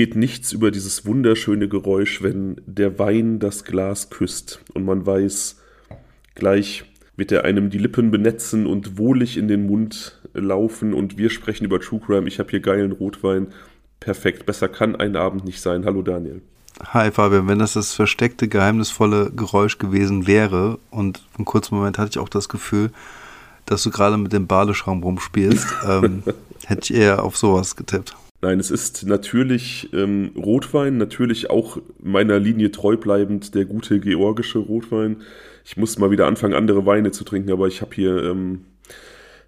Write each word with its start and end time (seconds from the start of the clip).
Es 0.00 0.06
geht 0.06 0.16
nichts 0.16 0.52
über 0.52 0.70
dieses 0.70 1.04
wunderschöne 1.04 1.68
Geräusch, 1.68 2.22
wenn 2.22 2.58
der 2.64 2.98
Wein 2.98 3.38
das 3.38 3.64
Glas 3.64 4.08
küsst 4.08 4.62
und 4.72 4.86
man 4.86 5.04
weiß, 5.04 5.60
gleich 6.34 6.84
wird 7.16 7.32
er 7.32 7.44
einem 7.44 7.68
die 7.68 7.76
Lippen 7.76 8.10
benetzen 8.10 8.66
und 8.66 8.96
wohlig 8.96 9.36
in 9.36 9.46
den 9.46 9.66
Mund 9.66 10.18
laufen 10.32 10.94
und 10.94 11.18
wir 11.18 11.28
sprechen 11.28 11.66
über 11.66 11.80
True 11.80 12.00
Crime. 12.00 12.26
Ich 12.28 12.38
habe 12.38 12.48
hier 12.48 12.60
geilen 12.60 12.92
Rotwein. 12.92 13.48
Perfekt, 14.00 14.46
besser 14.46 14.70
kann 14.70 14.96
ein 14.96 15.16
Abend 15.16 15.44
nicht 15.44 15.60
sein. 15.60 15.84
Hallo 15.84 16.00
Daniel. 16.00 16.40
Hi 16.82 17.10
Fabian, 17.10 17.46
wenn 17.46 17.58
das 17.58 17.74
das 17.74 17.92
versteckte, 17.92 18.48
geheimnisvolle 18.48 19.30
Geräusch 19.30 19.76
gewesen 19.76 20.26
wäre 20.26 20.78
und 20.90 21.22
einen 21.36 21.44
kurzen 21.44 21.74
Moment 21.74 21.98
hatte 21.98 22.12
ich 22.12 22.18
auch 22.18 22.30
das 22.30 22.48
Gefühl, 22.48 22.90
dass 23.66 23.82
du 23.82 23.90
gerade 23.90 24.16
mit 24.16 24.32
dem 24.32 24.46
Badeschramm 24.46 25.02
rumspielst, 25.02 25.68
ähm, 25.86 26.22
hätte 26.64 26.80
ich 26.84 26.98
eher 26.98 27.22
auf 27.22 27.36
sowas 27.36 27.76
getippt. 27.76 28.16
Nein, 28.42 28.58
es 28.58 28.70
ist 28.70 29.06
natürlich 29.06 29.90
ähm, 29.92 30.30
Rotwein, 30.34 30.96
natürlich 30.96 31.50
auch 31.50 31.78
meiner 32.02 32.38
Linie 32.38 32.70
treu 32.70 32.96
bleibend 32.96 33.54
der 33.54 33.66
gute 33.66 34.00
georgische 34.00 34.58
Rotwein. 34.58 35.16
Ich 35.64 35.76
muss 35.76 35.98
mal 35.98 36.10
wieder 36.10 36.26
anfangen, 36.26 36.54
andere 36.54 36.86
Weine 36.86 37.10
zu 37.10 37.24
trinken, 37.24 37.52
aber 37.52 37.68
ich 37.68 37.82
habe 37.82 37.94
hier 37.94 38.24
ähm, 38.24 38.64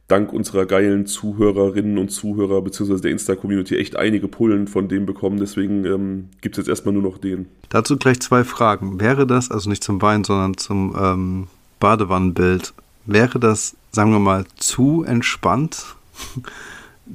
dank 0.09 0.31
unserer 0.35 0.67
geilen 0.67 1.07
Zuhörerinnen 1.07 1.97
und 1.97 2.11
Zuhörer 2.11 2.61
beziehungsweise 2.61 3.01
der 3.01 3.13
Insta-Community 3.13 3.79
echt 3.79 3.97
einige 3.97 4.29
Pullen 4.29 4.69
von 4.69 4.89
dem 4.89 5.07
bekommen. 5.07 5.39
Deswegen 5.39 5.87
ähm, 5.87 6.29
gibt 6.43 6.57
es 6.57 6.59
jetzt 6.59 6.69
erstmal 6.69 6.93
nur 6.93 7.03
noch 7.03 7.17
den. 7.17 7.47
Dazu 7.71 7.97
gleich 7.97 8.21
zwei 8.21 8.45
Fragen. 8.45 9.01
Wäre 9.01 9.27
das, 9.27 9.51
also 9.51 9.71
nicht 9.71 9.83
zum 9.83 10.03
Wein, 10.03 10.23
sondern 10.23 10.59
zum 10.59 10.95
ähm, 11.01 11.47
Badewannenbild, 11.81 12.75
wäre 13.07 13.41
das, 13.41 13.75
sagen 13.91 14.13
wir 14.13 14.19
mal, 14.19 14.45
zu 14.57 15.03
entspannt? 15.03 15.97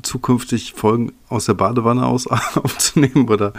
zukünftig 0.01 0.73
Folgen 0.73 1.13
aus 1.29 1.45
der 1.45 1.53
Badewanne 1.53 2.05
aus 2.05 2.27
aufzunehmen 2.55 3.29
oder 3.29 3.53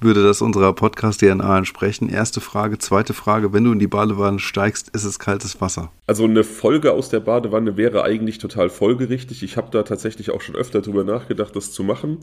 würde 0.00 0.22
das 0.22 0.42
unserer 0.42 0.72
Podcast-DNA 0.72 1.58
entsprechen? 1.58 2.08
Erste 2.08 2.40
Frage. 2.40 2.78
Zweite 2.78 3.14
Frage, 3.14 3.52
wenn 3.52 3.64
du 3.64 3.72
in 3.72 3.78
die 3.78 3.86
Badewanne 3.86 4.38
steigst, 4.38 4.88
ist 4.90 5.04
es 5.04 5.18
kaltes 5.18 5.60
Wasser? 5.60 5.90
Also 6.06 6.24
eine 6.24 6.44
Folge 6.44 6.92
aus 6.92 7.08
der 7.08 7.20
Badewanne 7.20 7.76
wäre 7.76 8.04
eigentlich 8.04 8.38
total 8.38 8.70
folgerichtig. 8.70 9.42
Ich 9.42 9.56
habe 9.56 9.68
da 9.70 9.82
tatsächlich 9.82 10.30
auch 10.30 10.40
schon 10.40 10.54
öfter 10.54 10.80
drüber 10.82 11.04
nachgedacht, 11.04 11.54
das 11.56 11.72
zu 11.72 11.84
machen. 11.84 12.18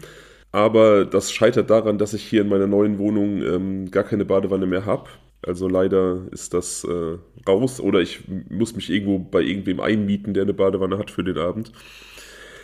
Aber 0.51 1.05
das 1.05 1.31
scheitert 1.31 1.69
daran, 1.69 1.97
dass 1.97 2.13
ich 2.13 2.23
hier 2.23 2.41
in 2.41 2.49
meiner 2.49 2.67
neuen 2.67 2.97
Wohnung 2.97 3.41
ähm, 3.43 3.91
gar 3.91 4.03
keine 4.03 4.25
Badewanne 4.25 4.65
mehr 4.65 4.85
habe. 4.85 5.09
Also 5.41 5.69
leider 5.69 6.23
ist 6.31 6.53
das 6.53 6.83
äh, 6.83 7.17
raus 7.47 7.79
oder 7.79 8.01
ich 8.01 8.21
muss 8.49 8.75
mich 8.75 8.89
irgendwo 8.89 9.19
bei 9.19 9.41
irgendwem 9.41 9.79
einmieten, 9.79 10.33
der 10.33 10.43
eine 10.43 10.53
Badewanne 10.53 10.97
hat 10.97 11.11
für 11.11 11.23
den 11.23 11.37
Abend. 11.37 11.71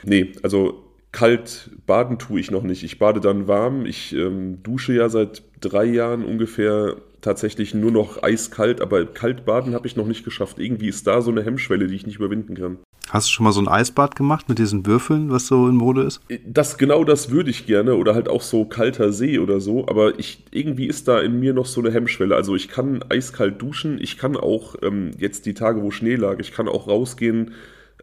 Nee, 0.05 0.31
also 0.43 0.83
kalt 1.11 1.71
baden 1.85 2.19
tue 2.19 2.39
ich 2.39 2.51
noch 2.51 2.63
nicht. 2.63 2.83
Ich 2.83 2.99
bade 2.99 3.21
dann 3.21 3.47
warm. 3.47 3.85
Ich 3.85 4.13
ähm, 4.13 4.61
dusche 4.63 4.93
ja 4.93 5.09
seit 5.09 5.43
drei 5.61 5.85
Jahren 5.85 6.23
ungefähr 6.25 6.97
tatsächlich 7.21 7.73
nur 7.73 7.91
noch 7.91 8.21
eiskalt, 8.21 8.81
aber 8.81 9.05
kalt 9.05 9.45
baden 9.45 9.73
habe 9.73 9.87
ich 9.87 9.95
noch 9.95 10.05
nicht 10.05 10.23
geschafft. 10.23 10.59
Irgendwie 10.59 10.87
ist 10.87 11.07
da 11.07 11.21
so 11.21 11.31
eine 11.31 11.43
Hemmschwelle, 11.43 11.87
die 11.87 11.95
ich 11.95 12.05
nicht 12.05 12.17
überwinden 12.17 12.55
kann. 12.55 12.77
Hast 13.09 13.27
du 13.27 13.31
schon 13.31 13.43
mal 13.43 13.51
so 13.51 13.61
ein 13.61 13.67
Eisbad 13.67 14.15
gemacht 14.15 14.49
mit 14.49 14.59
diesen 14.59 14.85
Würfeln, 14.85 15.31
was 15.31 15.47
so 15.47 15.67
in 15.67 15.75
Mode 15.75 16.03
ist? 16.03 16.21
Das 16.45 16.77
genau 16.77 17.03
das 17.03 17.31
würde 17.31 17.49
ich 17.49 17.65
gerne 17.65 17.95
oder 17.95 18.13
halt 18.13 18.27
auch 18.27 18.41
so 18.41 18.65
kalter 18.65 19.13
See 19.13 19.39
oder 19.39 19.61
so, 19.61 19.87
aber 19.87 20.19
ich 20.19 20.43
irgendwie 20.51 20.87
ist 20.87 21.07
da 21.07 21.19
in 21.19 21.39
mir 21.39 21.53
noch 21.53 21.67
so 21.67 21.81
eine 21.81 21.91
Hemmschwelle. 21.91 22.35
Also 22.35 22.55
ich 22.55 22.67
kann 22.67 23.03
eiskalt 23.09 23.61
duschen, 23.61 23.99
ich 24.01 24.17
kann 24.17 24.35
auch 24.35 24.75
ähm, 24.81 25.11
jetzt 25.17 25.45
die 25.45 25.53
Tage, 25.53 25.81
wo 25.81 25.91
Schnee 25.91 26.15
lag, 26.15 26.39
ich 26.39 26.51
kann 26.51 26.67
auch 26.67 26.87
rausgehen 26.87 27.51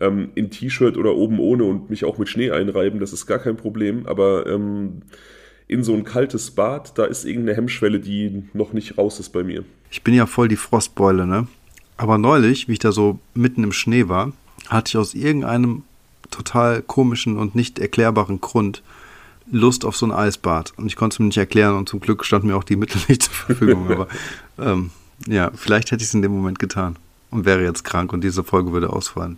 ähm, 0.03 0.31
in 0.35 0.51
T-Shirt 0.51 0.97
oder 0.97 1.15
oben 1.15 1.39
ohne 1.39 1.65
und 1.65 1.89
mich 1.89 2.05
auch 2.05 2.19
mit 2.19 2.29
Schnee 2.29 2.51
einreiben, 2.51 3.01
das 3.01 3.13
ist 3.13 3.27
gar 3.27 3.39
kein 3.39 3.57
Problem. 3.57 4.07
Aber 4.07 4.47
ähm, 4.47 5.03
in 5.69 5.83
so 5.85 5.95
ein 5.95 6.05
kaltes 6.05 6.51
Bad, 6.51 6.99
da 6.99 7.05
ist 7.05 7.25
irgendeine 7.25 7.57
Hemmschwelle, 7.57 8.01
die 8.01 8.45
noch 8.53 8.73
nicht 8.73 8.99
raus 8.99 9.21
ist 9.21 9.31
bei 9.31 9.43
mir. 9.43 9.65
Ich 9.91 10.03
bin 10.03 10.15
ja 10.15 10.27
voll 10.27 10.49
die 10.49 10.57
Frostbeule, 10.57 11.27
ne? 11.27 11.47
Aber 11.97 12.19
neulich, 12.19 12.69
wie 12.69 12.73
ich 12.73 12.79
da 12.79 12.93
so 12.93 13.21
mitten 13.35 13.63
im 13.63 13.73
Schnee 13.73 14.09
war, 14.09 14.33
hatte 14.69 14.91
ich 14.91 14.97
aus 14.97 15.15
irgendeinem 15.15 15.85
total 16.31 16.83
komischen 16.83 17.39
und 17.39 17.55
nicht 17.55 17.79
erklärbaren 17.79 18.41
Grund 18.41 18.83
Lust 19.51 19.85
auf 19.85 19.97
so 19.97 20.07
ein 20.07 20.13
Eisbad. 20.13 20.73
Und 20.77 20.87
ich 20.87 20.97
konnte 20.97 21.15
es 21.15 21.19
mir 21.19 21.27
nicht 21.27 21.37
erklären 21.37 21.77
und 21.77 21.89
zum 21.89 22.01
Glück 22.01 22.25
standen 22.25 22.49
mir 22.49 22.57
auch 22.57 22.65
die 22.65 22.77
Mittel 22.77 23.01
nicht 23.09 23.23
zur 23.23 23.35
Verfügung. 23.35 23.91
Aber 23.91 24.09
ähm, 24.59 24.91
ja, 25.27 25.51
vielleicht 25.55 25.91
hätte 25.91 26.03
ich 26.03 26.09
es 26.09 26.15
in 26.15 26.23
dem 26.23 26.33
Moment 26.33 26.59
getan 26.59 26.97
und 27.31 27.45
wäre 27.45 27.63
jetzt 27.63 27.85
krank 27.85 28.13
und 28.13 28.25
diese 28.25 28.45
Folge 28.45 28.73
würde 28.73 28.91
ausfallen. 28.91 29.37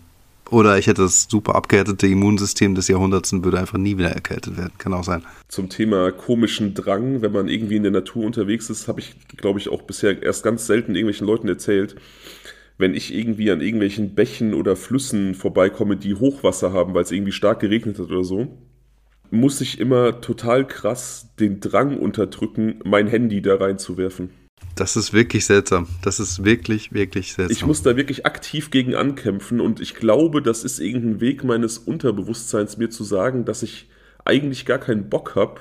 Oder 0.50 0.78
ich 0.78 0.87
hätte 0.87 1.03
das 1.03 1.27
super 1.28 1.55
abgehärtete 1.55 2.06
Immunsystem 2.06 2.75
des 2.75 2.88
Jahrhunderts 2.88 3.32
und 3.32 3.44
würde 3.44 3.59
einfach 3.59 3.78
nie 3.78 3.97
wieder 3.97 4.10
erkältet 4.10 4.56
werden. 4.56 4.72
Kann 4.78 4.93
auch 4.93 5.05
sein. 5.05 5.25
Zum 5.49 5.69
Thema 5.69 6.12
komischen 6.12 6.75
Drang, 6.75 7.22
wenn 7.22 7.32
man 7.32 7.49
irgendwie 7.49 7.77
in 7.77 7.82
der 7.82 7.93
Natur 7.93 8.25
unterwegs 8.25 8.69
ist, 8.71 8.87
habe 8.87 9.00
ich, 9.00 9.15
glaube 9.37 9.59
ich, 9.59 9.69
auch 9.69 9.82
bisher 9.82 10.22
erst 10.22 10.44
ganz 10.44 10.66
selten 10.66 10.94
irgendwelchen 10.94 11.27
Leuten 11.27 11.49
erzählt. 11.49 11.97
Wenn 12.77 12.94
ich 12.94 13.15
irgendwie 13.15 13.50
an 13.50 13.60
irgendwelchen 13.60 14.15
Bächen 14.15 14.53
oder 14.53 14.77
Flüssen 14.77 15.34
vorbeikomme, 15.34 15.97
die 15.97 16.15
Hochwasser 16.15 16.72
haben, 16.72 16.93
weil 16.93 17.05
es 17.05 17.12
irgendwie 17.12 17.32
stark 17.32 17.61
geregnet 17.61 17.99
hat 17.99 18.11
oder 18.11 18.25
so, 18.25 18.59
muss 19.31 19.61
ich 19.61 19.81
immer 19.81 20.21
total 20.21 20.66
krass 20.66 21.28
den 21.41 21.61
Drang 21.61 21.99
unterdrücken, 21.99 22.81
mein 22.84 23.06
Handy 23.06 23.43
da 23.43 23.56
reinzuwerfen. 23.56 24.31
Das 24.75 24.97
ist 24.97 25.13
wirklich 25.13 25.47
seltsam. 25.47 25.87
Das 26.03 26.19
ist 26.19 26.45
wirklich, 26.45 26.93
wirklich 26.93 27.33
seltsam. 27.33 27.57
Ich 27.57 27.65
muss 27.65 27.83
da 27.83 27.97
wirklich 27.97 28.27
aktiv 28.27 28.71
gegen 28.71 28.95
ankämpfen 28.95 29.61
und 29.61 29.81
ich 29.81 29.95
glaube, 29.95 30.43
das 30.43 30.65
ist 30.65 30.81
irgendein 30.81 31.21
Weg 31.21 31.45
meines 31.45 31.79
Unterbewusstseins, 31.79 32.77
mir 32.77 32.91
zu 32.91 33.05
sagen, 33.05 33.45
dass 33.45 33.63
ich 33.63 33.89
eigentlich 34.25 34.67
gar 34.67 34.79
keinen 34.79 35.09
Bock 35.09 35.37
habe 35.37 35.61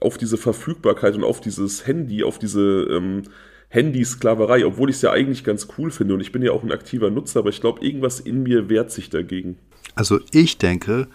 auf 0.00 0.16
diese 0.16 0.38
Verfügbarkeit 0.38 1.14
und 1.14 1.24
auf 1.24 1.40
dieses 1.40 1.86
Handy, 1.86 2.24
auf 2.24 2.38
diese 2.38 2.86
ähm, 2.90 3.22
Handysklaverei, 3.68 4.64
obwohl 4.66 4.90
ich 4.90 4.96
es 4.96 5.02
ja 5.02 5.12
eigentlich 5.12 5.44
ganz 5.44 5.68
cool 5.76 5.90
finde 5.90 6.14
und 6.14 6.20
ich 6.20 6.32
bin 6.32 6.42
ja 6.42 6.52
auch 6.52 6.62
ein 6.62 6.72
aktiver 6.72 7.10
Nutzer, 7.10 7.40
aber 7.40 7.50
ich 7.50 7.60
glaube, 7.60 7.84
irgendwas 7.84 8.18
in 8.18 8.42
mir 8.42 8.68
wehrt 8.68 8.90
sich 8.90 9.10
dagegen. 9.10 9.58
Also 9.94 10.20
ich 10.32 10.58
denke, 10.58 11.06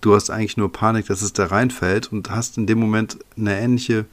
du 0.00 0.14
hast 0.14 0.30
eigentlich 0.30 0.56
nur 0.56 0.72
Panik, 0.72 1.06
dass 1.06 1.22
es 1.22 1.32
da 1.32 1.46
reinfällt 1.46 2.12
und 2.12 2.30
hast 2.30 2.56
in 2.56 2.66
dem 2.66 2.78
Moment 2.78 3.18
eine 3.36 3.58
ähnliche 3.58 4.06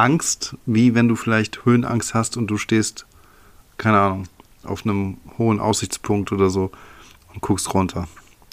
Angst, 0.00 0.56
wie 0.66 0.94
wenn 0.94 1.08
du 1.08 1.16
vielleicht 1.16 1.64
Höhenangst 1.64 2.14
hast 2.14 2.36
und 2.36 2.46
du 2.46 2.56
stehst, 2.56 3.06
keine 3.76 3.98
Ahnung, 3.98 4.28
auf 4.64 4.84
einem 4.84 5.18
hohen 5.38 5.60
Aussichtspunkt 5.60 6.32
oder 6.32 6.50
so 6.50 6.70
und 7.32 7.40
guckst 7.40 7.72
runter. 7.74 8.08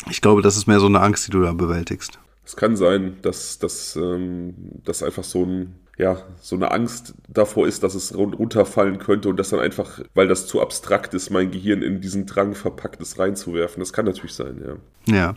Ich 0.09 0.21
glaube, 0.21 0.41
das 0.41 0.57
ist 0.57 0.67
mehr 0.67 0.79
so 0.79 0.85
eine 0.85 1.01
Angst, 1.01 1.27
die 1.27 1.31
du 1.31 1.41
da 1.41 1.53
bewältigst. 1.53 2.19
Es 2.45 2.55
kann 2.55 2.77
sein, 2.77 3.17
dass 3.21 3.59
das 3.59 3.95
ähm, 3.95 4.53
dass 4.85 5.03
einfach 5.03 5.23
so 5.23 5.43
ein 5.43 5.75
ja, 5.97 6.21
so 6.39 6.55
eine 6.55 6.71
Angst 6.71 7.15
davor 7.27 7.67
ist, 7.67 7.81
dass 7.81 7.95
es 7.95 8.15
runterfallen 8.15 8.99
könnte 8.99 9.29
und 9.29 9.37
dass 9.37 9.49
dann 9.49 9.59
einfach, 9.59 9.99
weil 10.13 10.27
das 10.27 10.45
zu 10.45 10.61
abstrakt 10.61 11.15
ist, 11.15 11.31
mein 11.31 11.49
Gehirn 11.49 11.81
in 11.81 12.01
diesen 12.01 12.27
Drang 12.27 12.53
verpackt 12.53 13.01
ist, 13.01 13.17
reinzuwerfen. 13.17 13.79
Das 13.79 13.93
kann 13.93 14.05
natürlich 14.05 14.33
sein, 14.33 14.61
ja. 14.63 15.15
Ja. 15.15 15.35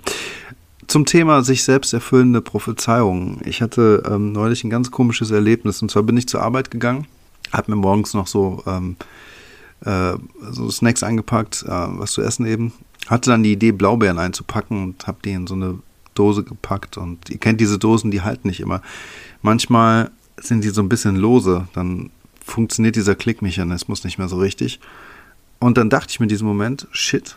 Zum 0.90 1.06
Thema 1.06 1.44
sich 1.44 1.62
selbst 1.62 1.92
erfüllende 1.92 2.40
Prophezeiungen. 2.40 3.40
Ich 3.44 3.62
hatte 3.62 4.02
ähm, 4.10 4.32
neulich 4.32 4.64
ein 4.64 4.70
ganz 4.70 4.90
komisches 4.90 5.30
Erlebnis. 5.30 5.80
Und 5.82 5.88
zwar 5.88 6.02
bin 6.02 6.16
ich 6.16 6.26
zur 6.26 6.42
Arbeit 6.42 6.72
gegangen, 6.72 7.06
habe 7.52 7.70
mir 7.70 7.76
morgens 7.76 8.12
noch 8.12 8.26
so, 8.26 8.64
ähm, 8.66 8.96
äh, 9.84 10.14
so 10.50 10.68
Snacks 10.68 11.04
eingepackt, 11.04 11.62
äh, 11.62 11.68
was 11.68 12.10
zu 12.10 12.22
essen 12.22 12.44
eben. 12.44 12.72
Hatte 13.06 13.30
dann 13.30 13.44
die 13.44 13.52
Idee, 13.52 13.70
Blaubeeren 13.70 14.18
einzupacken 14.18 14.82
und 14.82 15.06
habe 15.06 15.18
die 15.24 15.30
in 15.30 15.46
so 15.46 15.54
eine 15.54 15.78
Dose 16.16 16.42
gepackt. 16.42 16.98
Und 16.98 17.30
ihr 17.30 17.38
kennt 17.38 17.60
diese 17.60 17.78
Dosen, 17.78 18.10
die 18.10 18.22
halten 18.22 18.48
nicht 18.48 18.58
immer. 18.58 18.82
Manchmal 19.42 20.10
sind 20.40 20.64
die 20.64 20.70
so 20.70 20.82
ein 20.82 20.88
bisschen 20.88 21.14
lose. 21.14 21.68
Dann 21.72 22.10
funktioniert 22.44 22.96
dieser 22.96 23.14
Klickmechanismus 23.14 24.02
nicht 24.02 24.18
mehr 24.18 24.26
so 24.26 24.38
richtig. 24.38 24.80
Und 25.60 25.78
dann 25.78 25.88
dachte 25.88 26.08
ich 26.10 26.18
mir 26.18 26.24
in 26.24 26.30
diesem 26.30 26.48
Moment, 26.48 26.88
shit, 26.90 27.36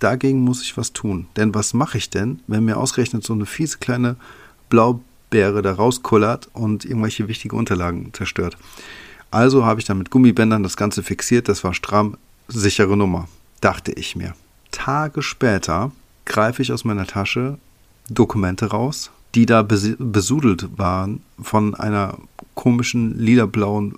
dagegen 0.00 0.40
muss 0.40 0.62
ich 0.62 0.76
was 0.76 0.92
tun. 0.92 1.26
Denn 1.36 1.54
was 1.54 1.74
mache 1.74 1.98
ich 1.98 2.10
denn, 2.10 2.40
wenn 2.46 2.64
mir 2.64 2.76
ausgerechnet 2.76 3.24
so 3.24 3.32
eine 3.32 3.46
fiese 3.46 3.78
kleine 3.78 4.16
Blaubeere 4.68 5.62
da 5.62 5.72
rauskullert 5.72 6.48
und 6.52 6.84
irgendwelche 6.84 7.28
wichtige 7.28 7.54
Unterlagen 7.54 8.12
zerstört? 8.12 8.56
Also 9.30 9.64
habe 9.64 9.80
ich 9.80 9.86
dann 9.86 9.98
mit 9.98 10.10
Gummibändern 10.10 10.62
das 10.62 10.76
Ganze 10.76 11.02
fixiert. 11.02 11.48
Das 11.48 11.62
war 11.62 11.74
stramm, 11.74 12.16
sichere 12.48 12.96
Nummer, 12.96 13.28
dachte 13.60 13.92
ich 13.92 14.16
mir. 14.16 14.34
Tage 14.72 15.22
später 15.22 15.92
greife 16.24 16.62
ich 16.62 16.72
aus 16.72 16.84
meiner 16.84 17.06
Tasche 17.06 17.58
Dokumente 18.08 18.66
raus, 18.66 19.10
die 19.34 19.46
da 19.46 19.62
besudelt 19.62 20.78
waren 20.78 21.22
von 21.40 21.74
einer 21.76 22.18
komischen 22.54 23.18
lila-blauen 23.18 23.96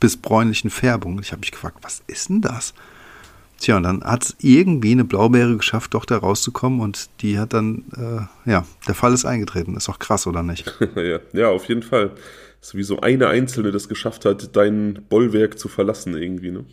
bis 0.00 0.16
bräunlichen 0.16 0.70
Färbung. 0.70 1.20
Ich 1.20 1.30
habe 1.32 1.40
mich 1.40 1.52
gefragt, 1.52 1.78
was 1.82 2.02
ist 2.06 2.28
denn 2.28 2.40
das? 2.40 2.74
Tja, 3.58 3.78
und 3.78 3.84
dann 3.84 4.04
hat 4.04 4.24
es 4.24 4.36
irgendwie 4.40 4.92
eine 4.92 5.04
Blaubeere 5.04 5.56
geschafft, 5.56 5.94
doch 5.94 6.04
da 6.04 6.18
rauszukommen 6.18 6.80
und 6.80 7.08
die 7.22 7.38
hat 7.38 7.54
dann, 7.54 7.84
äh, 7.96 8.50
ja, 8.50 8.66
der 8.86 8.94
Fall 8.94 9.14
ist 9.14 9.24
eingetreten. 9.24 9.76
Ist 9.76 9.88
auch 9.88 9.98
krass, 9.98 10.26
oder 10.26 10.42
nicht? 10.42 10.72
ja, 10.96 11.20
ja, 11.32 11.48
auf 11.48 11.66
jeden 11.66 11.82
Fall. 11.82 12.10
Ist 12.60 12.74
wie 12.74 12.82
so 12.82 13.00
eine 13.00 13.28
Einzelne 13.28 13.70
das 13.70 13.88
geschafft 13.88 14.24
hat, 14.24 14.54
dein 14.56 15.04
Bollwerk 15.08 15.58
zu 15.58 15.68
verlassen 15.68 16.16
irgendwie, 16.16 16.50
ne? 16.50 16.64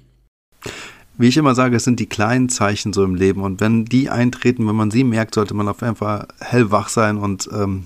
Wie 1.18 1.28
ich 1.28 1.38
immer 1.38 1.54
sage, 1.54 1.76
es 1.76 1.84
sind 1.84 2.00
die 2.00 2.08
kleinen 2.08 2.50
Zeichen 2.50 2.92
so 2.92 3.04
im 3.04 3.14
Leben 3.14 3.42
und 3.42 3.62
wenn 3.62 3.86
die 3.86 4.10
eintreten, 4.10 4.68
wenn 4.68 4.76
man 4.76 4.90
sie 4.90 5.04
merkt, 5.04 5.36
sollte 5.36 5.54
man 5.54 5.68
auf 5.68 5.82
jeden 5.82 5.96
Fall 5.96 6.28
hellwach 6.40 6.90
sein 6.90 7.18
und 7.18 7.48
ähm, 7.54 7.86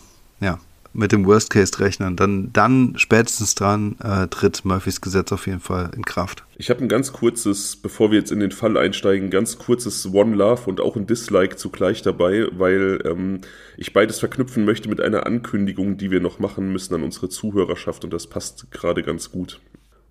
mit 0.94 1.12
dem 1.12 1.25
Worst 1.25 1.50
Case 1.50 1.80
rechnen, 1.80 2.16
dann, 2.16 2.51
dann 2.54 2.94
spätestens 2.98 3.56
dran 3.56 3.95
äh, 4.04 4.28
tritt 4.28 4.66
Murphys 4.66 5.01
Gesetz 5.01 5.31
auf 5.31 5.48
jeden 5.48 5.60
Fall 5.60 5.92
in 5.95 6.04
Kraft. 6.04 6.44
Ich 6.57 6.69
habe 6.69 6.81
ein 6.81 6.89
ganz 6.89 7.13
kurzes, 7.13 7.75
bevor 7.75 8.12
wir 8.12 8.19
jetzt 8.19 8.31
in 8.31 8.39
den 8.39 8.51
Fall 8.51 8.78
einsteigen, 8.78 9.30
ganz 9.30 9.57
kurzes 9.57 10.12
One 10.12 10.36
Love 10.36 10.63
und 10.66 10.81
auch 10.81 10.95
ein 10.95 11.06
Dislike 11.06 11.56
zugleich 11.56 12.01
dabei, 12.01 12.48
weil 12.51 13.00
ähm, 13.06 13.42
ich 13.78 13.94
beides 13.94 14.19
verknüpfen 14.19 14.66
möchte 14.66 14.89
mit 14.89 15.01
einer 15.01 15.25
Ankündigung, 15.25 15.98
die 15.98 16.12
wir 16.12 16.19
noch 16.19 16.39
machen 16.39 16.72
müssen 16.72 16.95
an 16.95 17.04
unsere 17.04 17.30
Zuhörerschaft 17.30 18.04
und 18.04 18.12
das 18.12 18.28
passt 18.28 18.72
gerade 18.72 19.04
ganz 19.04 19.31
gut. 19.31 19.60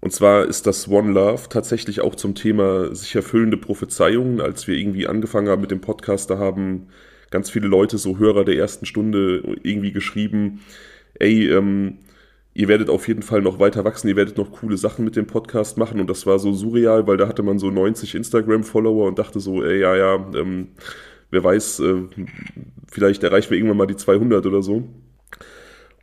Und 0.00 0.12
zwar 0.12 0.44
ist 0.44 0.67
das 0.67 0.88
One 0.88 1.12
Love 1.12 1.49
tatsächlich 1.49 2.00
auch 2.00 2.14
zum 2.14 2.34
Thema 2.34 2.94
sich 2.94 3.14
erfüllende 3.17 3.56
Prophezeiungen. 3.56 4.40
Als 4.40 4.69
wir 4.69 4.76
irgendwie 4.76 5.08
angefangen 5.08 5.49
haben 5.49 5.62
mit 5.62 5.70
dem 5.70 5.81
Podcast, 5.81 6.31
da 6.31 6.38
haben 6.38 6.88
ganz 7.31 7.50
viele 7.50 7.69
Leute, 7.69 7.99
so 7.99 8.19
Hörer 8.19 8.44
der 8.44 8.56
ersten 8.56 8.87
Stunde, 8.87 9.43
irgendwie 9.62 9.93
geschrieben, 9.93 10.61
ey, 11.14 11.49
ähm, 11.50 11.99
ihr 12.55 12.69
werdet 12.69 12.88
auf 12.88 13.06
jeden 13.08 13.23
Fall 13.23 13.43
noch 13.43 13.58
weiter 13.58 13.84
wachsen, 13.84 14.08
ihr 14.08 14.17
werdet 14.17 14.38
noch 14.38 14.50
coole 14.50 14.76
Sachen 14.76 15.05
mit 15.05 15.17
dem 15.17 15.26
Podcast 15.26 15.76
machen 15.76 16.00
und 16.00 16.08
das 16.08 16.26
war 16.26 16.38
so 16.38 16.52
surreal, 16.52 17.06
weil 17.06 17.17
da 17.19 17.28
hatte 17.28 17.43
man 17.43 17.58
so 17.58 17.70
90 17.70 18.14
Instagram-Follower 18.14 19.06
und 19.06 19.19
dachte 19.19 19.40
so, 19.40 19.62
ey, 19.62 19.81
ja, 19.81 19.94
ja, 19.94 20.14
ähm, 20.34 20.69
wer 21.31 21.44
weiß, 21.44 21.81
äh, 21.81 22.02
vielleicht 22.90 23.23
erreichen 23.23 23.50
wir 23.50 23.58
irgendwann 23.58 23.76
mal 23.76 23.87
die 23.87 23.96
200 23.96 24.46
oder 24.46 24.62
so. 24.62 24.88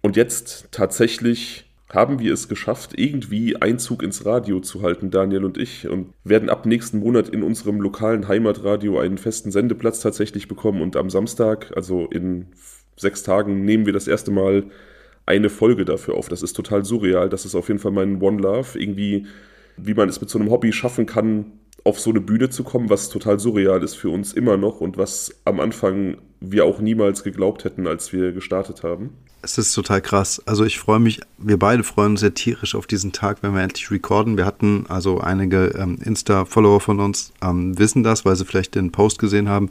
Und 0.02 0.16
jetzt 0.16 0.68
tatsächlich 0.72 1.66
haben 1.94 2.20
wir 2.20 2.34
es 2.34 2.50
geschafft, 2.50 2.98
irgendwie 2.98 3.56
Einzug 3.56 4.02
ins 4.02 4.26
Radio 4.26 4.60
zu 4.60 4.82
halten, 4.82 5.12
Daniel 5.12 5.46
und 5.46 5.58
ich, 5.58 5.88
und 5.88 6.14
werden 6.24 6.50
ab 6.50 6.66
nächsten 6.66 7.00
Monat 7.00 7.30
in 7.30 7.44
unserem 7.44 7.80
lokalen 7.80 8.28
Heimatradio 8.28 9.00
einen 9.00 9.20
festen 9.20 9.52
Sendeplatz 9.52 10.00
tatsächlich 10.00 10.48
bekommen. 10.48 10.82
Und 10.82 10.96
am 10.96 11.12
Samstag, 11.12 11.72
also 11.76 12.08
in 12.08 12.48
sechs 12.98 13.22
Tagen, 13.22 13.64
nehmen 13.64 13.86
wir 13.86 13.94
das 13.94 14.08
erste 14.08 14.32
Mal 14.32 14.64
eine 15.28 15.50
Folge 15.50 15.86
dafür 15.86 16.16
auf. 16.16 16.30
Das 16.30 16.42
ist 16.42 16.54
total 16.54 16.84
surreal. 16.84 17.30
Das 17.30 17.46
ist 17.46 17.54
auf 17.56 17.68
jeden 17.68 17.80
Fall 17.80 17.92
mein 17.92 18.22
One 18.22 18.42
Love. 18.42 18.80
Irgendwie, 18.80 19.28
wie 19.78 19.94
man 19.94 20.10
es 20.10 20.20
mit 20.20 20.30
so 20.30 20.40
einem 20.40 20.50
Hobby 20.50 20.74
schaffen 20.74 21.06
kann, 21.06 21.52
auf 21.84 22.00
so 22.00 22.10
eine 22.10 22.22
Bühne 22.22 22.50
zu 22.50 22.64
kommen, 22.64 22.90
was 22.90 23.10
total 23.10 23.40
surreal 23.40 23.84
ist 23.84 23.96
für 23.96 24.10
uns 24.10 24.34
immer 24.34 24.58
noch 24.58 24.80
und 24.80 24.98
was 24.98 25.36
am 25.46 25.60
Anfang 25.60 26.18
wir 26.40 26.66
auch 26.66 26.80
niemals 26.80 27.24
geglaubt 27.24 27.64
hätten, 27.64 27.88
als 27.88 28.14
wir 28.14 28.32
gestartet 28.32 28.84
haben. 28.84 29.12
Es 29.42 29.58
ist 29.58 29.74
total 29.74 30.02
krass. 30.02 30.42
Also 30.46 30.64
ich 30.64 30.80
freue 30.80 31.00
mich, 31.00 31.20
wir 31.38 31.60
beide 31.60 31.84
freuen 31.84 32.12
uns 32.12 32.22
sehr 32.22 32.34
tierisch 32.34 32.76
auf 32.76 32.88
diesen 32.88 33.12
Tag, 33.12 33.40
wenn 33.42 33.54
wir 33.54 33.62
endlich 33.62 33.92
recorden. 33.92 34.38
Wir 34.38 34.46
hatten 34.46 34.86
also 34.88 35.20
einige 35.20 35.68
ähm, 35.78 35.98
Insta-Follower 36.02 36.80
von 36.80 37.02
uns 37.02 37.34
ähm, 37.42 37.78
wissen 37.78 38.04
das, 38.04 38.24
weil 38.24 38.38
sie 38.38 38.46
vielleicht 38.46 38.76
den 38.76 38.92
Post 38.92 39.20
gesehen 39.20 39.50
haben, 39.50 39.70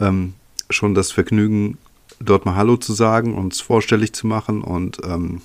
ähm, 0.00 0.34
schon 0.70 0.94
das 0.94 1.12
Vergnügen, 1.12 1.78
dort 2.18 2.44
mal 2.44 2.56
Hallo 2.56 2.76
zu 2.76 2.92
sagen, 2.92 3.34
uns 3.34 3.60
vorstellig 3.60 4.12
zu 4.14 4.26
machen 4.26 4.62
und 4.62 4.98
ähm, 5.04 5.42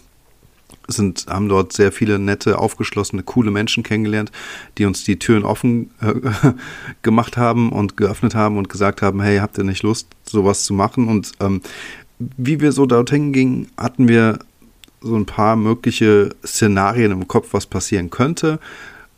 sind, 0.89 1.25
haben 1.29 1.49
dort 1.49 1.73
sehr 1.73 1.91
viele 1.91 2.19
nette, 2.19 2.57
aufgeschlossene, 2.57 3.23
coole 3.23 3.51
Menschen 3.51 3.83
kennengelernt, 3.83 4.31
die 4.77 4.85
uns 4.85 5.03
die 5.03 5.19
Türen 5.19 5.43
offen 5.43 5.91
äh, 6.01 6.13
gemacht 7.01 7.37
haben 7.37 7.71
und 7.71 7.97
geöffnet 7.97 8.35
haben 8.35 8.57
und 8.57 8.69
gesagt 8.69 9.01
haben, 9.01 9.21
hey, 9.21 9.37
habt 9.37 9.57
ihr 9.57 9.63
nicht 9.63 9.83
Lust, 9.83 10.07
sowas 10.23 10.63
zu 10.63 10.73
machen? 10.73 11.07
Und 11.07 11.31
ähm, 11.39 11.61
wie 12.19 12.59
wir 12.59 12.71
so 12.71 12.85
dorthin 12.85 13.31
gingen, 13.31 13.67
hatten 13.77 14.07
wir 14.07 14.39
so 15.01 15.15
ein 15.15 15.25
paar 15.25 15.55
mögliche 15.55 16.35
Szenarien 16.45 17.11
im 17.11 17.27
Kopf, 17.27 17.49
was 17.53 17.65
passieren 17.65 18.09
könnte. 18.09 18.59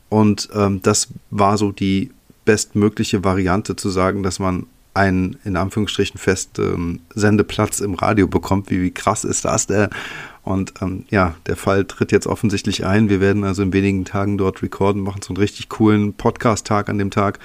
Und 0.09 0.49
ähm, 0.53 0.81
das 0.83 1.07
war 1.31 1.57
so 1.57 1.71
die 1.71 2.11
bestmögliche 2.45 3.23
Variante 3.23 3.75
zu 3.75 3.89
sagen, 3.89 4.23
dass 4.23 4.39
man 4.39 4.67
einen 4.93 5.37
in 5.45 5.55
Anführungsstrichen 5.55 6.19
festen 6.19 6.73
ähm, 6.73 6.99
Sendeplatz 7.15 7.79
im 7.79 7.93
Radio 7.93 8.27
bekommt. 8.27 8.69
Wie, 8.69 8.81
wie 8.81 8.91
krass 8.91 9.23
ist 9.23 9.45
das 9.45 9.67
denn? 9.67 9.89
Und 10.43 10.73
ähm, 10.81 11.05
ja, 11.09 11.35
der 11.45 11.55
Fall 11.55 11.85
tritt 11.85 12.11
jetzt 12.11 12.27
offensichtlich 12.27 12.85
ein. 12.85 13.09
Wir 13.09 13.21
werden 13.21 13.43
also 13.43 13.61
in 13.61 13.73
wenigen 13.73 14.05
Tagen 14.05 14.37
dort 14.37 14.63
recorden, 14.63 15.01
machen 15.01 15.21
so 15.21 15.29
einen 15.29 15.37
richtig 15.37 15.69
coolen 15.69 16.13
Podcast-Tag 16.13 16.89
an 16.89 16.97
dem 16.97 17.11
Tag. 17.11 17.39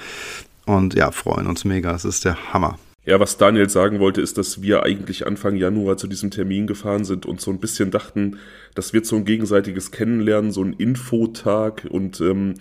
Und 0.65 0.95
ja, 0.95 1.11
freuen 1.11 1.47
uns 1.47 1.65
mega. 1.65 1.95
Es 1.95 2.05
ist 2.05 2.25
der 2.25 2.53
Hammer. 2.53 2.79
Ja, 3.07 3.21
was 3.21 3.39
Daniel 3.39 3.71
sagen 3.71 4.01
wollte, 4.01 4.21
ist, 4.21 4.37
dass 4.37 4.63
wir 4.63 4.83
eigentlich 4.83 5.29
Anfang 5.29 5.55
Januar 5.55 5.97
zu 5.97 6.09
diesem 6.09 6.33
Termin 6.33 6.67
gefahren 6.67 7.05
sind 7.05 7.25
und 7.25 7.41
so 7.41 7.53
ein 7.53 7.61
bisschen 7.61 7.93
dachten, 7.93 8.39
das 8.75 8.93
wird 8.93 9.07
so 9.07 9.15
ein 9.15 9.25
gegenseitiges 9.25 9.93
Kennenlernen, 9.93 10.51
so 10.51 10.65
ein 10.65 10.73
Infotag 10.73 11.87
und 11.89 12.21
ähm, 12.21 12.55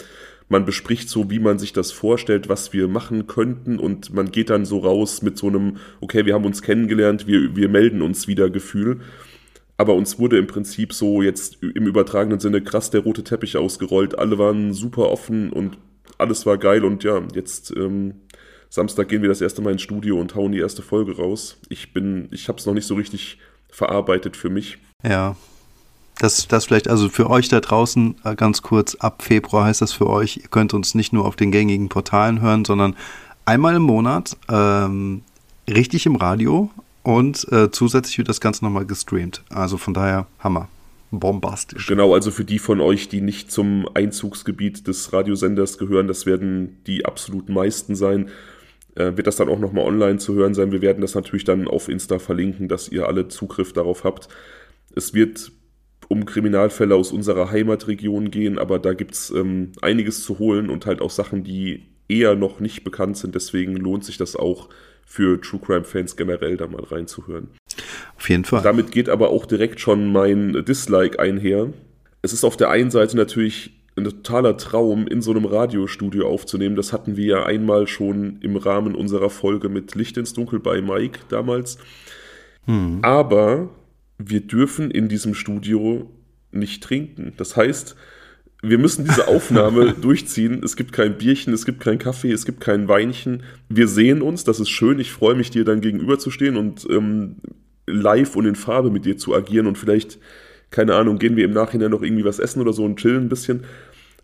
man 0.48 0.64
bespricht 0.64 1.10
so, 1.10 1.32
wie 1.32 1.40
man 1.40 1.58
sich 1.58 1.74
das 1.74 1.92
vorstellt, 1.92 2.48
was 2.48 2.74
wir 2.74 2.88
machen 2.88 3.26
könnten 3.26 3.80
und 3.80 4.14
man 4.14 4.32
geht 4.32 4.52
dann 4.52 4.66
so 4.66 4.78
raus 4.78 5.24
mit 5.24 5.36
so 5.36 5.48
einem, 5.48 5.78
okay, 6.00 6.28
wir 6.28 6.36
haben 6.36 6.46
uns 6.46 6.62
kennengelernt, 6.62 7.26
wir, 7.26 7.56
wir 7.56 7.68
melden 7.68 8.04
uns 8.04 8.28
wieder 8.28 8.52
Gefühl. 8.52 9.02
Aber 9.78 9.94
uns 9.94 10.20
wurde 10.20 10.38
im 10.38 10.48
Prinzip 10.48 10.94
so 10.94 11.22
jetzt 11.22 11.62
im 11.62 11.86
übertragenen 11.86 12.40
Sinne 12.40 12.62
krass 12.62 12.92
der 12.92 13.02
rote 13.02 13.24
Teppich 13.24 13.58
ausgerollt. 13.58 14.18
Alle 14.18 14.38
waren 14.38 14.74
super 14.74 15.10
offen 15.10 15.52
und 15.52 15.78
alles 16.18 16.46
war 16.46 16.58
geil 16.58 16.86
und 16.86 17.04
ja, 17.04 17.22
jetzt 17.34 17.72
ähm, 17.76 18.16
Samstag 18.70 19.10
gehen 19.10 19.22
wir 19.22 19.30
das 19.30 19.42
erste 19.42 19.62
Mal 19.62 19.74
ins 19.74 19.82
Studio 19.82 20.20
und 20.20 20.36
hauen 20.36 20.52
die 20.52 20.60
erste 20.60 20.82
Folge 20.82 21.18
raus. 21.18 21.58
Ich 21.70 21.94
bin, 21.94 22.30
ich 22.32 22.48
habe 22.48 22.60
es 22.60 22.66
noch 22.66 22.74
nicht 22.74 22.88
so 22.88 22.96
richtig 22.96 23.40
verarbeitet 23.70 24.38
für 24.38 24.50
mich. 24.50 24.78
Ja. 25.04 25.36
Das, 26.18 26.48
das 26.48 26.66
vielleicht, 26.66 26.88
also 26.88 27.10
für 27.10 27.30
euch 27.30 27.50
da 27.50 27.60
draußen 27.60 28.16
äh, 28.24 28.36
ganz 28.36 28.62
kurz, 28.62 28.96
ab 28.96 29.22
Februar 29.22 29.66
heißt 29.66 29.82
das 29.82 29.92
für 29.92 30.08
euch, 30.08 30.38
ihr 30.38 30.48
könnt 30.48 30.74
uns 30.74 30.96
nicht 30.96 31.12
nur 31.12 31.26
auf 31.26 31.36
den 31.36 31.52
gängigen 31.52 31.90
Portalen 31.90 32.40
hören, 32.40 32.64
sondern 32.64 32.96
einmal 33.44 33.76
im 33.76 33.82
Monat 33.82 34.38
ähm, 34.48 35.24
richtig 35.68 36.06
im 36.06 36.16
Radio 36.16 36.70
und 37.06 37.48
äh, 37.52 37.72
zusätzlich 37.72 38.18
wird 38.18 38.30
das 38.30 38.42
Ganze 38.42 38.66
nochmal 38.66 38.86
gestreamt. 38.86 39.44
Also 39.50 39.78
von 39.78 39.94
daher 39.94 40.28
Hammer 40.40 40.68
bombastisch. 41.12 41.88
Genau, 41.88 42.14
also 42.14 42.32
für 42.32 42.44
die 42.44 42.60
von 42.60 42.82
euch, 42.82 43.08
die 43.08 43.22
nicht 43.22 43.52
zum 43.52 43.88
Einzugsgebiet 43.94 44.88
des 44.88 45.14
Radiosenders 45.14 45.78
gehören, 45.78 46.08
das 46.08 46.26
werden 46.26 46.82
die 46.88 47.06
absolut 47.06 47.48
meisten 47.48 47.96
sein 47.96 48.30
äh, 48.96 49.16
wird 49.16 49.28
das 49.28 49.36
dann 49.36 49.50
auch 49.50 49.60
nochmal 49.60 49.86
online 49.86 50.18
zu 50.18 50.34
hören 50.34 50.54
sein. 50.54 50.72
Wir 50.72 50.82
werden 50.82 51.02
das 51.02 51.16
natürlich 51.16 51.44
dann 51.44 51.68
auf 51.68 51.90
Insta 51.90 52.20
verlinken, 52.20 52.68
dass 52.68 52.90
ihr 52.90 53.08
alle 53.08 53.28
Zugriff 53.28 53.74
darauf 53.74 54.04
habt. 54.04 54.30
Es 54.96 55.14
wird 55.14 55.52
um 56.08 56.26
Kriminalfälle 56.26 56.96
aus 56.96 57.12
unserer 57.12 57.52
Heimatregion 57.52 58.32
gehen, 58.32 58.58
aber 58.58 58.80
da 58.80 58.94
gibt 58.94 59.16
es 59.16 59.32
ähm, 59.32 59.72
einiges 59.82 60.24
zu 60.24 60.40
holen 60.40 60.70
und 60.70 60.86
halt 60.86 61.02
auch 61.02 61.10
Sachen, 61.10 61.44
die 61.44 61.84
eher 62.08 62.36
noch 62.36 62.60
nicht 62.60 62.84
bekannt 62.84 63.18
sind. 63.18 63.36
Deswegen 63.36 63.76
lohnt 63.76 64.06
sich 64.06 64.18
das 64.18 64.36
auch 64.36 64.70
für 65.06 65.40
True 65.40 65.62
Crime-Fans 65.64 66.16
generell 66.18 66.58
da 66.58 66.68
mal 66.68 66.84
reinzuhören. 66.84 67.50
Auf 68.18 68.30
jeden 68.30 68.44
Fall. 68.44 68.62
Damit 68.62 68.92
geht 68.92 69.08
aber 69.08 69.30
auch 69.30 69.46
direkt 69.46 69.80
schon 69.80 70.12
mein 70.12 70.66
Dislike 70.66 71.20
einher. 71.20 71.72
Es 72.22 72.34
ist 72.34 72.44
auf 72.44 72.58
der 72.58 72.70
einen 72.70 72.92
Seite 72.92 73.16
natürlich 73.16 73.72
ein 73.96 74.04
totaler 74.04 74.58
Traum, 74.58 75.08
in 75.08 75.22
so 75.22 75.32
einem 75.32 75.46
Radiostudio 75.46 76.28
aufzunehmen. 76.28 76.76
Das 76.76 76.92
hatten 76.92 77.16
wir 77.16 77.26
ja 77.26 77.46
einmal 77.46 77.88
schon 77.88 78.40
im 78.42 78.58
Rahmen 78.58 78.94
unserer 78.94 79.30
Folge 79.30 79.70
mit 79.70 79.96
Licht 79.96 80.18
ins 80.18 80.34
Dunkel 80.34 80.60
bei 80.60 80.82
Mike 80.82 81.20
damals. 81.30 81.78
Hm. 82.66 83.00
Aber 83.04 83.70
wir 84.18 84.42
dürfen 84.42 84.92
in 84.92 85.08
diesem 85.08 85.34
Studio 85.34 86.10
nicht 86.52 86.84
trinken. 86.84 87.34
Das 87.38 87.56
heißt, 87.56 87.96
wir 88.62 88.78
müssen 88.78 89.06
diese 89.06 89.28
Aufnahme 89.28 89.94
durchziehen. 90.02 90.62
Es 90.64 90.76
gibt 90.76 90.92
kein 90.94 91.18
Bierchen, 91.18 91.54
es 91.54 91.66
gibt 91.66 91.82
kein 91.82 92.00
Kaffee, 92.00 92.32
es 92.32 92.46
gibt 92.46 92.62
kein 92.62 92.88
Weinchen. 92.88 93.44
Wir 93.70 93.88
sehen 93.88 94.22
uns, 94.22 94.44
das 94.44 94.60
ist 94.60 94.70
schön. 94.70 95.00
Ich 95.00 95.12
freue 95.12 95.36
mich, 95.36 95.52
dir 95.52 95.66
dann 95.66 95.82
gegenüberzustehen 95.82 96.58
und 96.58 96.88
ähm, 96.90 97.38
live 97.88 98.36
und 98.36 98.46
in 98.46 98.56
Farbe 98.56 98.90
mit 98.90 99.06
dir 99.06 99.18
zu 99.18 99.36
agieren 99.36 99.68
und 99.68 99.78
vielleicht 99.78 100.18
keine 100.72 100.96
Ahnung, 100.96 101.20
gehen 101.20 101.36
wir 101.36 101.46
im 101.46 101.54
Nachhinein 101.54 101.92
noch 101.92 102.02
irgendwie 102.02 102.26
was 102.26 102.40
essen 102.40 102.62
oder 102.62 102.74
so 102.74 102.84
und 102.84 102.98
chillen 102.98 103.26
ein 103.26 103.30
bisschen. 103.30 103.64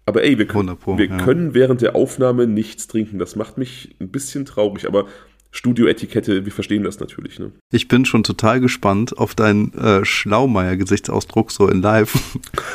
Aber 0.05 0.23
ey, 0.23 0.38
wir, 0.38 0.47
können, 0.47 0.75
wir 0.85 1.05
ja. 1.05 1.17
können 1.17 1.53
während 1.53 1.81
der 1.81 1.95
Aufnahme 1.95 2.47
nichts 2.47 2.88
trinken. 2.88 3.19
Das 3.19 3.35
macht 3.35 3.57
mich 3.57 3.95
ein 4.01 4.09
bisschen 4.09 4.45
traurig, 4.45 4.88
aber 4.88 5.05
Studioetikette, 5.51 6.46
wir 6.46 6.51
verstehen 6.51 6.84
das 6.84 7.00
natürlich. 7.00 7.38
Ne? 7.38 7.51
Ich 7.72 7.89
bin 7.89 8.05
schon 8.05 8.24
total 8.24 8.62
gespannt 8.62 9.17
auf 9.17 9.36
deinen 9.36 9.74
äh, 9.74 10.05
Schlaumeier-Gesichtsausdruck 10.05 11.51
so 11.51 11.67
in 11.67 11.81
live, 11.81 12.17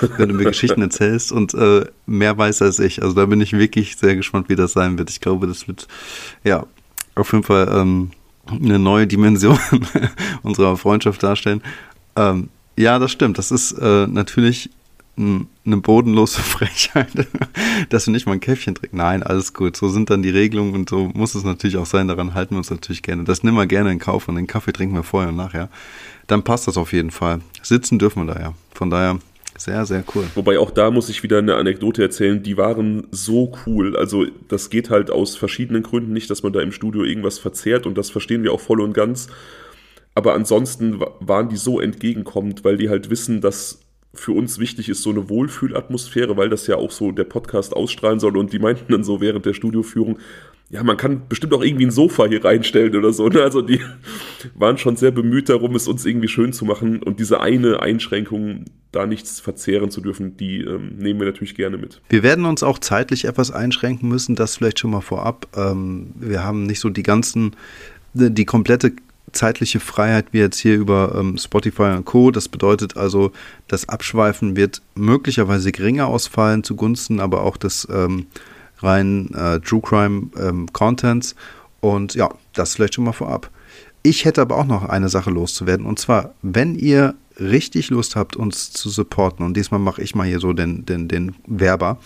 wenn 0.18 0.28
du 0.28 0.34
mir 0.34 0.44
Geschichten 0.44 0.82
erzählst 0.82 1.32
und 1.32 1.54
äh, 1.54 1.86
mehr 2.04 2.36
weiß 2.36 2.60
als 2.62 2.78
ich. 2.78 3.02
Also 3.02 3.14
da 3.14 3.24
bin 3.26 3.40
ich 3.40 3.54
wirklich 3.54 3.96
sehr 3.96 4.14
gespannt, 4.14 4.50
wie 4.50 4.56
das 4.56 4.72
sein 4.72 4.98
wird. 4.98 5.08
Ich 5.10 5.20
glaube, 5.20 5.46
das 5.46 5.66
wird 5.66 5.88
ja 6.44 6.66
auf 7.14 7.32
jeden 7.32 7.44
Fall 7.44 7.68
ähm, 7.72 8.10
eine 8.46 8.78
neue 8.78 9.06
Dimension 9.06 9.58
unserer 10.42 10.76
Freundschaft 10.76 11.22
darstellen. 11.22 11.62
Ähm, 12.14 12.50
ja, 12.76 12.98
das 12.98 13.10
stimmt. 13.10 13.38
Das 13.38 13.50
ist 13.50 13.72
äh, 13.72 14.06
natürlich 14.06 14.70
eine 15.16 15.76
bodenlose 15.78 16.40
Frechheit, 16.42 17.08
dass 17.88 18.06
wir 18.06 18.12
nicht 18.12 18.26
mal 18.26 18.34
ein 18.34 18.40
Käffchen 18.40 18.74
trinken. 18.74 18.98
Nein, 18.98 19.22
alles 19.22 19.54
gut. 19.54 19.76
So 19.76 19.88
sind 19.88 20.10
dann 20.10 20.22
die 20.22 20.30
Regelungen 20.30 20.74
und 20.74 20.90
so 20.90 21.10
muss 21.14 21.34
es 21.34 21.44
natürlich 21.44 21.78
auch 21.78 21.86
sein. 21.86 22.08
Daran 22.08 22.34
halten 22.34 22.54
wir 22.54 22.58
uns 22.58 22.70
natürlich 22.70 23.02
gerne. 23.02 23.24
Das 23.24 23.42
nehmen 23.42 23.56
wir 23.56 23.66
gerne 23.66 23.90
in 23.92 23.98
Kauf 23.98 24.28
und 24.28 24.36
den 24.36 24.46
Kaffee 24.46 24.72
trinken 24.72 24.94
wir 24.94 25.02
vorher 25.02 25.30
und 25.30 25.36
nachher. 25.36 25.70
Dann 26.26 26.42
passt 26.42 26.68
das 26.68 26.76
auf 26.76 26.92
jeden 26.92 27.10
Fall. 27.10 27.40
Sitzen 27.62 27.98
dürfen 27.98 28.26
wir 28.26 28.34
da 28.34 28.40
ja. 28.40 28.54
Von 28.74 28.90
daher 28.90 29.18
sehr, 29.58 29.86
sehr 29.86 30.04
cool. 30.14 30.24
Wobei 30.34 30.58
auch 30.58 30.70
da 30.70 30.90
muss 30.90 31.08
ich 31.08 31.22
wieder 31.22 31.38
eine 31.38 31.54
Anekdote 31.54 32.02
erzählen. 32.02 32.42
Die 32.42 32.58
waren 32.58 33.06
so 33.10 33.52
cool. 33.66 33.96
Also 33.96 34.26
das 34.48 34.68
geht 34.68 34.90
halt 34.90 35.10
aus 35.10 35.34
verschiedenen 35.36 35.82
Gründen 35.82 36.12
nicht, 36.12 36.28
dass 36.28 36.42
man 36.42 36.52
da 36.52 36.60
im 36.60 36.72
Studio 36.72 37.04
irgendwas 37.04 37.38
verzehrt 37.38 37.86
und 37.86 37.96
das 37.96 38.10
verstehen 38.10 38.42
wir 38.42 38.52
auch 38.52 38.60
voll 38.60 38.80
und 38.80 38.92
ganz. 38.92 39.28
aber 40.14 40.34
ansonsten 40.34 41.00
waren 41.20 41.48
die 41.48 41.56
so 41.56 41.78
entgegenkommend, 41.78 42.64
weil 42.64 42.78
die 42.78 42.88
halt 42.88 43.10
wissen, 43.10 43.40
dass 43.42 43.85
für 44.16 44.32
uns 44.32 44.58
wichtig 44.58 44.88
ist 44.88 45.02
so 45.02 45.10
eine 45.10 45.28
Wohlfühlatmosphäre, 45.28 46.36
weil 46.36 46.48
das 46.48 46.66
ja 46.66 46.76
auch 46.76 46.90
so 46.90 47.12
der 47.12 47.24
Podcast 47.24 47.74
ausstrahlen 47.74 48.20
soll 48.20 48.36
und 48.36 48.52
die 48.52 48.58
meinten 48.58 48.92
dann 48.92 49.04
so 49.04 49.20
während 49.20 49.46
der 49.46 49.54
Studioführung, 49.54 50.18
ja, 50.68 50.82
man 50.82 50.96
kann 50.96 51.28
bestimmt 51.28 51.54
auch 51.54 51.62
irgendwie 51.62 51.86
ein 51.86 51.92
Sofa 51.92 52.26
hier 52.26 52.44
reinstellen 52.44 52.96
oder 52.96 53.12
so. 53.12 53.28
Ne? 53.28 53.40
Also 53.40 53.62
die 53.62 53.80
waren 54.54 54.78
schon 54.78 54.96
sehr 54.96 55.12
bemüht 55.12 55.48
darum, 55.48 55.76
es 55.76 55.86
uns 55.86 56.04
irgendwie 56.04 56.26
schön 56.26 56.52
zu 56.52 56.64
machen. 56.64 57.02
Und 57.02 57.20
diese 57.20 57.40
eine 57.40 57.80
Einschränkung, 57.80 58.64
da 58.90 59.06
nichts 59.06 59.38
verzehren 59.38 59.90
zu 59.90 60.00
dürfen, 60.00 60.36
die 60.36 60.62
ähm, 60.62 60.96
nehmen 60.96 61.20
wir 61.20 61.26
natürlich 61.26 61.54
gerne 61.54 61.76
mit. 61.76 62.00
Wir 62.08 62.24
werden 62.24 62.46
uns 62.46 62.64
auch 62.64 62.80
zeitlich 62.80 63.26
etwas 63.26 63.52
einschränken 63.52 64.08
müssen, 64.08 64.34
das 64.34 64.56
vielleicht 64.56 64.80
schon 64.80 64.90
mal 64.90 65.02
vorab. 65.02 65.46
Ähm, 65.56 66.14
wir 66.16 66.42
haben 66.42 66.64
nicht 66.64 66.80
so 66.80 66.90
die 66.90 67.04
ganzen, 67.04 67.54
die 68.14 68.44
komplette 68.44 68.92
zeitliche 69.36 69.80
Freiheit 69.80 70.26
wie 70.32 70.38
jetzt 70.38 70.58
hier 70.58 70.76
über 70.76 71.14
ähm, 71.18 71.38
Spotify 71.38 71.94
und 71.96 72.04
Co. 72.04 72.30
Das 72.30 72.48
bedeutet 72.48 72.96
also, 72.96 73.32
das 73.68 73.88
Abschweifen 73.88 74.56
wird 74.56 74.82
möglicherweise 74.94 75.72
geringer 75.72 76.06
ausfallen 76.08 76.64
zugunsten 76.64 77.20
aber 77.20 77.42
auch 77.42 77.56
des 77.56 77.86
ähm, 77.90 78.26
rein 78.78 79.32
äh, 79.34 79.60
True 79.60 79.80
Crime 79.80 80.28
ähm, 80.38 80.72
Contents. 80.72 81.34
Und 81.80 82.14
ja, 82.14 82.30
das 82.54 82.74
vielleicht 82.74 82.94
schon 82.94 83.04
mal 83.04 83.12
vorab. 83.12 83.50
Ich 84.02 84.24
hätte 84.24 84.40
aber 84.40 84.56
auch 84.56 84.66
noch 84.66 84.88
eine 84.88 85.08
Sache 85.08 85.30
loszuwerden. 85.30 85.86
Und 85.86 85.98
zwar, 85.98 86.34
wenn 86.42 86.74
ihr 86.74 87.14
richtig 87.38 87.90
Lust 87.90 88.16
habt, 88.16 88.36
uns 88.36 88.72
zu 88.72 88.88
supporten, 88.88 89.44
und 89.44 89.56
diesmal 89.56 89.80
mache 89.80 90.02
ich 90.02 90.14
mal 90.14 90.26
hier 90.26 90.40
so 90.40 90.52
den, 90.52 90.86
den, 90.86 91.08
den 91.08 91.34
Werber, 91.46 91.98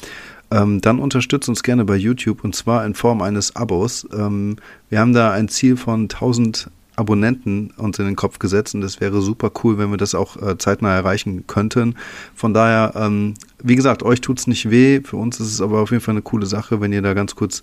ähm, 0.51 0.81
dann 0.81 0.99
unterstützt 0.99 1.49
uns 1.49 1.63
gerne 1.63 1.85
bei 1.85 1.97
YouTube 1.97 2.43
und 2.43 2.57
zwar 2.57 2.85
in 2.85 2.95
Form 2.95 3.23
eines 3.23 3.55
Abos. 3.55 4.07
Ähm, 4.13 4.57
wir 4.89 4.99
haben 4.99 5.13
da 5.13 5.31
ein 5.31 5.49
Ziel 5.49 5.77
von 5.77 6.03
1000 6.03 6.71
Abonnenten 7.01 7.73
uns 7.77 7.99
in 7.99 8.05
den 8.05 8.17
Kopf 8.17 8.39
gesetzt 8.39 8.75
und 8.75 8.83
es 8.83 9.01
wäre 9.01 9.21
super 9.21 9.51
cool, 9.65 9.79
wenn 9.79 9.91
wir 9.91 9.97
das 9.97 10.15
auch 10.15 10.37
äh, 10.37 10.59
zeitnah 10.59 10.95
erreichen 10.95 11.47
könnten. 11.47 11.97
Von 12.35 12.55
daher, 12.55 12.93
ähm, 12.95 13.35
wie 13.63 13.75
gesagt, 13.75 14.03
euch 14.03 14.21
tut 14.21 14.39
es 14.39 14.47
nicht 14.47 14.71
weh, 14.71 15.01
für 15.03 15.17
uns 15.17 15.41
ist 15.41 15.53
es 15.53 15.61
aber 15.61 15.81
auf 15.81 15.91
jeden 15.91 16.03
Fall 16.03 16.15
eine 16.15 16.23
coole 16.23 16.47
Sache, 16.47 16.81
wenn 16.81 16.93
ihr 16.93 17.03
da 17.03 17.15
ganz 17.15 17.35
kurz 17.35 17.63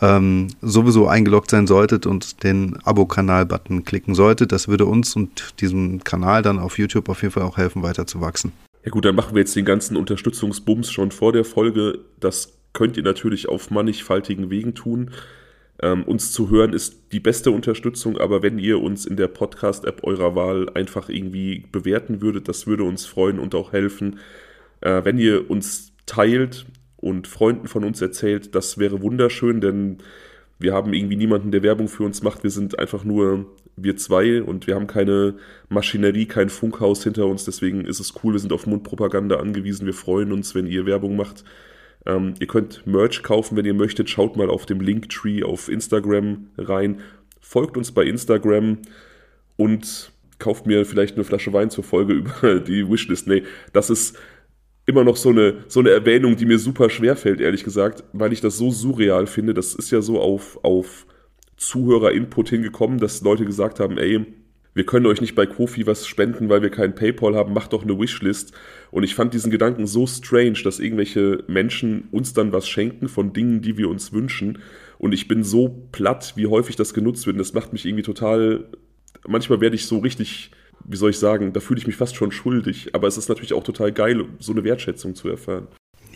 ähm, 0.00 0.48
sowieso 0.62 1.08
eingeloggt 1.08 1.50
sein 1.50 1.66
solltet 1.66 2.06
und 2.06 2.42
den 2.44 2.78
Abo-Kanal-Button 2.84 3.84
klicken 3.84 4.14
solltet. 4.14 4.52
Das 4.52 4.68
würde 4.68 4.86
uns 4.86 5.16
und 5.16 5.60
diesem 5.60 6.04
Kanal 6.04 6.42
dann 6.42 6.58
auf 6.58 6.78
YouTube 6.78 7.08
auf 7.08 7.22
jeden 7.22 7.32
Fall 7.32 7.42
auch 7.42 7.56
helfen, 7.56 7.82
weiter 7.82 8.06
zu 8.06 8.20
wachsen. 8.20 8.52
Ja 8.84 8.90
gut, 8.90 9.04
dann 9.04 9.16
machen 9.16 9.34
wir 9.34 9.40
jetzt 9.40 9.56
den 9.56 9.64
ganzen 9.64 9.96
Unterstützungsbums 9.96 10.90
schon 10.90 11.10
vor 11.10 11.32
der 11.32 11.44
Folge. 11.44 11.98
Das 12.20 12.52
könnt 12.72 12.96
ihr 12.96 13.02
natürlich 13.02 13.48
auf 13.48 13.70
mannigfaltigen 13.70 14.50
Wegen 14.50 14.74
tun. 14.74 15.10
Ähm, 15.80 16.02
uns 16.04 16.32
zu 16.32 16.50
hören 16.50 16.72
ist 16.72 17.12
die 17.12 17.20
beste 17.20 17.50
Unterstützung, 17.50 18.18
aber 18.18 18.42
wenn 18.42 18.58
ihr 18.58 18.80
uns 18.80 19.06
in 19.06 19.16
der 19.16 19.28
Podcast-App 19.28 20.02
eurer 20.02 20.34
Wahl 20.34 20.68
einfach 20.74 21.08
irgendwie 21.08 21.66
bewerten 21.70 22.20
würdet, 22.20 22.48
das 22.48 22.66
würde 22.66 22.84
uns 22.84 23.06
freuen 23.06 23.38
und 23.38 23.54
auch 23.54 23.72
helfen. 23.72 24.18
Äh, 24.80 25.04
wenn 25.04 25.18
ihr 25.18 25.50
uns 25.50 25.92
teilt 26.06 26.66
und 26.96 27.28
Freunden 27.28 27.68
von 27.68 27.84
uns 27.84 28.00
erzählt, 28.00 28.54
das 28.54 28.78
wäre 28.78 29.02
wunderschön, 29.02 29.60
denn 29.60 29.98
wir 30.58 30.74
haben 30.74 30.92
irgendwie 30.92 31.16
niemanden, 31.16 31.52
der 31.52 31.62
Werbung 31.62 31.86
für 31.86 32.02
uns 32.02 32.22
macht. 32.22 32.42
Wir 32.42 32.50
sind 32.50 32.78
einfach 32.78 33.04
nur 33.04 33.46
wir 33.76 33.96
zwei 33.96 34.42
und 34.42 34.66
wir 34.66 34.74
haben 34.74 34.88
keine 34.88 35.34
Maschinerie, 35.68 36.26
kein 36.26 36.48
Funkhaus 36.48 37.04
hinter 37.04 37.26
uns. 37.26 37.44
Deswegen 37.44 37.84
ist 37.84 38.00
es 38.00 38.14
cool, 38.22 38.32
wir 38.32 38.40
sind 38.40 38.52
auf 38.52 38.66
Mundpropaganda 38.66 39.36
angewiesen. 39.36 39.86
Wir 39.86 39.94
freuen 39.94 40.32
uns, 40.32 40.56
wenn 40.56 40.66
ihr 40.66 40.86
Werbung 40.86 41.14
macht. 41.14 41.44
Ähm, 42.06 42.34
ihr 42.40 42.46
könnt 42.46 42.86
Merch 42.86 43.22
kaufen, 43.22 43.56
wenn 43.56 43.64
ihr 43.64 43.74
möchtet. 43.74 44.10
Schaut 44.10 44.36
mal 44.36 44.50
auf 44.50 44.66
dem 44.66 44.80
Linktree 44.80 45.42
auf 45.42 45.68
Instagram 45.68 46.48
rein. 46.56 47.00
Folgt 47.40 47.76
uns 47.76 47.92
bei 47.92 48.04
Instagram 48.04 48.78
und 49.56 50.12
kauft 50.38 50.66
mir 50.66 50.84
vielleicht 50.86 51.16
eine 51.16 51.24
Flasche 51.24 51.52
Wein 51.52 51.70
zur 51.70 51.84
Folge 51.84 52.12
über 52.40 52.60
die 52.60 52.88
Wishlist. 52.88 53.26
Nee, 53.26 53.42
das 53.72 53.90
ist 53.90 54.16
immer 54.86 55.04
noch 55.04 55.16
so 55.16 55.28
eine, 55.28 55.64
so 55.68 55.80
eine 55.80 55.90
Erwähnung, 55.90 56.36
die 56.36 56.46
mir 56.46 56.58
super 56.58 56.88
schwer 56.88 57.14
fällt, 57.16 57.40
ehrlich 57.40 57.62
gesagt, 57.62 58.04
weil 58.12 58.32
ich 58.32 58.40
das 58.40 58.56
so 58.56 58.70
surreal 58.70 59.26
finde. 59.26 59.52
Das 59.52 59.74
ist 59.74 59.90
ja 59.90 60.00
so 60.00 60.20
auf, 60.20 60.58
auf 60.64 61.06
Zuhörer-Input 61.58 62.48
hingekommen, 62.48 62.98
dass 62.98 63.20
Leute 63.20 63.44
gesagt 63.44 63.80
haben, 63.80 63.98
ey, 63.98 64.24
wir 64.78 64.86
können 64.86 65.06
euch 65.06 65.20
nicht 65.20 65.34
bei 65.34 65.44
Kofi 65.44 65.88
was 65.88 66.06
spenden, 66.06 66.48
weil 66.48 66.62
wir 66.62 66.70
keinen 66.70 66.94
PayPal 66.94 67.34
haben, 67.34 67.52
macht 67.52 67.72
doch 67.72 67.82
eine 67.82 67.98
Wishlist. 67.98 68.52
Und 68.92 69.02
ich 69.02 69.16
fand 69.16 69.34
diesen 69.34 69.50
Gedanken 69.50 69.88
so 69.88 70.06
strange, 70.06 70.60
dass 70.62 70.78
irgendwelche 70.78 71.42
Menschen 71.48 72.06
uns 72.12 72.32
dann 72.32 72.52
was 72.52 72.68
schenken 72.68 73.08
von 73.08 73.32
Dingen, 73.32 73.60
die 73.60 73.76
wir 73.76 73.88
uns 73.88 74.12
wünschen. 74.12 74.60
Und 74.96 75.12
ich 75.12 75.26
bin 75.26 75.42
so 75.42 75.88
platt, 75.90 76.34
wie 76.36 76.46
häufig 76.46 76.76
das 76.76 76.94
genutzt 76.94 77.26
wird. 77.26 77.34
Und 77.34 77.40
das 77.40 77.54
macht 77.54 77.72
mich 77.72 77.86
irgendwie 77.86 78.04
total. 78.04 78.66
Manchmal 79.26 79.60
werde 79.60 79.74
ich 79.74 79.84
so 79.84 79.98
richtig, 79.98 80.52
wie 80.84 80.96
soll 80.96 81.10
ich 81.10 81.18
sagen, 81.18 81.52
da 81.52 81.58
fühle 81.58 81.80
ich 81.80 81.88
mich 81.88 81.96
fast 81.96 82.14
schon 82.14 82.30
schuldig. 82.30 82.94
Aber 82.94 83.08
es 83.08 83.18
ist 83.18 83.28
natürlich 83.28 83.54
auch 83.54 83.64
total 83.64 83.90
geil, 83.90 84.26
so 84.38 84.52
eine 84.52 84.62
Wertschätzung 84.62 85.16
zu 85.16 85.28
erfahren. 85.28 85.66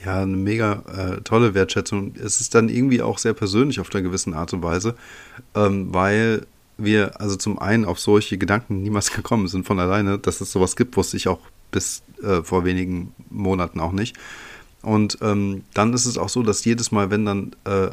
Ja, 0.05 0.23
eine 0.23 0.37
mega 0.37 0.85
äh, 1.17 1.21
tolle 1.23 1.55
Wertschätzung. 1.55 2.15
Es 2.15 2.41
ist 2.41 2.55
dann 2.55 2.69
irgendwie 2.69 3.03
auch 3.03 3.19
sehr 3.19 3.35
persönlich 3.35 3.81
auf 3.81 3.93
einer 3.93 4.03
gewissen 4.03 4.35
Art 4.35 4.53
und 4.53 4.63
Weise, 4.63 4.95
ähm, 5.57 5.93
weil 5.93 6.47
wir 6.85 7.21
also 7.21 7.37
zum 7.37 7.59
einen 7.59 7.85
auf 7.85 7.99
solche 7.99 8.39
Gedanken 8.39 8.83
niemals 8.83 9.13
gekommen 9.15 9.49
sind 9.49 9.67
von 9.67 9.79
alleine, 9.79 10.19
dass 10.19 10.41
es 10.41 10.53
sowas 10.53 10.77
gibt, 10.77 10.97
wusste 10.97 11.17
ich 11.17 11.29
auch 11.29 11.41
bis 11.71 12.03
äh, 12.23 12.43
vor 12.43 12.65
wenigen 12.65 13.15
Monaten 13.31 13.81
auch 13.81 13.93
nicht. 13.93 14.17
Und 14.83 15.19
ähm, 15.23 15.63
dann 15.75 15.93
ist 15.93 16.07
es 16.07 16.19
auch 16.19 16.29
so, 16.29 16.43
dass 16.43 16.65
jedes 16.65 16.91
Mal, 16.91 17.11
wenn 17.11 17.25
dann 17.25 17.53
äh, 17.65 17.91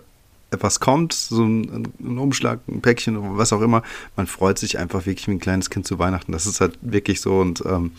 etwas 0.52 0.80
kommt, 0.80 1.14
so 1.14 1.44
ein, 1.44 1.88
ein, 2.00 2.18
Umschlag, 2.18 2.60
ein 2.68 2.82
Päckchen, 2.82 3.38
was 3.38 3.54
auch 3.54 3.62
immer, 3.62 3.84
man 4.16 4.26
freut 4.26 4.58
sich 4.58 4.80
einfach 4.80 5.06
wirklich 5.06 5.28
wie 5.28 5.32
ein 5.32 5.40
kleines 5.40 5.70
Kind 5.70 5.86
zu 5.86 6.00
Weihnachten. 6.00 6.32
Das 6.32 6.48
ist 6.48 6.62
halt 6.62 6.80
wirklich 6.82 7.22
so. 7.22 7.40
Und 7.40 7.64
ähm, 7.66 7.92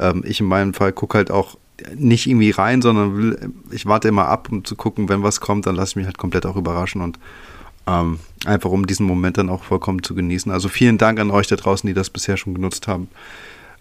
ähm, 0.00 0.24
ich 0.26 0.40
in 0.40 0.46
meinem 0.46 0.74
Fall 0.74 0.92
gucke 0.92 1.18
halt 1.18 1.30
auch 1.30 1.56
nicht 1.94 2.26
irgendwie 2.26 2.50
rein, 2.50 2.82
sondern 2.82 3.16
will, 3.16 3.52
ich 3.70 3.86
warte 3.86 4.08
immer 4.08 4.26
ab, 4.26 4.48
um 4.50 4.64
zu 4.64 4.76
gucken, 4.76 5.08
wenn 5.08 5.22
was 5.22 5.40
kommt, 5.40 5.66
dann 5.66 5.74
lasse 5.74 5.92
ich 5.92 5.96
mich 5.96 6.06
halt 6.06 6.18
komplett 6.18 6.46
auch 6.46 6.56
überraschen 6.56 7.00
und 7.00 7.18
ähm, 7.86 8.18
einfach 8.44 8.70
um 8.70 8.86
diesen 8.86 9.06
Moment 9.06 9.38
dann 9.38 9.48
auch 9.48 9.64
vollkommen 9.64 10.02
zu 10.02 10.14
genießen. 10.14 10.50
Also 10.50 10.68
vielen 10.68 10.98
Dank 10.98 11.20
an 11.20 11.30
euch 11.30 11.46
da 11.46 11.56
draußen, 11.56 11.86
die 11.86 11.94
das 11.94 12.10
bisher 12.10 12.36
schon 12.36 12.54
genutzt 12.54 12.88
haben. 12.88 13.08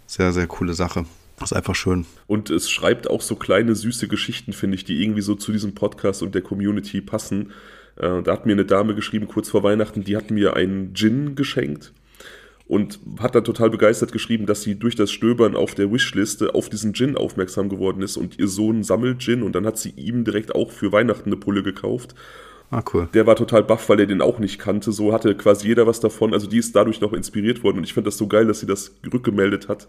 Sehr, 0.07 0.31
sehr 0.31 0.47
coole 0.47 0.73
Sache. 0.73 1.05
Ist 1.41 1.53
einfach 1.53 1.75
schön. 1.75 2.05
Und 2.27 2.49
es 2.49 2.69
schreibt 2.69 3.09
auch 3.09 3.21
so 3.21 3.35
kleine, 3.35 3.75
süße 3.75 4.07
Geschichten, 4.07 4.53
finde 4.53 4.75
ich, 4.75 4.85
die 4.85 5.01
irgendwie 5.01 5.21
so 5.21 5.35
zu 5.35 5.51
diesem 5.51 5.73
Podcast 5.73 6.21
und 6.21 6.35
der 6.35 6.41
Community 6.41 7.01
passen. 7.01 7.51
Äh, 7.97 8.21
da 8.21 8.31
hat 8.31 8.45
mir 8.45 8.53
eine 8.53 8.65
Dame 8.65 8.95
geschrieben, 8.95 9.27
kurz 9.27 9.49
vor 9.49 9.63
Weihnachten, 9.63 10.03
die 10.03 10.15
hat 10.15 10.31
mir 10.31 10.55
einen 10.55 10.93
Gin 10.93 11.35
geschenkt 11.35 11.91
und 12.67 12.99
hat 13.19 13.35
dann 13.35 13.43
total 13.43 13.69
begeistert 13.69 14.11
geschrieben, 14.11 14.45
dass 14.45 14.61
sie 14.61 14.75
durch 14.75 14.95
das 14.95 15.11
Stöbern 15.11 15.55
auf 15.55 15.75
der 15.75 15.91
Wishliste 15.91 16.55
auf 16.55 16.69
diesen 16.69 16.93
Gin 16.93 17.17
aufmerksam 17.17 17.69
geworden 17.69 18.01
ist 18.01 18.15
und 18.17 18.39
ihr 18.39 18.47
Sohn 18.47 18.83
sammelt 18.83 19.19
Gin 19.19 19.43
und 19.43 19.53
dann 19.53 19.65
hat 19.65 19.77
sie 19.77 19.91
ihm 19.91 20.23
direkt 20.23 20.55
auch 20.55 20.71
für 20.71 20.91
Weihnachten 20.91 21.29
eine 21.29 21.37
Pulle 21.37 21.63
gekauft. 21.63 22.15
Ah, 22.73 22.83
cool. 22.91 23.07
Der 23.13 23.27
war 23.27 23.35
total 23.35 23.61
baff, 23.61 23.87
weil 23.87 23.99
er 23.99 24.07
den 24.07 24.19
auch 24.19 24.39
nicht 24.39 24.57
kannte. 24.57 24.91
So 24.91 25.13
hatte 25.13 25.35
quasi 25.35 25.67
jeder 25.67 25.85
was 25.85 25.99
davon. 25.99 26.33
Also 26.33 26.47
die 26.47 26.57
ist 26.57 26.75
dadurch 26.75 27.01
noch 27.01 27.13
inspiriert 27.13 27.63
worden 27.63 27.77
und 27.77 27.83
ich 27.83 27.93
finde 27.93 28.07
das 28.07 28.17
so 28.17 28.25
geil, 28.25 28.47
dass 28.47 28.61
sie 28.61 28.65
das 28.65 28.91
rückgemeldet 29.13 29.67
hat. 29.67 29.87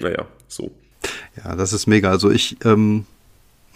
Naja, 0.00 0.26
so. 0.48 0.72
Ja, 1.36 1.54
das 1.54 1.72
ist 1.72 1.86
mega. 1.86 2.10
Also 2.10 2.32
ich, 2.32 2.56
ähm, 2.64 3.06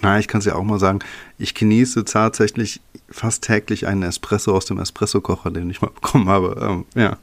na, 0.02 0.18
ich 0.18 0.26
kann 0.26 0.40
es 0.40 0.44
ja 0.44 0.56
auch 0.56 0.64
mal 0.64 0.80
sagen, 0.80 0.98
ich 1.38 1.54
genieße 1.54 2.04
tatsächlich 2.04 2.80
fast 3.08 3.44
täglich 3.44 3.86
einen 3.86 4.02
Espresso 4.02 4.56
aus 4.56 4.64
dem 4.64 4.80
Espresso-Kocher, 4.80 5.52
den 5.52 5.70
ich 5.70 5.80
mal 5.80 5.90
bekommen 5.94 6.28
habe. 6.28 6.56
Ähm, 6.60 6.84
ja, 7.00 7.16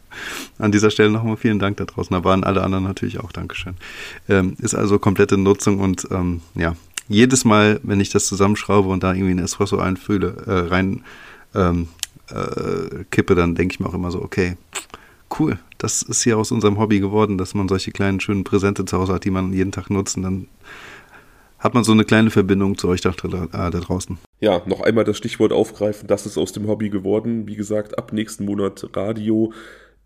an 0.57 0.71
dieser 0.71 0.89
Stelle 0.89 1.09
nochmal 1.09 1.35
vielen 1.35 1.59
Dank 1.59 1.75
da 1.75 1.83
draußen, 1.83 2.15
aber 2.15 2.31
an 2.31 2.45
alle 2.45 2.63
anderen 2.63 2.85
natürlich 2.85 3.19
auch 3.19 3.33
Dankeschön. 3.33 3.75
Ähm, 4.29 4.55
ist 4.59 4.73
also 4.73 4.99
komplette 4.99 5.37
Nutzung 5.37 5.81
und 5.81 6.07
ähm, 6.11 6.39
ja, 6.53 6.77
jedes 7.07 7.45
Mal, 7.45 7.79
wenn 7.83 8.00
ich 8.00 8.09
das 8.09 8.25
zusammenschraube 8.25 8.89
und 8.89 9.03
da 9.03 9.13
irgendwie 9.13 9.33
ein 9.33 9.43
Espresso 9.43 9.77
einfühle, 9.77 10.35
äh, 10.45 10.51
rein 10.69 11.03
ähm, 11.53 11.88
äh, 12.29 13.03
kippe, 13.12 13.35
dann 13.35 13.55
denke 13.55 13.74
ich 13.74 13.79
mir 13.79 13.88
auch 13.88 13.93
immer 13.93 14.12
so, 14.12 14.21
okay, 14.21 14.57
cool, 15.39 15.59
das 15.77 16.01
ist 16.01 16.24
hier 16.24 16.38
aus 16.38 16.51
unserem 16.51 16.79
Hobby 16.79 17.00
geworden, 17.00 17.38
dass 17.38 17.53
man 17.53 17.67
solche 17.67 17.91
kleinen 17.91 18.19
schönen 18.19 18.43
Präsente 18.43 18.85
zu 18.85 18.97
Hause 18.97 19.13
hat, 19.13 19.25
die 19.25 19.31
man 19.31 19.53
jeden 19.53 19.71
Tag 19.71 19.89
nutzt 19.89 20.17
und 20.17 20.24
dann 20.24 20.47
hat 21.59 21.74
man 21.74 21.83
so 21.83 21.93
eine 21.93 22.05
kleine 22.05 22.29
Verbindung 22.29 22.77
zu 22.77 22.88
euch 22.88 23.01
da, 23.01 23.12
da 23.12 23.69
draußen. 23.71 24.19
Ja, 24.39 24.62
noch 24.67 24.81
einmal 24.81 25.03
das 25.03 25.17
Stichwort 25.17 25.51
aufgreifen, 25.51 26.07
das 26.07 26.27
ist 26.27 26.38
aus 26.38 26.51
dem 26.51 26.67
Hobby 26.67 26.89
geworden. 26.89 27.47
Wie 27.47 27.55
gesagt, 27.55 27.97
ab 27.97 28.13
nächsten 28.13 28.45
Monat 28.45 28.88
Radio. 28.93 29.51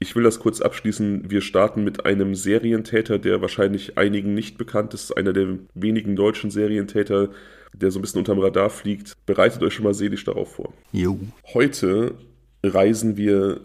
Ich 0.02 0.16
will 0.16 0.24
das 0.24 0.40
kurz 0.40 0.62
abschließen. 0.62 1.30
Wir 1.30 1.42
starten 1.42 1.84
mit 1.84 2.06
einem 2.06 2.34
Serientäter, 2.34 3.20
der 3.20 3.42
wahrscheinlich 3.42 3.98
einigen 3.98 4.34
nicht 4.34 4.58
bekannt 4.58 4.94
ist, 4.94 5.16
einer 5.16 5.34
der 5.34 5.60
wenigen 5.74 6.16
deutschen 6.16 6.52
Serientäter, 6.52 7.32
der 7.74 7.92
so 7.92 8.00
ein 8.00 8.02
bisschen 8.02 8.20
unterm 8.20 8.40
Radar 8.40 8.70
fliegt. 8.70 9.14
Bereitet 9.26 9.62
euch 9.62 9.74
schon 9.74 9.84
mal 9.84 9.94
seelisch 9.94 10.24
darauf 10.24 10.56
vor. 10.56 10.74
Jo. 10.94 11.20
Heute 11.54 12.16
reisen 12.64 13.18
wir 13.18 13.60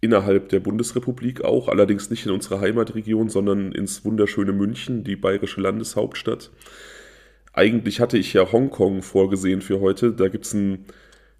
innerhalb 0.00 0.48
der 0.48 0.60
Bundesrepublik 0.60 1.42
auch, 1.42 1.68
allerdings 1.68 2.08
nicht 2.08 2.24
in 2.24 2.32
unsere 2.32 2.60
Heimatregion, 2.60 3.28
sondern 3.28 3.72
ins 3.72 4.04
wunderschöne 4.04 4.52
München, 4.52 5.04
die 5.04 5.16
bayerische 5.16 5.60
Landeshauptstadt. 5.60 6.50
Eigentlich 7.52 8.00
hatte 8.00 8.16
ich 8.16 8.32
ja 8.32 8.50
Hongkong 8.50 9.02
vorgesehen 9.02 9.60
für 9.60 9.80
heute. 9.80 10.12
Da 10.12 10.28
gibt 10.28 10.46
es 10.46 10.54
einen 10.54 10.86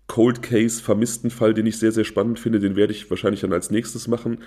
Cold 0.08 0.42
Case 0.42 0.82
Vermisstenfall, 0.82 1.54
den 1.54 1.66
ich 1.66 1.78
sehr, 1.78 1.92
sehr 1.92 2.04
spannend 2.04 2.40
finde. 2.40 2.58
Den 2.58 2.74
werde 2.76 2.92
ich 2.92 3.08
wahrscheinlich 3.10 3.42
dann 3.42 3.52
als 3.52 3.70
nächstes 3.70 4.08
machen. 4.08 4.38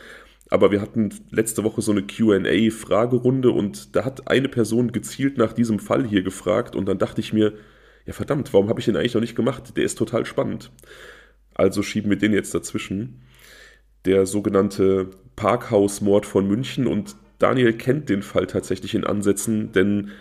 aber 0.49 0.71
wir 0.71 0.81
hatten 0.81 1.13
letzte 1.29 1.63
Woche 1.63 1.81
so 1.81 1.91
eine 1.93 2.03
QA-Fragerunde 2.03 3.51
und 3.51 3.95
da 3.95 4.03
hat 4.03 4.27
eine 4.27 4.49
Person 4.49 4.91
gezielt 4.91 5.37
nach 5.37 5.53
diesem 5.53 5.79
Fall 5.79 6.05
hier 6.05 6.23
gefragt 6.23 6.75
und 6.75 6.87
dann 6.87 6.97
dachte 6.97 7.21
ich 7.21 7.31
mir, 7.31 7.53
ja 8.05 8.13
verdammt, 8.13 8.53
warum 8.53 8.67
habe 8.67 8.79
ich 8.79 8.85
den 8.85 8.97
eigentlich 8.97 9.13
noch 9.13 9.21
nicht 9.21 9.35
gemacht? 9.35 9.77
Der 9.77 9.85
ist 9.85 9.97
total 9.97 10.25
spannend. 10.25 10.71
Also 11.53 11.83
schieben 11.83 12.09
wir 12.09 12.17
den 12.17 12.33
jetzt 12.33 12.53
dazwischen. 12.53 13.21
Der 14.05 14.25
sogenannte 14.25 15.11
Parkhausmord 15.35 16.25
von 16.25 16.47
München 16.47 16.87
und 16.87 17.15
Daniel 17.39 17.73
kennt 17.73 18.09
den 18.09 18.21
Fall 18.21 18.47
tatsächlich 18.47 18.93
in 18.93 19.05
Ansätzen, 19.05 19.71
denn 19.71 20.11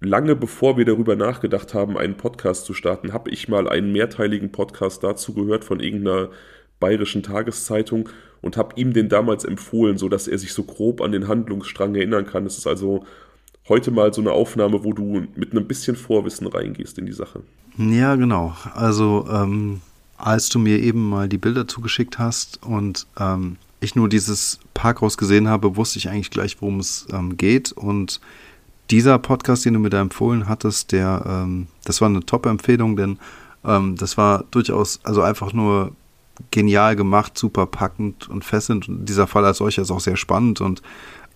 lange 0.00 0.34
bevor 0.34 0.76
wir 0.76 0.84
darüber 0.84 1.16
nachgedacht 1.16 1.74
haben, 1.74 1.96
einen 1.96 2.16
Podcast 2.16 2.64
zu 2.64 2.74
starten, 2.74 3.12
habe 3.12 3.30
ich 3.30 3.48
mal 3.48 3.68
einen 3.68 3.92
mehrteiligen 3.92 4.50
Podcast 4.50 5.04
dazu 5.04 5.34
gehört 5.34 5.64
von 5.64 5.80
irgendeiner 5.80 6.30
bayerischen 6.80 7.22
Tageszeitung 7.22 8.08
und 8.40 8.56
habe 8.56 8.74
ihm 8.76 8.92
den 8.92 9.08
damals 9.08 9.44
empfohlen, 9.44 9.98
sodass 9.98 10.26
er 10.26 10.38
sich 10.38 10.54
so 10.54 10.64
grob 10.64 11.02
an 11.02 11.12
den 11.12 11.28
Handlungsstrang 11.28 11.94
erinnern 11.94 12.26
kann. 12.26 12.46
Es 12.46 12.56
ist 12.56 12.66
also 12.66 13.04
heute 13.68 13.90
mal 13.90 14.12
so 14.14 14.22
eine 14.22 14.32
Aufnahme, 14.32 14.82
wo 14.82 14.94
du 14.94 15.26
mit 15.36 15.52
einem 15.52 15.66
bisschen 15.66 15.94
Vorwissen 15.94 16.46
reingehst 16.46 16.98
in 16.98 17.06
die 17.06 17.12
Sache. 17.12 17.42
Ja, 17.76 18.16
genau. 18.16 18.56
Also 18.74 19.26
ähm, 19.30 19.82
als 20.16 20.48
du 20.48 20.58
mir 20.58 20.78
eben 20.80 21.08
mal 21.08 21.28
die 21.28 21.38
Bilder 21.38 21.68
zugeschickt 21.68 22.18
hast 22.18 22.62
und 22.62 23.06
ähm, 23.18 23.56
ich 23.80 23.94
nur 23.94 24.08
dieses 24.08 24.60
Parkhaus 24.74 25.16
gesehen 25.18 25.48
habe, 25.48 25.76
wusste 25.76 25.98
ich 25.98 26.08
eigentlich 26.08 26.30
gleich, 26.30 26.60
worum 26.60 26.80
es 26.80 27.06
ähm, 27.12 27.36
geht 27.36 27.72
und 27.72 28.20
dieser 28.90 29.18
Podcast, 29.18 29.64
den 29.64 29.74
du 29.74 29.80
mir 29.80 29.90
da 29.90 30.00
empfohlen 30.00 30.48
hattest, 30.48 30.92
der, 30.92 31.24
ähm, 31.26 31.68
das 31.84 32.00
war 32.00 32.08
eine 32.08 32.24
Top-Empfehlung, 32.24 32.96
denn 32.96 33.18
ähm, 33.64 33.96
das 33.96 34.16
war 34.16 34.44
durchaus, 34.50 35.00
also 35.04 35.22
einfach 35.22 35.52
nur 35.52 35.92
genial 36.50 36.96
gemacht, 36.96 37.36
super 37.36 37.66
packend 37.66 38.28
und 38.28 38.44
fesselnd. 38.44 38.88
Und 38.88 39.06
dieser 39.06 39.26
Fall 39.26 39.44
als 39.44 39.58
solcher 39.58 39.82
ist 39.82 39.90
auch 39.90 40.00
sehr 40.00 40.16
spannend. 40.16 40.60
Und 40.60 40.82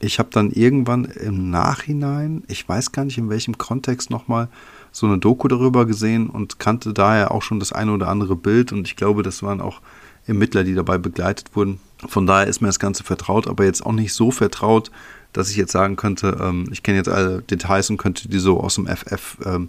ich 0.00 0.18
habe 0.18 0.30
dann 0.32 0.50
irgendwann 0.50 1.04
im 1.04 1.50
Nachhinein, 1.50 2.42
ich 2.49 2.68
weiß 2.68 2.92
gar 2.92 3.04
nicht 3.04 3.18
in 3.18 3.28
welchem 3.28 3.58
Kontext 3.58 4.11
nochmal, 4.11 4.49
so 4.92 5.06
eine 5.06 5.18
Doku 5.18 5.49
darüber 5.49 5.87
gesehen 5.87 6.28
und 6.30 6.58
kannte 6.58 6.94
daher 6.94 7.32
auch 7.32 7.42
schon 7.42 7.58
das 7.58 7.73
eine 7.73 7.92
oder 7.92 8.08
andere 8.08 8.37
Bild. 8.37 8.73
Und 8.73 8.87
ich 8.87 8.96
glaube, 8.96 9.23
das 9.23 9.42
waren 9.42 9.61
auch 9.61 9.80
Ermittler, 10.26 10.64
die 10.64 10.75
dabei 10.75 10.99
begleitet 10.99 11.54
wurden. 11.54 11.80
Von 12.06 12.26
daher 12.26 12.46
ist 12.46 12.61
mir 12.61 12.68
das 12.68 12.78
Ganze 12.78 13.04
vertraut, 13.04 13.46
aber 13.46 13.64
jetzt 13.64 13.84
auch 13.84 13.92
nicht 13.92 14.14
so 14.14 14.30
vertraut, 14.30 14.90
dass 15.34 15.50
ich 15.50 15.56
jetzt 15.56 15.72
sagen 15.72 15.96
könnte, 15.96 16.38
ähm, 16.40 16.68
ich 16.72 16.82
kenne 16.82 16.96
jetzt 16.96 17.08
alle 17.10 17.42
Details 17.42 17.90
und 17.90 17.98
könnte 17.98 18.28
die 18.28 18.38
so 18.38 18.58
aus 18.60 18.76
dem 18.76 18.86
FF 18.86 19.36
ähm, 19.44 19.68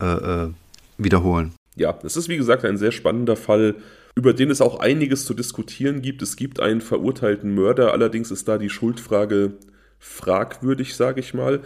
äh, 0.00 0.04
äh, 0.04 0.50
wiederholen. 0.98 1.52
Ja, 1.74 1.98
es 2.04 2.16
ist 2.16 2.28
wie 2.28 2.36
gesagt 2.36 2.64
ein 2.64 2.76
sehr 2.76 2.92
spannender 2.92 3.34
Fall, 3.34 3.74
über 4.14 4.34
den 4.34 4.50
es 4.50 4.60
auch 4.60 4.80
einiges 4.80 5.24
zu 5.24 5.34
diskutieren 5.34 6.02
gibt. 6.02 6.20
Es 6.22 6.36
gibt 6.36 6.60
einen 6.60 6.82
verurteilten 6.82 7.54
Mörder, 7.54 7.92
allerdings 7.92 8.30
ist 8.30 8.46
da 8.46 8.58
die 8.58 8.68
Schuldfrage 8.68 9.54
fragwürdig, 9.98 10.94
sage 10.94 11.20
ich 11.20 11.32
mal. 11.32 11.62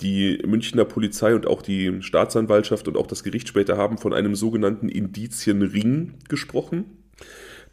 Die 0.00 0.40
Münchner 0.46 0.84
Polizei 0.84 1.34
und 1.34 1.46
auch 1.46 1.62
die 1.62 2.02
Staatsanwaltschaft 2.02 2.86
und 2.86 2.96
auch 2.96 3.06
das 3.06 3.24
Gericht 3.24 3.48
später 3.48 3.76
haben 3.76 3.98
von 3.98 4.12
einem 4.12 4.36
sogenannten 4.36 4.88
Indizienring 4.88 6.14
gesprochen, 6.28 6.84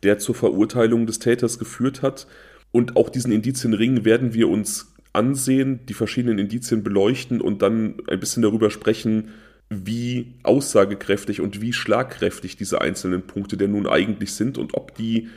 der 0.02 0.18
zur 0.18 0.36
Verurteilung 0.36 1.06
des 1.06 1.20
Täters 1.20 1.60
geführt 1.60 2.02
hat. 2.02 2.28
Und 2.72 2.96
auch 2.96 3.10
diesen 3.10 3.32
Indizienring 3.32 4.06
werden 4.06 4.34
wir 4.34 4.50
uns 4.50 4.94
ansehen, 5.14 5.86
die 5.88 5.94
verschiedenen 5.94 6.38
Indizien 6.38 6.84
beleuchten 6.84 7.42
und 7.42 7.62
dann 7.62 7.96
ein 8.08 8.20
bisschen 8.20 8.44
darüber 8.44 8.70
sprechen, 8.70 9.30
wie 9.70 10.36
aussagekräftig 10.44 11.42
und 11.42 11.62
wie 11.62 11.74
schlagkräftig 11.74 12.58
diese 12.58 12.82
einzelnen 12.82 13.24
Punkte 13.24 13.58
denn 13.58 13.72
nun 13.72 13.88
eigentlich 13.88 14.34
sind 14.34 14.58
und 14.58 14.74
ob 14.76 14.96
die 14.96 15.30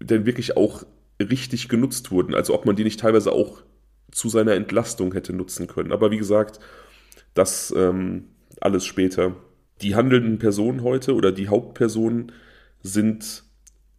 denn 0.00 0.26
wirklich 0.26 0.56
auch 0.56 0.84
richtig 1.20 1.68
genutzt 1.68 2.10
wurden. 2.10 2.34
Also 2.34 2.54
ob 2.54 2.66
man 2.66 2.76
die 2.76 2.84
nicht 2.84 3.00
teilweise 3.00 3.32
auch 3.32 3.62
zu 4.10 4.28
seiner 4.28 4.52
Entlastung 4.52 5.12
hätte 5.12 5.32
nutzen 5.32 5.66
können. 5.66 5.92
Aber 5.92 6.10
wie 6.10 6.18
gesagt, 6.18 6.60
das 7.34 7.74
ähm, 7.76 8.24
alles 8.60 8.84
später. 8.84 9.36
Die 9.82 9.94
handelnden 9.94 10.38
Personen 10.38 10.82
heute 10.82 11.14
oder 11.14 11.32
die 11.32 11.48
Hauptpersonen 11.48 12.32
sind 12.82 13.42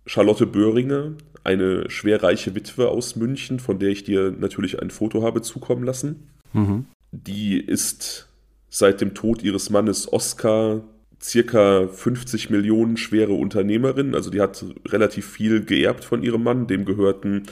Charlotte 0.06 0.48
Böhringer, 0.48 1.14
eine 1.46 1.90
schwerreiche 1.90 2.56
Witwe 2.56 2.90
aus 2.90 3.16
München, 3.16 3.60
von 3.60 3.80
der 3.80 3.90
ich 3.90 4.04
dir 4.04 4.32
natürlich 4.38 4.82
ein 4.82 4.90
Foto 4.90 5.24
habe 5.24 5.42
zukommen 5.42 5.84
lassen. 5.84 6.28
Mhm. 6.54 6.86
Die 7.12 7.60
ist 7.60 8.28
seit 8.70 9.00
dem 9.00 9.14
Tod 9.14 9.44
ihres 9.44 9.70
Mannes 9.70 10.12
Oskar 10.12 10.84
circa 11.22 11.88
50 11.88 12.50
Millionen 12.50 12.98
schwere 12.98 13.34
Unternehmerin. 13.34 14.16
Also 14.16 14.30
die 14.30 14.42
hat 14.42 14.66
relativ 14.88 15.28
viel 15.28 15.64
geerbt 15.64 16.04
von 16.04 16.24
ihrem 16.24 16.44
Mann. 16.44 16.68
Dem 16.68 16.84
gehörten 16.84 17.44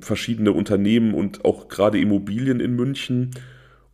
verschiedene 0.00 0.52
Unternehmen 0.52 1.14
und 1.14 1.44
auch 1.44 1.68
gerade 1.68 1.98
Immobilien 1.98 2.60
in 2.60 2.74
München. 2.74 3.30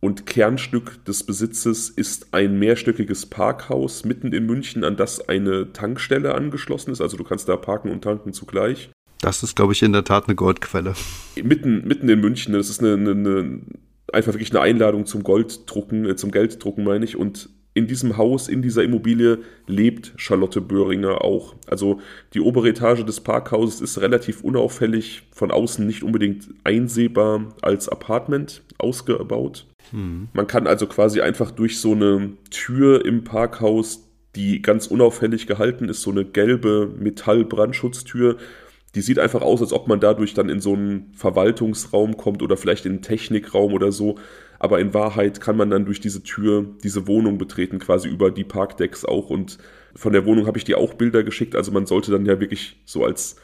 Und 0.05 0.27
Kernstück 0.27 1.03
des 1.05 1.23
Besitzes 1.23 1.89
ist 1.89 2.27
ein 2.31 2.59
mehrstöckiges 2.59 3.25
Parkhaus 3.25 4.05
mitten 4.05 4.33
in 4.33 4.45
München, 4.45 4.83
an 4.83 4.97
das 4.97 5.29
eine 5.29 5.73
Tankstelle 5.73 6.35
angeschlossen 6.35 6.91
ist. 6.91 7.01
Also 7.01 7.17
du 7.17 7.23
kannst 7.23 7.49
da 7.49 7.57
parken 7.57 7.89
und 7.89 8.03
tanken 8.03 8.31
zugleich. 8.31 8.91
Das 9.21 9.41
ist, 9.41 9.55
glaube 9.55 9.73
ich, 9.73 9.81
in 9.81 9.93
der 9.93 10.03
Tat 10.03 10.25
eine 10.27 10.35
Goldquelle. 10.35 10.93
Mitten, 11.43 11.87
mitten 11.87 12.07
in 12.07 12.19
München. 12.19 12.53
Das 12.53 12.69
ist 12.69 12.81
eine, 12.81 12.93
eine, 12.93 13.11
eine 13.13 13.61
einfach 14.13 14.33
wirklich 14.33 14.51
eine 14.51 14.61
Einladung 14.61 15.07
zum 15.07 15.23
Golddrucken, 15.23 16.05
äh, 16.05 16.15
zum 16.15 16.29
Gelddrucken 16.29 16.83
meine 16.83 17.03
ich. 17.03 17.17
Und 17.17 17.49
in 17.73 17.87
diesem 17.87 18.15
Haus, 18.15 18.47
in 18.47 18.61
dieser 18.61 18.83
Immobilie 18.83 19.39
lebt 19.65 20.13
Charlotte 20.17 20.61
Böhringer 20.61 21.23
auch. 21.23 21.55
Also 21.65 21.99
die 22.35 22.41
obere 22.41 22.69
Etage 22.69 23.03
des 23.05 23.21
Parkhauses 23.21 23.81
ist 23.81 23.99
relativ 23.99 24.43
unauffällig, 24.43 25.23
von 25.31 25.49
außen 25.49 25.83
nicht 25.83 26.03
unbedingt 26.03 26.47
einsehbar 26.63 27.55
als 27.63 27.89
Apartment 27.89 28.61
ausgebaut. 28.77 29.65
Man 29.91 30.47
kann 30.47 30.67
also 30.67 30.87
quasi 30.87 31.21
einfach 31.21 31.51
durch 31.51 31.79
so 31.79 31.93
eine 31.93 32.33
Tür 32.49 33.05
im 33.05 33.23
Parkhaus, 33.23 34.09
die 34.35 34.61
ganz 34.61 34.87
unauffällig 34.87 35.47
gehalten 35.47 35.89
ist, 35.89 36.01
so 36.01 36.11
eine 36.11 36.25
gelbe 36.25 36.91
Metallbrandschutztür, 36.97 38.37
die 38.95 39.01
sieht 39.01 39.19
einfach 39.19 39.41
aus, 39.41 39.61
als 39.61 39.73
ob 39.73 39.87
man 39.89 39.99
dadurch 39.99 40.33
dann 40.33 40.47
in 40.47 40.61
so 40.61 40.73
einen 40.73 41.11
Verwaltungsraum 41.13 42.15
kommt 42.15 42.41
oder 42.41 42.55
vielleicht 42.55 42.85
in 42.85 42.93
einen 42.93 43.01
Technikraum 43.01 43.73
oder 43.73 43.91
so. 43.91 44.15
Aber 44.57 44.79
in 44.79 44.93
Wahrheit 44.93 45.41
kann 45.41 45.57
man 45.57 45.69
dann 45.69 45.85
durch 45.85 45.99
diese 45.99 46.23
Tür 46.23 46.65
diese 46.81 47.05
Wohnung 47.05 47.37
betreten, 47.37 47.77
quasi 47.77 48.07
über 48.07 48.31
die 48.31 48.45
Parkdecks 48.45 49.03
auch. 49.03 49.29
Und 49.29 49.57
von 49.95 50.13
der 50.13 50.25
Wohnung 50.25 50.47
habe 50.47 50.57
ich 50.57 50.63
dir 50.63 50.77
auch 50.77 50.93
Bilder 50.93 51.23
geschickt. 51.23 51.57
Also 51.57 51.73
man 51.73 51.85
sollte 51.85 52.11
dann 52.11 52.25
ja 52.25 52.39
wirklich 52.39 52.77
so 52.85 53.03
als 53.03 53.35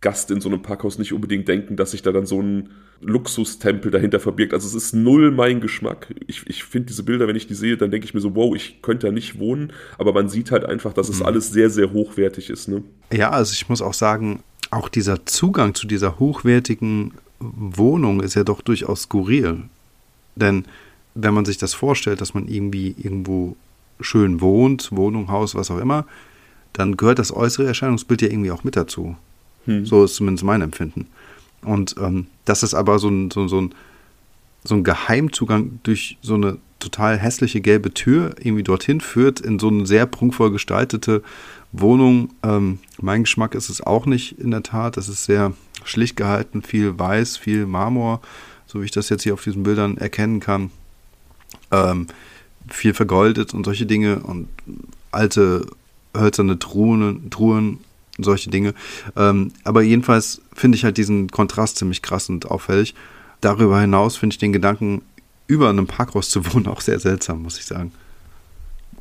Gast 0.00 0.32
in 0.32 0.40
so 0.40 0.48
einem 0.48 0.62
Parkhaus 0.62 0.98
nicht 0.98 1.12
unbedingt 1.12 1.46
denken, 1.46 1.76
dass 1.76 1.92
sich 1.92 2.02
da 2.02 2.10
dann 2.10 2.26
so 2.26 2.42
ein 2.42 2.70
Luxustempel 3.00 3.90
dahinter 3.90 4.20
verbirgt. 4.20 4.52
Also 4.52 4.66
es 4.66 4.74
ist 4.74 4.94
null 4.94 5.30
mein 5.30 5.60
Geschmack. 5.60 6.14
Ich, 6.26 6.42
ich 6.46 6.64
finde 6.64 6.88
diese 6.88 7.02
Bilder, 7.02 7.26
wenn 7.28 7.36
ich 7.36 7.46
die 7.46 7.54
sehe, 7.54 7.76
dann 7.76 7.90
denke 7.90 8.04
ich 8.04 8.14
mir 8.14 8.20
so, 8.20 8.34
wow, 8.34 8.54
ich 8.54 8.82
könnte 8.82 9.06
da 9.06 9.12
nicht 9.12 9.38
wohnen. 9.38 9.72
Aber 9.98 10.12
man 10.12 10.28
sieht 10.28 10.50
halt 10.50 10.64
einfach, 10.64 10.92
dass 10.92 11.08
es 11.08 11.20
mhm. 11.20 11.26
alles 11.26 11.50
sehr, 11.50 11.70
sehr 11.70 11.92
hochwertig 11.92 12.50
ist. 12.50 12.68
Ne? 12.68 12.82
Ja, 13.12 13.30
also 13.30 13.52
ich 13.52 13.68
muss 13.68 13.80
auch 13.80 13.94
sagen, 13.94 14.42
auch 14.70 14.88
dieser 14.88 15.24
Zugang 15.26 15.74
zu 15.74 15.86
dieser 15.86 16.18
hochwertigen 16.18 17.12
Wohnung 17.38 18.20
ist 18.20 18.34
ja 18.34 18.44
doch 18.44 18.60
durchaus 18.60 19.02
skurril. 19.02 19.62
Denn 20.36 20.64
wenn 21.14 21.34
man 21.34 21.44
sich 21.44 21.58
das 21.58 21.74
vorstellt, 21.74 22.20
dass 22.20 22.34
man 22.34 22.48
irgendwie 22.48 22.94
irgendwo 22.98 23.56
schön 24.00 24.40
wohnt, 24.40 24.90
Wohnung, 24.92 25.30
Haus, 25.30 25.54
was 25.54 25.70
auch 25.70 25.78
immer, 25.78 26.06
dann 26.72 26.96
gehört 26.96 27.18
das 27.18 27.34
äußere 27.34 27.66
Erscheinungsbild 27.66 28.22
ja 28.22 28.28
irgendwie 28.28 28.50
auch 28.50 28.64
mit 28.64 28.76
dazu. 28.76 29.16
Hm. 29.64 29.84
So 29.84 30.04
ist 30.04 30.14
zumindest 30.14 30.44
mein 30.44 30.62
Empfinden. 30.62 31.06
Und 31.62 31.96
ähm, 31.98 32.26
dass 32.44 32.62
es 32.62 32.74
aber 32.74 32.98
so 32.98 33.08
ein, 33.08 33.30
so, 33.30 33.46
so, 33.48 33.60
ein, 33.60 33.74
so 34.64 34.74
ein 34.74 34.84
Geheimzugang 34.84 35.80
durch 35.82 36.18
so 36.22 36.34
eine 36.34 36.58
total 36.78 37.18
hässliche 37.18 37.60
gelbe 37.60 37.92
Tür 37.92 38.34
irgendwie 38.40 38.62
dorthin 38.62 39.00
führt, 39.00 39.40
in 39.40 39.58
so 39.58 39.68
eine 39.68 39.86
sehr 39.86 40.06
prunkvoll 40.06 40.50
gestaltete 40.50 41.22
Wohnung, 41.72 42.30
ähm, 42.42 42.78
mein 43.00 43.22
Geschmack 43.22 43.54
ist 43.54 43.68
es 43.68 43.80
auch 43.80 44.06
nicht 44.06 44.38
in 44.38 44.50
der 44.50 44.62
Tat. 44.62 44.96
Es 44.96 45.08
ist 45.08 45.24
sehr 45.24 45.52
schlicht 45.84 46.16
gehalten, 46.16 46.62
viel 46.62 46.98
Weiß, 46.98 47.36
viel 47.36 47.66
Marmor, 47.66 48.20
so 48.66 48.80
wie 48.80 48.86
ich 48.86 48.90
das 48.90 49.08
jetzt 49.08 49.22
hier 49.22 49.34
auf 49.34 49.44
diesen 49.44 49.62
Bildern 49.62 49.96
erkennen 49.96 50.40
kann. 50.40 50.70
Ähm, 51.70 52.08
viel 52.68 52.94
vergoldet 52.94 53.54
und 53.54 53.64
solche 53.64 53.86
Dinge 53.86 54.20
und 54.20 54.48
alte 55.12 55.66
hölzerne 56.16 56.58
Truhen, 56.58 57.30
Truhen 57.30 57.78
solche 58.22 58.50
Dinge. 58.50 58.74
Ähm, 59.16 59.52
aber 59.64 59.82
jedenfalls 59.82 60.42
finde 60.54 60.76
ich 60.76 60.84
halt 60.84 60.96
diesen 60.96 61.28
Kontrast 61.30 61.76
ziemlich 61.76 62.02
krass 62.02 62.28
und 62.28 62.46
auffällig. 62.46 62.94
Darüber 63.40 63.80
hinaus 63.80 64.16
finde 64.16 64.34
ich 64.34 64.38
den 64.38 64.52
Gedanken, 64.52 65.02
über 65.46 65.68
einem 65.68 65.86
Parkhaus 65.86 66.30
zu 66.30 66.44
wohnen, 66.52 66.66
auch 66.66 66.80
sehr 66.80 67.00
seltsam, 67.00 67.42
muss 67.42 67.58
ich 67.58 67.66
sagen. 67.66 67.92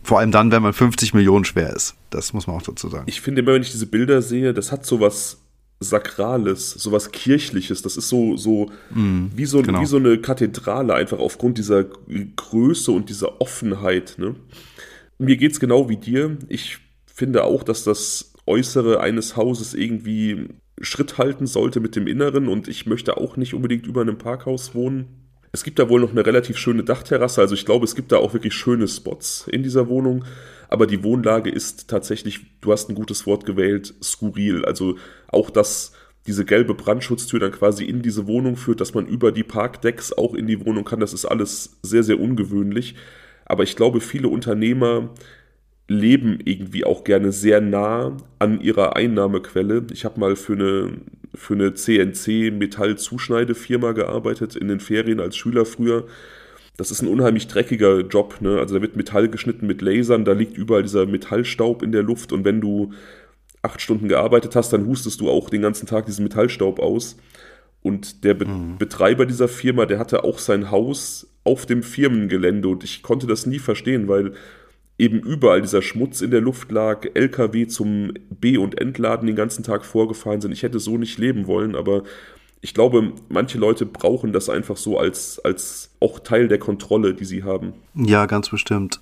Vor 0.01 0.19
allem 0.19 0.31
dann, 0.31 0.51
wenn 0.51 0.63
man 0.63 0.73
50 0.73 1.13
Millionen 1.13 1.45
schwer 1.45 1.75
ist. 1.75 1.95
Das 2.09 2.33
muss 2.33 2.47
man 2.47 2.55
auch 2.55 2.61
dazu 2.61 2.89
sagen. 2.89 3.03
Ich 3.07 3.21
finde 3.21 3.41
immer, 3.41 3.53
wenn 3.53 3.61
ich 3.61 3.71
diese 3.71 3.85
Bilder 3.85 4.21
sehe, 4.21 4.53
das 4.53 4.71
hat 4.71 4.85
so 4.85 4.99
was 4.99 5.37
Sakrales, 5.79 6.71
so 6.71 6.91
was 6.91 7.11
Kirchliches. 7.11 7.81
Das 7.81 7.95
ist 7.95 8.09
so, 8.09 8.35
so, 8.35 8.69
mm, 8.91 9.27
wie, 9.35 9.45
so 9.45 9.61
genau. 9.61 9.81
wie 9.81 9.85
so 9.85 9.97
eine 9.97 10.17
Kathedrale, 10.19 10.93
einfach 10.93 11.19
aufgrund 11.19 11.57
dieser 11.57 11.83
Größe 11.83 12.91
und 12.91 13.09
dieser 13.09 13.39
Offenheit. 13.39 14.15
Ne? 14.17 14.35
Mir 15.19 15.37
geht 15.37 15.53
es 15.53 15.59
genau 15.59 15.87
wie 15.89 15.97
dir. 15.97 16.37
Ich 16.49 16.79
finde 17.05 17.43
auch, 17.43 17.63
dass 17.63 17.83
das 17.83 18.28
Äußere 18.49 18.99
eines 18.99 19.37
Hauses 19.37 19.73
irgendwie 19.73 20.47
Schritt 20.81 21.17
halten 21.17 21.47
sollte 21.47 21.79
mit 21.79 21.95
dem 21.95 22.07
Inneren 22.07 22.47
und 22.47 22.67
ich 22.67 22.85
möchte 22.85 23.17
auch 23.17 23.37
nicht 23.37 23.53
unbedingt 23.53 23.87
über 23.87 24.01
einem 24.01 24.17
Parkhaus 24.17 24.75
wohnen. 24.75 25.07
Es 25.51 25.63
gibt 25.63 25.79
da 25.79 25.89
wohl 25.89 26.01
noch 26.01 26.11
eine 26.11 26.25
relativ 26.25 26.57
schöne 26.57 26.83
Dachterrasse, 26.83 27.41
also 27.41 27.55
ich 27.55 27.65
glaube, 27.65 27.85
es 27.85 27.95
gibt 27.95 28.11
da 28.11 28.17
auch 28.17 28.33
wirklich 28.33 28.53
schöne 28.53 28.87
Spots 28.87 29.47
in 29.51 29.63
dieser 29.63 29.87
Wohnung, 29.87 30.25
aber 30.67 30.85
die 30.85 31.03
Wohnlage 31.03 31.49
ist 31.49 31.89
tatsächlich, 31.89 32.41
du 32.61 32.71
hast 32.71 32.89
ein 32.89 32.95
gutes 32.95 33.25
Wort 33.25 33.45
gewählt, 33.45 33.93
skurril. 34.03 34.65
Also 34.65 34.97
auch 35.27 35.49
das 35.49 35.93
diese 36.27 36.45
gelbe 36.45 36.75
Brandschutztür 36.75 37.39
dann 37.39 37.51
quasi 37.51 37.85
in 37.85 38.03
diese 38.03 38.27
Wohnung 38.27 38.55
führt, 38.55 38.81
dass 38.81 38.93
man 38.93 39.07
über 39.07 39.31
die 39.31 39.43
Parkdecks 39.43 40.13
auch 40.13 40.35
in 40.35 40.45
die 40.45 40.63
Wohnung 40.63 40.85
kann. 40.85 40.99
Das 40.99 41.13
ist 41.13 41.25
alles 41.25 41.79
sehr, 41.81 42.03
sehr 42.03 42.19
ungewöhnlich. 42.19 42.95
Aber 43.45 43.63
ich 43.63 43.75
glaube, 43.75 43.99
viele 43.99 44.27
Unternehmer 44.27 45.09
leben 45.89 46.39
irgendwie 46.45 46.85
auch 46.85 47.03
gerne 47.03 47.31
sehr 47.31 47.61
nah 47.61 48.15
an 48.37 48.61
ihrer 48.61 48.95
Einnahmequelle. 48.95 49.87
Ich 49.91 50.05
habe 50.05 50.19
mal 50.19 50.35
für 50.35 50.53
eine, 50.53 50.91
für 51.33 51.55
eine 51.55 51.73
CNC-Metallzuschneidefirma 51.73 53.93
gearbeitet 53.93 54.55
in 54.55 54.67
den 54.67 54.79
Ferien 54.79 55.19
als 55.19 55.35
Schüler 55.35 55.65
früher. 55.65 56.05
Das 56.77 56.91
ist 56.91 57.01
ein 57.01 57.07
unheimlich 57.07 57.47
dreckiger 57.47 58.01
Job. 58.01 58.35
Ne? 58.39 58.59
Also 58.59 58.75
da 58.75 58.81
wird 58.81 58.95
Metall 58.95 59.29
geschnitten 59.29 59.65
mit 59.65 59.81
Lasern, 59.81 60.25
da 60.25 60.33
liegt 60.33 60.55
überall 60.57 60.83
dieser 60.83 61.07
Metallstaub 61.07 61.81
in 61.81 61.91
der 61.91 62.03
Luft 62.03 62.31
und 62.31 62.45
wenn 62.45 62.61
du 62.61 62.93
acht 63.63 63.81
Stunden 63.81 64.07
gearbeitet 64.07 64.55
hast, 64.55 64.71
dann 64.71 64.85
hustest 64.85 65.19
du 65.19 65.29
auch 65.29 65.49
den 65.49 65.63
ganzen 65.63 65.87
Tag 65.87 66.05
diesen 66.05 66.23
Metallstaub 66.23 66.79
aus. 66.79 67.17
Und 67.81 68.23
der 68.23 68.35
Be 68.35 68.45
mhm. 68.45 68.77
Betreiber 68.77 69.25
dieser 69.25 69.47
Firma, 69.47 69.87
der 69.87 69.97
hatte 69.99 70.23
auch 70.23 70.37
sein 70.37 70.69
Haus 70.69 71.33
auf 71.43 71.65
dem 71.65 71.81
Firmengelände 71.81 72.67
und 72.67 72.83
ich 72.83 73.01
konnte 73.01 73.25
das 73.25 73.45
nie 73.45 73.59
verstehen, 73.59 74.07
weil 74.07 74.33
eben 74.99 75.21
überall 75.21 75.61
dieser 75.61 75.81
Schmutz 75.81 76.21
in 76.21 76.29
der 76.29 76.41
Luft 76.41 76.71
lag, 76.71 77.07
LKW 77.13 77.67
zum 77.67 78.13
B- 78.29 78.57
und 78.57 78.79
Entladen 78.79 79.25
den 79.25 79.35
ganzen 79.35 79.63
Tag 79.63 79.85
vorgefahren 79.85 80.41
sind. 80.41 80.51
Ich 80.51 80.61
hätte 80.61 80.79
so 80.79 80.97
nicht 80.97 81.17
leben 81.17 81.47
wollen, 81.47 81.75
aber 81.75 82.03
ich 82.61 82.73
glaube, 82.73 83.13
manche 83.29 83.57
Leute 83.57 83.85
brauchen 83.85 84.33
das 84.33 84.49
einfach 84.49 84.75
so 84.75 84.99
als, 84.99 85.39
als 85.39 85.91
auch 86.01 86.19
Teil 86.19 86.49
der 86.49 86.59
Kontrolle, 86.59 87.13
die 87.13 87.23
sie 87.23 87.43
haben. 87.43 87.73
Ja, 87.95 88.25
ganz 88.25 88.49
bestimmt. 88.49 88.99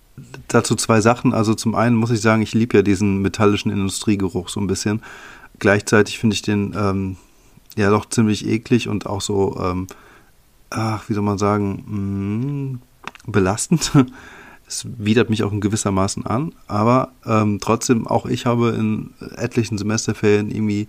Dazu 0.48 0.76
zwei 0.76 1.02
Sachen. 1.02 1.34
Also 1.34 1.56
zum 1.56 1.74
einen 1.74 1.96
muss 1.96 2.12
ich 2.12 2.22
sagen, 2.22 2.44
ich 2.44 2.54
liebe 2.54 2.78
ja 2.78 2.84
diesen 2.84 3.24
metallischen 3.24 3.72
Industriegeruch 3.72 4.50
so 4.50 4.60
ein 4.60 4.68
bisschen. 4.68 5.02
Gleichzeitig 5.58 6.20
finde 6.20 6.36
ich 6.36 6.44
den 6.44 6.76
ähm, 6.78 7.18
ja 7.76 7.90
doch 7.90 8.06
ziemlich 8.08 8.48
eklig 8.48 8.88
und 8.88 9.08
auch 9.08 9.22
so, 9.22 9.60
ähm, 9.60 9.88
ach, 10.70 11.10
wie 11.10 11.14
soll 11.14 11.24
man 11.24 11.40
sagen, 11.40 11.84
mh, 11.88 13.32
mm, 13.32 13.32
belastend. 13.32 13.92
Es 14.68 14.86
widert 14.98 15.30
mich 15.30 15.44
auch 15.44 15.52
in 15.52 15.62
gewisser 15.62 15.92
Maßen 15.92 16.26
an, 16.26 16.54
aber 16.68 17.10
ähm, 17.26 17.60
trotzdem, 17.62 18.06
auch 18.06 18.26
ich 18.26 18.46
habe 18.46 18.70
in 18.70 19.12
etlichen 19.36 19.78
Semesterferien 19.78 20.52
irgendwie 20.52 20.88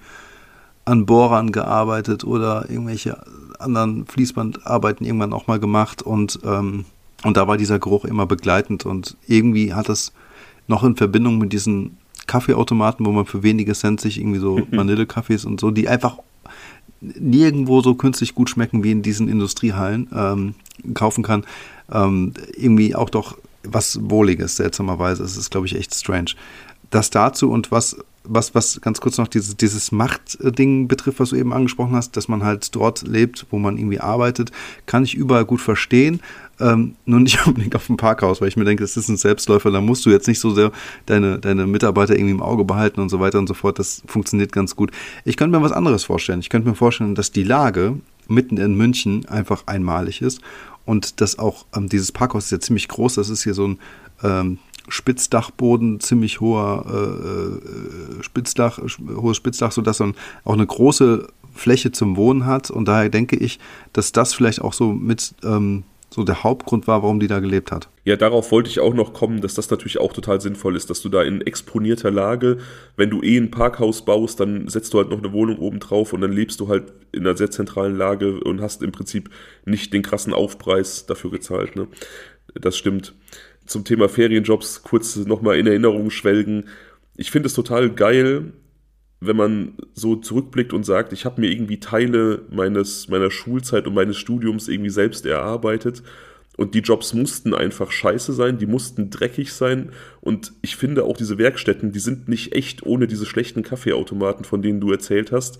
an 0.85 1.07
Bohrern 1.07 1.53
gearbeitet 1.53 2.25
oder 2.25 2.69
irgendwelche 2.69 3.19
anderen 3.59 4.07
Fließbandarbeiten 4.07 5.07
irgendwann 5.07 5.33
auch 5.33 5.47
mal 5.47 5.61
gemacht 5.61 6.03
und, 6.03 6.41
ähm, 6.45 6.87
und 7.25 7.37
da 7.37 7.47
war 7.47 7.57
dieser 7.57 7.79
Geruch 7.79 8.05
immer 8.05 8.27
begleitend 8.27 8.87
und 8.87 9.17
irgendwie 9.27 9.75
hat 9.75 9.89
es 9.89 10.13
noch 10.67 10.85
in 10.85 10.97
Verbindung 10.97 11.39
mit 11.39 11.53
diesen 11.53 11.99
Kaffeeautomaten, 12.27 13.05
wo 13.07 13.13
man 13.13 13.27
für 13.27 13.43
wenige 13.43 13.75
Cent 13.75 14.01
sich 14.01 14.19
irgendwie 14.19 14.39
so 14.39 14.61
Vanillekaffees 14.71 15.45
und 15.45 15.61
so, 15.61 15.71
die 15.71 15.89
einfach 15.89 16.19
nirgendwo 17.01 17.81
so 17.81 17.95
künstlich 17.95 18.35
gut 18.35 18.51
schmecken 18.51 18.83
wie 18.83 18.91
in 18.91 19.03
diesen 19.03 19.29
Industriehallen 19.29 20.09
ähm, 20.15 20.55
kaufen 20.95 21.23
kann, 21.23 21.45
ähm, 21.93 22.35
irgendwie 22.57 22.95
auch 22.95 23.11
doch 23.11 23.37
was 23.63 23.99
Wohliges, 24.03 24.57
seltsamerweise. 24.57 25.23
Es 25.23 25.37
ist, 25.37 25.51
glaube 25.51 25.67
ich, 25.67 25.77
echt 25.77 25.95
strange. 25.95 26.33
Das 26.91 27.11
dazu 27.11 27.51
und 27.51 27.71
was 27.71 27.97
was, 28.29 28.55
was 28.55 28.81
ganz 28.81 29.01
kurz 29.01 29.19
noch 29.19 29.29
dieses, 29.29 29.57
dieses 29.57 29.91
Machtding 29.91 30.87
betrifft, 30.87 31.21
was 31.21 31.31
du 31.31 31.37
eben 31.37 31.53
angesprochen 31.53 31.95
hast, 31.95 32.17
dass 32.17 32.29
man 32.29 32.45
halt 32.45 32.75
dort 32.75 33.07
lebt, 33.07 33.47
wo 33.51 33.59
man 33.59 33.79
irgendwie 33.79 34.01
arbeitet, 34.01 34.53
kann 34.87 35.05
ich 35.05 35.15
überall 35.15 35.45
gut 35.45 35.61
verstehen. 35.61 36.21
Ähm, 36.61 36.97
nur 37.07 37.21
nicht 37.21 37.39
unbedingt 37.47 37.75
auf 37.75 37.87
dem 37.87 37.97
Parkhaus, 37.97 38.41
weil 38.41 38.49
ich 38.49 38.57
mir 38.57 38.65
denke, 38.65 38.85
das 38.85 38.97
ist 38.97 39.09
ein 39.09 39.17
Selbstläufer, 39.17 39.71
da 39.71 39.81
musst 39.81 40.05
du 40.07 40.11
jetzt 40.11 40.29
nicht 40.29 40.41
so 40.41 40.51
sehr 40.51 40.73
deine, 41.07 41.39
deine 41.39 41.67
Mitarbeiter 41.67 42.15
irgendwie 42.15 42.33
im 42.33 42.43
Auge 42.43 42.65
behalten 42.65 43.01
und 43.01 43.09
so 43.09 43.21
weiter 43.21 43.39
und 43.39 43.47
so 43.47 43.55
fort. 43.55 43.79
Das 43.79 44.03
funktioniert 44.07 44.53
ganz 44.53 44.77
gut. 44.77 44.91
Ich 45.25 45.37
könnte 45.37 45.57
mir 45.57 45.65
was 45.65 45.73
anderes 45.73 46.05
vorstellen. 46.05 46.41
Ich 46.41 46.51
könnte 46.51 46.69
mir 46.69 46.75
vorstellen, 46.75 47.15
dass 47.15 47.33
die 47.33 47.45
Lage 47.45 47.97
mitten 48.27 48.59
in 48.59 48.77
München 48.77 49.27
einfach 49.27 49.63
einmalig 49.67 50.21
ist 50.21 50.43
und 50.89 51.21
dass 51.21 51.39
auch 51.39 51.67
ähm, 51.77 51.91
dieses 51.91 52.13
Parkhaus 52.13 52.47
ist 52.47 52.51
ja 52.51 52.61
ziemlich 52.61 52.89
groß. 52.89 53.17
Das 53.17 53.29
ist 53.29 53.45
hier 53.45 53.53
so 53.53 53.69
ein 53.69 53.79
ähm, 54.23 54.59
Spitzdachboden, 54.89 56.01
ziemlich 56.01 56.41
hoher 56.41 56.87
äh, 56.89 58.19
äh, 58.19 58.23
Spitzdach, 58.23 58.81
hohes 59.07 59.37
Spitzdach, 59.37 59.73
sodass 59.73 59.99
man 59.99 60.15
auch 60.45 60.55
eine 60.55 60.67
große 60.67 61.29
Fläche 61.55 61.93
zum 61.93 62.17
Wohnen 62.17 62.47
hat. 62.47 62.71
Und 62.71 62.89
daher 62.89 63.11
denke 63.11 63.37
ich, 63.37 63.59
dass 63.93 64.13
das 64.13 64.33
vielleicht 64.33 64.63
auch 64.63 64.73
so 64.73 64.95
mit 64.95 65.35
ähm, 65.45 65.85
so 66.11 66.25
der 66.25 66.43
Hauptgrund 66.43 66.87
war, 66.87 67.03
warum 67.03 67.21
die 67.21 67.27
da 67.27 67.39
gelebt 67.41 67.71
hat. 67.71 67.89
Ja, 68.05 68.17
darauf 68.17 68.51
wollte 68.51 68.71
ich 68.71 68.81
auch 68.81 68.95
noch 68.95 69.13
kommen, 69.13 69.41
dass 69.41 69.55
das 69.55 69.71
natürlich 69.71 70.01
auch 70.01 70.13
total 70.13 70.41
sinnvoll 70.41 70.75
ist, 70.75 70.89
dass 70.89 71.03
du 71.03 71.09
da 71.09 71.23
in 71.23 71.43
exponierter 71.43 72.11
Lage, 72.11 72.59
wenn 72.97 73.11
du 73.11 73.23
eh 73.23 73.37
ein 73.37 73.51
Parkhaus 73.51 74.05
baust, 74.05 74.41
dann 74.41 74.69
setzt 74.69 74.95
du 74.95 74.99
halt 74.99 75.11
noch 75.11 75.19
eine 75.19 75.33
Wohnung 75.33 75.59
oben 75.59 75.81
drauf 75.81 76.13
und 76.13 76.23
dann 76.23 76.33
lebst 76.33 76.61
du 76.61 76.69
halt 76.69 76.93
in 77.13 77.21
einer 77.21 77.37
sehr 77.37 77.51
zentralen 77.51 77.97
Lage 77.97 78.41
und 78.41 78.63
hast 78.63 78.83
im 78.83 78.93
Prinzip 78.93 79.29
nicht 79.67 79.93
den 79.93 80.03
krassen 80.03 80.33
Aufpreis 80.33 81.05
dafür 81.07 81.31
gezahlt. 81.31 81.77
Ne? 81.77 81.89
Das 82.55 82.77
stimmt 82.77 83.15
zum 83.67 83.85
Thema 83.85 84.09
Ferienjobs 84.09 84.83
kurz 84.83 85.17
nochmal 85.17 85.59
in 85.59 85.67
Erinnerung 85.67 86.11
schwelgen. 86.11 86.65
Ich 87.17 87.31
finde 87.31 87.49
es 87.49 87.55
total 87.55 87.91
geil, 87.91 88.53
wenn 89.21 89.37
man 89.37 89.73
so 89.95 90.17
zurückblickt 90.17 90.73
und 90.73 90.85
sagt, 90.85 91.13
ich 91.13 91.25
habe 91.25 91.41
mir 91.41 91.51
irgendwie 91.51 91.81
Teile 91.81 92.43
meines, 92.51 93.09
meiner 93.09 93.31
Schulzeit 93.31 93.87
und 93.87 93.95
meines 93.95 94.17
Studiums 94.17 94.69
irgendwie 94.69 94.91
selbst 94.91 95.27
erarbeitet. 95.27 96.03
Und 96.57 96.75
die 96.75 96.81
Jobs 96.81 97.15
mussten 97.15 97.55
einfach 97.55 97.91
scheiße 97.91 98.33
sein, 98.33 98.59
die 98.59 98.67
mussten 98.67 99.11
dreckig 99.11 99.53
sein. 99.53 99.91
Und 100.21 100.53
ich 100.63 100.77
finde 100.77 101.05
auch 101.05 101.17
diese 101.17 101.39
Werkstätten, 101.39 101.93
die 101.93 101.99
sind 102.01 102.29
nicht 102.29 102.53
echt 102.53 102.85
ohne 102.85 103.07
diese 103.07 103.27
schlechten 103.27 103.63
Kaffeeautomaten, 103.63 104.45
von 104.45 104.63
denen 104.63 104.81
du 104.81 104.91
erzählt 104.91 105.33
hast, 105.33 105.59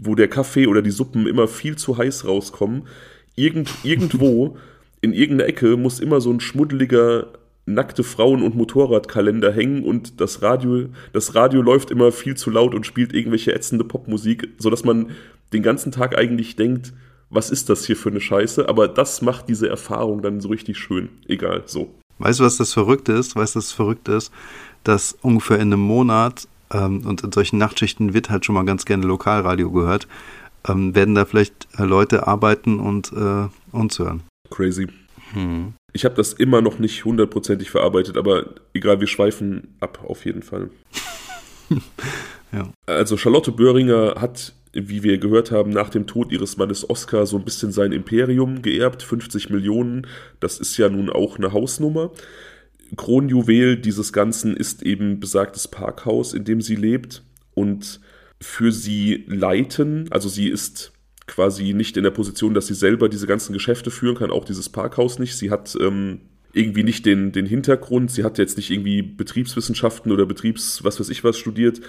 wo 0.00 0.14
der 0.14 0.28
Kaffee 0.28 0.66
oder 0.66 0.82
die 0.82 0.90
Suppen 0.90 1.26
immer 1.26 1.48
viel 1.48 1.76
zu 1.76 1.98
heiß 1.98 2.26
rauskommen. 2.26 2.88
Irgend, 3.36 3.70
irgendwo 3.84 4.56
in 5.00 5.12
irgendeiner 5.12 5.48
Ecke 5.48 5.76
muss 5.76 6.00
immer 6.00 6.20
so 6.20 6.32
ein 6.32 6.40
schmuddeliger 6.40 7.32
nackte 7.66 8.02
Frauen- 8.02 8.42
und 8.42 8.56
Motorradkalender 8.56 9.52
hängen 9.52 9.84
und 9.84 10.20
das 10.20 10.42
Radio, 10.42 10.86
das 11.12 11.34
Radio 11.34 11.62
läuft 11.62 11.90
immer 11.90 12.10
viel 12.10 12.36
zu 12.36 12.50
laut 12.50 12.74
und 12.74 12.86
spielt 12.86 13.12
irgendwelche 13.12 13.54
ätzende 13.54 13.84
Popmusik, 13.84 14.48
sodass 14.58 14.84
man 14.84 15.10
den 15.52 15.62
ganzen 15.62 15.92
Tag 15.92 16.16
eigentlich 16.16 16.56
denkt, 16.56 16.92
was 17.30 17.50
ist 17.50 17.70
das 17.70 17.86
hier 17.86 17.96
für 17.96 18.10
eine 18.10 18.20
Scheiße? 18.20 18.68
Aber 18.68 18.88
das 18.88 19.22
macht 19.22 19.48
diese 19.48 19.68
Erfahrung 19.68 20.22
dann 20.22 20.40
so 20.40 20.48
richtig 20.48 20.76
schön. 20.78 21.08
Egal, 21.28 21.62
so. 21.66 21.94
Weißt 22.18 22.40
du, 22.40 22.44
was 22.44 22.56
das 22.56 22.72
Verrückte 22.72 23.12
ist? 23.12 23.36
Weißt 23.36 23.54
du, 23.54 23.58
was 23.58 23.66
das 23.66 23.72
Verrückte 23.72 24.12
ist? 24.12 24.32
Dass 24.84 25.16
ungefähr 25.22 25.56
in 25.56 25.72
einem 25.72 25.80
Monat 25.80 26.46
ähm, 26.72 27.06
und 27.06 27.22
in 27.22 27.32
solchen 27.32 27.58
Nachtschichten 27.58 28.12
wird 28.12 28.28
halt 28.28 28.44
schon 28.44 28.54
mal 28.54 28.64
ganz 28.64 28.84
gerne 28.84 29.06
Lokalradio 29.06 29.70
gehört, 29.70 30.08
ähm, 30.68 30.94
werden 30.94 31.14
da 31.14 31.24
vielleicht 31.24 31.68
Leute 31.78 32.26
arbeiten 32.26 32.80
und 32.80 33.12
äh, 33.12 33.48
uns 33.72 33.98
hören 33.98 34.22
crazy. 34.52 34.86
Hm. 35.32 35.74
Ich 35.92 36.04
habe 36.04 36.14
das 36.14 36.32
immer 36.32 36.62
noch 36.62 36.78
nicht 36.78 37.04
hundertprozentig 37.04 37.70
verarbeitet, 37.70 38.16
aber 38.16 38.54
egal, 38.72 39.00
wir 39.00 39.06
schweifen 39.06 39.74
ab 39.80 40.04
auf 40.06 40.24
jeden 40.24 40.42
Fall. 40.42 40.70
ja. 42.52 42.70
Also 42.86 43.16
Charlotte 43.16 43.52
Böhringer 43.52 44.14
hat, 44.18 44.54
wie 44.72 45.02
wir 45.02 45.18
gehört 45.18 45.50
haben, 45.50 45.70
nach 45.70 45.90
dem 45.90 46.06
Tod 46.06 46.32
ihres 46.32 46.56
Mannes 46.56 46.88
Oscar 46.88 47.26
so 47.26 47.36
ein 47.36 47.44
bisschen 47.44 47.72
sein 47.72 47.92
Imperium 47.92 48.62
geerbt, 48.62 49.02
50 49.02 49.50
Millionen. 49.50 50.06
Das 50.40 50.58
ist 50.58 50.76
ja 50.78 50.88
nun 50.88 51.10
auch 51.10 51.36
eine 51.36 51.52
Hausnummer. 51.52 52.10
Kronjuwel 52.96 53.76
dieses 53.76 54.12
Ganzen 54.12 54.56
ist 54.56 54.82
eben 54.82 55.20
besagtes 55.20 55.68
Parkhaus, 55.68 56.34
in 56.34 56.44
dem 56.44 56.60
sie 56.60 56.76
lebt 56.76 57.22
und 57.54 58.00
für 58.40 58.72
sie 58.72 59.24
leiten, 59.28 60.08
also 60.10 60.28
sie 60.28 60.48
ist 60.48 60.92
quasi 61.32 61.72
nicht 61.72 61.96
in 61.96 62.04
der 62.04 62.10
Position, 62.10 62.52
dass 62.52 62.66
sie 62.66 62.74
selber 62.74 63.08
diese 63.08 63.26
ganzen 63.26 63.54
Geschäfte 63.54 63.90
führen 63.90 64.16
kann, 64.16 64.30
auch 64.30 64.44
dieses 64.44 64.68
Parkhaus 64.68 65.18
nicht. 65.18 65.36
Sie 65.36 65.50
hat 65.50 65.74
ähm, 65.80 66.20
irgendwie 66.52 66.82
nicht 66.82 67.06
den, 67.06 67.32
den 67.32 67.46
Hintergrund, 67.46 68.10
sie 68.10 68.22
hat 68.22 68.36
jetzt 68.36 68.58
nicht 68.58 68.70
irgendwie 68.70 69.00
Betriebswissenschaften 69.00 70.12
oder 70.12 70.26
Betriebs, 70.26 70.84
was 70.84 71.00
weiß 71.00 71.08
ich 71.08 71.24
was 71.24 71.38
studiert. 71.38 71.80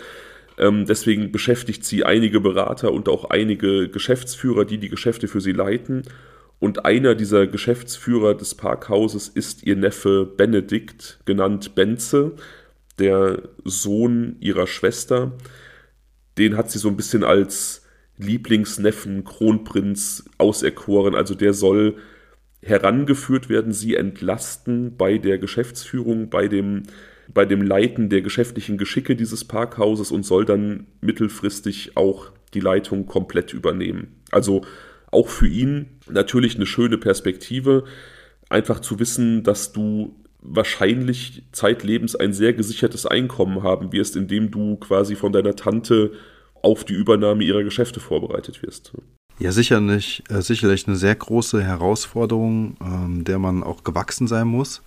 Ähm, 0.58 0.86
deswegen 0.86 1.32
beschäftigt 1.32 1.84
sie 1.84 2.06
einige 2.06 2.40
Berater 2.40 2.94
und 2.94 3.10
auch 3.10 3.32
einige 3.32 3.90
Geschäftsführer, 3.90 4.64
die 4.64 4.78
die 4.78 4.90
Geschäfte 4.90 5.28
für 5.28 5.42
sie 5.42 5.52
leiten. 5.52 6.04
Und 6.60 6.86
einer 6.86 7.14
dieser 7.14 7.46
Geschäftsführer 7.46 8.36
des 8.36 8.56
Parkhauses 8.56 9.28
ist 9.28 9.64
ihr 9.64 9.76
Neffe 9.76 10.26
Benedikt, 10.26 11.20
genannt 11.26 11.76
Benze, 11.76 12.32
der 12.98 13.42
Sohn 13.66 14.38
ihrer 14.40 14.68
Schwester. 14.68 15.34
Den 16.38 16.56
hat 16.56 16.72
sie 16.72 16.80
so 16.80 16.88
ein 16.88 16.96
bisschen 16.96 17.26
als 17.26 17.83
Lieblingsneffen 18.18 19.24
Kronprinz 19.24 20.26
auserkoren. 20.38 21.16
Also 21.16 21.36
der 21.36 21.54
soll 21.54 21.96
herangeführt 22.62 23.50
werden, 23.50 23.74
sie 23.74 23.96
entlasten 23.96 24.96
bei 24.96 25.18
der 25.18 25.38
Geschäftsführung, 25.38 26.30
bei 26.30 26.48
dem 26.48 26.84
bei 27.34 27.46
dem 27.46 27.62
Leiten 27.62 28.10
der 28.10 28.22
geschäftlichen 28.22 28.78
Geschicke 28.78 29.16
dieses 29.16 29.46
Parkhauses 29.46 30.12
und 30.12 30.26
soll 30.26 30.46
dann 30.46 30.88
mittelfristig 31.02 31.96
auch 31.96 32.32
die 32.54 32.60
Leitung 32.60 33.06
komplett 33.06 33.54
übernehmen. 33.54 34.22
Also 34.32 34.64
auch 35.10 35.30
für 35.30 35.48
ihn 35.48 35.88
natürlich 36.10 36.56
eine 36.56 36.66
schöne 36.66 36.98
Perspektive, 36.98 37.86
einfach 38.50 38.80
zu 38.80 39.00
wissen, 39.00 39.44
dass 39.44 39.72
du 39.72 40.16
wahrscheinlich 40.42 41.44
zeitlebens 41.54 42.16
ein 42.16 42.34
sehr 42.34 42.54
gesichertes 42.54 43.06
Einkommen 43.06 43.64
haben 43.64 43.94
wirst, 43.94 44.16
indem 44.16 44.52
du 44.52 44.76
quasi 44.76 45.16
von 45.16 45.32
deiner 45.32 45.56
Tante 45.56 46.12
auf 46.64 46.84
die 46.84 46.94
Übernahme 46.94 47.44
ihrer 47.44 47.64
Geschäfte 47.64 48.00
vorbereitet 48.00 48.64
wirst. 48.64 48.94
Ja, 49.38 49.52
sicherlich, 49.52 50.24
äh, 50.30 50.42
sicherlich 50.42 50.88
eine 50.88 50.96
sehr 50.96 51.14
große 51.14 51.64
Herausforderung, 51.64 52.78
ähm, 52.82 53.24
der 53.24 53.38
man 53.38 53.64
auch 53.64 53.84
gewachsen 53.84 54.28
sein 54.28 54.48
muss. 54.48 54.82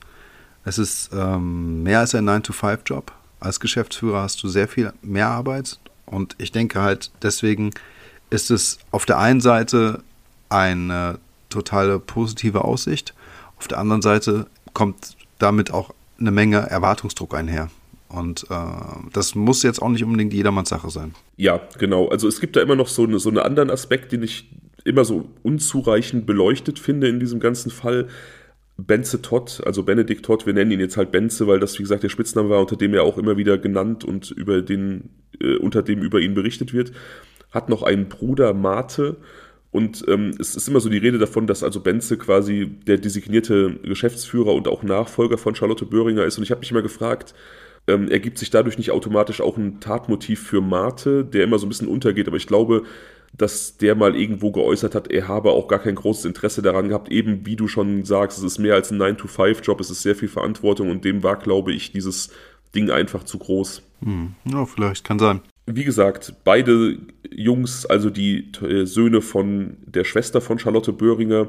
Es 0.64 0.78
ist 0.78 1.10
ähm, 1.12 1.82
mehr 1.82 2.00
als 2.00 2.14
ein 2.14 2.28
9-to-5-Job. 2.28 3.12
Als 3.38 3.60
Geschäftsführer 3.60 4.22
hast 4.22 4.42
du 4.42 4.48
sehr 4.48 4.66
viel 4.66 4.92
mehr 5.02 5.28
Arbeit 5.28 5.78
und 6.06 6.34
ich 6.38 6.52
denke 6.52 6.80
halt, 6.80 7.10
deswegen 7.22 7.70
ist 8.30 8.50
es 8.50 8.78
auf 8.90 9.04
der 9.04 9.18
einen 9.18 9.40
Seite 9.40 10.02
eine 10.48 11.18
totale 11.50 11.98
positive 11.98 12.64
Aussicht, 12.64 13.14
auf 13.58 13.68
der 13.68 13.78
anderen 13.78 14.02
Seite 14.02 14.46
kommt 14.72 15.16
damit 15.38 15.70
auch 15.70 15.90
eine 16.18 16.30
Menge 16.30 16.58
Erwartungsdruck 16.58 17.34
einher. 17.34 17.70
Und 18.08 18.46
äh, 18.50 18.54
das 19.12 19.34
muss 19.34 19.62
jetzt 19.62 19.82
auch 19.82 19.88
nicht 19.88 20.04
unbedingt 20.04 20.32
jedermanns 20.32 20.68
Sache 20.68 20.90
sein. 20.90 21.14
Ja, 21.37 21.68
genau. 21.79 22.09
Also 22.09 22.29
es 22.29 22.40
gibt 22.40 22.57
da 22.57 22.62
immer 22.62 22.77
noch 22.77 22.88
so, 22.88 23.05
eine, 23.05 23.18
so 23.18 23.29
einen 23.29 23.38
anderen 23.38 23.70
Aspekt, 23.70 24.12
den 24.12 24.22
ich 24.22 24.51
immer 24.85 25.05
so 25.05 25.29
unzureichend 25.42 26.27
beleuchtet 26.27 26.79
finde 26.79 27.09
in 27.09 27.20
diesem 27.20 27.40
ganzen 27.40 27.70
Fall. 27.70 28.09
Benze 28.79 29.22
Todd, 29.22 29.62
also 29.64 29.83
Benedikt 29.83 30.25
Todd, 30.25 30.44
wir 30.46 30.53
nennen 30.53 30.70
ihn 30.70 30.81
jetzt 30.81 30.99
halt 30.99 31.11
Benze, 31.11 31.46
weil 31.46 31.59
das, 31.59 31.79
wie 31.79 31.83
gesagt, 31.83 32.03
der 32.03 32.11
Spitzname 32.11 32.51
war, 32.51 32.61
unter 32.61 32.77
dem 32.77 32.92
er 32.92 33.05
auch 33.05 33.16
immer 33.16 33.38
wieder 33.38 33.57
genannt 33.57 34.05
und 34.05 34.31
über 34.31 34.61
den, 34.61 35.11
äh, 35.40 35.57
unter 35.57 35.83
dem 35.83 36.03
über 36.03 36.20
ihn 36.20 36.35
berichtet 36.35 36.75
wird, 36.75 36.92
hat 37.51 37.70
noch 37.70 37.83
einen 37.83 38.09
Bruder 38.09 38.53
Mate 38.53 39.16
und 39.77 40.05
ähm, 40.09 40.33
es 40.38 40.57
ist 40.57 40.68
immer 40.68 40.81
so 40.81 40.88
die 40.88 40.99
Rede 40.99 41.18
davon, 41.18 41.46
dass 41.46 41.62
also 41.62 41.81
Benze 41.81 42.16
quasi 42.16 42.66
der 42.87 42.96
designierte 42.96 43.75
Geschäftsführer 43.83 44.55
und 44.55 44.68
auch 44.68 44.83
Nachfolger 44.83 45.37
von 45.37 45.55
Charlotte 45.55 45.85
Böhringer 45.85 46.25
ist. 46.25 46.38
Und 46.38 46.44
ich 46.44 46.51
habe 46.51 46.61
mich 46.61 46.70
immer 46.70 46.81
gefragt, 46.81 47.35
ähm, 47.87 48.09
ergibt 48.09 48.38
sich 48.38 48.51
dadurch 48.51 48.79
nicht 48.79 48.90
automatisch 48.90 49.40
auch 49.40 49.57
ein 49.57 49.81
Tatmotiv 49.81 50.42
für 50.42 50.61
Mate, 50.61 51.25
der 51.25 51.44
immer 51.44 51.59
so 51.59 51.66
ein 51.66 51.68
bisschen 51.68 51.88
untergeht. 51.88 52.29
Aber 52.29 52.37
ich 52.37 52.46
glaube, 52.46 52.85
dass 53.37 53.77
der 53.77 53.94
mal 53.94 54.16
irgendwo 54.16 54.51
geäußert 54.51 54.94
hat, 54.94 55.11
er 55.11 55.29
habe 55.29 55.51
auch 55.51 55.68
gar 55.68 55.79
kein 55.79 55.94
großes 55.94 56.25
Interesse 56.25 56.62
daran 56.62 56.88
gehabt, 56.88 57.11
eben 57.11 57.44
wie 57.44 57.57
du 57.57 57.68
schon 57.68 58.05
sagst, 58.05 58.38
es 58.38 58.44
ist 58.44 58.59
mehr 58.59 58.75
als 58.75 58.90
ein 58.90 59.01
9-to-5-Job, 59.01 59.81
es 59.81 59.90
ist 59.90 60.03
sehr 60.03 60.16
viel 60.16 60.29
Verantwortung 60.29 60.90
und 60.90 61.05
dem 61.05 61.22
war, 61.22 61.37
glaube 61.37 61.72
ich, 61.72 61.92
dieses 61.92 62.31
Ding 62.75 62.90
einfach 62.90 63.25
zu 63.25 63.38
groß. 63.38 63.83
Hm. 64.03 64.35
Ja, 64.44 64.64
vielleicht 64.66 65.05
kann 65.05 65.18
sein. 65.18 65.40
Wie 65.66 65.85
gesagt, 65.85 66.35
beide 66.44 66.99
Jungs, 67.31 67.87
also 67.87 68.09
die 68.09 68.53
äh, 68.62 68.85
Söhne 68.85 69.20
von 69.20 69.77
der 69.85 70.05
Schwester 70.05 70.40
von 70.40 70.59
Charlotte 70.59 70.92
Böhringer 70.92 71.49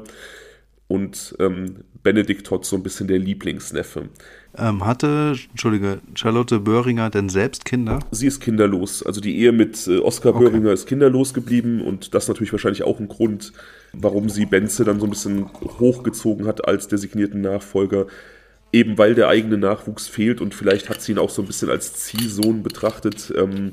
und 0.88 1.36
ähm, 1.38 1.84
Benedikt 2.02 2.46
Todd 2.46 2.64
so 2.64 2.76
ein 2.76 2.82
bisschen 2.82 3.06
der 3.06 3.18
Lieblingsneffe. 3.18 4.08
Ähm, 4.56 4.86
hatte, 4.86 5.36
Entschuldige, 5.50 5.98
Charlotte 6.14 6.58
Böhringer 6.58 7.10
denn 7.10 7.28
selbst 7.28 7.66
Kinder? 7.66 8.00
Sie 8.10 8.26
ist 8.26 8.40
kinderlos. 8.40 9.02
Also 9.04 9.20
die 9.20 9.38
Ehe 9.38 9.52
mit 9.52 9.86
äh, 9.86 9.98
Oskar 9.98 10.34
okay. 10.34 10.44
Böhringer 10.44 10.72
ist 10.72 10.86
kinderlos 10.86 11.34
geblieben 11.34 11.82
und 11.82 12.14
das 12.14 12.26
natürlich 12.26 12.52
wahrscheinlich 12.52 12.82
auch 12.82 12.98
ein 12.98 13.08
Grund, 13.08 13.52
warum 13.92 14.30
sie 14.30 14.46
Benze 14.46 14.84
dann 14.84 14.98
so 14.98 15.06
ein 15.06 15.10
bisschen 15.10 15.46
hochgezogen 15.78 16.46
hat 16.46 16.66
als 16.66 16.88
designierten 16.88 17.42
Nachfolger. 17.42 18.06
Eben 18.72 18.98
weil 18.98 19.14
der 19.14 19.28
eigene 19.28 19.58
Nachwuchs 19.58 20.08
fehlt 20.08 20.40
und 20.40 20.54
vielleicht 20.54 20.88
hat 20.88 21.00
sie 21.00 21.12
ihn 21.12 21.18
auch 21.18 21.30
so 21.30 21.42
ein 21.42 21.46
bisschen 21.46 21.70
als 21.70 21.94
Ziehsohn 21.94 22.62
betrachtet. 22.62 23.32
Ähm, 23.36 23.72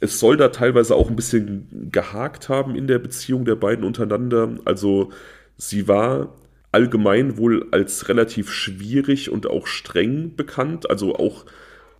es 0.00 0.18
soll 0.18 0.36
da 0.36 0.48
teilweise 0.48 0.96
auch 0.96 1.08
ein 1.10 1.16
bisschen 1.16 1.88
gehakt 1.92 2.48
haben 2.48 2.74
in 2.74 2.88
der 2.88 2.98
Beziehung 2.98 3.44
der 3.44 3.54
beiden 3.54 3.84
untereinander. 3.84 4.56
Also 4.64 5.10
sie 5.56 5.88
war 5.88 6.34
allgemein 6.72 7.36
wohl 7.36 7.68
als 7.70 8.08
relativ 8.08 8.50
schwierig 8.50 9.30
und 9.30 9.46
auch 9.46 9.66
streng 9.66 10.34
bekannt. 10.36 10.88
Also 10.88 11.14
auch 11.14 11.44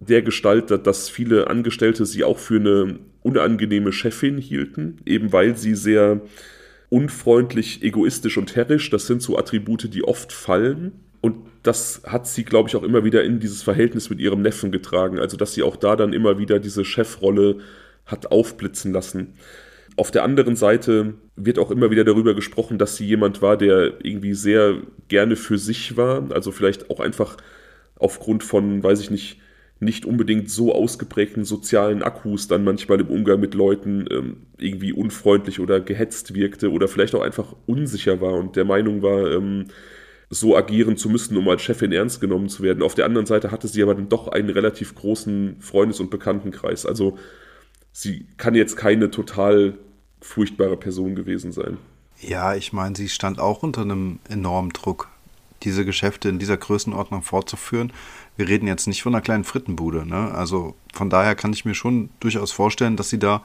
der 0.01 0.23
Gestalt, 0.23 0.71
dass 0.87 1.09
viele 1.09 1.49
Angestellte 1.49 2.07
sie 2.07 2.25
auch 2.25 2.39
für 2.39 2.57
eine 2.57 2.99
unangenehme 3.23 3.93
Chefin 3.93 4.39
hielten, 4.39 4.97
eben 5.07 5.33
weil 5.33 5.57
sie 5.57 5.75
sehr 5.75 6.23
unfreundlich, 6.89 7.83
egoistisch 7.83 8.37
und 8.37 8.57
herrisch, 8.57 8.91
das 8.91 9.07
sind 9.07 9.23
so 9.23 9.39
Attribute, 9.39 9.93
die 9.95 10.05
oft 10.05 10.33
fallen. 10.33 10.93
Und 11.21 11.37
das 11.63 12.03
hat 12.05 12.27
sie, 12.27 12.45
glaube 12.45 12.69
ich, 12.69 12.77
auch 12.77 12.83
immer 12.83 13.05
wieder 13.05 13.23
in 13.23 13.39
dieses 13.39 13.63
Verhältnis 13.63 14.11
mit 14.11 14.19
ihrem 14.19 14.43
Neffen 14.43 14.73
getragen. 14.73 15.21
Also, 15.21 15.37
dass 15.37 15.55
sie 15.55 15.63
auch 15.63 15.77
da 15.77 15.95
dann 15.95 16.13
immer 16.13 16.39
wieder 16.39 16.59
diese 16.59 16.85
Chefrolle 16.85 17.59
hat 18.05 18.33
aufblitzen 18.33 18.93
lassen. 18.93 19.35
Auf 19.97 20.11
der 20.11 20.25
anderen 20.25 20.57
Seite 20.57 21.15
wird 21.37 21.59
auch 21.59 21.71
immer 21.71 21.91
wieder 21.91 22.05
darüber 22.05 22.35
gesprochen, 22.35 22.79
dass 22.79 22.97
sie 22.97 23.07
jemand 23.07 23.43
war, 23.43 23.57
der 23.57 24.05
irgendwie 24.05 24.35
sehr 24.35 24.79
gerne 25.09 25.37
für 25.37 25.59
sich 25.59 25.97
war. 25.97 26.31
Also 26.33 26.51
vielleicht 26.51 26.91
auch 26.91 27.01
einfach 27.01 27.37
aufgrund 27.97 28.43
von, 28.43 28.83
weiß 28.83 29.01
ich 29.01 29.11
nicht, 29.11 29.39
nicht 29.81 30.07
unbedingt 30.07 30.49
so 30.49 30.73
ausgeprägten 30.75 31.45
sozialen 31.45 32.03
Akkus 32.03 32.47
dann 32.47 32.65
manchmal 32.65 33.01
im 33.01 33.09
Umgang 33.09 33.41
mit 33.41 33.55
Leuten 33.55 34.07
ähm, 34.11 34.37
irgendwie 34.57 34.93
unfreundlich 34.93 35.59
oder 35.59 35.81
gehetzt 35.81 36.35
wirkte 36.35 36.71
oder 36.71 36.87
vielleicht 36.87 37.15
auch 37.17 37.23
einfach 37.23 37.57
unsicher 37.67 38.21
war 38.21 38.35
und 38.35 38.55
der 38.55 38.65
Meinung 38.65 39.03
war, 39.03 39.33
ähm, 39.33 39.67
so 40.31 40.57
agieren 40.57 40.97
zu 40.97 41.11
müssen, 41.11 41.37
um 41.37 41.47
als 41.49 41.63
Chefin 41.63 41.93
ernst 41.93 42.21
genommen 42.21 42.49
zu 42.49 42.63
werden. 42.63 42.83
Auf 42.83 42.95
der 42.95 43.05
anderen 43.05 43.27
Seite 43.27 43.51
hatte 43.51 43.69
sie 43.69 43.83
aber 43.83 43.95
dann 43.95 44.09
doch 44.09 44.29
einen 44.29 44.49
relativ 44.49 44.95
großen 44.95 45.57
Freundes- 45.61 46.01
und 46.01 46.11
Bekanntenkreis. 46.11 46.87
Also 46.87 47.19
sie 47.93 48.27
kann 48.37 48.55
jetzt 48.55 48.77
keine 48.77 49.11
total 49.11 49.79
furchtbare 50.21 50.77
Person 50.77 51.15
gewesen 51.15 51.53
sein. 51.53 51.79
Ja, 52.21 52.55
ich 52.55 52.73
meine, 52.73 52.97
sie 52.97 53.09
stand 53.09 53.41
auch 53.41 53.63
unter 53.63 53.83
einem 53.83 54.21
enormen 54.29 54.71
Druck, 54.71 55.09
diese 55.63 55.85
Geschäfte 55.85 56.29
in 56.29 56.39
dieser 56.39 56.57
Größenordnung 56.57 57.23
fortzuführen. 57.23 57.93
Wir 58.37 58.49
reden 58.49 58.67
jetzt 58.67 58.87
nicht 58.87 59.03
von 59.03 59.15
einer 59.15 59.23
kleinen 59.23 59.45
Frittenbude. 59.45 60.07
Ne? 60.07 60.33
Also 60.33 60.75
von 60.95 61.11
daher 61.11 61.35
kann 61.35 61.53
ich 61.53 61.65
mir 61.65 61.75
schon 61.75 62.11
durchaus 62.21 62.53
vorstellen, 62.53 62.97
dass 62.97 63.11
sie 63.11 63.19
da 63.19 63.43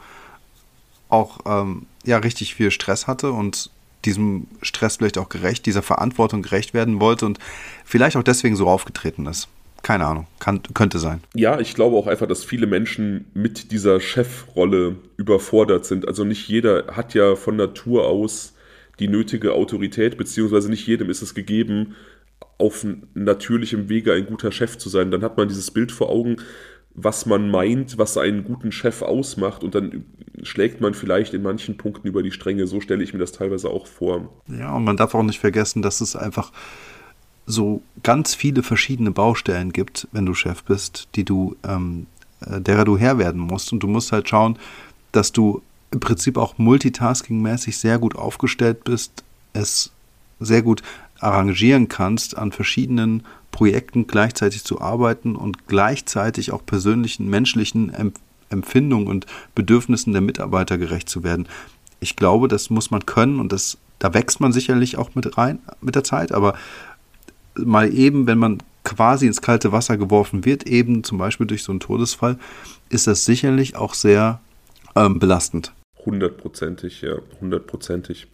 auch 1.09 1.39
ähm, 1.45 1.85
ja 2.05 2.17
richtig 2.17 2.55
viel 2.55 2.71
Stress 2.71 3.07
hatte 3.07 3.31
und 3.31 3.71
diesem 4.05 4.47
Stress 4.61 4.97
vielleicht 4.97 5.17
auch 5.17 5.29
gerecht, 5.29 5.65
dieser 5.65 5.81
Verantwortung 5.81 6.41
gerecht 6.41 6.73
werden 6.73 6.99
wollte 6.99 7.25
und 7.25 7.39
vielleicht 7.83 8.15
auch 8.15 8.23
deswegen 8.23 8.55
so 8.55 8.67
aufgetreten 8.67 9.25
ist. 9.25 9.47
Keine 9.87 10.05
Ahnung, 10.05 10.27
kann, 10.39 10.61
könnte 10.73 10.99
sein. 10.99 11.21
Ja, 11.33 11.61
ich 11.61 11.73
glaube 11.73 11.95
auch 11.95 12.07
einfach, 12.07 12.27
dass 12.27 12.43
viele 12.43 12.67
Menschen 12.67 13.27
mit 13.33 13.71
dieser 13.71 14.01
Chefrolle 14.01 14.97
überfordert 15.15 15.85
sind. 15.85 16.05
Also 16.05 16.25
nicht 16.25 16.49
jeder 16.49 16.87
hat 16.87 17.13
ja 17.13 17.37
von 17.37 17.55
Natur 17.55 18.05
aus 18.05 18.53
die 18.99 19.07
nötige 19.07 19.53
Autorität, 19.53 20.17
beziehungsweise 20.17 20.69
nicht 20.69 20.85
jedem 20.85 21.09
ist 21.09 21.21
es 21.21 21.33
gegeben, 21.33 21.95
auf 22.57 22.85
natürlichem 23.13 23.87
Wege 23.87 24.11
ein 24.11 24.25
guter 24.25 24.51
Chef 24.51 24.77
zu 24.77 24.89
sein. 24.89 25.09
Dann 25.09 25.23
hat 25.23 25.37
man 25.37 25.47
dieses 25.47 25.71
Bild 25.71 25.93
vor 25.93 26.09
Augen, 26.09 26.35
was 26.93 27.25
man 27.25 27.49
meint, 27.49 27.97
was 27.97 28.17
einen 28.17 28.43
guten 28.43 28.73
Chef 28.73 29.01
ausmacht 29.01 29.63
und 29.63 29.73
dann 29.73 30.03
schlägt 30.43 30.81
man 30.81 30.95
vielleicht 30.95 31.33
in 31.33 31.43
manchen 31.43 31.77
Punkten 31.77 32.09
über 32.09 32.23
die 32.23 32.31
Stränge. 32.31 32.67
So 32.67 32.81
stelle 32.81 33.05
ich 33.05 33.13
mir 33.13 33.19
das 33.19 33.31
teilweise 33.31 33.69
auch 33.69 33.87
vor. 33.87 34.43
Ja, 34.49 34.75
und 34.75 34.83
man 34.83 34.97
darf 34.97 35.15
auch 35.15 35.23
nicht 35.23 35.39
vergessen, 35.39 35.81
dass 35.81 36.01
es 36.01 36.17
einfach 36.17 36.51
so 37.47 37.81
ganz 38.03 38.35
viele 38.35 38.61
verschiedene 38.61 39.11
Baustellen 39.11 39.71
gibt, 39.71 40.07
wenn 40.11 40.25
du 40.25 40.33
Chef 40.33 40.63
bist, 40.63 41.07
die 41.15 41.23
du, 41.23 41.55
ähm, 41.63 42.05
äh, 42.41 42.59
derer 42.61 42.85
du 42.85 42.97
Herr 42.97 43.17
werden 43.17 43.41
musst. 43.41 43.71
Und 43.71 43.79
du 43.79 43.87
musst 43.87 44.11
halt 44.11 44.29
schauen, 44.29 44.59
dass 45.13 45.31
du 45.31 45.61
im 45.91 46.01
Prinzip 46.01 46.37
auch 46.37 46.57
multitasking-mäßig 46.57 47.77
sehr 47.77 47.97
gut 47.97 48.15
aufgestellt 48.15 48.83
bist, 48.83 49.23
es 49.53 49.91
sehr 50.39 50.61
gut 50.61 50.83
arrangieren 51.19 51.87
kannst, 51.87 52.37
an 52.37 52.51
verschiedenen 52.51 53.23
Projekten 53.51 54.05
gleichzeitig 54.05 54.63
zu 54.65 54.81
arbeiten 54.81 55.35
und 55.35 55.67
gleichzeitig 55.67 56.51
auch 56.51 56.63
persönlichen, 56.65 57.29
menschlichen 57.29 57.91
Empfindungen 58.49 59.07
und 59.07 59.25
Bedürfnissen 59.55 60.13
der 60.13 60.21
Mitarbeiter 60.21 60.77
gerecht 60.77 61.09
zu 61.09 61.23
werden. 61.23 61.47
Ich 61.99 62.15
glaube, 62.15 62.49
das 62.49 62.69
muss 62.69 62.91
man 62.91 63.05
können 63.05 63.39
und 63.39 63.51
das, 63.51 63.77
da 63.97 64.13
wächst 64.13 64.39
man 64.41 64.51
sicherlich 64.51 64.97
auch 64.97 65.15
mit 65.15 65.37
rein 65.37 65.59
mit 65.81 65.95
der 65.95 66.03
Zeit, 66.03 66.31
aber 66.31 66.53
mal 67.63 67.93
eben, 67.93 68.27
wenn 68.27 68.37
man 68.37 68.59
quasi 68.83 69.27
ins 69.27 69.41
kalte 69.41 69.71
Wasser 69.71 69.97
geworfen 69.97 70.45
wird, 70.45 70.65
eben 70.67 71.03
zum 71.03 71.17
Beispiel 71.17 71.45
durch 71.45 71.63
so 71.63 71.71
einen 71.71 71.79
Todesfall, 71.79 72.37
ist 72.89 73.07
das 73.07 73.25
sicherlich 73.25 73.75
auch 73.75 73.93
sehr 73.93 74.39
ähm, 74.95 75.19
belastend. 75.19 75.73
Hundertprozentig, 76.05 77.01
ja, 77.01 77.17
hundertprozentig. 77.41 78.27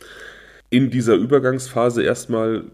In 0.70 0.92
dieser 0.92 1.16
Übergangsphase 1.16 2.04
erstmal 2.04 2.66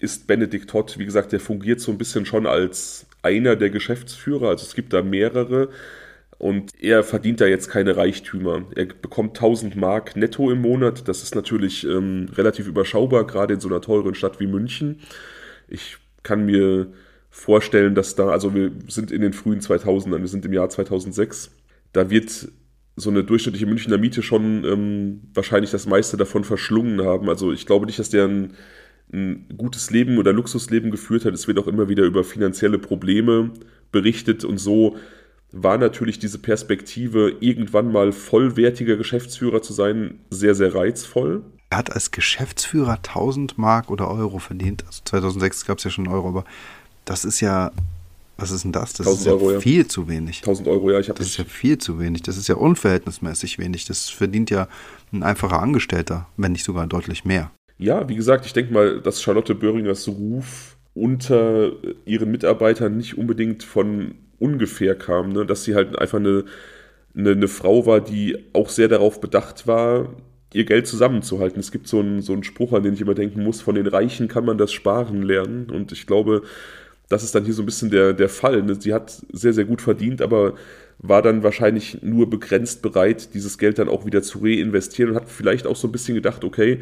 ist 0.00 0.26
Benedikt 0.26 0.70
Todd, 0.70 0.98
wie 0.98 1.04
gesagt, 1.04 1.32
der 1.32 1.40
fungiert 1.40 1.80
so 1.80 1.92
ein 1.92 1.98
bisschen 1.98 2.26
schon 2.26 2.46
als 2.46 3.06
einer 3.22 3.54
der 3.54 3.70
Geschäftsführer, 3.70 4.48
also 4.48 4.64
es 4.64 4.74
gibt 4.74 4.92
da 4.92 5.02
mehrere 5.02 5.68
und 6.38 6.72
er 6.80 7.04
verdient 7.04 7.40
da 7.42 7.46
jetzt 7.46 7.68
keine 7.68 7.96
Reichtümer. 7.96 8.62
Er 8.74 8.86
bekommt 8.86 9.36
1000 9.36 9.76
Mark 9.76 10.16
netto 10.16 10.50
im 10.50 10.62
Monat, 10.62 11.06
das 11.06 11.22
ist 11.22 11.34
natürlich 11.34 11.84
ähm, 11.86 12.28
relativ 12.34 12.66
überschaubar, 12.66 13.26
gerade 13.26 13.54
in 13.54 13.60
so 13.60 13.68
einer 13.68 13.82
teuren 13.82 14.14
Stadt 14.14 14.40
wie 14.40 14.46
München. 14.46 15.00
Ich 15.70 15.96
kann 16.22 16.44
mir 16.44 16.92
vorstellen, 17.30 17.94
dass 17.94 18.16
da, 18.16 18.28
also 18.28 18.54
wir 18.54 18.72
sind 18.88 19.10
in 19.10 19.22
den 19.22 19.32
frühen 19.32 19.60
2000ern, 19.60 20.20
wir 20.20 20.28
sind 20.28 20.44
im 20.44 20.52
Jahr 20.52 20.68
2006, 20.68 21.52
da 21.92 22.10
wird 22.10 22.48
so 22.96 23.10
eine 23.10 23.24
durchschnittliche 23.24 23.66
Münchner 23.66 23.98
Miete 23.98 24.22
schon 24.22 24.64
ähm, 24.64 25.22
wahrscheinlich 25.32 25.70
das 25.70 25.86
meiste 25.86 26.16
davon 26.16 26.44
verschlungen 26.44 27.02
haben. 27.02 27.28
Also 27.28 27.52
ich 27.52 27.66
glaube 27.66 27.86
nicht, 27.86 27.98
dass 27.98 28.10
der 28.10 28.26
ein, 28.26 28.54
ein 29.12 29.46
gutes 29.56 29.90
Leben 29.90 30.18
oder 30.18 30.32
Luxusleben 30.32 30.90
geführt 30.90 31.24
hat. 31.24 31.32
Es 31.32 31.48
wird 31.48 31.58
auch 31.58 31.68
immer 31.68 31.88
wieder 31.88 32.04
über 32.04 32.24
finanzielle 32.24 32.78
Probleme 32.78 33.52
berichtet 33.92 34.44
und 34.44 34.58
so 34.58 34.96
war 35.52 35.78
natürlich 35.78 36.18
diese 36.18 36.38
Perspektive, 36.38 37.36
irgendwann 37.40 37.90
mal 37.90 38.12
vollwertiger 38.12 38.96
Geschäftsführer 38.96 39.62
zu 39.62 39.72
sein, 39.72 40.20
sehr, 40.30 40.54
sehr 40.54 40.74
reizvoll. 40.74 41.42
Er 41.70 41.78
hat 41.78 41.92
als 41.92 42.10
Geschäftsführer 42.10 42.94
1000 42.96 43.56
Mark 43.56 43.90
oder 43.90 44.10
Euro 44.10 44.38
verdient. 44.38 44.84
Also 44.86 45.02
2006 45.04 45.66
gab 45.66 45.78
es 45.78 45.84
ja 45.84 45.90
schon 45.90 46.08
Euro, 46.08 46.28
aber 46.28 46.44
das 47.04 47.24
ist 47.24 47.40
ja 47.40 47.72
was 48.40 48.50
ist 48.50 48.64
denn 48.64 48.72
das? 48.72 48.94
Das 48.94 49.06
ist 49.06 49.26
ja 49.26 49.32
Euro, 49.32 49.60
viel 49.60 49.82
ja. 49.82 49.88
zu 49.88 50.08
wenig. 50.08 50.38
1000 50.38 50.68
Euro, 50.68 50.90
ja. 50.90 50.98
Ich 50.98 51.08
das 51.08 51.26
ist 51.26 51.36
ja 51.36 51.44
viel 51.44 51.78
zu 51.78 52.00
wenig. 52.00 52.22
Das 52.22 52.36
ist 52.36 52.48
ja 52.48 52.54
unverhältnismäßig 52.54 53.58
wenig. 53.58 53.84
Das 53.84 54.08
verdient 54.08 54.50
ja 54.50 54.66
ein 55.12 55.22
einfacher 55.22 55.60
Angestellter, 55.60 56.26
wenn 56.36 56.52
nicht 56.52 56.64
sogar 56.64 56.86
deutlich 56.86 57.24
mehr. 57.24 57.50
Ja, 57.78 58.08
wie 58.08 58.16
gesagt, 58.16 58.46
ich 58.46 58.52
denke 58.52 58.72
mal, 58.72 59.00
dass 59.00 59.22
Charlotte 59.22 59.54
Böhringers 59.54 60.08
Ruf 60.08 60.76
unter 60.94 61.72
ihren 62.04 62.30
Mitarbeitern 62.30 62.96
nicht 62.96 63.16
unbedingt 63.16 63.62
von 63.62 64.14
ungefähr 64.38 64.96
kam. 64.96 65.32
Ne? 65.32 65.44
Dass 65.44 65.64
sie 65.64 65.74
halt 65.74 65.98
einfach 65.98 66.18
eine, 66.18 66.44
eine, 67.14 67.32
eine 67.32 67.48
Frau 67.48 67.86
war, 67.86 68.00
die 68.00 68.38
auch 68.54 68.70
sehr 68.70 68.88
darauf 68.88 69.20
bedacht 69.20 69.66
war, 69.66 70.08
ihr 70.52 70.64
Geld 70.64 70.86
zusammenzuhalten. 70.86 71.60
Es 71.60 71.70
gibt 71.70 71.88
so 71.88 72.00
einen, 72.00 72.22
so 72.22 72.32
einen 72.32 72.44
Spruch, 72.44 72.72
an 72.72 72.82
den 72.82 72.94
ich 72.94 73.00
immer 73.00 73.14
denken 73.14 73.42
muss, 73.42 73.60
von 73.60 73.74
den 73.74 73.86
Reichen 73.86 74.28
kann 74.28 74.44
man 74.44 74.58
das 74.58 74.72
Sparen 74.72 75.22
lernen. 75.22 75.70
Und 75.70 75.92
ich 75.92 76.06
glaube, 76.06 76.42
das 77.08 77.22
ist 77.22 77.34
dann 77.34 77.44
hier 77.44 77.54
so 77.54 77.62
ein 77.62 77.66
bisschen 77.66 77.90
der, 77.90 78.12
der 78.12 78.28
Fall. 78.28 78.62
Ne? 78.62 78.74
Sie 78.80 78.94
hat 78.94 79.22
sehr, 79.32 79.52
sehr 79.52 79.64
gut 79.64 79.82
verdient, 79.82 80.22
aber 80.22 80.54
war 80.98 81.22
dann 81.22 81.42
wahrscheinlich 81.42 82.02
nur 82.02 82.28
begrenzt 82.28 82.82
bereit, 82.82 83.34
dieses 83.34 83.58
Geld 83.58 83.78
dann 83.78 83.88
auch 83.88 84.04
wieder 84.04 84.22
zu 84.22 84.40
reinvestieren 84.40 85.12
und 85.12 85.16
hat 85.16 85.28
vielleicht 85.28 85.66
auch 85.66 85.76
so 85.76 85.88
ein 85.88 85.92
bisschen 85.92 86.14
gedacht, 86.14 86.44
okay, 86.44 86.80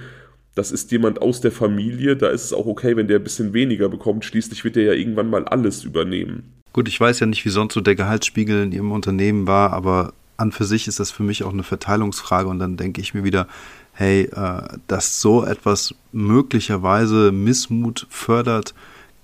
das 0.54 0.72
ist 0.72 0.90
jemand 0.90 1.22
aus 1.22 1.40
der 1.40 1.52
Familie, 1.52 2.16
da 2.16 2.28
ist 2.28 2.44
es 2.44 2.52
auch 2.52 2.66
okay, 2.66 2.96
wenn 2.96 3.06
der 3.06 3.18
ein 3.18 3.22
bisschen 3.22 3.52
weniger 3.52 3.88
bekommt. 3.88 4.24
Schließlich 4.24 4.64
wird 4.64 4.76
er 4.76 4.82
ja 4.84 4.92
irgendwann 4.92 5.30
mal 5.30 5.44
alles 5.44 5.84
übernehmen. 5.84 6.52
Gut, 6.72 6.88
ich 6.88 7.00
weiß 7.00 7.20
ja 7.20 7.26
nicht, 7.26 7.44
wie 7.44 7.50
sonst 7.50 7.74
so 7.74 7.80
der 7.80 7.94
Gehaltsspiegel 7.94 8.64
in 8.64 8.72
Ihrem 8.72 8.92
Unternehmen 8.92 9.46
war, 9.46 9.72
aber 9.72 10.12
an 10.38 10.52
für 10.52 10.64
sich 10.64 10.88
ist 10.88 11.00
das 11.00 11.10
für 11.10 11.24
mich 11.24 11.42
auch 11.42 11.52
eine 11.52 11.64
Verteilungsfrage 11.64 12.48
und 12.48 12.60
dann 12.60 12.76
denke 12.76 13.00
ich 13.00 13.12
mir 13.12 13.24
wieder, 13.24 13.48
hey, 13.92 14.30
äh, 14.32 14.62
dass 14.86 15.20
so 15.20 15.44
etwas 15.44 15.94
möglicherweise 16.12 17.32
Missmut 17.32 18.06
fördert, 18.08 18.72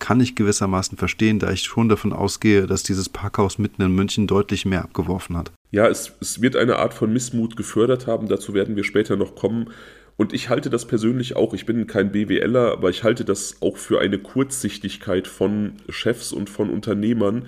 kann 0.00 0.20
ich 0.20 0.35
gewissermaßen 0.35 0.98
verstehen, 0.98 1.38
da 1.38 1.50
ich 1.53 1.62
schon 1.62 1.88
davon 1.88 2.12
ausgehe, 2.12 2.66
dass 2.66 2.83
dieses 2.83 3.09
Parkhaus 3.09 3.59
mitten 3.59 3.81
in 3.81 3.94
München 3.94 4.27
deutlich 4.27 4.66
mehr 4.66 4.83
abgeworfen 4.83 5.37
hat. 5.37 5.53
Ja, 5.70 5.87
es, 5.87 6.12
es 6.20 6.42
wird 6.42 6.57
eine 6.57 6.77
Art 6.77 6.92
von 6.92 7.12
Missmut 7.12 7.57
gefördert 7.57 8.09
haben, 8.09 8.29
dazu 8.29 8.53
werden 8.53 8.74
wir 8.74 8.85
später 8.85 9.16
noch 9.16 9.37
kommen. 9.37 9.70
Und 10.16 10.33
ich 10.33 10.48
halte 10.48 10.68
das 10.70 10.85
persönlich 10.85 11.37
auch, 11.37 11.55
ich 11.55 11.64
bin 11.64 11.87
kein 11.87 12.12
BWLer, 12.12 12.72
aber 12.72 12.90
ich 12.90 13.03
halte 13.03 13.24
das 13.24 13.57
auch 13.62 13.77
für 13.77 14.00
eine 14.00 14.18
Kurzsichtigkeit 14.18 15.27
von 15.27 15.74
Chefs 15.88 16.33
und 16.33 16.50
von 16.50 16.70
Unternehmern, 16.70 17.46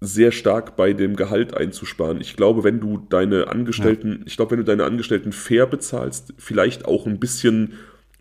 sehr 0.00 0.32
stark 0.32 0.76
bei 0.76 0.94
dem 0.94 1.14
Gehalt 1.14 1.54
einzusparen. 1.54 2.20
Ich 2.20 2.36
glaube, 2.36 2.64
wenn 2.64 2.80
du 2.80 3.06
deine 3.10 3.48
Angestellten, 3.48 4.18
ja. 4.20 4.26
ich 4.26 4.36
glaube, 4.36 4.52
wenn 4.52 4.58
du 4.58 4.64
deine 4.64 4.84
Angestellten 4.84 5.32
fair 5.32 5.66
bezahlst, 5.66 6.32
vielleicht 6.38 6.86
auch 6.86 7.06
ein 7.06 7.20
bisschen 7.20 7.74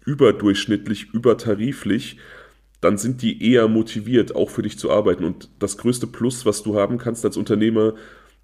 überdurchschnittlich, 0.05 1.13
übertariflich, 1.13 2.17
dann 2.81 2.97
sind 2.97 3.21
die 3.21 3.51
eher 3.51 3.67
motiviert, 3.67 4.35
auch 4.35 4.49
für 4.49 4.61
dich 4.61 4.77
zu 4.77 4.91
arbeiten. 4.91 5.23
Und 5.23 5.49
das 5.59 5.77
größte 5.77 6.07
Plus, 6.07 6.45
was 6.45 6.63
du 6.63 6.77
haben 6.77 6.97
kannst 6.97 7.23
als 7.25 7.37
Unternehmer, 7.37 7.93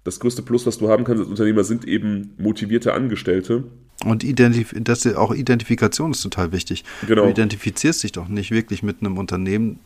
das 0.04 0.20
größte 0.20 0.42
Plus, 0.42 0.66
was 0.66 0.78
du 0.78 0.88
haben 0.88 1.04
kannst 1.04 1.20
als 1.20 1.30
Unternehmer, 1.30 1.64
sind 1.64 1.86
eben 1.86 2.34
motivierte 2.38 2.94
Angestellte. 2.94 3.64
Und 4.04 4.24
Identif 4.24 4.74
das 4.78 5.06
auch 5.14 5.34
Identifikation 5.34 6.12
ist 6.12 6.22
total 6.22 6.52
wichtig. 6.52 6.84
Genau. 7.06 7.24
Du 7.24 7.30
identifizierst 7.30 8.02
dich 8.02 8.12
doch 8.12 8.28
nicht 8.28 8.50
wirklich 8.50 8.82
mit 8.82 9.00
einem 9.00 9.18
Unternehmen, 9.18 9.80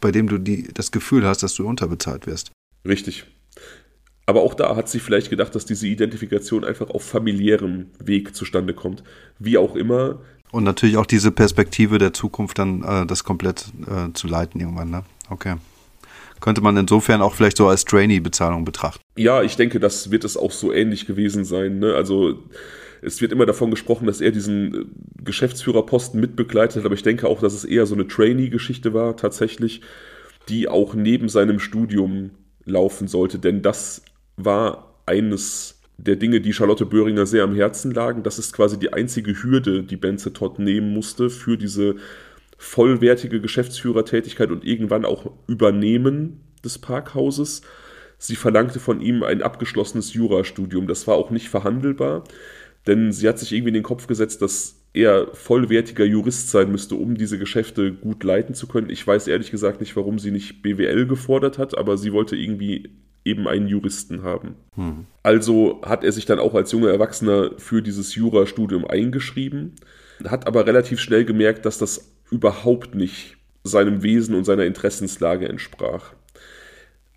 bei 0.00 0.10
dem 0.10 0.28
du 0.28 0.38
die, 0.38 0.68
das 0.74 0.90
Gefühl 0.92 1.24
hast, 1.24 1.42
dass 1.42 1.54
du 1.54 1.66
unterbezahlt 1.66 2.26
wirst. 2.26 2.50
Richtig. 2.86 3.24
Aber 4.26 4.42
auch 4.42 4.54
da 4.54 4.74
hat 4.74 4.88
sie 4.88 5.00
vielleicht 5.00 5.28
gedacht, 5.28 5.54
dass 5.54 5.66
diese 5.66 5.86
Identifikation 5.86 6.64
einfach 6.64 6.88
auf 6.88 7.04
familiärem 7.04 7.90
Weg 8.02 8.34
zustande 8.34 8.72
kommt. 8.72 9.02
Wie 9.38 9.58
auch 9.58 9.76
immer, 9.76 10.20
und 10.54 10.62
natürlich 10.62 10.98
auch 10.98 11.06
diese 11.06 11.32
Perspektive 11.32 11.98
der 11.98 12.12
Zukunft 12.12 12.60
dann 12.60 12.84
äh, 12.84 13.06
das 13.06 13.24
komplett 13.24 13.72
äh, 13.88 14.12
zu 14.12 14.28
leiten 14.28 14.60
irgendwann, 14.60 14.88
ne? 14.88 15.02
Okay. 15.28 15.56
Könnte 16.38 16.60
man 16.60 16.76
insofern 16.76 17.22
auch 17.22 17.34
vielleicht 17.34 17.56
so 17.56 17.66
als 17.66 17.84
Trainee-Bezahlung 17.84 18.64
betrachten. 18.64 19.02
Ja, 19.16 19.42
ich 19.42 19.56
denke, 19.56 19.80
das 19.80 20.12
wird 20.12 20.22
es 20.22 20.36
auch 20.36 20.52
so 20.52 20.72
ähnlich 20.72 21.06
gewesen 21.06 21.44
sein. 21.44 21.80
Ne? 21.80 21.94
Also 21.94 22.38
es 23.02 23.20
wird 23.20 23.32
immer 23.32 23.46
davon 23.46 23.72
gesprochen, 23.72 24.06
dass 24.06 24.20
er 24.20 24.30
diesen 24.30 24.74
äh, 24.74 24.84
Geschäftsführerposten 25.24 26.20
mitbegleitet 26.20 26.76
hat, 26.76 26.84
aber 26.84 26.94
ich 26.94 27.02
denke 27.02 27.26
auch, 27.26 27.40
dass 27.40 27.52
es 27.52 27.64
eher 27.64 27.86
so 27.86 27.96
eine 27.96 28.06
Trainee-Geschichte 28.06 28.94
war, 28.94 29.16
tatsächlich, 29.16 29.80
die 30.48 30.68
auch 30.68 30.94
neben 30.94 31.28
seinem 31.28 31.58
Studium 31.58 32.30
laufen 32.64 33.08
sollte, 33.08 33.38
denn 33.38 33.62
das 33.62 34.02
war 34.36 34.94
eines 35.06 35.80
der 35.96 36.16
Dinge, 36.16 36.40
die 36.40 36.52
Charlotte 36.52 36.86
Böhringer 36.86 37.26
sehr 37.26 37.44
am 37.44 37.54
Herzen 37.54 37.92
lagen. 37.92 38.22
Das 38.22 38.38
ist 38.38 38.52
quasi 38.52 38.78
die 38.78 38.92
einzige 38.92 39.42
Hürde, 39.42 39.82
die 39.84 39.96
Benze 39.96 40.32
Todd 40.32 40.58
nehmen 40.58 40.92
musste 40.92 41.30
für 41.30 41.56
diese 41.56 41.96
vollwertige 42.58 43.40
Geschäftsführertätigkeit 43.40 44.50
und 44.50 44.64
irgendwann 44.64 45.04
auch 45.04 45.30
Übernehmen 45.46 46.40
des 46.64 46.78
Parkhauses. 46.78 47.62
Sie 48.18 48.36
verlangte 48.36 48.80
von 48.80 49.00
ihm 49.00 49.22
ein 49.22 49.42
abgeschlossenes 49.42 50.14
Jurastudium. 50.14 50.86
Das 50.86 51.06
war 51.06 51.16
auch 51.16 51.30
nicht 51.30 51.48
verhandelbar, 51.48 52.24
denn 52.86 53.12
sie 53.12 53.28
hat 53.28 53.38
sich 53.38 53.52
irgendwie 53.52 53.68
in 53.68 53.74
den 53.74 53.82
Kopf 53.82 54.06
gesetzt, 54.06 54.42
dass 54.42 54.83
er 54.94 55.28
vollwertiger 55.34 56.04
Jurist 56.04 56.50
sein 56.50 56.70
müsste, 56.70 56.94
um 56.94 57.16
diese 57.16 57.38
Geschäfte 57.38 57.92
gut 57.92 58.22
leiten 58.22 58.54
zu 58.54 58.68
können. 58.68 58.90
Ich 58.90 59.04
weiß 59.04 59.26
ehrlich 59.26 59.50
gesagt 59.50 59.80
nicht, 59.80 59.96
warum 59.96 60.20
sie 60.20 60.30
nicht 60.30 60.62
BWL 60.62 61.06
gefordert 61.06 61.58
hat, 61.58 61.76
aber 61.76 61.98
sie 61.98 62.12
wollte 62.12 62.36
irgendwie 62.36 62.90
eben 63.24 63.48
einen 63.48 63.66
Juristen 63.66 64.22
haben. 64.22 64.54
Hm. 64.76 65.06
Also 65.22 65.80
hat 65.84 66.04
er 66.04 66.12
sich 66.12 66.26
dann 66.26 66.38
auch 66.38 66.54
als 66.54 66.70
junger 66.70 66.90
Erwachsener 66.90 67.52
für 67.58 67.82
dieses 67.82 68.14
Jurastudium 68.14 68.86
eingeschrieben, 68.86 69.72
hat 70.26 70.46
aber 70.46 70.66
relativ 70.66 71.00
schnell 71.00 71.24
gemerkt, 71.24 71.66
dass 71.66 71.78
das 71.78 72.12
überhaupt 72.30 72.94
nicht 72.94 73.36
seinem 73.64 74.02
Wesen 74.02 74.34
und 74.34 74.44
seiner 74.44 74.64
Interessenslage 74.64 75.48
entsprach. 75.48 76.12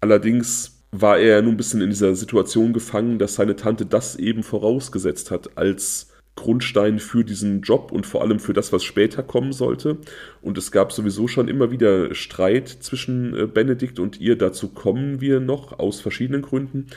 Allerdings 0.01 0.81
war 0.91 1.19
er 1.19 1.41
nun 1.41 1.53
ein 1.53 1.57
bisschen 1.57 1.81
in 1.81 1.89
dieser 1.89 2.15
Situation 2.15 2.73
gefangen, 2.73 3.19
dass 3.19 3.35
seine 3.35 3.55
Tante 3.55 3.85
das 3.85 4.15
eben 4.15 4.41
vorausgesetzt 4.41 5.29
hat 5.29 5.57
als 5.57 6.07
Grundstein 6.37 6.99
für 6.99 7.25
diesen 7.25 7.61
Job 7.61 7.91
und 7.91 8.05
vor 8.05 8.21
allem 8.21 8.39
für 8.39 8.53
das, 8.53 8.71
was 8.71 8.85
später 8.85 9.23
kommen 9.23 9.51
sollte. 9.51 9.97
Und 10.41 10.57
es 10.57 10.71
gab 10.71 10.93
sowieso 10.93 11.27
schon 11.27 11.49
immer 11.49 11.71
wieder 11.71 12.15
Streit 12.15 12.69
zwischen 12.69 13.35
äh, 13.35 13.45
Benedikt 13.47 13.99
und 13.99 14.21
ihr. 14.21 14.37
Dazu 14.37 14.69
kommen 14.69 15.19
wir 15.19 15.41
noch 15.41 15.77
aus 15.77 15.99
verschiedenen 15.99 16.41
Gründen. 16.41 16.87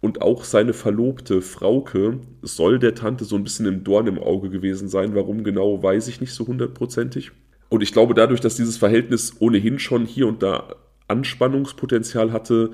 Und 0.00 0.22
auch 0.22 0.44
seine 0.44 0.74
Verlobte 0.74 1.40
Frauke 1.40 2.20
soll 2.42 2.78
der 2.78 2.94
Tante 2.94 3.24
so 3.24 3.36
ein 3.36 3.42
bisschen 3.42 3.66
im 3.66 3.82
Dorn 3.82 4.06
im 4.06 4.18
Auge 4.18 4.50
gewesen 4.50 4.88
sein. 4.88 5.14
Warum 5.14 5.42
genau, 5.42 5.82
weiß 5.82 6.06
ich 6.08 6.20
nicht 6.20 6.34
so 6.34 6.46
hundertprozentig. 6.46 7.32
Und 7.68 7.82
ich 7.82 7.92
glaube, 7.92 8.14
dadurch, 8.14 8.40
dass 8.40 8.56
dieses 8.56 8.76
Verhältnis 8.76 9.36
ohnehin 9.40 9.78
schon 9.78 10.06
hier 10.06 10.26
und 10.26 10.42
da 10.42 10.76
Anspannungspotenzial 11.08 12.32
hatte, 12.32 12.70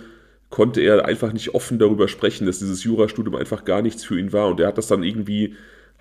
konnte 0.51 0.81
er 0.81 1.05
einfach 1.05 1.33
nicht 1.33 1.55
offen 1.55 1.79
darüber 1.79 2.09
sprechen, 2.09 2.47
dass 2.47 2.59
dieses 2.59 2.85
Jurastudium 2.85 3.35
einfach 3.35 3.65
gar 3.65 3.83
nichts 3.83 4.05
für 4.05 4.19
ihn 4.19 4.33
war. 4.33 4.49
Und 4.49 4.61
er 4.61 4.69
hat 4.69 4.79
das 4.79 4.87
dann 4.87 5.03
irgendwie 5.03 5.55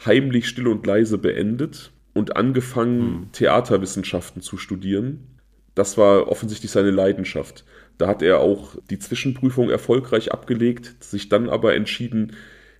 heimlich 0.06 0.48
still 0.48 0.68
und 0.68 0.86
leise 0.86 1.18
beendet 1.18 1.92
und 2.14 2.36
angefangen, 2.36 3.02
hm. 3.02 3.32
Theaterwissenschaften 3.32 4.42
zu 4.42 4.58
studieren. 4.58 5.28
Das 5.76 5.98
war 5.98 6.28
offensichtlich 6.28 6.72
seine 6.72 6.92
Leidenschaft. 6.92 7.66
Da 7.98 8.08
hat 8.08 8.22
er 8.22 8.40
auch 8.40 8.76
die 8.90 9.00
Zwischenprüfung 9.00 9.70
erfolgreich 9.70 10.32
abgelegt, 10.32 10.96
sich 11.04 11.30
dann 11.30 11.50
aber 11.50 11.76
entschieden, 11.76 12.34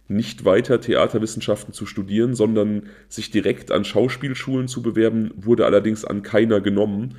nicht 0.08 0.46
weiter 0.46 0.82
Theaterwissenschaften 0.82 1.74
zu 1.74 1.86
studieren, 1.86 2.36
sondern 2.36 2.90
sich 3.08 3.32
direkt 3.32 3.72
an 3.72 3.86
Schauspielschulen 3.86 4.68
zu 4.68 4.82
bewerben, 4.82 5.32
wurde 5.36 5.66
allerdings 5.66 6.04
an 6.06 6.24
keiner 6.24 6.62
genommen 6.62 7.16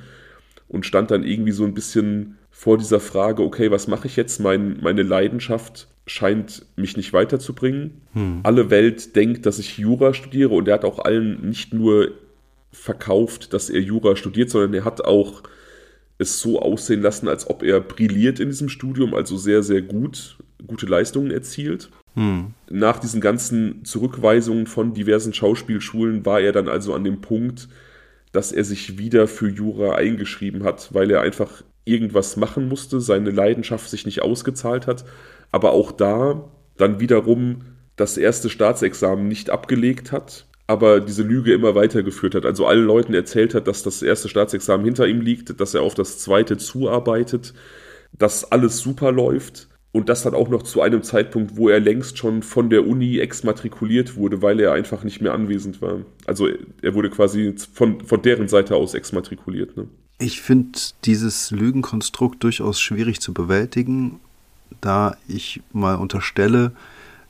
und 0.67 0.85
stand 0.85 1.11
dann 1.11 1.23
irgendwie 1.23 1.51
so 1.51 1.65
ein 1.65 1.73
bisschen 1.73 2.37
vor 2.57 2.77
dieser 2.77 3.01
Frage, 3.01 3.43
okay, 3.43 3.69
was 3.69 3.89
mache 3.89 4.07
ich 4.07 4.15
jetzt? 4.15 4.39
Mein, 4.39 4.79
meine 4.81 5.03
Leidenschaft 5.03 5.89
scheint 6.07 6.65
mich 6.77 6.95
nicht 6.95 7.11
weiterzubringen. 7.11 8.01
Hm. 8.13 8.39
Alle 8.43 8.69
Welt 8.69 9.17
denkt, 9.17 9.45
dass 9.45 9.59
ich 9.59 9.77
Jura 9.77 10.13
studiere 10.13 10.53
und 10.53 10.69
er 10.69 10.75
hat 10.75 10.85
auch 10.85 10.99
allen 10.99 11.45
nicht 11.49 11.73
nur 11.73 12.11
verkauft, 12.71 13.51
dass 13.53 13.69
er 13.69 13.81
Jura 13.81 14.15
studiert, 14.15 14.49
sondern 14.49 14.73
er 14.73 14.85
hat 14.85 15.03
auch 15.03 15.43
es 16.17 16.39
so 16.39 16.61
aussehen 16.61 17.01
lassen, 17.01 17.27
als 17.27 17.49
ob 17.49 17.61
er 17.61 17.81
brilliert 17.81 18.39
in 18.39 18.47
diesem 18.47 18.69
Studium, 18.69 19.13
also 19.13 19.35
sehr, 19.35 19.61
sehr 19.61 19.81
gut, 19.81 20.37
gute 20.65 20.85
Leistungen 20.85 21.31
erzielt. 21.31 21.91
Hm. 22.13 22.53
Nach 22.69 22.99
diesen 22.99 23.19
ganzen 23.19 23.83
Zurückweisungen 23.83 24.65
von 24.65 24.93
diversen 24.93 25.33
Schauspielschulen 25.33 26.25
war 26.25 26.39
er 26.39 26.53
dann 26.53 26.69
also 26.69 26.93
an 26.93 27.03
dem 27.03 27.19
Punkt, 27.19 27.67
dass 28.31 28.53
er 28.53 28.63
sich 28.63 28.97
wieder 28.97 29.27
für 29.27 29.49
Jura 29.49 29.95
eingeschrieben 29.95 30.63
hat, 30.63 30.93
weil 30.93 31.11
er 31.11 31.19
einfach 31.19 31.61
irgendwas 31.85 32.35
machen 32.35 32.67
musste, 32.67 32.99
seine 32.99 33.31
Leidenschaft 33.31 33.89
sich 33.89 34.05
nicht 34.05 34.21
ausgezahlt 34.21 34.87
hat, 34.87 35.05
aber 35.51 35.71
auch 35.71 35.91
da 35.91 36.51
dann 36.77 36.99
wiederum 36.99 37.61
das 37.95 38.17
erste 38.17 38.49
Staatsexamen 38.49 39.27
nicht 39.27 39.49
abgelegt 39.49 40.11
hat, 40.11 40.47
aber 40.67 40.99
diese 40.99 41.23
Lüge 41.23 41.53
immer 41.53 41.75
weitergeführt 41.75 42.35
hat. 42.35 42.45
Also 42.45 42.65
allen 42.65 42.85
Leuten 42.85 43.13
erzählt 43.13 43.53
hat, 43.53 43.67
dass 43.67 43.83
das 43.83 44.01
erste 44.01 44.27
Staatsexamen 44.27 44.85
hinter 44.85 45.07
ihm 45.07 45.21
liegt, 45.21 45.59
dass 45.59 45.73
er 45.73 45.81
auf 45.81 45.93
das 45.93 46.19
zweite 46.19 46.57
zuarbeitet, 46.57 47.53
dass 48.11 48.51
alles 48.51 48.79
super 48.79 49.11
läuft 49.11 49.69
und 49.91 50.09
das 50.09 50.23
dann 50.23 50.33
auch 50.33 50.49
noch 50.49 50.63
zu 50.63 50.81
einem 50.81 51.03
Zeitpunkt, 51.03 51.55
wo 51.55 51.69
er 51.69 51.79
längst 51.79 52.17
schon 52.17 52.43
von 52.43 52.69
der 52.69 52.85
Uni 52.85 53.19
exmatrikuliert 53.19 54.17
wurde, 54.17 54.41
weil 54.41 54.59
er 54.59 54.73
einfach 54.73 55.03
nicht 55.03 55.21
mehr 55.21 55.33
anwesend 55.33 55.81
war. 55.81 56.01
Also 56.25 56.49
er 56.81 56.93
wurde 56.95 57.09
quasi 57.09 57.55
von, 57.71 58.01
von 58.01 58.21
deren 58.21 58.49
Seite 58.49 58.75
aus 58.75 58.93
exmatrikuliert. 58.93 59.77
Ne? 59.77 59.87
Ich 60.17 60.41
finde 60.41 60.79
dieses 61.03 61.51
Lügenkonstrukt 61.51 62.41
durchaus 62.43 62.79
schwierig 62.79 63.19
zu 63.19 63.33
bewältigen, 63.33 64.19
da 64.79 65.17
ich 65.27 65.61
mal 65.73 65.95
unterstelle, 65.95 66.71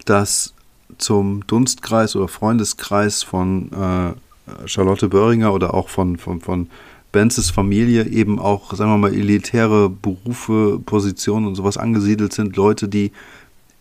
dass 0.05 0.53
zum 0.97 1.45
Dunstkreis 1.47 2.15
oder 2.15 2.27
Freundeskreis 2.27 3.23
von 3.23 3.71
äh, 3.71 4.67
Charlotte 4.67 5.09
Böhringer 5.09 5.51
oder 5.53 5.73
auch 5.73 5.89
von, 5.89 6.17
von, 6.17 6.41
von 6.41 6.69
Benzes 7.11 7.49
Familie 7.49 8.05
eben 8.05 8.39
auch, 8.39 8.73
sagen 8.73 8.91
wir 8.91 8.97
mal, 8.97 9.13
elitäre 9.13 9.89
Berufe, 9.89 10.79
Positionen 10.85 11.47
und 11.47 11.55
sowas 11.55 11.77
angesiedelt 11.77 12.33
sind, 12.33 12.55
Leute, 12.55 12.87
die 12.87 13.11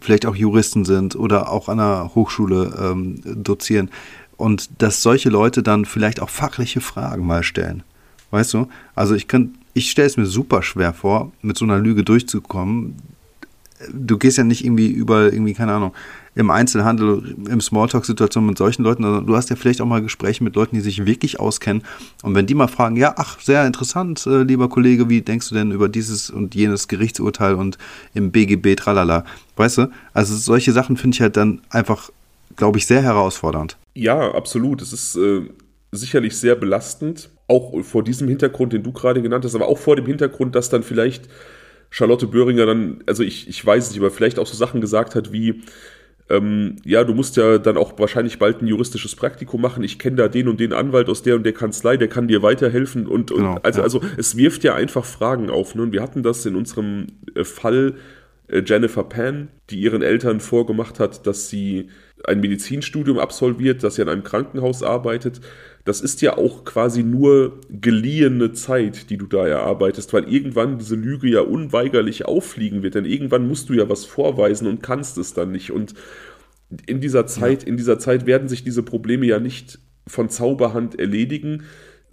vielleicht 0.00 0.24
auch 0.24 0.36
Juristen 0.36 0.84
sind 0.84 1.14
oder 1.16 1.50
auch 1.50 1.68
an 1.68 1.80
einer 1.80 2.14
Hochschule 2.14 2.74
ähm, 2.80 3.20
dozieren. 3.24 3.90
Und 4.36 4.70
dass 4.82 5.02
solche 5.02 5.30
Leute 5.30 5.62
dann 5.62 5.84
vielleicht 5.84 6.20
auch 6.20 6.30
fachliche 6.30 6.80
Fragen 6.80 7.26
mal 7.26 7.42
stellen. 7.42 7.82
Weißt 8.34 8.52
du? 8.52 8.66
Also 8.96 9.14
ich 9.14 9.28
kann, 9.28 9.54
ich 9.74 9.92
stelle 9.92 10.08
es 10.08 10.16
mir 10.16 10.26
super 10.26 10.64
schwer 10.64 10.92
vor, 10.92 11.30
mit 11.40 11.56
so 11.56 11.64
einer 11.64 11.78
Lüge 11.78 12.02
durchzukommen. 12.02 12.96
Du 13.92 14.18
gehst 14.18 14.38
ja 14.38 14.42
nicht 14.42 14.64
irgendwie 14.64 14.88
über, 14.88 15.32
irgendwie, 15.32 15.54
keine 15.54 15.72
Ahnung, 15.72 15.94
im 16.34 16.50
Einzelhandel, 16.50 17.36
im 17.48 17.60
Smalltalk-Situation 17.60 18.44
mit 18.44 18.58
solchen 18.58 18.82
Leuten, 18.82 19.04
sondern 19.04 19.24
du 19.24 19.36
hast 19.36 19.50
ja 19.50 19.56
vielleicht 19.56 19.80
auch 19.80 19.86
mal 19.86 20.02
Gespräche 20.02 20.42
mit 20.42 20.56
Leuten, 20.56 20.74
die 20.74 20.80
sich 20.80 21.06
wirklich 21.06 21.38
auskennen. 21.38 21.84
Und 22.24 22.34
wenn 22.34 22.48
die 22.48 22.56
mal 22.56 22.66
fragen, 22.66 22.96
ja, 22.96 23.14
ach, 23.18 23.38
sehr 23.38 23.64
interessant, 23.68 24.26
äh, 24.26 24.42
lieber 24.42 24.68
Kollege, 24.68 25.08
wie 25.08 25.22
denkst 25.22 25.50
du 25.50 25.54
denn 25.54 25.70
über 25.70 25.88
dieses 25.88 26.28
und 26.28 26.56
jenes 26.56 26.88
Gerichtsurteil 26.88 27.54
und 27.54 27.78
im 28.14 28.32
BGB, 28.32 28.74
tralala, 28.74 29.24
weißt 29.54 29.78
du? 29.78 29.90
Also 30.12 30.34
solche 30.34 30.72
Sachen 30.72 30.96
finde 30.96 31.14
ich 31.14 31.20
halt 31.20 31.36
dann 31.36 31.60
einfach, 31.70 32.10
glaube 32.56 32.78
ich, 32.78 32.86
sehr 32.86 33.02
herausfordernd. 33.02 33.76
Ja, 33.94 34.34
absolut. 34.34 34.82
Es 34.82 34.92
ist 34.92 35.14
äh, 35.14 35.42
sicherlich 35.92 36.36
sehr 36.36 36.56
belastend, 36.56 37.30
auch 37.46 37.82
vor 37.82 38.02
diesem 38.02 38.28
Hintergrund, 38.28 38.72
den 38.72 38.82
du 38.82 38.92
gerade 38.92 39.22
genannt 39.22 39.44
hast, 39.44 39.54
aber 39.54 39.68
auch 39.68 39.78
vor 39.78 39.96
dem 39.96 40.06
Hintergrund, 40.06 40.54
dass 40.54 40.70
dann 40.70 40.82
vielleicht 40.82 41.28
Charlotte 41.90 42.26
Böhringer 42.26 42.66
dann, 42.66 43.04
also 43.06 43.22
ich, 43.22 43.48
ich 43.48 43.64
weiß 43.64 43.84
es 43.84 43.90
nicht, 43.90 44.00
aber 44.00 44.10
vielleicht 44.10 44.38
auch 44.38 44.46
so 44.46 44.56
Sachen 44.56 44.80
gesagt 44.80 45.14
hat 45.14 45.32
wie, 45.32 45.62
ähm, 46.30 46.76
ja, 46.84 47.04
du 47.04 47.12
musst 47.12 47.36
ja 47.36 47.58
dann 47.58 47.76
auch 47.76 47.98
wahrscheinlich 47.98 48.38
bald 48.38 48.62
ein 48.62 48.66
juristisches 48.66 49.14
Praktikum 49.14 49.60
machen. 49.60 49.84
Ich 49.84 49.98
kenne 49.98 50.16
da 50.16 50.28
den 50.28 50.48
und 50.48 50.58
den 50.58 50.72
Anwalt 50.72 51.08
aus 51.08 51.22
der 51.22 51.36
und 51.36 51.44
der 51.44 51.52
Kanzlei, 51.52 51.96
der 51.96 52.08
kann 52.08 52.28
dir 52.28 52.42
weiterhelfen. 52.42 53.06
Und, 53.06 53.30
und 53.30 53.38
genau, 53.38 53.58
also, 53.62 53.80
ja. 53.80 53.84
also 53.84 54.00
es 54.16 54.36
wirft 54.36 54.64
ja 54.64 54.74
einfach 54.74 55.04
Fragen 55.04 55.50
auf. 55.50 55.74
Ne? 55.74 55.82
Und 55.82 55.92
wir 55.92 56.02
hatten 56.02 56.22
das 56.22 56.46
in 56.46 56.56
unserem 56.56 57.08
äh, 57.34 57.44
Fall 57.44 57.96
äh, 58.48 58.62
Jennifer 58.64 59.04
Pan, 59.04 59.48
die 59.68 59.80
ihren 59.80 60.00
Eltern 60.00 60.40
vorgemacht 60.40 60.98
hat, 60.98 61.26
dass 61.26 61.50
sie 61.50 61.90
ein 62.26 62.40
Medizinstudium 62.40 63.18
absolviert, 63.18 63.82
dass 63.82 63.96
sie 63.96 64.02
an 64.02 64.08
einem 64.08 64.24
Krankenhaus 64.24 64.82
arbeitet 64.82 65.42
das 65.84 66.00
ist 66.00 66.22
ja 66.22 66.38
auch 66.38 66.64
quasi 66.64 67.02
nur 67.02 67.60
geliehene 67.68 68.52
Zeit, 68.52 69.10
die 69.10 69.18
du 69.18 69.26
da 69.26 69.46
erarbeitest, 69.46 70.12
weil 70.14 70.32
irgendwann 70.32 70.78
diese 70.78 70.96
Lüge 70.96 71.28
ja 71.28 71.40
unweigerlich 71.40 72.24
auffliegen 72.24 72.82
wird, 72.82 72.94
denn 72.94 73.04
irgendwann 73.04 73.46
musst 73.46 73.68
du 73.68 73.74
ja 73.74 73.88
was 73.88 74.06
vorweisen 74.06 74.66
und 74.66 74.82
kannst 74.82 75.18
es 75.18 75.34
dann 75.34 75.52
nicht. 75.52 75.72
Und 75.72 75.94
in 76.86 77.00
dieser 77.00 77.26
Zeit, 77.26 77.62
ja. 77.62 77.68
in 77.68 77.76
dieser 77.76 77.98
Zeit 77.98 78.24
werden 78.26 78.48
sich 78.48 78.64
diese 78.64 78.82
Probleme 78.82 79.26
ja 79.26 79.38
nicht 79.38 79.78
von 80.06 80.30
Zauberhand 80.30 80.98
erledigen, 80.98 81.64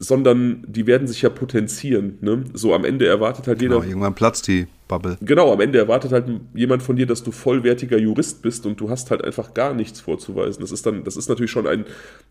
sondern 0.03 0.65
die 0.67 0.87
werden 0.87 1.07
sich 1.07 1.21
ja 1.21 1.29
potenzieren. 1.29 2.17
Ne? 2.21 2.43
So 2.53 2.73
am 2.73 2.85
Ende 2.85 3.05
erwartet 3.05 3.45
halt 3.45 3.59
genau, 3.59 3.75
jeder. 3.75 3.87
Irgendwann 3.87 4.15
platzt 4.15 4.47
die 4.47 4.65
Bubble. 4.87 5.15
Genau, 5.21 5.53
am 5.53 5.61
Ende 5.61 5.77
erwartet 5.77 6.11
halt 6.11 6.25
jemand 6.55 6.81
von 6.81 6.95
dir, 6.95 7.05
dass 7.05 7.21
du 7.21 7.31
vollwertiger 7.31 7.99
Jurist 7.99 8.41
bist 8.41 8.65
und 8.65 8.79
du 8.79 8.89
hast 8.89 9.11
halt 9.11 9.23
einfach 9.23 9.53
gar 9.53 9.75
nichts 9.75 10.01
vorzuweisen. 10.01 10.61
Das 10.61 10.71
ist 10.71 10.87
dann, 10.87 11.03
das 11.03 11.17
ist 11.17 11.29
natürlich 11.29 11.51
schon 11.51 11.67
ein. 11.67 11.85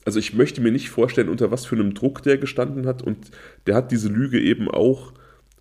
Also 0.04 0.18
ich 0.18 0.34
möchte 0.34 0.60
mir 0.60 0.72
nicht 0.72 0.90
vorstellen, 0.90 1.28
unter 1.28 1.52
was 1.52 1.64
für 1.64 1.76
einem 1.76 1.94
Druck 1.94 2.24
der 2.24 2.38
gestanden 2.38 2.88
hat 2.88 3.02
und 3.02 3.30
der 3.68 3.76
hat 3.76 3.92
diese 3.92 4.08
Lüge 4.08 4.40
eben 4.40 4.68
auch 4.68 5.12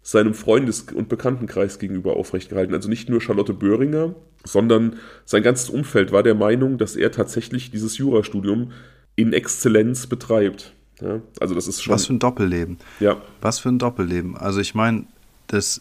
seinem 0.01 0.33
Freundes- 0.33 0.87
und 0.91 1.09
Bekanntenkreis 1.09 1.77
gegenüber 1.77 2.15
aufrechtgehalten. 2.15 2.73
Also 2.73 2.89
nicht 2.89 3.07
nur 3.07 3.21
Charlotte 3.21 3.53
Böhringer, 3.53 4.15
sondern 4.43 4.95
sein 5.25 5.43
ganzes 5.43 5.69
Umfeld 5.69 6.11
war 6.11 6.23
der 6.23 6.33
Meinung, 6.33 6.79
dass 6.79 6.95
er 6.95 7.11
tatsächlich 7.11 7.69
dieses 7.69 7.99
Jurastudium 7.99 8.71
in 9.15 9.31
Exzellenz 9.31 10.07
betreibt. 10.07 10.73
Ja, 11.01 11.21
also 11.39 11.55
das 11.55 11.67
ist 11.67 11.81
schon. 11.81 11.93
Was 11.93 12.05
für 12.05 12.13
ein 12.13 12.19
Doppelleben. 12.19 12.77
Ja. 12.99 13.21
Was 13.41 13.59
für 13.59 13.69
ein 13.69 13.79
Doppelleben. 13.79 14.35
Also 14.35 14.59
ich 14.59 14.75
meine, 14.75 15.05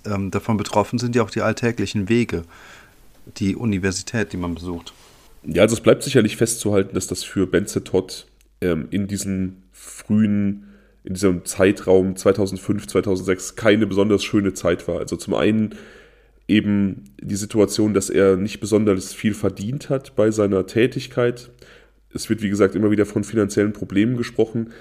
ähm, 0.06 0.30
davon 0.30 0.56
betroffen 0.56 0.98
sind 0.98 1.14
ja 1.14 1.22
auch 1.22 1.30
die 1.30 1.42
alltäglichen 1.42 2.08
Wege, 2.08 2.42
die 3.36 3.56
Universität, 3.56 4.32
die 4.32 4.36
man 4.36 4.54
besucht. 4.54 4.92
Ja, 5.44 5.62
also 5.62 5.74
es 5.74 5.80
bleibt 5.80 6.02
sicherlich 6.02 6.36
festzuhalten, 6.36 6.94
dass 6.94 7.06
das 7.06 7.24
für 7.24 7.46
Benze 7.46 7.84
Todd 7.84 8.26
ähm, 8.60 8.88
in 8.90 9.06
diesen 9.06 9.62
frühen, 9.72 10.68
in 11.04 11.14
diesem 11.14 11.44
Zeitraum 11.44 12.16
2005, 12.16 12.86
2006 12.86 13.56
keine 13.56 13.86
besonders 13.86 14.24
schöne 14.24 14.54
Zeit 14.54 14.88
war. 14.88 14.98
Also 14.98 15.16
zum 15.16 15.34
einen 15.34 15.74
eben 16.48 17.04
die 17.20 17.36
Situation, 17.36 17.92
dass 17.94 18.10
er 18.10 18.36
nicht 18.36 18.60
besonders 18.60 19.12
viel 19.12 19.34
verdient 19.34 19.90
hat 19.90 20.16
bei 20.16 20.30
seiner 20.30 20.66
Tätigkeit. 20.66 21.50
Es 22.12 22.30
wird, 22.30 22.42
wie 22.42 22.48
gesagt, 22.48 22.74
immer 22.74 22.90
wieder 22.90 23.04
von 23.04 23.22
finanziellen 23.22 23.74
Problemen 23.74 24.16
gesprochen 24.16 24.72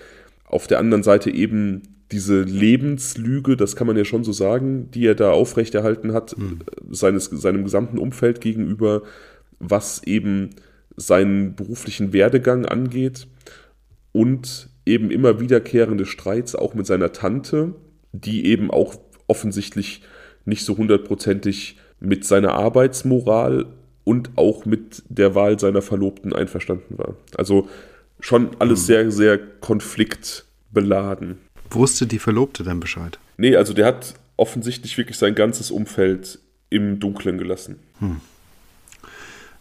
auf 0.47 0.67
der 0.67 0.79
anderen 0.79 1.03
Seite 1.03 1.29
eben 1.29 1.83
diese 2.11 2.41
Lebenslüge, 2.41 3.57
das 3.57 3.75
kann 3.75 3.85
man 3.85 3.97
ja 3.97 4.05
schon 4.05 4.23
so 4.23 4.31
sagen, 4.31 4.89
die 4.91 5.05
er 5.05 5.15
da 5.15 5.31
aufrechterhalten 5.31 6.13
hat, 6.13 6.37
mhm. 6.37 6.59
seines, 6.89 7.25
seinem 7.25 7.63
gesamten 7.63 7.97
Umfeld 7.97 8.39
gegenüber, 8.39 9.03
was 9.59 10.03
eben 10.03 10.51
seinen 10.95 11.55
beruflichen 11.55 12.13
Werdegang 12.13 12.65
angeht 12.65 13.27
und 14.13 14.69
eben 14.85 15.11
immer 15.11 15.39
wiederkehrende 15.41 16.05
Streits 16.05 16.55
auch 16.55 16.73
mit 16.73 16.87
seiner 16.87 17.11
Tante, 17.11 17.75
die 18.13 18.45
eben 18.45 18.71
auch 18.71 18.95
offensichtlich 19.27 20.01
nicht 20.45 20.63
so 20.63 20.77
hundertprozentig 20.77 21.77
mit 21.99 22.23
seiner 22.23 22.53
Arbeitsmoral 22.53 23.65
und 24.05 24.31
auch 24.37 24.65
mit 24.65 25.03
der 25.09 25.35
Wahl 25.35 25.59
seiner 25.59 25.81
Verlobten 25.81 26.31
einverstanden 26.31 26.97
war. 26.97 27.15
Also 27.35 27.67
schon 28.19 28.55
alles 28.59 28.81
mhm. 28.81 28.85
sehr, 28.85 29.11
sehr 29.11 29.37
konfliktbeladen. 29.37 31.37
Wusste 31.69 32.07
die 32.07 32.19
Verlobte 32.19 32.63
denn 32.63 32.79
Bescheid? 32.79 33.19
Nee, 33.37 33.55
also 33.55 33.73
der 33.73 33.85
hat 33.85 34.15
offensichtlich 34.37 34.97
wirklich 34.97 35.17
sein 35.17 35.35
ganzes 35.35 35.71
Umfeld 35.71 36.39
im 36.69 36.99
Dunkeln 36.99 37.37
gelassen. 37.37 37.79
Hm. 37.99 38.21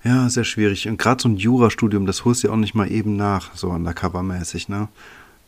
Ja, 0.05 0.29
sehr 0.29 0.45
schwierig. 0.45 0.87
Und 0.87 0.99
gerade 0.99 1.23
so 1.23 1.29
ein 1.29 1.37
Jurastudium, 1.37 2.07
das 2.07 2.25
holst 2.25 2.43
du 2.43 2.49
ja 2.49 2.55
auch 2.55 2.59
nicht 2.59 2.75
mal 2.75 2.91
eben 2.91 3.17
nach, 3.17 3.57
so 3.57 3.71
undercover-mäßig, 3.71 4.69
ne? 4.69 4.89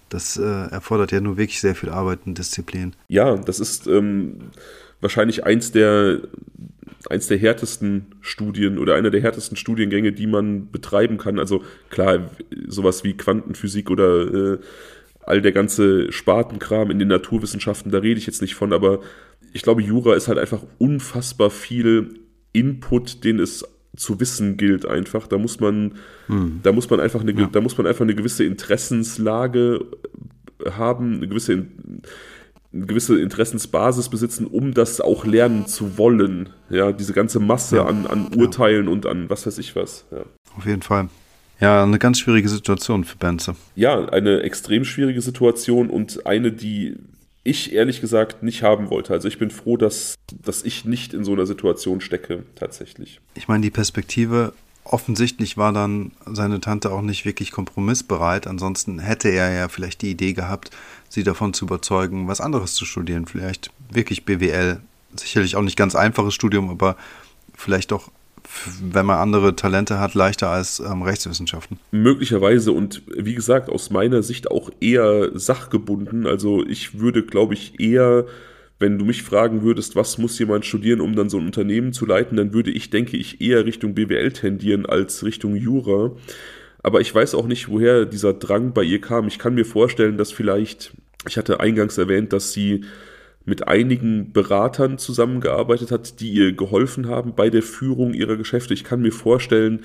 Das 0.09 0.39
äh, 0.39 0.43
erfordert 0.43 1.13
ja 1.13 1.21
nur 1.21 1.37
wirklich 1.37 1.61
sehr 1.61 1.75
viel 1.75 1.91
Arbeit 1.91 2.21
und 2.25 2.39
Disziplin. 2.39 2.95
Ja, 3.09 3.37
das 3.37 3.61
ist 3.61 3.87
ähm, 3.87 4.51
wahrscheinlich 5.01 5.45
eins 5.45 5.71
der 5.71 6.21
eins 7.09 7.27
der 7.27 7.39
härtesten 7.39 8.07
Studien 8.21 8.79
oder 8.79 8.95
einer 8.95 9.11
der 9.11 9.21
härtesten 9.21 9.57
Studiengänge, 9.57 10.13
die 10.13 10.27
man 10.27 10.71
betreiben 10.71 11.19
kann. 11.19 11.39
Also 11.39 11.63
klar, 11.91 12.31
sowas 12.67 13.05
wie 13.05 13.17
Quantenphysik 13.17 13.91
oder 13.91 14.55
äh, 14.55 14.59
all 15.23 15.43
der 15.43 15.53
ganze 15.53 16.11
Spartenkram 16.11 16.91
in 16.91 16.99
den 16.99 17.09
Naturwissenschaften, 17.09 17.93
da 17.93 17.99
rede 17.99 18.19
ich 18.19 18.27
jetzt 18.27 18.43
nicht 18.43 18.55
von, 18.55 18.73
aber 18.73 19.01
ich 19.53 19.63
glaube, 19.63 19.83
Jura 19.83 20.15
ist 20.15 20.29
halt 20.29 20.39
einfach 20.39 20.63
unfassbar 20.79 21.51
viel 21.51 22.21
Input, 22.53 23.25
den 23.25 23.39
es 23.39 23.65
zu 23.97 24.21
wissen 24.21 24.57
gilt 24.57 24.87
einfach. 24.87 25.27
Da 25.27 25.39
muss 25.39 25.61
man, 25.61 25.95
hm. 26.27 26.61
da 26.63 26.73
muss 26.73 26.89
man 26.91 27.01
einfach 27.01 27.21
eine, 27.21 27.33
ja. 27.33 27.49
da 27.51 27.61
muss 27.61 27.77
man 27.77 27.87
einfach 27.87 28.03
eine 28.03 28.15
gewisse 28.15 28.45
Interessenslage 28.45 29.85
haben, 30.71 31.17
eine 31.17 31.29
gewisse 31.29 31.67
eine 32.73 32.87
gewisse 32.87 33.19
Interessensbasis 33.21 34.09
besitzen, 34.09 34.47
um 34.47 34.75
das 34.75 35.01
auch 35.01 35.25
lernen 35.25 35.67
zu 35.67 35.97
wollen. 35.97 36.51
Ja, 36.69 36.93
diese 36.93 37.13
ganze 37.13 37.41
Masse 37.41 37.77
ja. 37.77 37.87
an, 37.87 38.07
an 38.07 38.35
Urteilen 38.35 38.87
ja. 38.87 38.93
und 38.93 39.07
an 39.07 39.31
was 39.31 39.47
weiß 39.47 39.59
ich 39.59 39.75
was. 39.75 40.05
Ja. 40.11 40.25
Auf 40.57 40.67
jeden 40.67 40.83
Fall. 40.83 41.09
Ja, 41.61 41.83
eine 41.83 41.99
ganz 41.99 42.21
schwierige 42.21 42.49
Situation 42.49 43.05
für 43.05 43.17
Benze. 43.17 43.57
Ja, 43.75 44.09
eine 44.09 44.43
extrem 44.43 44.85
schwierige 44.85 45.23
Situation 45.23 45.91
und 45.91 46.27
eine, 46.27 46.53
die 46.53 46.97
ich 47.43 47.73
ehrlich 47.73 48.01
gesagt 48.01 48.43
nicht 48.43 48.63
haben 48.63 48.91
wollte. 48.91 49.13
Also 49.13 49.27
ich 49.27 49.39
bin 49.39 49.51
froh, 49.51 49.77
dass, 49.77 50.15
dass 50.31 50.63
ich 50.63 50.85
nicht 50.85 51.15
in 51.15 51.25
so 51.25 51.33
einer 51.33 51.47
Situation 51.47 52.01
stecke, 52.01 52.45
tatsächlich. 52.55 53.21
Ich 53.35 53.49
meine, 53.49 53.63
die 53.63 53.71
Perspektive 53.71 54.53
offensichtlich 54.89 55.57
war 55.57 55.73
dann 55.73 56.13
seine 56.27 56.61
Tante 56.61 56.91
auch 56.91 57.03
nicht 57.03 57.25
wirklich 57.25 57.51
kompromissbereit. 57.51 58.47
Ansonsten 58.47 58.99
hätte 58.99 59.29
er 59.29 59.53
ja 59.53 59.69
vielleicht 59.69 60.03
die 60.03 60.11
Idee 60.11 60.33
gehabt, 60.33 60.71
sie 61.09 61.23
davon 61.23 61.55
zu 61.55 61.65
überzeugen, 61.65 62.29
was 62.29 62.41
anderes 62.41 62.75
zu 62.75 62.85
studieren. 62.85 63.27
Vielleicht 63.27 63.71
wirklich 63.91 64.25
BWL. 64.25 64.81
Sicherlich 65.15 65.57
auch 65.57 65.63
nicht 65.63 65.77
ganz 65.77 65.95
einfaches 65.95 66.35
Studium, 66.35 66.71
aber 66.71 66.97
vielleicht 67.55 67.93
auch, 67.93 68.09
wenn 68.81 69.07
man 69.07 69.19
andere 69.19 69.57
Talente 69.57 69.99
hat, 69.99 70.15
leichter 70.15 70.49
als 70.51 70.81
ähm, 70.81 71.03
Rechtswissenschaften. 71.03 71.79
Möglicherweise 71.91 72.73
und 72.73 73.03
wie 73.15 73.35
gesagt, 73.35 73.69
aus 73.69 73.91
meiner 73.91 74.23
Sicht 74.23 74.51
auch 74.51 74.71
eher 74.81 75.31
sachgebunden. 75.39 76.27
Also 76.27 76.65
ich 76.65 76.99
würde, 76.99 77.23
glaube 77.23 77.55
ich, 77.55 77.81
eher 77.81 78.27
wenn 78.79 78.99
du 78.99 79.05
mich 79.05 79.23
fragen 79.23 79.63
würdest, 79.63 79.97
was 79.97 80.19
muss 80.19 80.39
jemand 80.39 80.65
studieren, 80.65 81.01
um 81.01 81.17
dann 81.17 81.29
so 81.29 81.39
ein 81.39 81.47
Unternehmen 81.47 81.93
zu 81.93 82.07
leiten, 82.07 82.37
dann 82.37 82.53
würde 82.53 82.71
ich, 82.71 82.91
denke 82.91 83.17
ich, 83.17 83.41
eher 83.41 83.65
Richtung 83.65 83.95
BWL 83.95 84.33
tendieren 84.33 84.87
als 84.87 85.25
Richtung 85.25 85.57
Jura. 85.57 86.13
Aber 86.83 87.01
ich 87.01 87.13
weiß 87.13 87.35
auch 87.35 87.47
nicht, 87.47 87.69
woher 87.69 88.07
dieser 88.07 88.35
Drang 88.35 88.73
bei 88.73 88.83
ihr 88.85 89.01
kam. 89.01 89.27
Ich 89.27 89.39
kann 89.39 89.55
mir 89.55 89.65
vorstellen, 89.65 90.17
dass 90.17 90.31
vielleicht, 90.31 90.93
ich 91.27 91.37
hatte 91.37 91.59
eingangs 91.59 91.99
erwähnt, 91.99 92.33
dass 92.33 92.53
sie 92.53 92.85
mit 93.45 93.67
einigen 93.67 94.33
Beratern 94.33 94.99
zusammengearbeitet 94.99 95.91
hat, 95.91 96.21
die 96.21 96.31
ihr 96.31 96.53
geholfen 96.53 97.09
haben 97.09 97.35
bei 97.35 97.51
der 97.51 97.63
Führung 97.63 98.15
ihrer 98.15 98.37
Geschäfte. 98.37 98.75
Ich 98.75 98.85
kann 98.85 99.01
mir 99.01 99.13
vorstellen, 99.13 99.81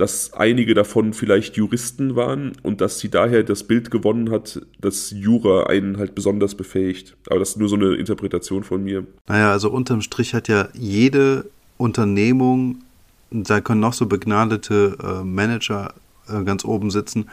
dass 0.00 0.32
einige 0.32 0.72
davon 0.74 1.12
vielleicht 1.12 1.56
Juristen 1.56 2.16
waren 2.16 2.52
und 2.62 2.80
dass 2.80 2.98
sie 2.98 3.10
daher 3.10 3.42
das 3.42 3.64
Bild 3.64 3.90
gewonnen 3.90 4.30
hat, 4.30 4.62
dass 4.80 5.10
Jura 5.10 5.64
einen 5.64 5.98
halt 5.98 6.14
besonders 6.14 6.54
befähigt. 6.54 7.16
Aber 7.28 7.38
das 7.38 7.50
ist 7.50 7.56
nur 7.58 7.68
so 7.68 7.76
eine 7.76 7.94
Interpretation 7.94 8.64
von 8.64 8.82
mir. 8.82 9.06
Naja, 9.28 9.50
also 9.50 9.70
unterm 9.70 10.00
Strich 10.00 10.32
hat 10.32 10.48
ja 10.48 10.68
jede 10.72 11.50
Unternehmung, 11.76 12.78
da 13.30 13.60
können 13.60 13.80
noch 13.80 13.92
so 13.92 14.06
begnadete 14.06 14.96
äh, 15.02 15.24
Manager 15.24 15.92
äh, 16.28 16.42
ganz 16.44 16.64
oben 16.64 16.90
sitzen, 16.90 17.28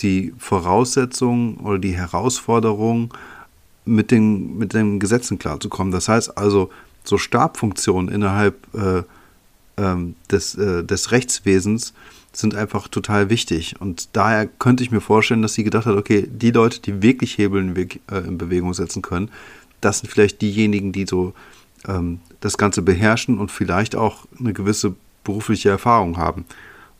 die 0.00 0.34
Voraussetzungen 0.38 1.58
oder 1.58 1.78
die 1.78 1.92
Herausforderung, 1.92 3.14
mit 3.84 4.10
den, 4.10 4.58
mit 4.58 4.74
den 4.74 4.98
Gesetzen 4.98 5.38
klarzukommen. 5.38 5.92
Das 5.92 6.08
heißt 6.08 6.36
also, 6.36 6.70
so 7.02 7.18
Stabfunktionen 7.18 8.12
innerhalb 8.12 8.56
äh, 8.74 9.02
ähm, 9.80 10.14
des, 10.30 10.54
äh, 10.56 10.84
des 10.84 11.10
Rechtswesens 11.10 11.94
sind 12.32 12.54
einfach 12.54 12.88
total 12.88 13.30
wichtig. 13.30 13.80
Und 13.80 14.10
daher 14.12 14.46
könnte 14.46 14.84
ich 14.84 14.90
mir 14.90 15.00
vorstellen, 15.00 15.42
dass 15.42 15.54
sie 15.54 15.64
gedacht 15.64 15.86
hat, 15.86 15.96
okay, 15.96 16.28
die 16.30 16.50
Leute, 16.50 16.80
die 16.80 17.02
wirklich 17.02 17.38
Hebel 17.38 17.62
in, 17.62 17.76
äh, 17.76 18.18
in 18.18 18.38
Bewegung 18.38 18.74
setzen 18.74 19.02
können, 19.02 19.30
das 19.80 20.00
sind 20.00 20.10
vielleicht 20.10 20.40
diejenigen, 20.42 20.92
die 20.92 21.06
so 21.08 21.32
ähm, 21.88 22.20
das 22.40 22.58
Ganze 22.58 22.82
beherrschen 22.82 23.38
und 23.38 23.50
vielleicht 23.50 23.96
auch 23.96 24.26
eine 24.38 24.52
gewisse 24.52 24.94
berufliche 25.24 25.70
Erfahrung 25.70 26.18
haben. 26.18 26.44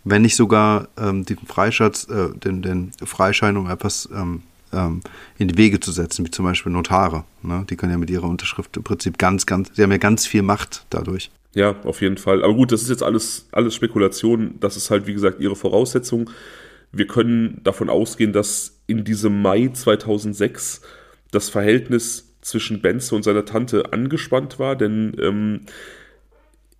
Wenn 0.02 0.22
nicht 0.22 0.36
sogar 0.36 0.88
ähm, 0.96 1.24
den 1.24 1.38
Freischatz, 1.38 2.08
äh, 2.08 2.30
den, 2.38 2.62
den 2.62 2.90
Freischein, 3.04 3.56
um 3.56 3.68
etwas 3.68 4.08
ähm, 4.14 4.42
ähm, 4.72 5.02
in 5.38 5.48
die 5.48 5.58
Wege 5.58 5.78
zu 5.80 5.92
setzen, 5.92 6.24
wie 6.24 6.30
zum 6.30 6.46
Beispiel 6.46 6.72
Notare. 6.72 7.24
Ne? 7.42 7.66
Die 7.68 7.76
können 7.76 7.92
ja 7.92 7.98
mit 7.98 8.10
ihrer 8.10 8.28
Unterschrift 8.28 8.76
im 8.76 8.82
Prinzip 8.82 9.18
ganz, 9.18 9.44
ganz, 9.46 9.70
sie 9.74 9.82
haben 9.82 9.92
ja 9.92 9.98
ganz 9.98 10.26
viel 10.26 10.42
Macht 10.42 10.86
dadurch. 10.90 11.30
Ja, 11.54 11.80
auf 11.82 12.00
jeden 12.00 12.16
Fall. 12.16 12.44
Aber 12.44 12.54
gut, 12.54 12.70
das 12.72 12.82
ist 12.82 12.90
jetzt 12.90 13.02
alles, 13.02 13.48
alles 13.50 13.74
Spekulation. 13.74 14.54
Das 14.60 14.76
ist 14.76 14.90
halt, 14.90 15.06
wie 15.06 15.14
gesagt, 15.14 15.40
ihre 15.40 15.56
Voraussetzung. 15.56 16.30
Wir 16.92 17.06
können 17.06 17.60
davon 17.64 17.88
ausgehen, 17.88 18.32
dass 18.32 18.80
in 18.86 19.04
diesem 19.04 19.42
Mai 19.42 19.68
2006 19.72 20.82
das 21.30 21.48
Verhältnis 21.48 22.36
zwischen 22.40 22.80
Benze 22.80 23.14
und 23.14 23.22
seiner 23.22 23.44
Tante 23.44 23.92
angespannt 23.92 24.58
war, 24.58 24.76
denn 24.76 25.14
ähm, 25.20 25.60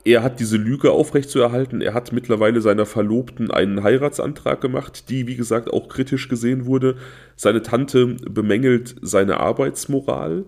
er 0.05 0.23
hat 0.23 0.41
diese 0.41 0.57
Lüge 0.57 0.93
aufrechtzuerhalten. 0.93 1.83
Er 1.83 1.93
hat 1.93 2.13
mittlerweile 2.13 2.61
seiner 2.63 2.87
Verlobten 2.87 3.51
einen 3.51 3.83
Heiratsantrag 3.83 4.61
gemacht, 4.61 5.11
die, 5.11 5.27
wie 5.27 5.37
gesagt, 5.37 5.71
auch 5.71 5.89
kritisch 5.89 6.29
gesehen 6.29 6.65
wurde. 6.65 6.97
Seine 7.37 7.63
Tante 7.63 8.17
bemängelt 8.29 8.97
seine 9.03 9.39
Arbeitsmoral 9.39 10.47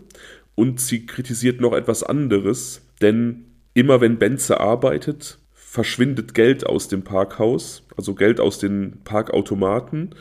und 0.55 0.81
sie 0.81 1.05
kritisiert 1.05 1.61
noch 1.61 1.75
etwas 1.75 2.03
anderes, 2.03 2.83
denn 3.03 3.52
immer 3.75 4.01
wenn 4.01 4.19
Benze 4.19 4.61
arbeitet, 4.61 5.39
verschwindet 5.55 6.35
Geld 6.35 6.67
aus 6.67 6.89
dem 6.89 7.03
Parkhaus, 7.03 7.83
also 7.97 8.15
Geld 8.15 8.41
aus 8.41 8.59
den 8.59 9.01
Parkautomaten. 9.05 10.15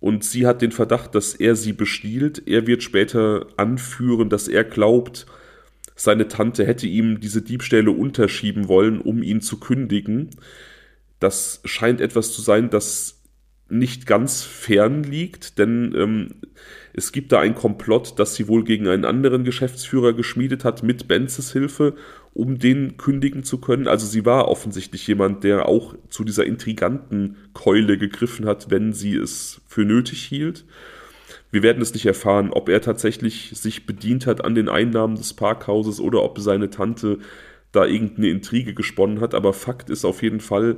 Und 0.00 0.24
sie 0.24 0.46
hat 0.46 0.62
den 0.62 0.72
Verdacht, 0.72 1.14
dass 1.14 1.34
er 1.34 1.54
sie 1.54 1.72
bestiehlt. 1.72 2.42
Er 2.46 2.66
wird 2.66 2.82
später 2.82 3.46
anführen, 3.56 4.30
dass 4.30 4.48
er 4.48 4.64
glaubt, 4.64 5.26
seine 5.94 6.28
Tante 6.28 6.66
hätte 6.66 6.86
ihm 6.86 7.20
diese 7.20 7.42
Diebstähle 7.42 7.90
unterschieben 7.90 8.68
wollen, 8.68 9.02
um 9.02 9.22
ihn 9.22 9.42
zu 9.42 9.60
kündigen. 9.60 10.30
Das 11.18 11.60
scheint 11.66 12.00
etwas 12.00 12.32
zu 12.32 12.40
sein, 12.40 12.70
das 12.70 13.20
nicht 13.68 14.06
ganz 14.06 14.42
fern 14.42 15.02
liegt, 15.02 15.58
denn 15.58 15.94
ähm, 15.96 16.28
es 16.92 17.12
gibt 17.12 17.32
da 17.32 17.40
ein 17.40 17.54
Komplott, 17.54 18.18
das 18.18 18.34
sie 18.34 18.48
wohl 18.48 18.64
gegen 18.64 18.88
einen 18.88 19.04
anderen 19.04 19.44
Geschäftsführer 19.44 20.12
geschmiedet 20.12 20.64
hat 20.64 20.82
mit 20.82 21.06
Benzes 21.06 21.52
Hilfe 21.52 21.94
um 22.32 22.58
den 22.58 22.96
kündigen 22.96 23.42
zu 23.42 23.58
können. 23.58 23.88
Also 23.88 24.06
sie 24.06 24.24
war 24.24 24.48
offensichtlich 24.48 25.06
jemand, 25.06 25.44
der 25.44 25.66
auch 25.66 25.94
zu 26.08 26.24
dieser 26.24 26.46
intriganten 26.46 27.36
Keule 27.54 27.98
gegriffen 27.98 28.46
hat, 28.46 28.70
wenn 28.70 28.92
sie 28.92 29.16
es 29.16 29.60
für 29.66 29.84
nötig 29.84 30.22
hielt. 30.22 30.64
Wir 31.50 31.62
werden 31.62 31.82
es 31.82 31.92
nicht 31.92 32.06
erfahren, 32.06 32.50
ob 32.52 32.68
er 32.68 32.80
tatsächlich 32.80 33.50
sich 33.54 33.86
bedient 33.86 34.26
hat 34.26 34.44
an 34.44 34.54
den 34.54 34.68
Einnahmen 34.68 35.16
des 35.16 35.34
Parkhauses 35.34 36.00
oder 36.00 36.22
ob 36.22 36.38
seine 36.38 36.70
Tante 36.70 37.18
da 37.72 37.84
irgendeine 37.84 38.28
Intrige 38.28 38.74
gesponnen 38.74 39.20
hat. 39.20 39.34
Aber 39.34 39.52
Fakt 39.52 39.90
ist 39.90 40.04
auf 40.04 40.22
jeden 40.22 40.40
Fall, 40.40 40.76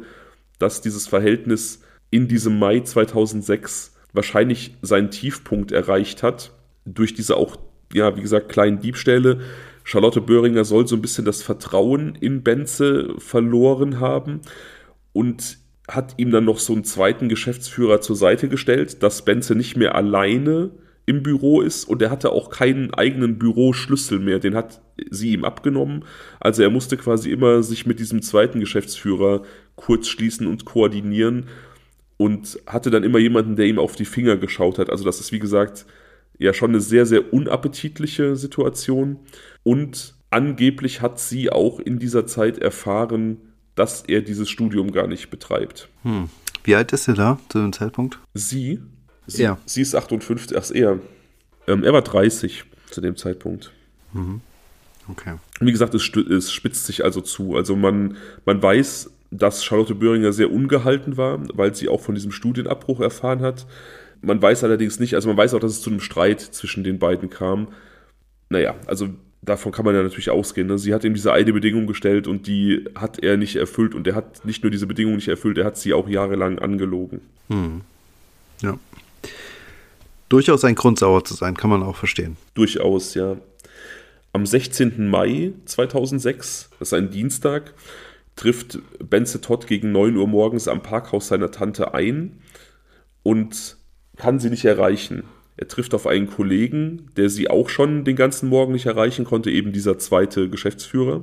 dass 0.58 0.80
dieses 0.80 1.06
Verhältnis 1.06 1.82
in 2.10 2.28
diesem 2.28 2.58
Mai 2.58 2.80
2006 2.80 3.94
wahrscheinlich 4.14 4.76
seinen 4.82 5.10
Tiefpunkt 5.10 5.72
erreicht 5.72 6.22
hat. 6.22 6.52
Durch 6.84 7.14
diese 7.14 7.36
auch, 7.36 7.56
ja, 7.92 8.16
wie 8.16 8.22
gesagt, 8.22 8.48
kleinen 8.48 8.80
Diebstähle 8.80 9.40
Charlotte 9.84 10.20
Böhringer 10.20 10.64
soll 10.64 10.86
so 10.86 10.96
ein 10.96 11.02
bisschen 11.02 11.24
das 11.24 11.42
Vertrauen 11.42 12.16
in 12.20 12.42
Benze 12.42 13.14
verloren 13.18 14.00
haben 14.00 14.40
und 15.12 15.58
hat 15.88 16.14
ihm 16.16 16.30
dann 16.30 16.44
noch 16.44 16.58
so 16.58 16.72
einen 16.72 16.84
zweiten 16.84 17.28
Geschäftsführer 17.28 18.00
zur 18.00 18.16
Seite 18.16 18.48
gestellt, 18.48 19.02
dass 19.02 19.24
Benze 19.24 19.54
nicht 19.54 19.76
mehr 19.76 19.94
alleine 19.94 20.70
im 21.04 21.22
Büro 21.22 21.60
ist 21.60 21.84
und 21.84 22.00
er 22.00 22.10
hatte 22.10 22.30
auch 22.30 22.50
keinen 22.50 22.94
eigenen 22.94 23.38
Büroschlüssel 23.38 24.20
mehr, 24.20 24.38
den 24.38 24.54
hat 24.54 24.80
sie 25.10 25.32
ihm 25.32 25.44
abgenommen. 25.44 26.04
Also 26.38 26.62
er 26.62 26.70
musste 26.70 26.96
quasi 26.96 27.30
immer 27.30 27.62
sich 27.64 27.86
mit 27.86 27.98
diesem 27.98 28.22
zweiten 28.22 28.60
Geschäftsführer 28.60 29.42
kurz 29.74 30.06
schließen 30.06 30.46
und 30.46 30.64
koordinieren 30.64 31.48
und 32.18 32.60
hatte 32.66 32.90
dann 32.90 33.02
immer 33.02 33.18
jemanden, 33.18 33.56
der 33.56 33.66
ihm 33.66 33.80
auf 33.80 33.96
die 33.96 34.04
Finger 34.04 34.36
geschaut 34.36 34.78
hat. 34.78 34.90
Also 34.90 35.04
das 35.04 35.18
ist 35.18 35.32
wie 35.32 35.40
gesagt 35.40 35.86
ja 36.38 36.52
schon 36.54 36.70
eine 36.70 36.80
sehr, 36.80 37.06
sehr 37.06 37.32
unappetitliche 37.32 38.36
Situation. 38.36 39.18
Und 39.62 40.14
angeblich 40.30 41.00
hat 41.00 41.20
sie 41.20 41.50
auch 41.50 41.78
in 41.78 41.98
dieser 41.98 42.26
Zeit 42.26 42.58
erfahren, 42.58 43.38
dass 43.74 44.02
er 44.02 44.22
dieses 44.22 44.50
Studium 44.50 44.92
gar 44.92 45.06
nicht 45.06 45.30
betreibt. 45.30 45.88
Hm. 46.02 46.28
Wie 46.64 46.74
alt 46.74 46.92
ist 46.92 47.08
er 47.08 47.14
da 47.14 47.38
zu 47.48 47.58
dem 47.58 47.72
Zeitpunkt? 47.72 48.18
Sie? 48.34 48.80
Sie, 49.26 49.42
ja. 49.42 49.58
sie 49.66 49.82
ist 49.82 49.94
58, 49.94 50.56
ach 50.56 50.70
er. 50.70 50.98
Ähm, 51.66 51.84
er 51.84 51.92
war 51.92 52.02
30 52.02 52.64
zu 52.90 53.00
dem 53.00 53.16
Zeitpunkt. 53.16 53.72
Mhm. 54.12 54.40
Okay. 55.08 55.34
Wie 55.60 55.72
gesagt, 55.72 55.94
es, 55.94 56.08
es, 56.16 56.52
spitzt 56.52 56.86
sich 56.86 57.04
also 57.04 57.20
zu. 57.20 57.56
Also 57.56 57.76
man, 57.76 58.16
man 58.44 58.62
weiß, 58.62 59.10
dass 59.30 59.64
Charlotte 59.64 59.94
Böhringer 59.94 60.32
sehr 60.32 60.52
ungehalten 60.52 61.16
war, 61.16 61.40
weil 61.56 61.74
sie 61.74 61.88
auch 61.88 62.00
von 62.00 62.14
diesem 62.14 62.32
Studienabbruch 62.32 63.00
erfahren 63.00 63.40
hat. 63.40 63.66
Man 64.20 64.40
weiß 64.40 64.62
allerdings 64.64 65.00
nicht, 65.00 65.14
also 65.14 65.28
man 65.28 65.36
weiß 65.36 65.54
auch, 65.54 65.60
dass 65.60 65.72
es 65.72 65.82
zu 65.82 65.90
einem 65.90 66.00
Streit 66.00 66.40
zwischen 66.40 66.84
den 66.84 66.98
beiden 66.98 67.30
kam. 67.30 67.68
Naja, 68.50 68.76
also 68.86 69.08
davon 69.42 69.72
kann 69.72 69.84
man 69.84 69.94
ja 69.94 70.02
natürlich 70.02 70.30
ausgehen. 70.30 70.68
Ne? 70.68 70.78
Sie 70.78 70.94
hat 70.94 71.04
ihm 71.04 71.14
diese 71.14 71.32
eine 71.32 71.52
Bedingung 71.52 71.86
gestellt 71.86 72.26
und 72.26 72.46
die 72.46 72.84
hat 72.94 73.22
er 73.22 73.36
nicht 73.36 73.56
erfüllt 73.56 73.94
und 73.94 74.06
er 74.06 74.14
hat 74.14 74.44
nicht 74.44 74.62
nur 74.62 74.70
diese 74.70 74.86
Bedingung 74.86 75.16
nicht 75.16 75.28
erfüllt, 75.28 75.58
er 75.58 75.64
hat 75.64 75.76
sie 75.76 75.92
auch 75.92 76.08
jahrelang 76.08 76.58
angelogen. 76.58 77.20
Hm. 77.48 77.82
Ja. 78.62 78.78
Durchaus 80.28 80.64
ein 80.64 80.76
Grund, 80.76 80.98
sauer 80.98 81.24
zu 81.24 81.34
sein, 81.34 81.56
kann 81.56 81.68
man 81.68 81.82
auch 81.82 81.96
verstehen. 81.96 82.36
Durchaus, 82.54 83.14
ja. 83.14 83.36
Am 84.32 84.46
16. 84.46 85.08
Mai 85.10 85.52
2006, 85.66 86.70
das 86.78 86.88
ist 86.88 86.94
ein 86.94 87.10
Dienstag, 87.10 87.74
trifft 88.34 88.78
Benze 88.98 89.42
Todd 89.42 89.66
gegen 89.66 89.92
9 89.92 90.16
Uhr 90.16 90.26
morgens 90.26 90.68
am 90.68 90.82
Parkhaus 90.82 91.28
seiner 91.28 91.50
Tante 91.50 91.92
ein 91.92 92.38
und 93.22 93.76
kann 94.16 94.38
sie 94.38 94.48
nicht 94.48 94.64
erreichen. 94.64 95.24
Er 95.62 95.68
trifft 95.68 95.94
auf 95.94 96.08
einen 96.08 96.26
Kollegen, 96.26 97.12
der 97.16 97.28
sie 97.28 97.48
auch 97.48 97.68
schon 97.68 98.04
den 98.04 98.16
ganzen 98.16 98.48
Morgen 98.48 98.72
nicht 98.72 98.86
erreichen 98.86 99.24
konnte, 99.24 99.48
eben 99.52 99.70
dieser 99.70 99.96
zweite 99.96 100.50
Geschäftsführer. 100.50 101.22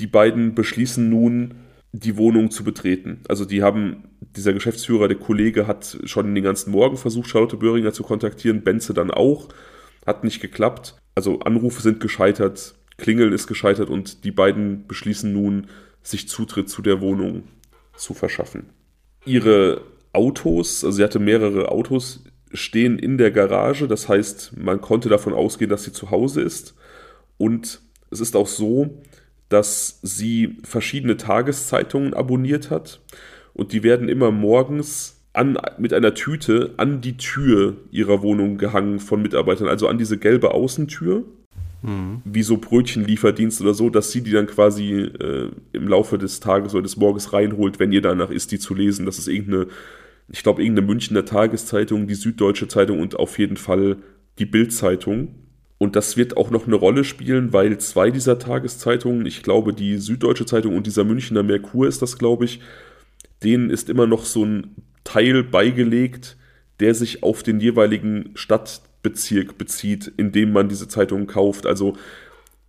Die 0.00 0.08
beiden 0.08 0.56
beschließen 0.56 1.08
nun, 1.08 1.54
die 1.92 2.16
Wohnung 2.16 2.50
zu 2.50 2.64
betreten. 2.64 3.20
Also 3.28 3.44
die 3.44 3.62
haben, 3.62 4.02
dieser 4.34 4.52
Geschäftsführer, 4.52 5.06
der 5.06 5.16
Kollege, 5.16 5.68
hat 5.68 5.96
schon 6.02 6.34
den 6.34 6.42
ganzen 6.42 6.72
Morgen 6.72 6.96
versucht, 6.96 7.30
Charlotte 7.30 7.56
Böhringer 7.56 7.92
zu 7.92 8.02
kontaktieren, 8.02 8.64
Benze 8.64 8.94
dann 8.94 9.12
auch, 9.12 9.48
hat 10.04 10.24
nicht 10.24 10.40
geklappt. 10.40 10.96
Also 11.14 11.38
Anrufe 11.38 11.82
sind 11.82 12.00
gescheitert, 12.00 12.74
Klingeln 12.98 13.32
ist 13.32 13.46
gescheitert 13.46 13.90
und 13.90 14.24
die 14.24 14.32
beiden 14.32 14.88
beschließen 14.88 15.32
nun, 15.32 15.68
sich 16.02 16.28
Zutritt 16.28 16.68
zu 16.68 16.82
der 16.82 17.00
Wohnung 17.00 17.44
zu 17.94 18.12
verschaffen. 18.12 18.70
Ihre 19.24 19.82
Autos, 20.12 20.82
also 20.84 20.96
sie 20.96 21.04
hatte 21.04 21.20
mehrere 21.20 21.68
Autos, 21.68 22.24
stehen 22.54 22.98
in 22.98 23.18
der 23.18 23.30
Garage. 23.30 23.86
Das 23.88 24.08
heißt, 24.08 24.56
man 24.56 24.80
konnte 24.80 25.08
davon 25.08 25.34
ausgehen, 25.34 25.70
dass 25.70 25.84
sie 25.84 25.92
zu 25.92 26.10
Hause 26.10 26.40
ist. 26.40 26.74
Und 27.36 27.80
es 28.10 28.20
ist 28.20 28.36
auch 28.36 28.46
so, 28.46 29.02
dass 29.48 29.98
sie 30.02 30.56
verschiedene 30.64 31.16
Tageszeitungen 31.16 32.14
abonniert 32.14 32.70
hat. 32.70 33.00
Und 33.52 33.72
die 33.72 33.82
werden 33.82 34.08
immer 34.08 34.30
morgens 34.30 35.20
an, 35.32 35.58
mit 35.78 35.92
einer 35.92 36.14
Tüte 36.14 36.74
an 36.76 37.00
die 37.00 37.16
Tür 37.16 37.76
ihrer 37.90 38.22
Wohnung 38.22 38.56
gehangen 38.56 39.00
von 39.00 39.20
Mitarbeitern, 39.20 39.68
also 39.68 39.88
an 39.88 39.98
diese 39.98 40.16
gelbe 40.16 40.52
Außentür. 40.52 41.24
Mhm. 41.82 42.22
Wie 42.24 42.42
so 42.42 42.56
Brötchenlieferdienst 42.56 43.60
oder 43.60 43.74
so, 43.74 43.90
dass 43.90 44.10
sie 44.10 44.22
die 44.22 44.30
dann 44.30 44.46
quasi 44.46 44.92
äh, 44.92 45.50
im 45.72 45.88
Laufe 45.88 46.16
des 46.16 46.40
Tages 46.40 46.72
oder 46.72 46.82
des 46.82 46.96
Morgens 46.96 47.32
reinholt, 47.32 47.78
wenn 47.78 47.92
ihr 47.92 48.00
danach 48.00 48.30
ist, 48.30 48.52
die 48.52 48.58
zu 48.58 48.74
lesen. 48.74 49.04
Das 49.06 49.18
ist 49.18 49.28
irgendeine 49.28 49.66
ich 50.28 50.42
glaube, 50.42 50.62
irgendeine 50.62 50.86
Münchner 50.86 51.24
Tageszeitung, 51.24 52.06
die 52.06 52.14
Süddeutsche 52.14 52.68
Zeitung 52.68 53.00
und 53.00 53.16
auf 53.16 53.38
jeden 53.38 53.56
Fall 53.56 53.98
die 54.38 54.46
Bild-Zeitung. 54.46 55.34
Und 55.78 55.96
das 55.96 56.16
wird 56.16 56.36
auch 56.36 56.50
noch 56.50 56.66
eine 56.66 56.76
Rolle 56.76 57.04
spielen, 57.04 57.52
weil 57.52 57.78
zwei 57.78 58.10
dieser 58.10 58.38
Tageszeitungen, 58.38 59.26
ich 59.26 59.42
glaube, 59.42 59.74
die 59.74 59.98
Süddeutsche 59.98 60.46
Zeitung 60.46 60.76
und 60.76 60.86
dieser 60.86 61.04
Münchner 61.04 61.42
Merkur 61.42 61.86
ist 61.86 62.00
das, 62.00 62.16
glaube 62.16 62.46
ich, 62.46 62.60
denen 63.42 63.70
ist 63.70 63.90
immer 63.90 64.06
noch 64.06 64.24
so 64.24 64.44
ein 64.44 64.74
Teil 65.02 65.42
beigelegt, 65.42 66.36
der 66.80 66.94
sich 66.94 67.22
auf 67.22 67.42
den 67.42 67.60
jeweiligen 67.60 68.30
Stadtbezirk 68.34 69.58
bezieht, 69.58 70.10
in 70.16 70.32
dem 70.32 70.52
man 70.52 70.68
diese 70.68 70.88
Zeitungen 70.88 71.26
kauft. 71.26 71.66
Also 71.66 71.96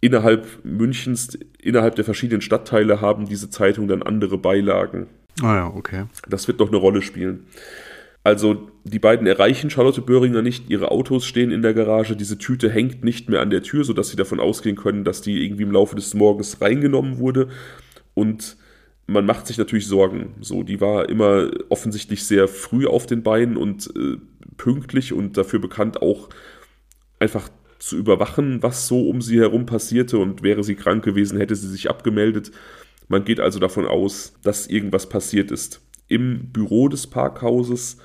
innerhalb 0.01 0.45
Münchens, 0.63 1.39
innerhalb 1.59 1.95
der 1.95 2.05
verschiedenen 2.05 2.41
Stadtteile 2.41 3.01
haben 3.01 3.27
diese 3.27 3.49
Zeitungen 3.49 3.87
dann 3.87 4.03
andere 4.03 4.37
Beilagen. 4.37 5.07
Ah 5.41 5.55
ja, 5.55 5.67
okay. 5.67 6.05
Das 6.29 6.47
wird 6.47 6.59
noch 6.59 6.69
eine 6.69 6.77
Rolle 6.77 7.01
spielen. 7.01 7.47
Also 8.23 8.71
die 8.83 8.99
beiden 8.99 9.27
erreichen 9.27 9.69
Charlotte 9.69 10.01
Böhringer 10.01 10.41
nicht, 10.41 10.69
ihre 10.69 10.89
Autos 10.89 11.25
stehen 11.25 11.51
in 11.51 11.61
der 11.61 11.75
Garage, 11.75 12.15
diese 12.15 12.39
Tüte 12.39 12.71
hängt 12.71 13.03
nicht 13.03 13.29
mehr 13.29 13.41
an 13.41 13.51
der 13.51 13.61
Tür, 13.61 13.83
sodass 13.83 14.09
sie 14.09 14.15
davon 14.15 14.39
ausgehen 14.39 14.75
können, 14.75 15.03
dass 15.03 15.21
die 15.21 15.45
irgendwie 15.45 15.63
im 15.63 15.71
Laufe 15.71 15.95
des 15.95 16.15
Morgens 16.15 16.59
reingenommen 16.59 17.19
wurde. 17.19 17.49
Und 18.15 18.57
man 19.05 19.27
macht 19.27 19.45
sich 19.45 19.59
natürlich 19.59 19.87
Sorgen. 19.87 20.33
So, 20.41 20.63
die 20.63 20.81
war 20.81 21.07
immer 21.07 21.51
offensichtlich 21.69 22.25
sehr 22.25 22.47
früh 22.47 22.87
auf 22.87 23.05
den 23.05 23.21
Beinen 23.21 23.57
und 23.57 23.91
äh, 23.95 24.17
pünktlich 24.57 25.13
und 25.13 25.37
dafür 25.37 25.59
bekannt 25.59 26.01
auch 26.01 26.29
einfach 27.19 27.49
zu 27.77 27.97
überwachen, 27.97 28.63
was 28.63 28.87
so 28.87 29.07
um 29.07 29.21
sie 29.21 29.39
herum 29.39 29.67
passierte 29.67 30.17
und 30.17 30.41
wäre 30.41 30.63
sie 30.63 30.75
krank 30.75 31.03
gewesen, 31.03 31.37
hätte 31.37 31.55
sie 31.55 31.67
sich 31.67 31.89
abgemeldet. 31.89 32.51
Man 33.07 33.23
geht 33.23 33.39
also 33.39 33.59
davon 33.59 33.85
aus, 33.85 34.33
dass 34.43 34.67
irgendwas 34.67 35.09
passiert 35.09 35.51
ist. 35.51 35.81
Im 36.07 36.51
Büro 36.51 36.87
des 36.87 37.07
Parkhauses 37.07 37.97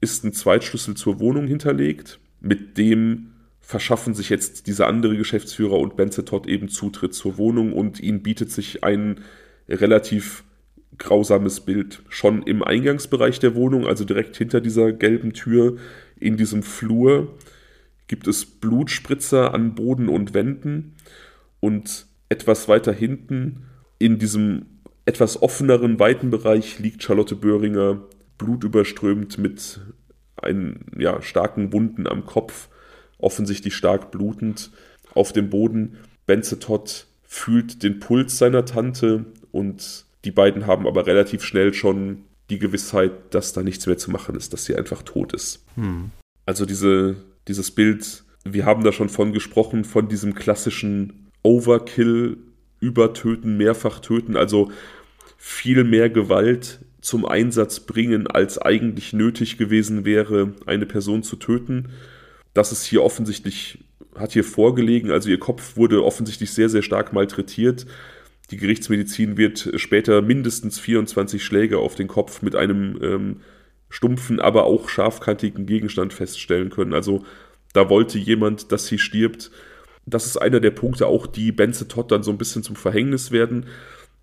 ist 0.00 0.24
ein 0.24 0.32
Zweitschlüssel 0.32 0.94
zur 0.94 1.20
Wohnung 1.20 1.46
hinterlegt, 1.46 2.18
mit 2.40 2.78
dem 2.78 3.32
verschaffen 3.60 4.14
sich 4.14 4.28
jetzt 4.28 4.68
dieser 4.68 4.86
andere 4.86 5.16
Geschäftsführer 5.16 5.78
und 5.78 5.96
Benze 5.96 6.24
Todd 6.24 6.46
eben 6.46 6.68
Zutritt 6.68 7.14
zur 7.14 7.36
Wohnung 7.36 7.72
und 7.72 7.98
ihnen 7.98 8.22
bietet 8.22 8.52
sich 8.52 8.84
ein 8.84 9.20
relativ 9.68 10.44
grausames 10.98 11.60
Bild 11.60 12.02
schon 12.08 12.42
im 12.44 12.62
Eingangsbereich 12.62 13.40
der 13.40 13.54
Wohnung, 13.54 13.86
also 13.86 14.04
direkt 14.04 14.36
hinter 14.36 14.60
dieser 14.60 14.92
gelben 14.92 15.32
Tür 15.32 15.76
in 16.18 16.36
diesem 16.36 16.62
Flur 16.62 17.36
gibt 18.06 18.28
es 18.28 18.46
Blutspritzer 18.46 19.52
an 19.52 19.74
Boden 19.74 20.08
und 20.08 20.32
Wänden 20.32 20.94
und 21.60 22.06
etwas 22.28 22.68
weiter 22.68 22.92
hinten 22.92 23.64
in 23.98 24.18
diesem 24.18 24.66
etwas 25.04 25.40
offeneren, 25.40 25.98
weiten 25.98 26.30
Bereich 26.30 26.78
liegt 26.78 27.02
Charlotte 27.02 27.36
Böhringer 27.36 28.02
blutüberströmt 28.38 29.38
mit 29.38 29.80
einen 30.36 30.86
ja, 30.98 31.22
starken 31.22 31.72
Wunden 31.72 32.06
am 32.06 32.26
Kopf, 32.26 32.68
offensichtlich 33.18 33.74
stark 33.74 34.10
blutend 34.10 34.70
auf 35.14 35.32
dem 35.32 35.48
Boden. 35.48 35.96
Benze 36.26 36.58
Todd 36.58 37.06
fühlt 37.22 37.82
den 37.82 38.00
Puls 38.00 38.38
seiner 38.38 38.64
Tante 38.64 39.26
und 39.52 40.04
die 40.24 40.30
beiden 40.30 40.66
haben 40.66 40.86
aber 40.86 41.06
relativ 41.06 41.42
schnell 41.42 41.72
schon 41.72 42.24
die 42.50 42.58
Gewissheit, 42.58 43.12
dass 43.34 43.52
da 43.52 43.62
nichts 43.62 43.86
mehr 43.86 43.98
zu 43.98 44.10
machen 44.10 44.34
ist, 44.34 44.52
dass 44.52 44.64
sie 44.64 44.76
einfach 44.76 45.02
tot 45.02 45.32
ist. 45.32 45.64
Hm. 45.76 46.10
Also 46.44 46.66
diese, 46.66 47.16
dieses 47.48 47.70
Bild, 47.70 48.24
wir 48.44 48.64
haben 48.64 48.84
da 48.84 48.92
schon 48.92 49.08
von 49.08 49.32
gesprochen, 49.32 49.84
von 49.84 50.08
diesem 50.08 50.34
klassischen 50.34 51.30
Overkill 51.42 52.38
übertöten, 52.80 53.56
mehrfach 53.56 54.00
töten, 54.00 54.36
also 54.36 54.70
viel 55.36 55.84
mehr 55.84 56.10
Gewalt 56.10 56.80
zum 57.00 57.24
Einsatz 57.24 57.80
bringen, 57.80 58.26
als 58.26 58.58
eigentlich 58.58 59.12
nötig 59.12 59.58
gewesen 59.58 60.04
wäre, 60.04 60.54
eine 60.66 60.86
Person 60.86 61.22
zu 61.22 61.36
töten. 61.36 61.90
Das 62.52 62.72
ist 62.72 62.84
hier 62.84 63.02
offensichtlich, 63.02 63.84
hat 64.16 64.32
hier 64.32 64.44
vorgelegen, 64.44 65.10
also 65.10 65.28
ihr 65.28 65.38
Kopf 65.38 65.76
wurde 65.76 66.04
offensichtlich 66.04 66.52
sehr, 66.52 66.68
sehr 66.68 66.82
stark 66.82 67.12
malträtiert. 67.12 67.86
Die 68.50 68.56
Gerichtsmedizin 68.56 69.36
wird 69.36 69.72
später 69.76 70.22
mindestens 70.22 70.78
24 70.78 71.44
Schläge 71.44 71.78
auf 71.78 71.94
den 71.94 72.08
Kopf 72.08 72.42
mit 72.42 72.54
einem 72.56 72.98
ähm, 73.02 73.36
stumpfen, 73.88 74.40
aber 74.40 74.64
auch 74.64 74.88
scharfkantigen 74.88 75.66
Gegenstand 75.66 76.12
feststellen 76.12 76.70
können. 76.70 76.92
Also 76.92 77.24
da 77.72 77.88
wollte 77.88 78.18
jemand, 78.18 78.72
dass 78.72 78.86
sie 78.86 78.98
stirbt 78.98 79.50
das 80.06 80.26
ist 80.26 80.36
einer 80.36 80.60
der 80.60 80.70
Punkte 80.70 81.08
auch, 81.08 81.26
die 81.26 81.52
Benze 81.52 81.88
Todd 81.88 82.10
dann 82.12 82.22
so 82.22 82.30
ein 82.30 82.38
bisschen 82.38 82.62
zum 82.62 82.76
Verhängnis 82.76 83.32
werden. 83.32 83.66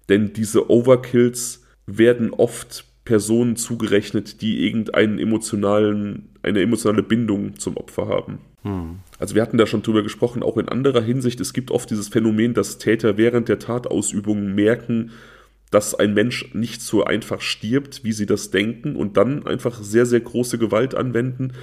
Denn 0.10 0.34
diese 0.34 0.70
Overkills 0.70 1.64
werden 1.86 2.32
oft 2.32 2.86
Personen 3.06 3.58
zugerechnet, 3.58 4.42
die 4.42 4.66
irgendeinen 4.66 5.20
emotionalen, 5.20 6.30
eine 6.42 6.62
emotionale 6.62 7.04
Bindung 7.04 7.58
zum 7.60 7.76
Opfer 7.76 8.08
haben. 8.08 8.40
Hm. 8.64 9.00
Also 9.20 9.36
wir 9.36 9.42
hatten 9.42 9.58
da 9.58 9.68
schon 9.68 9.82
drüber 9.82 10.04
gesprochen, 10.04 10.42
auch 10.42 10.58
in 10.58 10.70
anderer 10.70 11.02
Hinsicht. 11.02 11.42
Es 11.42 11.52
gibt 11.52 11.70
oft 11.70 11.90
dieses 11.90 12.08
Phänomen, 12.08 12.54
dass 12.54 12.78
Täter 12.78 13.18
während 13.18 13.50
der 13.50 13.60
Tatausübung 13.60 14.56
merken, 14.56 15.12
dass 15.70 15.96
ein 15.96 16.14
Mensch 16.14 16.54
nicht 16.54 16.82
so 16.82 17.04
einfach 17.04 17.42
stirbt, 17.42 18.06
wie 18.06 18.14
sie 18.14 18.26
das 18.26 18.52
denken 18.52 18.96
und 18.96 19.18
dann 19.18 19.46
einfach 19.46 19.82
sehr, 19.82 20.06
sehr 20.06 20.22
große 20.22 20.58
Gewalt 20.58 20.96
anwenden 20.96 21.54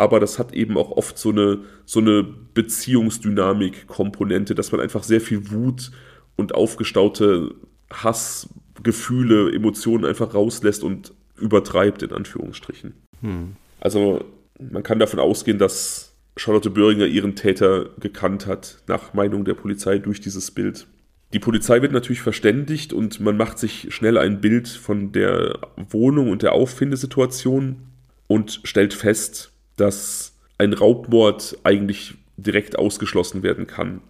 aber 0.00 0.18
das 0.18 0.38
hat 0.38 0.54
eben 0.54 0.78
auch 0.78 0.92
oft 0.92 1.18
so 1.18 1.28
eine, 1.28 1.58
so 1.84 2.00
eine 2.00 2.22
Beziehungsdynamik-Komponente, 2.22 4.54
dass 4.54 4.72
man 4.72 4.80
einfach 4.80 5.02
sehr 5.02 5.20
viel 5.20 5.50
Wut 5.50 5.90
und 6.36 6.54
aufgestaute 6.54 7.54
Hassgefühle, 7.92 9.52
Emotionen 9.52 10.06
einfach 10.06 10.32
rauslässt 10.32 10.82
und 10.82 11.12
übertreibt, 11.36 12.02
in 12.02 12.12
Anführungsstrichen. 12.12 12.94
Hm. 13.20 13.56
Also 13.78 14.24
man 14.58 14.82
kann 14.82 14.98
davon 14.98 15.20
ausgehen, 15.20 15.58
dass 15.58 16.16
Charlotte 16.34 16.70
Böhringer 16.70 17.04
ihren 17.04 17.36
Täter 17.36 17.90
gekannt 18.00 18.46
hat, 18.46 18.78
nach 18.86 19.12
Meinung 19.12 19.44
der 19.44 19.52
Polizei 19.52 19.98
durch 19.98 20.22
dieses 20.22 20.50
Bild. 20.50 20.86
Die 21.34 21.40
Polizei 21.40 21.82
wird 21.82 21.92
natürlich 21.92 22.22
verständigt 22.22 22.94
und 22.94 23.20
man 23.20 23.36
macht 23.36 23.58
sich 23.58 23.94
schnell 23.94 24.16
ein 24.16 24.40
Bild 24.40 24.66
von 24.66 25.12
der 25.12 25.58
Wohnung 25.90 26.30
und 26.30 26.40
der 26.40 26.54
Auffindesituation 26.54 27.82
und 28.28 28.62
stellt 28.64 28.94
fest, 28.94 29.52
dass 29.80 30.38
ein 30.58 30.72
Raubmord 30.74 31.58
eigentlich 31.64 32.14
direkt 32.36 32.78
ausgeschlossen 32.78 33.42
werden 33.42 33.66
kann. 33.66 34.02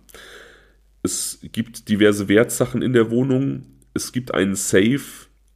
Es 1.02 1.38
gibt 1.52 1.88
diverse 1.88 2.28
Wertsachen 2.28 2.82
in 2.82 2.92
der 2.92 3.10
Wohnung. 3.10 3.62
Es 3.94 4.12
gibt 4.12 4.34
einen 4.34 4.56
Safe, 4.56 5.00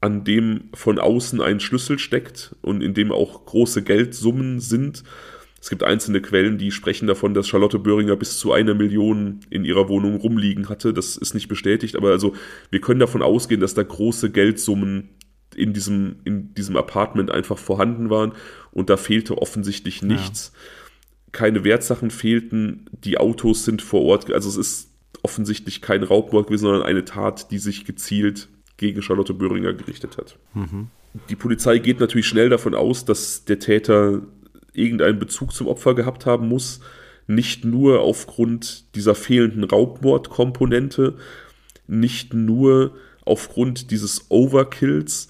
an 0.00 0.24
dem 0.24 0.70
von 0.74 0.98
außen 0.98 1.40
ein 1.40 1.60
Schlüssel 1.60 1.98
steckt 1.98 2.54
und 2.62 2.82
in 2.82 2.94
dem 2.94 3.10
auch 3.10 3.44
große 3.44 3.82
Geldsummen 3.82 4.60
sind. 4.60 5.02
Es 5.60 5.70
gibt 5.70 5.82
einzelne 5.82 6.20
Quellen, 6.20 6.58
die 6.58 6.70
sprechen 6.70 7.06
davon, 7.08 7.32
dass 7.32 7.48
Charlotte 7.48 7.78
Böhringer 7.78 8.16
bis 8.16 8.38
zu 8.38 8.52
einer 8.52 8.74
Million 8.74 9.40
in 9.48 9.64
ihrer 9.64 9.88
Wohnung 9.88 10.16
rumliegen 10.16 10.68
hatte. 10.68 10.92
Das 10.92 11.16
ist 11.16 11.34
nicht 11.34 11.48
bestätigt, 11.48 11.96
aber 11.96 12.10
also 12.10 12.34
wir 12.70 12.80
können 12.80 13.00
davon 13.00 13.22
ausgehen, 13.22 13.62
dass 13.62 13.74
da 13.74 13.82
große 13.82 14.30
Geldsummen 14.30 15.08
in 15.56 15.72
diesem, 15.72 16.16
in 16.24 16.54
diesem 16.54 16.76
Apartment 16.76 17.30
einfach 17.30 17.58
vorhanden 17.58 18.10
waren 18.10 18.32
und 18.75 18.91
da 18.91 18.97
fehlte 18.97 19.39
offensichtlich 19.39 20.03
nichts. 20.03 20.53
Ja. 20.53 20.61
Keine 21.33 21.64
Wertsachen 21.64 22.11
fehlten, 22.11 22.87
die 22.93 23.18
Autos 23.18 23.64
sind 23.64 23.81
vor 23.83 24.03
Ort, 24.03 24.33
also 24.33 24.49
es 24.49 24.57
ist 24.57 24.91
offensichtlich 25.22 25.81
kein 25.81 26.03
Raubmord 26.03 26.49
gewesen, 26.49 26.64
sondern 26.64 26.83
eine 26.83 27.05
Tat, 27.05 27.51
die 27.51 27.59
sich 27.59 27.85
gezielt 27.85 28.49
gegen 28.77 29.03
Charlotte 29.03 29.33
Böhringer 29.33 29.72
gerichtet 29.72 30.18
hat. 30.18 30.37
Mhm. 30.53 30.89
Die 31.29 31.37
Polizei 31.37 31.79
geht 31.79 32.01
natürlich 32.01 32.27
schnell 32.27 32.51
davon 32.51 32.75
aus, 32.75 33.05
dass 33.05 33.45
der 33.45 33.59
Täter 33.59 34.22
irgendeinen 34.72 35.18
Bezug 35.18 35.53
zum 35.53 35.68
Opfer 35.68 35.95
gehabt 35.95 36.27
haben 36.27 36.49
muss, 36.49 36.81
nicht 37.27 37.64
nur 37.64 38.01
aufgrund 38.01 38.95
dieser 38.97 39.14
fehlenden 39.14 39.64
Raubmordkomponente, 39.64 41.14
nicht 41.87 42.35
nur 42.35 42.95
aufgrund 43.25 43.91
dieses 43.91 44.27
Overkills, 44.31 45.29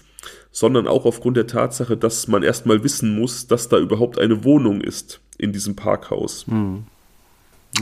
sondern 0.55 0.87
auch 0.87 1.03
aufgrund 1.03 1.35
der 1.35 1.47
Tatsache, 1.47 1.97
dass 1.97 2.29
man 2.29 2.41
erstmal 2.41 2.81
wissen 2.81 3.13
muss, 3.13 3.45
dass 3.45 3.67
da 3.67 3.77
überhaupt 3.77 4.17
eine 4.17 4.45
Wohnung 4.45 4.79
ist 4.79 5.19
in 5.37 5.51
diesem 5.51 5.75
Parkhaus. 5.75 6.45
Hm. 6.47 6.85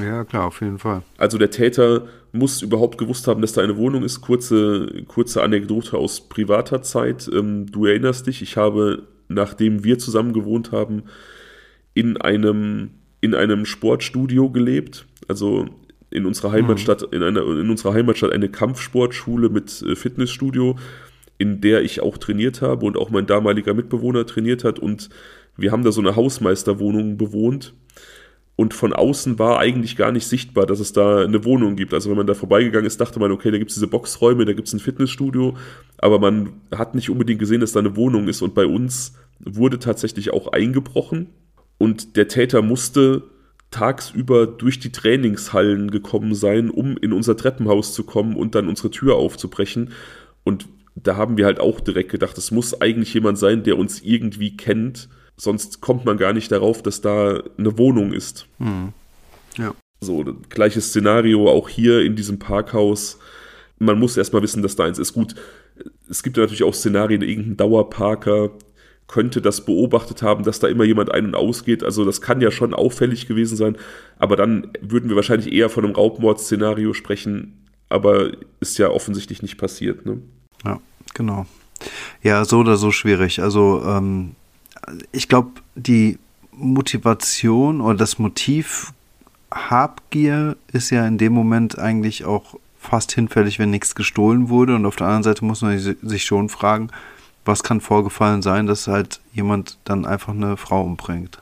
Ja, 0.01 0.23
klar, 0.23 0.47
auf 0.47 0.59
jeden 0.59 0.79
Fall. 0.79 1.03
Also 1.19 1.37
der 1.37 1.51
Täter 1.51 2.07
muss 2.31 2.63
überhaupt 2.63 2.97
gewusst 2.97 3.27
haben, 3.27 3.41
dass 3.41 3.53
da 3.53 3.61
eine 3.61 3.77
Wohnung 3.77 4.03
ist. 4.03 4.21
Kurze, 4.21 5.03
kurze 5.07 5.43
Anekdote 5.43 5.99
aus 5.99 6.27
privater 6.27 6.81
Zeit. 6.81 7.29
Ähm, 7.31 7.67
du 7.71 7.85
erinnerst 7.85 8.25
dich, 8.25 8.41
ich 8.41 8.57
habe, 8.57 9.03
nachdem 9.27 9.83
wir 9.83 9.99
zusammen 9.99 10.33
gewohnt 10.33 10.71
haben, 10.71 11.03
in 11.93 12.17
einem, 12.17 12.89
in 13.21 13.35
einem 13.35 13.67
Sportstudio 13.67 14.49
gelebt. 14.49 15.05
Also 15.27 15.67
in 16.09 16.25
unserer 16.25 16.53
Heimatstadt, 16.53 17.03
mhm. 17.03 17.17
in, 17.17 17.21
einer, 17.21 17.41
in 17.41 17.69
unserer 17.69 17.93
Heimatstadt 17.93 18.31
eine 18.31 18.49
Kampfsportschule 18.49 19.49
mit 19.49 19.83
äh, 19.83 19.95
Fitnessstudio, 19.95 20.75
in 21.37 21.61
der 21.61 21.81
ich 21.83 22.01
auch 22.01 22.17
trainiert 22.17 22.61
habe 22.61 22.85
und 22.85 22.97
auch 22.97 23.09
mein 23.09 23.25
damaliger 23.25 23.73
Mitbewohner 23.73 24.25
trainiert 24.25 24.63
hat. 24.63 24.79
Und 24.79 25.09
wir 25.57 25.71
haben 25.71 25.83
da 25.83 25.91
so 25.91 26.01
eine 26.01 26.15
Hausmeisterwohnung 26.15 27.17
bewohnt 27.17 27.73
und 28.55 28.73
von 28.73 28.93
außen 28.93 29.39
war 29.39 29.59
eigentlich 29.59 29.95
gar 29.95 30.11
nicht 30.11 30.27
sichtbar, 30.27 30.67
dass 30.67 30.79
es 30.79 30.93
da 30.93 31.23
eine 31.23 31.43
Wohnung 31.43 31.75
gibt. 31.75 31.93
Also 31.93 32.09
wenn 32.09 32.17
man 32.17 32.27
da 32.27 32.35
vorbeigegangen 32.35 32.85
ist, 32.85 33.01
dachte 33.01 33.19
man, 33.19 33.31
okay, 33.31 33.49
da 33.49 33.57
gibt 33.57 33.71
es 33.71 33.75
diese 33.75 33.87
Boxräume, 33.87 34.45
da 34.45 34.53
gibt 34.53 34.67
es 34.67 34.73
ein 34.73 34.79
Fitnessstudio, 34.79 35.57
aber 35.97 36.19
man 36.19 36.53
hat 36.73 36.93
nicht 36.93 37.09
unbedingt 37.09 37.39
gesehen, 37.39 37.61
dass 37.61 37.71
da 37.71 37.79
eine 37.79 37.95
Wohnung 37.95 38.27
ist. 38.27 38.43
Und 38.43 38.53
bei 38.53 38.67
uns 38.67 39.15
wurde 39.39 39.79
tatsächlich 39.79 40.31
auch 40.31 40.51
eingebrochen 40.51 41.29
und 41.79 42.15
der 42.15 42.27
Täter 42.27 42.61
musste 42.61 43.23
tagsüber 43.71 44.45
durch 44.45 44.79
die 44.79 44.91
Trainingshallen 44.91 45.89
gekommen 45.89 46.35
sein, 46.35 46.69
um 46.69 46.95
in 46.97 47.11
unser 47.11 47.35
Treppenhaus 47.35 47.93
zu 47.93 48.03
kommen 48.03 48.35
und 48.35 48.53
dann 48.53 48.67
unsere 48.67 48.91
Tür 48.91 49.15
aufzubrechen. 49.15 49.93
Und 50.43 50.67
da 50.95 51.15
haben 51.15 51.37
wir 51.37 51.45
halt 51.45 51.59
auch 51.59 51.79
direkt 51.79 52.11
gedacht, 52.11 52.37
es 52.37 52.51
muss 52.51 52.79
eigentlich 52.79 53.13
jemand 53.13 53.37
sein, 53.37 53.63
der 53.63 53.77
uns 53.77 54.01
irgendwie 54.01 54.55
kennt 54.55 55.09
Sonst 55.35 55.81
kommt 55.81 56.05
man 56.05 56.17
gar 56.17 56.33
nicht 56.33 56.51
darauf, 56.51 56.83
dass 56.83 57.01
da 57.01 57.41
eine 57.57 57.77
Wohnung 57.77 58.13
ist. 58.13 58.47
Mhm. 58.59 58.93
Ja. 59.57 59.73
So, 59.99 60.23
gleiches 60.49 60.89
Szenario 60.89 61.49
auch 61.49 61.69
hier 61.69 62.01
in 62.01 62.15
diesem 62.15 62.39
Parkhaus. 62.39 63.19
Man 63.79 63.99
muss 63.99 64.17
erstmal 64.17 64.41
wissen, 64.41 64.61
dass 64.61 64.75
da 64.75 64.85
eins 64.85 64.99
ist. 64.99 65.13
Gut, 65.13 65.35
es 66.09 66.23
gibt 66.23 66.37
ja 66.37 66.43
natürlich 66.43 66.63
auch 66.63 66.73
Szenarien, 66.73 67.21
irgendein 67.21 67.57
Dauerparker 67.57 68.51
könnte 69.07 69.41
das 69.41 69.65
beobachtet 69.65 70.21
haben, 70.21 70.43
dass 70.43 70.59
da 70.59 70.67
immer 70.67 70.85
jemand 70.85 71.11
ein- 71.11 71.25
und 71.25 71.35
ausgeht. 71.35 71.83
Also 71.83 72.05
das 72.05 72.21
kann 72.21 72.41
ja 72.41 72.51
schon 72.51 72.73
auffällig 72.73 73.27
gewesen 73.27 73.57
sein. 73.57 73.77
Aber 74.17 74.35
dann 74.35 74.71
würden 74.81 75.09
wir 75.09 75.15
wahrscheinlich 75.15 75.51
eher 75.51 75.69
von 75.69 75.83
einem 75.83 75.93
Raubmordszenario 75.93 76.93
sprechen. 76.93 77.67
Aber 77.89 78.31
ist 78.59 78.77
ja 78.77 78.89
offensichtlich 78.89 79.41
nicht 79.41 79.57
passiert. 79.57 80.05
Ne? 80.05 80.21
Ja, 80.63 80.79
genau. 81.13 81.45
Ja, 82.21 82.45
so 82.45 82.59
oder 82.59 82.77
so 82.77 82.91
schwierig. 82.91 83.41
Also 83.41 83.83
ähm, 83.85 84.35
ich 85.11 85.27
glaube, 85.27 85.51
die 85.75 86.17
Motivation 86.51 87.81
oder 87.81 87.97
das 87.97 88.19
Motiv 88.19 88.93
Habgier 89.51 90.57
ist 90.71 90.89
ja 90.89 91.05
in 91.05 91.17
dem 91.17 91.33
Moment 91.33 91.77
eigentlich 91.77 92.25
auch 92.25 92.55
fast 92.79 93.11
hinfällig, 93.11 93.59
wenn 93.59 93.69
nichts 93.69 93.95
gestohlen 93.95 94.49
wurde. 94.49 94.75
Und 94.75 94.85
auf 94.85 94.95
der 94.95 95.07
anderen 95.07 95.23
Seite 95.23 95.45
muss 95.45 95.61
man 95.61 95.77
sich 95.77 96.23
schon 96.23 96.49
fragen, 96.49 96.89
was 97.45 97.63
kann 97.63 97.81
vorgefallen 97.81 98.41
sein, 98.41 98.67
dass 98.67 98.87
halt 98.87 99.19
jemand 99.33 99.77
dann 99.83 100.05
einfach 100.05 100.33
eine 100.33 100.57
Frau 100.57 100.83
umbringt. 100.83 101.39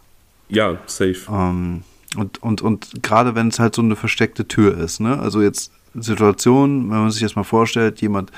Ja, 0.49 0.77
safe. 0.85 1.21
Ähm, 1.29 1.83
und, 2.17 2.41
und, 2.43 2.61
und 2.61 3.03
gerade 3.03 3.35
wenn 3.35 3.47
es 3.47 3.59
halt 3.59 3.75
so 3.75 3.81
eine 3.81 3.95
versteckte 3.95 4.47
Tür 4.47 4.77
ist, 4.77 4.99
ne? 4.99 5.17
Also 5.19 5.41
jetzt 5.41 5.71
Situation, 5.93 6.89
wenn 6.89 6.99
man 6.99 7.11
sich 7.11 7.21
das 7.21 7.35
mal 7.35 7.43
vorstellt, 7.43 8.01
jemand 8.01 8.31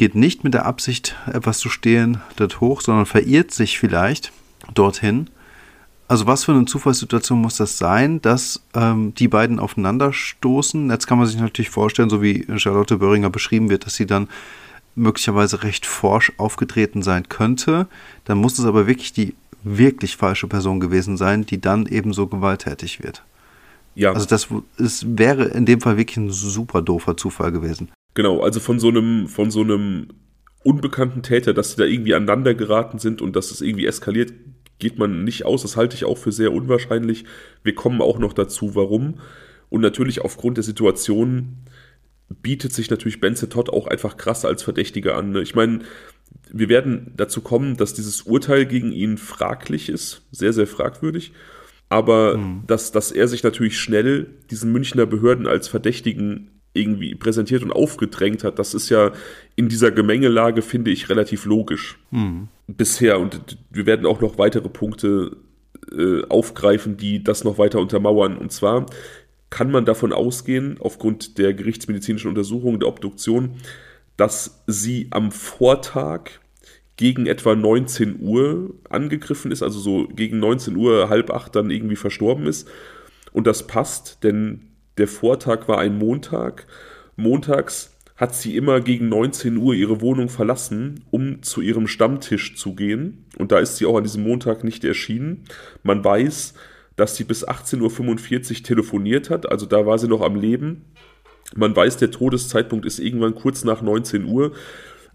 geht 0.00 0.14
nicht 0.14 0.44
mit 0.44 0.54
der 0.54 0.64
Absicht, 0.64 1.14
etwas 1.26 1.58
zu 1.58 1.68
stehlen, 1.68 2.22
dort 2.36 2.62
hoch, 2.62 2.80
sondern 2.80 3.04
verirrt 3.04 3.50
sich 3.50 3.78
vielleicht 3.78 4.32
dorthin. 4.72 5.28
Also 6.08 6.26
was 6.26 6.44
für 6.44 6.52
eine 6.52 6.64
Zufallssituation 6.64 7.38
muss 7.38 7.58
das 7.58 7.76
sein, 7.76 8.22
dass 8.22 8.62
ähm, 8.72 9.12
die 9.14 9.28
beiden 9.28 9.58
aufeinanderstoßen? 9.58 10.88
Jetzt 10.88 11.06
kann 11.06 11.18
man 11.18 11.26
sich 11.26 11.38
natürlich 11.38 11.68
vorstellen, 11.68 12.08
so 12.08 12.22
wie 12.22 12.46
Charlotte 12.56 12.96
Böhringer 12.96 13.28
beschrieben 13.28 13.68
wird, 13.68 13.84
dass 13.84 13.94
sie 13.94 14.06
dann 14.06 14.30
möglicherweise 14.94 15.64
recht 15.64 15.84
forsch 15.84 16.32
aufgetreten 16.38 17.02
sein 17.02 17.28
könnte. 17.28 17.86
Dann 18.24 18.38
muss 18.38 18.58
es 18.58 18.64
aber 18.64 18.86
wirklich 18.86 19.12
die 19.12 19.34
wirklich 19.64 20.16
falsche 20.16 20.46
Person 20.46 20.80
gewesen 20.80 21.18
sein, 21.18 21.44
die 21.44 21.60
dann 21.60 21.84
eben 21.84 22.14
so 22.14 22.26
gewalttätig 22.26 23.02
wird. 23.02 23.22
Ja. 23.94 24.14
Also 24.14 24.24
das 24.24 24.48
ist, 24.78 25.18
wäre 25.18 25.44
in 25.44 25.66
dem 25.66 25.82
Fall 25.82 25.98
wirklich 25.98 26.16
ein 26.16 26.30
super 26.30 26.80
doofer 26.80 27.18
Zufall 27.18 27.52
gewesen. 27.52 27.90
Genau, 28.14 28.40
also 28.40 28.60
von 28.60 28.78
so 28.78 28.88
einem, 28.88 29.28
von 29.28 29.50
so 29.50 29.60
einem 29.60 30.08
unbekannten 30.62 31.22
Täter, 31.22 31.54
dass 31.54 31.70
sie 31.70 31.76
da 31.76 31.84
irgendwie 31.84 32.14
aneinander 32.14 32.54
geraten 32.54 32.98
sind 32.98 33.22
und 33.22 33.36
dass 33.36 33.50
es 33.50 33.60
irgendwie 33.60 33.86
eskaliert, 33.86 34.32
geht 34.78 34.98
man 34.98 35.24
nicht 35.24 35.44
aus. 35.44 35.62
Das 35.62 35.76
halte 35.76 35.94
ich 35.94 36.04
auch 36.04 36.18
für 36.18 36.32
sehr 36.32 36.52
unwahrscheinlich. 36.52 37.24
Wir 37.62 37.74
kommen 37.74 38.00
auch 38.00 38.18
noch 38.18 38.32
dazu, 38.32 38.74
warum. 38.74 39.20
Und 39.68 39.80
natürlich 39.80 40.22
aufgrund 40.22 40.56
der 40.56 40.64
Situation 40.64 41.58
bietet 42.42 42.72
sich 42.72 42.90
natürlich 42.90 43.20
Benze 43.20 43.48
Todd 43.48 43.70
auch 43.70 43.86
einfach 43.86 44.16
krass 44.16 44.44
als 44.44 44.62
Verdächtiger 44.62 45.16
an. 45.16 45.32
Ne? 45.32 45.42
Ich 45.42 45.54
meine, 45.54 45.80
wir 46.52 46.68
werden 46.68 47.12
dazu 47.16 47.40
kommen, 47.40 47.76
dass 47.76 47.94
dieses 47.94 48.22
Urteil 48.22 48.66
gegen 48.66 48.92
ihn 48.92 49.18
fraglich 49.18 49.88
ist, 49.88 50.22
sehr, 50.30 50.52
sehr 50.52 50.66
fragwürdig. 50.66 51.32
Aber 51.88 52.36
mhm. 52.36 52.62
dass, 52.66 52.92
dass 52.92 53.10
er 53.10 53.28
sich 53.28 53.42
natürlich 53.42 53.78
schnell 53.78 54.34
diesen 54.50 54.72
Münchner 54.72 55.06
Behörden 55.06 55.46
als 55.46 55.68
Verdächtigen 55.68 56.59
irgendwie 56.80 57.14
präsentiert 57.14 57.62
und 57.62 57.72
aufgedrängt 57.72 58.44
hat, 58.44 58.58
das 58.58 58.74
ist 58.74 58.88
ja 58.88 59.12
in 59.56 59.68
dieser 59.68 59.90
Gemengelage, 59.90 60.62
finde 60.62 60.90
ich, 60.90 61.08
relativ 61.08 61.44
logisch. 61.44 61.98
Mhm. 62.10 62.48
Bisher. 62.66 63.18
Und 63.18 63.58
wir 63.70 63.86
werden 63.86 64.06
auch 64.06 64.20
noch 64.20 64.38
weitere 64.38 64.68
Punkte 64.68 65.36
äh, 65.92 66.22
aufgreifen, 66.28 66.96
die 66.96 67.22
das 67.22 67.44
noch 67.44 67.58
weiter 67.58 67.80
untermauern. 67.80 68.36
Und 68.36 68.52
zwar 68.52 68.86
kann 69.50 69.70
man 69.70 69.84
davon 69.84 70.12
ausgehen, 70.12 70.76
aufgrund 70.80 71.38
der 71.38 71.54
gerichtsmedizinischen 71.54 72.28
Untersuchung, 72.28 72.78
der 72.78 72.88
Obduktion, 72.88 73.56
dass 74.16 74.62
sie 74.66 75.08
am 75.10 75.32
Vortag 75.32 76.30
gegen 76.96 77.26
etwa 77.26 77.54
19 77.54 78.20
Uhr 78.20 78.74
angegriffen 78.88 79.50
ist, 79.50 79.62
also 79.62 79.80
so 79.80 80.06
gegen 80.08 80.38
19 80.38 80.76
Uhr, 80.76 81.08
halb 81.08 81.30
acht 81.30 81.56
dann 81.56 81.70
irgendwie 81.70 81.96
verstorben 81.96 82.46
ist. 82.46 82.68
Und 83.32 83.46
das 83.46 83.66
passt, 83.66 84.22
denn 84.22 84.69
der 84.98 85.08
Vortag 85.08 85.68
war 85.68 85.78
ein 85.78 85.98
Montag. 85.98 86.66
Montags 87.16 87.96
hat 88.16 88.34
sie 88.34 88.54
immer 88.56 88.80
gegen 88.80 89.08
19 89.08 89.56
Uhr 89.56 89.74
ihre 89.74 90.02
Wohnung 90.02 90.28
verlassen, 90.28 91.04
um 91.10 91.42
zu 91.42 91.62
ihrem 91.62 91.86
Stammtisch 91.86 92.54
zu 92.54 92.74
gehen. 92.74 93.24
Und 93.38 93.50
da 93.50 93.58
ist 93.58 93.76
sie 93.76 93.86
auch 93.86 93.96
an 93.96 94.04
diesem 94.04 94.24
Montag 94.24 94.62
nicht 94.62 94.84
erschienen. 94.84 95.44
Man 95.82 96.04
weiß, 96.04 96.52
dass 96.96 97.16
sie 97.16 97.24
bis 97.24 97.48
18.45 97.48 98.58
Uhr 98.58 98.62
telefoniert 98.62 99.30
hat, 99.30 99.50
also 99.50 99.64
da 99.64 99.86
war 99.86 99.98
sie 99.98 100.08
noch 100.08 100.20
am 100.20 100.36
Leben. 100.36 100.84
Man 101.56 101.74
weiß, 101.74 101.96
der 101.96 102.10
Todeszeitpunkt 102.10 102.84
ist 102.84 102.98
irgendwann 102.98 103.34
kurz 103.34 103.64
nach 103.64 103.80
19 103.80 104.26
Uhr. 104.26 104.52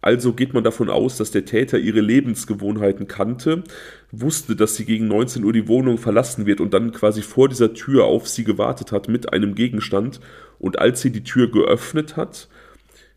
Also 0.05 0.33
geht 0.33 0.53
man 0.53 0.63
davon 0.63 0.91
aus, 0.91 1.17
dass 1.17 1.31
der 1.31 1.45
Täter 1.45 1.79
ihre 1.79 1.99
Lebensgewohnheiten 1.99 3.07
kannte, 3.07 3.63
wusste, 4.11 4.55
dass 4.55 4.75
sie 4.75 4.85
gegen 4.85 5.07
19 5.07 5.43
Uhr 5.43 5.51
die 5.51 5.67
Wohnung 5.67 5.97
verlassen 5.97 6.45
wird 6.45 6.61
und 6.61 6.75
dann 6.75 6.91
quasi 6.91 7.23
vor 7.23 7.49
dieser 7.49 7.73
Tür 7.73 8.05
auf 8.05 8.27
sie 8.27 8.43
gewartet 8.43 8.91
hat 8.91 9.07
mit 9.07 9.33
einem 9.33 9.55
Gegenstand. 9.55 10.19
Und 10.59 10.77
als 10.77 11.01
sie 11.01 11.11
die 11.11 11.23
Tür 11.23 11.49
geöffnet 11.49 12.17
hat, 12.17 12.49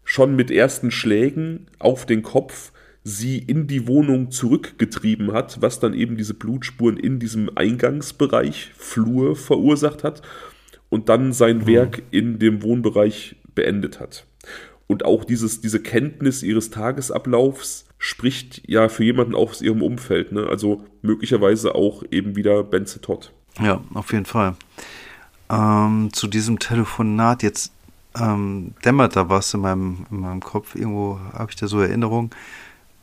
schon 0.03 0.34
mit 0.34 0.51
ersten 0.51 0.91
Schlägen 0.91 1.66
auf 1.78 2.07
den 2.07 2.22
Kopf 2.22 2.72
sie 3.05 3.36
in 3.36 3.66
die 3.66 3.86
Wohnung 3.86 4.30
zurückgetrieben 4.30 5.34
hat, 5.34 5.61
was 5.61 5.80
dann 5.80 5.93
eben 5.93 6.16
diese 6.16 6.32
Blutspuren 6.32 6.97
in 6.97 7.18
diesem 7.18 7.51
Eingangsbereich, 7.55 8.72
Flur 8.74 9.36
verursacht 9.36 10.05
hat 10.05 10.22
und 10.89 11.11
dann 11.11 11.34
sein 11.34 11.59
mhm. 11.59 11.66
Werk 11.66 12.03
in 12.12 12.39
dem 12.39 12.62
Wohnbereich 12.62 13.36
beendet 13.55 14.01
hat. 14.01 14.28
Und 14.89 15.05
auch 15.05 15.24
dieses, 15.24 15.61
diese 15.61 15.80
Kenntnis 15.80 16.43
ihres 16.43 16.70
Tagesablaufs 16.70 17.84
spricht 17.99 18.62
ja 18.66 18.89
für 18.89 19.05
jemanden 19.05 19.34
aus 19.34 19.61
ihrem 19.61 19.82
Umfeld. 19.82 20.32
Ne? 20.32 20.47
Also 20.49 20.84
möglicherweise 21.03 21.74
auch 21.74 22.03
eben 22.11 22.34
wieder 22.34 22.64
Benze 22.64 23.01
Todd. 23.01 23.32
Ja, 23.61 23.80
auf 23.95 24.12
jeden 24.12 24.24
Fall. 24.24 24.57
Ähm, 25.51 26.11
zu 26.12 26.26
diesem 26.26 26.59
Telefonat, 26.59 27.43
jetzt 27.43 27.72
ähm, 28.18 28.74
dämmert 28.84 29.14
da 29.14 29.28
was 29.28 29.53
in 29.53 29.61
meinem, 29.61 30.07
in 30.11 30.20
meinem 30.20 30.41
Kopf. 30.41 30.74
Irgendwo 30.74 31.20
habe 31.32 31.51
ich 31.51 31.57
da 31.57 31.66
so 31.66 31.80
Erinnerungen. 31.80 32.30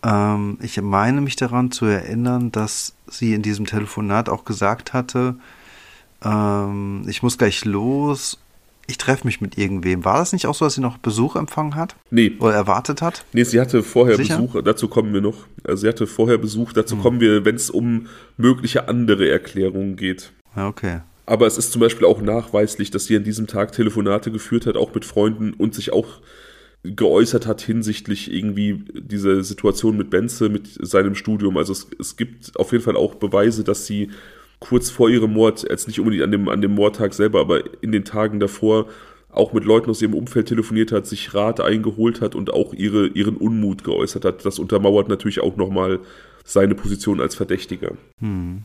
Ähm, 0.04 0.58
ich 0.62 0.82
meine 0.82 1.22
mich 1.22 1.36
daran 1.36 1.72
zu 1.72 1.86
erinnern, 1.86 2.52
dass 2.52 2.96
sie 3.08 3.34
in 3.34 3.44
diesem 3.44 3.66
Telefonat 3.66 4.30
auch 4.30 4.44
gesagt 4.44 4.94
hatte, 4.94 5.36
ähm, 6.24 7.06
ich 7.08 7.22
muss 7.22 7.38
gleich 7.38 7.66
los 7.66 8.40
ich 8.88 8.98
treffe 8.98 9.26
mich 9.26 9.42
mit 9.42 9.58
irgendwem. 9.58 10.06
War 10.06 10.18
das 10.20 10.34
nicht 10.34 10.48
auch 10.48 10.56
so, 10.56 10.66
dass 10.66 10.76
sie 10.76 10.82
noch 10.82 10.98
Besuch 10.98 11.36
empfangen 11.36 11.76
hat? 11.76 11.96
Nee. 12.12 12.34
Oder 12.40 12.54
erwartet 12.54 13.02
hat? 13.02 13.26
Nee, 13.34 13.44
sie 13.44 13.60
hatte 13.60 13.84
vorher 13.84 14.18
Sicher? 14.18 14.38
Besuch, 14.38 14.62
dazu 14.62 14.88
kommen 14.88 15.14
wir 15.14 15.22
noch. 15.22 15.48
Also 15.64 15.82
sie 15.82 15.88
hatte 15.88 16.08
vorher 16.08 16.38
Besuch, 16.38 16.74
dazu 16.74 16.96
hm. 16.96 17.02
kommen 17.02 17.20
wir, 17.20 17.46
wenn 17.46 17.56
es 17.56 17.70
um 17.70 18.08
mögliche 18.38 18.88
andere 18.88 19.30
Erklärungen 19.30 19.96
geht. 19.96 20.32
Ja, 20.56 20.68
okay. 20.68 21.02
Aber 21.26 21.48
es 21.48 21.58
ist 21.58 21.72
zum 21.72 21.82
Beispiel 21.82 22.06
auch 22.06 22.22
nachweislich, 22.22 22.92
dass 22.92 23.06
sie 23.06 23.18
an 23.18 23.24
diesem 23.24 23.48
Tag 23.48 23.72
Telefonate 23.72 24.32
geführt 24.32 24.68
hat, 24.68 24.78
auch 24.78 24.94
mit 24.94 25.06
Freunden 25.06 25.54
und 25.54 25.74
sich 25.74 25.92
auch 25.92 26.22
geäußert 26.84 27.48
hat 27.48 27.62
hinsichtlich 27.62 28.32
irgendwie 28.32 28.84
dieser 28.94 29.44
Situation 29.44 29.98
mit 29.98 30.12
Benze, 30.12 30.50
mit 30.50 30.68
seinem 30.80 31.16
Studium. 31.16 31.58
Also 31.58 31.74
es, 31.74 31.88
es 32.00 32.16
gibt 32.16 32.58
auf 32.60 32.72
jeden 32.72 32.84
Fall 32.84 32.96
auch 32.96 33.16
Beweise, 33.16 33.64
dass 33.64 33.88
sie 33.88 34.12
kurz 34.60 34.90
vor 34.90 35.10
ihrem 35.10 35.34
Mord, 35.34 35.66
jetzt 35.70 35.88
nicht 35.88 36.00
unbedingt 36.00 36.24
an 36.24 36.32
dem, 36.32 36.50
an 36.50 36.62
dem 36.62 36.74
Mordtag 36.74 37.14
selber, 37.14 37.42
aber 37.42 37.62
in 37.82 37.92
den 37.92 38.06
Tagen 38.06 38.40
davor 38.40 38.88
auch 39.30 39.52
mit 39.52 39.66
Leuten 39.66 39.90
aus 39.90 40.02
ihrem 40.02 40.14
Umfeld 40.14 40.48
telefoniert 40.48 40.92
hat, 40.92 41.06
sich 41.06 41.34
Rat 41.34 41.60
eingeholt 41.60 42.22
hat 42.22 42.36
und 42.36 42.54
auch 42.54 42.74
ihre, 42.74 43.08
ihren 43.08 43.36
Unmut 43.36 43.84
geäußert 43.84 44.24
hat. 44.24 44.46
Das 44.46 44.60
untermauert 44.60 45.10
natürlich 45.10 45.42
auch 45.42 45.58
nochmal 45.58 46.00
seine 46.46 46.76
Position 46.76 47.20
als 47.20 47.36
Verdächtiger. 47.36 47.94
Hm. 48.20 48.64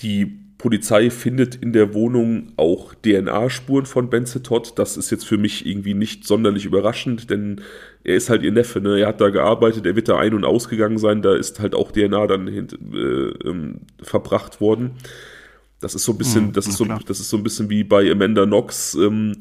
Die 0.00 0.47
Polizei 0.58 1.08
findet 1.10 1.54
in 1.54 1.72
der 1.72 1.94
Wohnung 1.94 2.52
auch 2.56 2.92
DNA-Spuren 2.94 3.86
von 3.86 4.10
Benze 4.10 4.42
Todd. 4.42 4.72
Das 4.76 4.96
ist 4.96 5.10
jetzt 5.10 5.24
für 5.24 5.38
mich 5.38 5.64
irgendwie 5.64 5.94
nicht 5.94 6.26
sonderlich 6.26 6.64
überraschend, 6.64 7.30
denn 7.30 7.60
er 8.02 8.16
ist 8.16 8.28
halt 8.28 8.42
ihr 8.42 8.50
Neffe. 8.50 8.80
Ne? 8.80 8.98
Er 8.98 9.06
hat 9.06 9.20
da 9.20 9.30
gearbeitet, 9.30 9.86
er 9.86 9.94
wird 9.94 10.08
da 10.08 10.18
ein- 10.18 10.34
und 10.34 10.44
ausgegangen 10.44 10.98
sein. 10.98 11.22
Da 11.22 11.36
ist 11.36 11.60
halt 11.60 11.76
auch 11.76 11.92
DNA 11.92 12.26
dann 12.26 12.48
hint, 12.48 12.72
äh, 12.72 13.48
ähm, 13.48 13.82
verbracht 14.02 14.60
worden. 14.60 14.90
Das 15.80 15.94
ist 15.94 16.04
so 16.04 16.12
ein 16.12 16.18
bisschen, 16.18 16.46
hm, 16.46 16.52
das, 16.52 16.66
ist 16.66 16.76
so, 16.76 16.84
das 16.84 17.20
ist 17.20 17.30
so 17.30 17.36
ein 17.36 17.44
bisschen 17.44 17.70
wie 17.70 17.84
bei 17.84 18.10
Amanda 18.10 18.44
Knox, 18.44 18.96
ähm, 18.96 19.36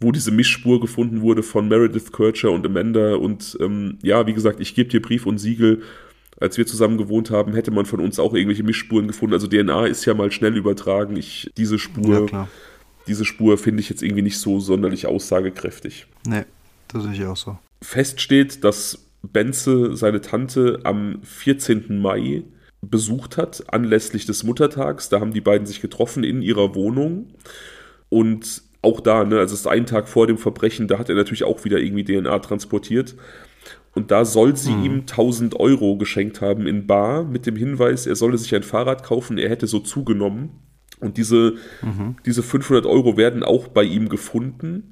wo 0.00 0.10
diese 0.10 0.32
Mischspur 0.32 0.80
gefunden 0.80 1.20
wurde 1.20 1.44
von 1.44 1.68
Meredith 1.68 2.10
Kircher 2.10 2.50
und 2.50 2.66
Amanda. 2.66 3.14
Und 3.14 3.56
ähm, 3.60 3.98
ja, 4.02 4.26
wie 4.26 4.34
gesagt, 4.34 4.58
ich 4.58 4.74
gebe 4.74 4.88
dir 4.88 5.00
Brief 5.00 5.26
und 5.26 5.38
Siegel 5.38 5.82
als 6.40 6.58
wir 6.58 6.66
zusammen 6.66 6.98
gewohnt 6.98 7.30
haben, 7.30 7.54
hätte 7.54 7.70
man 7.70 7.86
von 7.86 8.00
uns 8.00 8.18
auch 8.18 8.34
irgendwelche 8.34 8.62
Mischspuren 8.62 9.08
gefunden. 9.08 9.34
Also 9.34 9.46
DNA 9.46 9.86
ist 9.86 10.04
ja 10.04 10.14
mal 10.14 10.30
schnell 10.30 10.56
übertragen. 10.56 11.16
Ich, 11.16 11.50
diese 11.56 11.78
Spur, 11.78 12.30
ja, 12.30 12.48
diese 13.06 13.24
Spur 13.24 13.58
finde 13.58 13.80
ich 13.80 13.88
jetzt 13.88 14.02
irgendwie 14.02 14.22
nicht 14.22 14.38
so 14.38 14.60
sonderlich 14.60 15.06
aussagekräftig. 15.06 16.06
Nee, 16.26 16.44
das 16.88 17.04
sehe 17.04 17.12
ich 17.12 17.24
auch 17.24 17.36
so. 17.36 17.58
Fest 17.82 18.20
steht, 18.20 18.64
dass 18.64 19.06
Benze 19.22 19.96
seine 19.96 20.20
Tante 20.20 20.80
am 20.84 21.20
14. 21.22 21.98
Mai 22.00 22.44
besucht 22.82 23.36
hat, 23.36 23.64
anlässlich 23.72 24.26
des 24.26 24.44
Muttertags. 24.44 25.08
Da 25.08 25.20
haben 25.20 25.32
die 25.32 25.40
beiden 25.40 25.66
sich 25.66 25.80
getroffen 25.80 26.24
in 26.24 26.42
ihrer 26.42 26.74
Wohnung. 26.74 27.28
Und 28.08 28.62
auch 28.82 29.00
da, 29.00 29.24
ne, 29.24 29.38
also 29.38 29.54
es 29.54 29.60
ist 29.60 29.66
ein 29.66 29.86
Tag 29.86 30.08
vor 30.08 30.26
dem 30.26 30.38
Verbrechen, 30.38 30.86
da 30.86 30.98
hat 30.98 31.08
er 31.08 31.16
natürlich 31.16 31.44
auch 31.44 31.64
wieder 31.64 31.78
irgendwie 31.78 32.04
DNA 32.04 32.38
transportiert. 32.38 33.16
Und 33.96 34.10
da 34.10 34.26
soll 34.26 34.56
sie 34.56 34.74
hm. 34.74 34.84
ihm 34.84 35.00
1000 35.00 35.58
Euro 35.58 35.96
geschenkt 35.96 36.42
haben 36.42 36.66
in 36.66 36.86
Bar 36.86 37.24
mit 37.24 37.46
dem 37.46 37.56
Hinweis, 37.56 38.06
er 38.06 38.14
solle 38.14 38.36
sich 38.36 38.54
ein 38.54 38.62
Fahrrad 38.62 39.02
kaufen, 39.02 39.38
er 39.38 39.48
hätte 39.48 39.66
so 39.66 39.80
zugenommen. 39.80 40.50
Und 41.00 41.16
diese, 41.16 41.54
mhm. 41.82 42.16
diese 42.26 42.42
500 42.42 42.84
Euro 42.84 43.16
werden 43.16 43.42
auch 43.42 43.68
bei 43.68 43.84
ihm 43.84 44.10
gefunden 44.10 44.90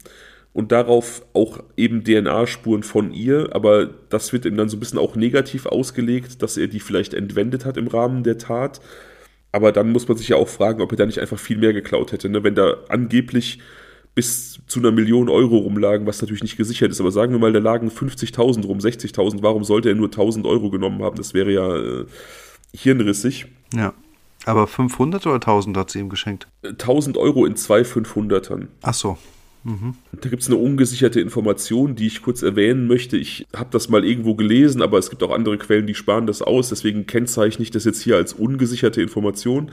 und 0.54 0.72
darauf 0.72 1.22
auch 1.34 1.62
eben 1.76 2.02
DNA-Spuren 2.02 2.82
von 2.82 3.12
ihr, 3.12 3.50
aber 3.52 3.90
das 4.08 4.32
wird 4.32 4.46
ihm 4.46 4.56
dann 4.56 4.70
so 4.70 4.78
ein 4.78 4.80
bisschen 4.80 4.98
auch 4.98 5.16
negativ 5.16 5.66
ausgelegt, 5.66 6.42
dass 6.42 6.56
er 6.56 6.68
die 6.68 6.80
vielleicht 6.80 7.12
entwendet 7.12 7.66
hat 7.66 7.76
im 7.76 7.88
Rahmen 7.88 8.22
der 8.22 8.38
Tat. 8.38 8.80
Aber 9.52 9.70
dann 9.70 9.92
muss 9.92 10.08
man 10.08 10.16
sich 10.16 10.28
ja 10.28 10.36
auch 10.36 10.48
fragen, 10.48 10.80
ob 10.80 10.92
er 10.92 10.96
da 10.96 11.06
nicht 11.06 11.20
einfach 11.20 11.38
viel 11.38 11.58
mehr 11.58 11.74
geklaut 11.74 12.12
hätte. 12.12 12.30
Ne? 12.30 12.42
Wenn 12.42 12.54
da 12.54 12.78
angeblich 12.88 13.60
bis 14.14 14.60
zu 14.66 14.80
einer 14.80 14.92
Million 14.92 15.28
Euro 15.28 15.58
rumlagen, 15.58 16.06
was 16.06 16.20
natürlich 16.20 16.42
nicht 16.42 16.56
gesichert 16.56 16.90
ist. 16.90 17.00
Aber 17.00 17.10
sagen 17.10 17.32
wir 17.32 17.38
mal, 17.38 17.52
da 17.52 17.58
lagen 17.58 17.88
50.000 17.88 18.64
rum, 18.64 18.78
60.000. 18.78 19.42
Warum 19.42 19.64
sollte 19.64 19.88
er 19.88 19.94
nur 19.94 20.08
1.000 20.08 20.48
Euro 20.48 20.70
genommen 20.70 21.02
haben? 21.02 21.16
Das 21.16 21.34
wäre 21.34 21.52
ja 21.52 21.76
äh, 21.76 22.06
hirnrissig. 22.72 23.46
Ja. 23.74 23.92
Aber 24.46 24.66
500 24.66 25.26
oder 25.26 25.36
1000 25.36 25.76
hat 25.76 25.90
sie 25.90 26.00
ihm 26.00 26.08
geschenkt? 26.08 26.48
1000 26.62 27.16
Euro 27.16 27.46
in 27.46 27.56
zwei 27.56 27.80
500ern. 27.80 28.68
Ach 28.82 28.94
so. 28.94 29.18
Mhm. 29.64 29.94
Da 30.20 30.28
gibt 30.28 30.42
es 30.42 30.48
eine 30.48 30.58
ungesicherte 30.58 31.20
Information, 31.20 31.96
die 31.96 32.06
ich 32.06 32.22
kurz 32.22 32.42
erwähnen 32.42 32.86
möchte. 32.86 33.16
Ich 33.16 33.46
habe 33.56 33.70
das 33.72 33.88
mal 33.88 34.04
irgendwo 34.04 34.34
gelesen, 34.34 34.82
aber 34.82 34.98
es 34.98 35.08
gibt 35.08 35.22
auch 35.22 35.30
andere 35.30 35.56
Quellen, 35.56 35.86
die 35.86 35.94
sparen 35.94 36.26
das 36.26 36.42
aus. 36.42 36.68
Deswegen 36.68 37.06
kennzeichne 37.06 37.62
ich 37.62 37.70
das 37.70 37.84
jetzt 37.84 38.02
hier 38.02 38.16
als 38.16 38.34
ungesicherte 38.34 39.00
Information. 39.00 39.72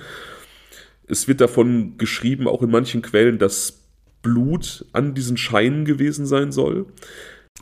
Es 1.08 1.28
wird 1.28 1.42
davon 1.42 1.98
geschrieben, 1.98 2.48
auch 2.48 2.62
in 2.64 2.72
manchen 2.72 3.02
Quellen, 3.02 3.38
dass 3.38 3.81
Blut 4.22 4.86
an 4.94 5.14
diesen 5.14 5.38
Scheinen 5.38 5.86
gewesen 5.86 6.26
sein 6.26 6.52
soll. 6.52 6.86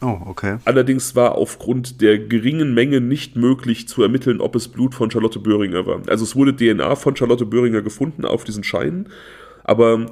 Oh, 0.01 0.17
okay. 0.25 0.57
Allerdings 0.65 1.15
war 1.15 1.35
aufgrund 1.35 2.01
der 2.01 2.19
geringen 2.19 2.73
Menge 2.73 3.01
nicht 3.01 3.35
möglich 3.35 3.87
zu 3.87 4.01
ermitteln, 4.01 4.39
ob 4.39 4.55
es 4.55 4.67
Blut 4.69 4.95
von 4.95 5.11
Charlotte 5.11 5.39
Böhringer 5.39 5.85
war. 5.85 6.01
Also 6.07 6.23
es 6.23 6.35
wurde 6.35 6.55
DNA 6.55 6.95
von 6.95 7.15
Charlotte 7.15 7.45
Böhringer 7.45 7.81
gefunden 7.81 8.23
auf 8.23 8.43
diesen 8.43 8.63
Scheinen, 8.63 9.09
aber 9.63 10.05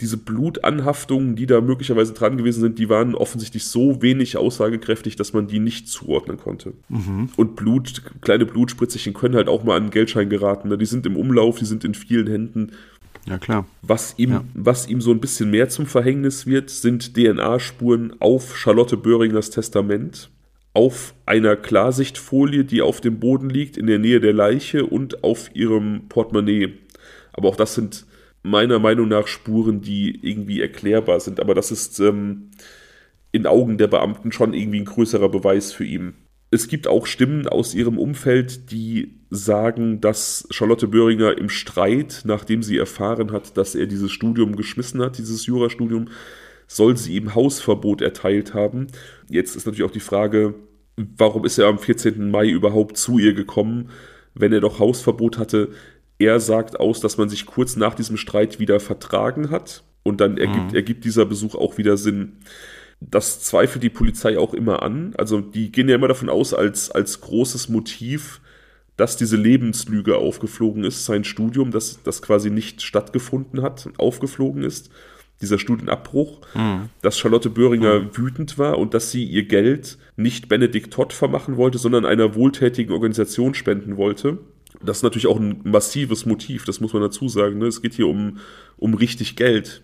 diese 0.00 0.16
Blutanhaftungen, 0.16 1.36
die 1.36 1.46
da 1.46 1.60
möglicherweise 1.60 2.12
dran 2.12 2.36
gewesen 2.36 2.60
sind, 2.60 2.78
die 2.78 2.88
waren 2.88 3.14
offensichtlich 3.14 3.64
so 3.64 4.02
wenig 4.02 4.36
aussagekräftig, 4.36 5.16
dass 5.16 5.32
man 5.32 5.46
die 5.46 5.58
nicht 5.58 5.88
zuordnen 5.88 6.36
konnte. 6.36 6.74
Mhm. 6.88 7.30
Und 7.36 7.56
Blut, 7.56 8.02
kleine 8.20 8.46
Blutspritzchen 8.46 9.14
können 9.14 9.36
halt 9.36 9.48
auch 9.48 9.64
mal 9.64 9.76
an 9.76 9.84
einen 9.84 9.90
Geldschein 9.90 10.28
geraten. 10.28 10.68
Ne? 10.68 10.78
Die 10.78 10.86
sind 10.86 11.06
im 11.06 11.16
Umlauf, 11.16 11.58
die 11.58 11.64
sind 11.64 11.84
in 11.84 11.94
vielen 11.94 12.26
Händen. 12.26 12.72
Ja, 13.26 13.38
klar. 13.38 13.66
Was 13.82 14.14
ihm, 14.18 14.30
ja. 14.30 14.44
was 14.54 14.88
ihm 14.88 15.00
so 15.00 15.10
ein 15.10 15.20
bisschen 15.20 15.50
mehr 15.50 15.68
zum 15.68 15.86
Verhängnis 15.86 16.46
wird, 16.46 16.70
sind 16.70 17.14
DNA-Spuren 17.14 18.14
auf 18.20 18.56
Charlotte 18.56 18.96
Böhringers 18.96 19.50
Testament, 19.50 20.30
auf 20.72 21.14
einer 21.24 21.56
Klarsichtfolie, 21.56 22.64
die 22.64 22.82
auf 22.82 23.00
dem 23.00 23.18
Boden 23.18 23.50
liegt, 23.50 23.76
in 23.76 23.86
der 23.86 23.98
Nähe 23.98 24.20
der 24.20 24.32
Leiche 24.32 24.86
und 24.86 25.24
auf 25.24 25.50
ihrem 25.54 26.08
Portemonnaie. 26.08 26.74
Aber 27.32 27.48
auch 27.48 27.56
das 27.56 27.74
sind 27.74 28.06
meiner 28.42 28.78
Meinung 28.78 29.08
nach 29.08 29.26
Spuren, 29.26 29.80
die 29.80 30.20
irgendwie 30.22 30.60
erklärbar 30.60 31.18
sind. 31.18 31.40
Aber 31.40 31.54
das 31.54 31.72
ist 31.72 31.98
ähm, 31.98 32.50
in 33.32 33.46
Augen 33.46 33.76
der 33.76 33.88
Beamten 33.88 34.30
schon 34.30 34.54
irgendwie 34.54 34.80
ein 34.80 34.84
größerer 34.84 35.28
Beweis 35.28 35.72
für 35.72 35.84
ihn. 35.84 36.14
Es 36.56 36.68
gibt 36.68 36.88
auch 36.88 37.04
Stimmen 37.04 37.46
aus 37.46 37.74
ihrem 37.74 37.98
Umfeld, 37.98 38.70
die 38.70 39.20
sagen, 39.28 40.00
dass 40.00 40.48
Charlotte 40.50 40.88
Böhringer 40.88 41.36
im 41.36 41.50
Streit, 41.50 42.22
nachdem 42.24 42.62
sie 42.62 42.78
erfahren 42.78 43.30
hat, 43.30 43.58
dass 43.58 43.74
er 43.74 43.84
dieses 43.84 44.10
Studium 44.10 44.56
geschmissen 44.56 45.02
hat, 45.02 45.18
dieses 45.18 45.44
Jurastudium, 45.44 46.08
soll 46.66 46.96
sie 46.96 47.14
ihm 47.14 47.34
Hausverbot 47.34 48.00
erteilt 48.00 48.54
haben. 48.54 48.86
Jetzt 49.28 49.54
ist 49.54 49.66
natürlich 49.66 49.84
auch 49.84 49.92
die 49.92 50.00
Frage, 50.00 50.54
warum 50.96 51.44
ist 51.44 51.58
er 51.58 51.66
am 51.66 51.78
14. 51.78 52.30
Mai 52.30 52.48
überhaupt 52.48 52.96
zu 52.96 53.18
ihr 53.18 53.34
gekommen, 53.34 53.90
wenn 54.32 54.54
er 54.54 54.60
doch 54.60 54.78
Hausverbot 54.78 55.36
hatte. 55.36 55.68
Er 56.18 56.40
sagt 56.40 56.80
aus, 56.80 57.00
dass 57.00 57.18
man 57.18 57.28
sich 57.28 57.44
kurz 57.44 57.76
nach 57.76 57.94
diesem 57.94 58.16
Streit 58.16 58.58
wieder 58.60 58.80
vertragen 58.80 59.50
hat 59.50 59.84
und 60.04 60.22
dann 60.22 60.38
ergibt, 60.38 60.70
mhm. 60.70 60.74
ergibt 60.74 61.04
dieser 61.04 61.26
Besuch 61.26 61.54
auch 61.54 61.76
wieder 61.76 61.98
Sinn. 61.98 62.38
Das 63.10 63.40
zweifelt 63.40 63.82
die 63.82 63.90
Polizei 63.90 64.38
auch 64.38 64.54
immer 64.54 64.82
an. 64.82 65.14
Also 65.16 65.40
die 65.40 65.70
gehen 65.70 65.88
ja 65.88 65.94
immer 65.94 66.08
davon 66.08 66.28
aus, 66.28 66.54
als, 66.54 66.90
als 66.90 67.20
großes 67.20 67.68
Motiv, 67.68 68.40
dass 68.96 69.16
diese 69.16 69.36
Lebenslüge 69.36 70.16
aufgeflogen 70.16 70.84
ist, 70.84 71.04
sein 71.04 71.24
Studium, 71.24 71.70
das, 71.70 72.02
das 72.02 72.22
quasi 72.22 72.50
nicht 72.50 72.82
stattgefunden 72.82 73.62
hat, 73.62 73.88
aufgeflogen 73.98 74.62
ist, 74.62 74.90
dieser 75.40 75.58
Studienabbruch, 75.58 76.40
mhm. 76.54 76.88
dass 77.02 77.18
Charlotte 77.18 77.50
Böhringer 77.50 78.00
mhm. 78.00 78.16
wütend 78.16 78.58
war 78.58 78.78
und 78.78 78.94
dass 78.94 79.10
sie 79.10 79.24
ihr 79.24 79.44
Geld 79.44 79.98
nicht 80.16 80.48
Benedikt 80.48 80.92
Todd 80.92 81.12
vermachen 81.12 81.56
wollte, 81.56 81.78
sondern 81.78 82.06
einer 82.06 82.34
wohltätigen 82.34 82.92
Organisation 82.92 83.54
spenden 83.54 83.96
wollte. 83.96 84.38
Das 84.82 84.98
ist 84.98 85.02
natürlich 85.02 85.26
auch 85.26 85.38
ein 85.38 85.60
massives 85.64 86.26
Motiv, 86.26 86.64
das 86.64 86.80
muss 86.80 86.92
man 86.92 87.02
dazu 87.02 87.28
sagen. 87.28 87.58
Ne? 87.58 87.66
Es 87.66 87.82
geht 87.82 87.94
hier 87.94 88.08
um, 88.08 88.38
um 88.78 88.94
richtig 88.94 89.36
Geld. 89.36 89.82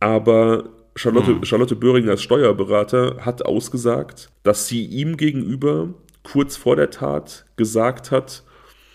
Aber 0.00 0.70
Charlotte, 0.96 1.32
mhm. 1.32 1.44
Charlotte 1.44 1.76
Böhringer 1.76 2.12
als 2.12 2.22
Steuerberater 2.22 3.16
hat 3.20 3.44
ausgesagt, 3.44 4.30
dass 4.42 4.68
sie 4.68 4.84
ihm 4.84 5.16
gegenüber 5.16 5.94
kurz 6.22 6.56
vor 6.56 6.76
der 6.76 6.90
Tat 6.90 7.44
gesagt 7.56 8.10
hat, 8.10 8.44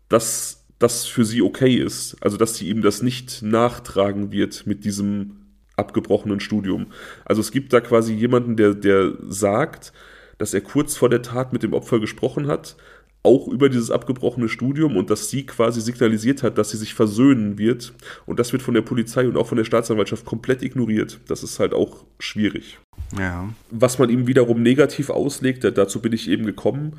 dass 0.07 0.65
das 0.79 1.05
für 1.05 1.25
sie 1.25 1.41
okay 1.41 1.75
ist. 1.75 2.15
Also, 2.21 2.37
dass 2.37 2.55
sie 2.55 2.69
ihm 2.69 2.81
das 2.81 3.01
nicht 3.01 3.41
nachtragen 3.41 4.31
wird 4.31 4.65
mit 4.65 4.85
diesem 4.85 5.35
abgebrochenen 5.75 6.39
Studium. 6.39 6.87
Also, 7.25 7.41
es 7.41 7.51
gibt 7.51 7.73
da 7.73 7.81
quasi 7.81 8.13
jemanden, 8.13 8.55
der, 8.55 8.73
der 8.73 9.13
sagt, 9.27 9.93
dass 10.37 10.53
er 10.53 10.61
kurz 10.61 10.95
vor 10.95 11.09
der 11.09 11.21
Tat 11.21 11.51
mit 11.51 11.63
dem 11.63 11.73
Opfer 11.73 11.99
gesprochen 11.99 12.47
hat, 12.47 12.77
auch 13.21 13.47
über 13.47 13.69
dieses 13.69 13.91
abgebrochene 13.91 14.47
Studium 14.47 14.95
und 14.95 15.09
dass 15.09 15.29
sie 15.29 15.45
quasi 15.45 15.81
signalisiert 15.81 16.41
hat, 16.41 16.57
dass 16.57 16.71
sie 16.71 16.77
sich 16.77 16.93
versöhnen 16.93 17.57
wird. 17.57 17.93
Und 18.25 18.39
das 18.39 18.53
wird 18.53 18.61
von 18.61 18.73
der 18.73 18.81
Polizei 18.81 19.27
und 19.27 19.37
auch 19.37 19.47
von 19.47 19.57
der 19.57 19.65
Staatsanwaltschaft 19.65 20.25
komplett 20.25 20.63
ignoriert. 20.63 21.19
Das 21.27 21.43
ist 21.43 21.59
halt 21.59 21.73
auch 21.73 22.05
schwierig. 22.19 22.79
Ja. 23.17 23.49
Was 23.71 23.99
man 23.99 24.09
ihm 24.09 24.27
wiederum 24.27 24.61
negativ 24.61 25.09
auslegt, 25.09 25.63
dazu 25.63 26.01
bin 26.01 26.13
ich 26.13 26.29
eben 26.29 26.45
gekommen. 26.45 26.97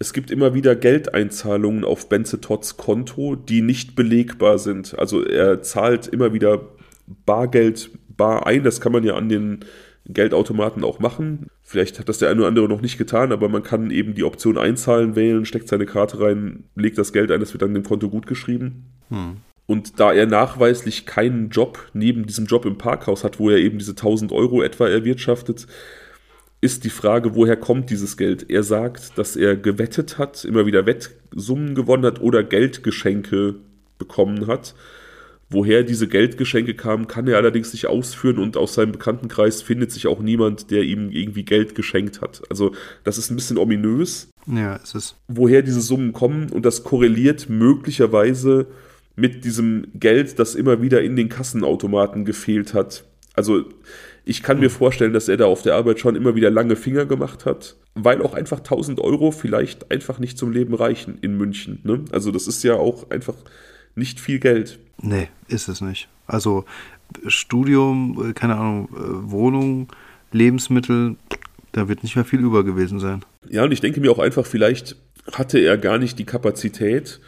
Es 0.00 0.12
gibt 0.12 0.30
immer 0.30 0.54
wieder 0.54 0.74
Geldeinzahlungen 0.74 1.84
auf 1.84 2.08
Benze 2.08 2.40
Todds 2.40 2.76
Konto, 2.76 3.36
die 3.36 3.60
nicht 3.60 3.94
belegbar 3.94 4.58
sind. 4.58 4.98
Also 4.98 5.22
er 5.22 5.62
zahlt 5.62 6.06
immer 6.08 6.32
wieder 6.32 6.70
Bargeld 7.26 7.90
bar 8.08 8.46
ein. 8.46 8.64
Das 8.64 8.80
kann 8.80 8.92
man 8.92 9.04
ja 9.04 9.14
an 9.14 9.28
den 9.28 9.60
Geldautomaten 10.12 10.84
auch 10.84 10.98
machen. 10.98 11.48
Vielleicht 11.62 11.98
hat 11.98 12.08
das 12.08 12.18
der 12.18 12.30
eine 12.30 12.40
oder 12.40 12.48
andere 12.48 12.68
noch 12.68 12.80
nicht 12.80 12.98
getan, 12.98 13.32
aber 13.32 13.48
man 13.48 13.62
kann 13.62 13.90
eben 13.90 14.14
die 14.14 14.24
Option 14.24 14.58
einzahlen 14.58 15.16
wählen, 15.16 15.44
steckt 15.44 15.68
seine 15.68 15.86
Karte 15.86 16.20
rein, 16.20 16.64
legt 16.74 16.98
das 16.98 17.12
Geld 17.12 17.30
ein, 17.30 17.40
das 17.40 17.52
wird 17.52 17.62
dann 17.62 17.74
dem 17.74 17.84
Konto 17.84 18.08
gut 18.08 18.26
geschrieben. 18.26 18.86
Hm. 19.08 19.36
Und 19.66 20.00
da 20.00 20.12
er 20.12 20.26
nachweislich 20.26 21.06
keinen 21.06 21.50
Job 21.50 21.90
neben 21.92 22.26
diesem 22.26 22.46
Job 22.46 22.64
im 22.64 22.76
Parkhaus 22.76 23.22
hat, 23.22 23.38
wo 23.38 23.50
er 23.50 23.58
eben 23.58 23.78
diese 23.78 23.92
1000 23.92 24.32
Euro 24.32 24.62
etwa 24.62 24.88
erwirtschaftet, 24.88 25.68
ist 26.60 26.84
die 26.84 26.90
Frage, 26.90 27.34
woher 27.34 27.56
kommt 27.56 27.88
dieses 27.88 28.16
Geld? 28.16 28.50
Er 28.50 28.62
sagt, 28.62 29.16
dass 29.16 29.36
er 29.36 29.56
gewettet 29.56 30.18
hat, 30.18 30.44
immer 30.44 30.66
wieder 30.66 30.86
Wettsummen 30.86 31.74
gewonnen 31.74 32.04
hat 32.04 32.20
oder 32.20 32.42
Geldgeschenke 32.42 33.56
bekommen 33.98 34.46
hat. 34.46 34.74
Woher 35.52 35.82
diese 35.82 36.06
Geldgeschenke 36.06 36.74
kamen, 36.74 37.08
kann 37.08 37.26
er 37.26 37.36
allerdings 37.36 37.72
nicht 37.72 37.86
ausführen 37.88 38.38
und 38.38 38.56
aus 38.56 38.74
seinem 38.74 38.92
Bekanntenkreis 38.92 39.62
findet 39.62 39.90
sich 39.90 40.06
auch 40.06 40.20
niemand, 40.20 40.70
der 40.70 40.84
ihm 40.84 41.10
irgendwie 41.10 41.44
Geld 41.44 41.74
geschenkt 41.74 42.20
hat. 42.20 42.42
Also 42.48 42.72
das 43.02 43.18
ist 43.18 43.30
ein 43.30 43.36
bisschen 43.36 43.58
ominös. 43.58 44.28
Ja, 44.46 44.78
es 44.82 44.94
ist. 44.94 45.16
Woher 45.26 45.62
diese 45.62 45.80
Summen 45.80 46.12
kommen 46.12 46.50
und 46.50 46.64
das 46.64 46.84
korreliert 46.84 47.48
möglicherweise 47.48 48.68
mit 49.16 49.44
diesem 49.44 49.88
Geld, 49.94 50.38
das 50.38 50.54
immer 50.54 50.82
wieder 50.82 51.02
in 51.02 51.16
den 51.16 51.28
Kassenautomaten 51.28 52.24
gefehlt 52.24 52.72
hat. 52.72 53.04
Also 53.34 53.64
ich 54.24 54.42
kann 54.44 54.60
mir 54.60 54.70
vorstellen, 54.70 55.12
dass 55.12 55.28
er 55.28 55.36
da 55.36 55.46
auf 55.46 55.62
der 55.62 55.74
Arbeit 55.74 55.98
schon 55.98 56.14
immer 56.14 56.36
wieder 56.36 56.50
lange 56.50 56.76
Finger 56.76 57.06
gemacht 57.06 57.44
hat, 57.44 57.76
weil 57.94 58.22
auch 58.22 58.34
einfach 58.34 58.58
1000 58.58 59.00
Euro 59.00 59.32
vielleicht 59.32 59.90
einfach 59.90 60.20
nicht 60.20 60.38
zum 60.38 60.52
Leben 60.52 60.74
reichen 60.74 61.18
in 61.20 61.36
München. 61.36 61.80
Ne? 61.82 62.04
Also 62.12 62.30
das 62.30 62.46
ist 62.46 62.62
ja 62.62 62.74
auch 62.74 63.10
einfach 63.10 63.34
nicht 63.94 64.20
viel 64.20 64.38
Geld. 64.38 64.78
Nee, 65.02 65.28
ist 65.48 65.68
es 65.68 65.80
nicht. 65.80 66.08
Also 66.26 66.64
Studium, 67.26 68.30
äh, 68.30 68.32
keine 68.32 68.56
Ahnung, 68.56 68.88
äh, 68.94 69.30
Wohnung, 69.30 69.88
Lebensmittel, 70.32 71.16
da 71.72 71.88
wird 71.88 72.02
nicht 72.02 72.16
mehr 72.16 72.24
viel 72.24 72.40
über 72.40 72.64
gewesen 72.64 72.98
sein. 73.00 73.24
Ja, 73.48 73.64
und 73.64 73.72
ich 73.72 73.80
denke 73.80 74.00
mir 74.00 74.10
auch 74.10 74.18
einfach, 74.18 74.46
vielleicht 74.46 74.96
hatte 75.32 75.58
er 75.58 75.78
gar 75.78 75.98
nicht 75.98 76.18
die 76.18 76.24
Kapazität, 76.24 77.20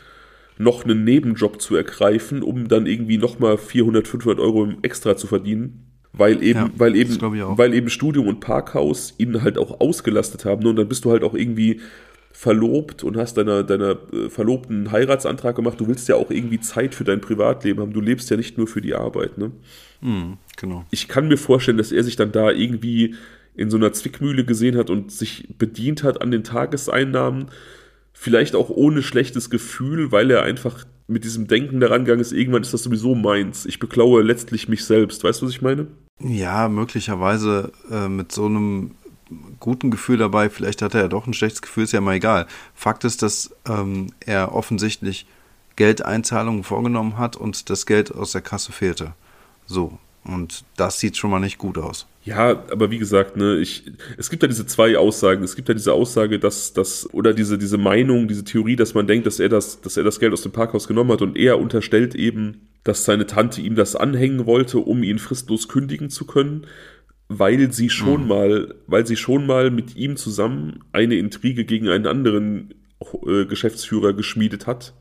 noch 0.59 0.85
einen 0.85 1.05
Nebenjob 1.05 1.61
zu 1.61 1.77
ergreifen, 1.77 2.43
um 2.43 2.69
dann 2.69 2.87
irgendwie 2.87 3.19
nochmal 3.19 3.59
400, 3.59 4.07
500 4.07 4.41
Euro 4.41 4.69
extra 4.83 5.17
zu 5.17 5.27
verdienen. 5.27 5.87
Weil 6.13 6.43
eben, 6.43 6.61
ja, 6.61 6.71
weil 6.77 6.95
eben, 6.95 7.19
weil 7.57 7.73
eben 7.73 7.89
Studium 7.89 8.29
und 8.29 8.41
Parkhaus 8.41 9.15
ihn 9.17 9.43
halt 9.43 9.57
auch 9.57 9.81
ausgelastet 9.81 10.45
haben. 10.45 10.67
Und 10.67 10.77
dann 10.77 10.87
bist 10.87 11.07
du 11.07 11.11
halt 11.11 11.25
auch 11.25 11.33
irgendwie 11.33 11.81
verlobt 12.33 13.05
und 13.05 13.17
hast 13.17 13.37
deiner, 13.37 13.63
deiner 13.63 13.99
äh, 14.13 14.29
Verlobten 14.31 14.77
einen 14.79 14.93
Heiratsantrag 14.93 15.55
gemacht, 15.55 15.79
du 15.79 15.87
willst 15.87 16.09
ja 16.09 16.17
auch 16.17 16.31
irgendwie 16.31 16.61
Zeit 16.61 16.95
für 16.95 17.05
dein 17.05 17.21
Privatleben 17.21 17.81
haben. 17.81 17.93
Du 17.93 18.01
lebst 18.01 18.31
ja 18.31 18.37
nicht 18.37 18.59
nur 18.59 18.67
für 18.67 18.81
die 18.81 18.95
Arbeit, 18.95 19.39
ne? 19.39 19.53
Mm, 20.01 20.39
genau. 20.57 20.85
Ich 20.91 21.09
kann 21.09 21.29
mir 21.29 21.37
vorstellen, 21.37 21.79
dass 21.79 21.93
er 21.93 22.03
sich 22.03 22.17
dann 22.17 22.33
da 22.33 22.51
irgendwie 22.51 23.15
in 23.55 23.71
so 23.71 23.77
einer 23.77 23.93
Zwickmühle 23.93 24.45
gesehen 24.45 24.77
hat 24.77 24.91
und 24.91 25.13
sich 25.13 25.47
bedient 25.59 26.03
hat 26.03 26.23
an 26.23 26.31
den 26.31 26.43
Tageseinnahmen. 26.43 27.47
Vielleicht 28.15 28.55
auch 28.55 28.71
ohne 28.71 29.03
schlechtes 29.03 29.51
Gefühl, 29.51 30.11
weil 30.11 30.31
er 30.31 30.43
einfach 30.43 30.85
mit 31.07 31.25
diesem 31.25 31.47
Denken 31.47 31.81
daran 31.81 32.05
gegangen 32.05 32.23
ist, 32.23 32.33
irgendwann 32.33 32.63
ist 32.63 32.73
das 32.73 32.83
sowieso 32.83 33.15
meins. 33.15 33.67
Ich 33.67 33.79
beklaue 33.79 34.23
letztlich 34.23 34.69
mich 34.69 34.85
selbst. 34.85 35.23
Weißt 35.23 35.43
du, 35.43 35.47
was 35.47 35.53
ich 35.53 35.63
meine? 35.63 35.89
Ja, 36.21 36.69
möglicherweise 36.69 37.73
äh, 37.91 38.09
mit 38.09 38.33
so 38.33 38.47
einem 38.47 38.93
guten 39.61 39.91
Gefühl 39.91 40.19
dabei. 40.19 40.51
Vielleicht 40.51 40.83
hatte 40.83 40.99
er 40.99 41.09
doch 41.09 41.27
ein 41.27 41.35
schlechtes 41.35 41.63
Gefühl, 41.63 41.85
ist 41.85 41.93
ja 41.93 42.01
mal 42.01 42.15
egal. 42.15 42.47
Fakt 42.75 43.05
ist, 43.05 43.23
dass 43.23 43.55
ähm, 43.69 44.09
er 44.21 44.55
offensichtlich 44.55 45.27
Geldeinzahlungen 45.77 46.65
vorgenommen 46.65 47.19
hat 47.19 47.37
und 47.37 47.71
das 47.71 47.87
Geld 47.87 48.15
aus 48.15 48.33
der 48.33 48.43
Kasse 48.43 48.73
fehlte. 48.73 49.15
So. 49.67 49.99
Und 50.25 50.65
das 50.77 51.01
sieht 51.01 51.17
schon 51.17 51.31
mal 51.31 51.41
nicht 51.41 51.59
gut 51.59 51.79
aus. 51.79 52.07
Ja, 52.25 52.51
aber 52.71 52.93
wie 52.93 52.99
gesagt, 52.99 53.37
ne, 53.37 53.57
ich, 53.57 53.91
es 54.17 54.31
gibt 54.31 54.43
ja 54.45 54.49
diese 54.49 54.67
zwei 54.67 54.97
Aussagen. 54.97 55.43
Es 55.43 55.57
gibt 55.57 55.69
ja 55.69 55.75
diese 55.75 55.93
Aussage, 55.93 56.39
dass 56.39 56.73
das, 56.73 57.13
oder 57.13 57.35
diese, 57.35 57.59
diese 57.59 57.79
Meinung, 57.79 58.29
diese 58.29 58.45
Theorie, 58.45 58.77
dass 58.77 58.95
man 58.95 59.09
denkt, 59.09 59.27
dass 59.27 59.41
er 59.41 59.49
das, 59.49 59.81
dass 59.81 59.97
er 59.97 60.05
das 60.05 60.21
Geld 60.21 60.33
aus 60.33 60.43
dem 60.43 60.53
Parkhaus 60.53 60.87
genommen 60.87 61.11
hat 61.11 61.23
und 61.23 61.37
er 61.37 61.59
unterstellt 61.59 62.15
eben, 62.15 62.69
dass 62.85 63.05
seine 63.05 63.27
Tante 63.27 63.61
ihm 63.61 63.75
das 63.75 63.97
anhängen 63.97 64.47
wollte, 64.47 64.79
um 64.79 65.03
ihn 65.03 65.19
fristlos 65.19 65.69
kündigen 65.69 66.11
zu 66.11 66.25
können 66.25 66.67
weil 67.39 67.73
sie 67.73 67.91
schon 67.91 68.23
mhm. 68.23 68.29
mal, 68.29 68.75
weil 68.87 69.07
sie 69.07 69.17
schon 69.17 69.47
mal 69.47 69.71
mit 69.71 69.97
ihm 69.97 70.17
zusammen 70.17 70.81
eine 70.93 71.17
Intrige 71.17 71.65
gegen 71.65 71.89
einen 71.89 72.07
anderen 72.07 72.75
äh, 73.27 73.47
Geschäftsführer 73.47 74.13
geschmiedet 74.13 74.67
hat. 74.67 74.95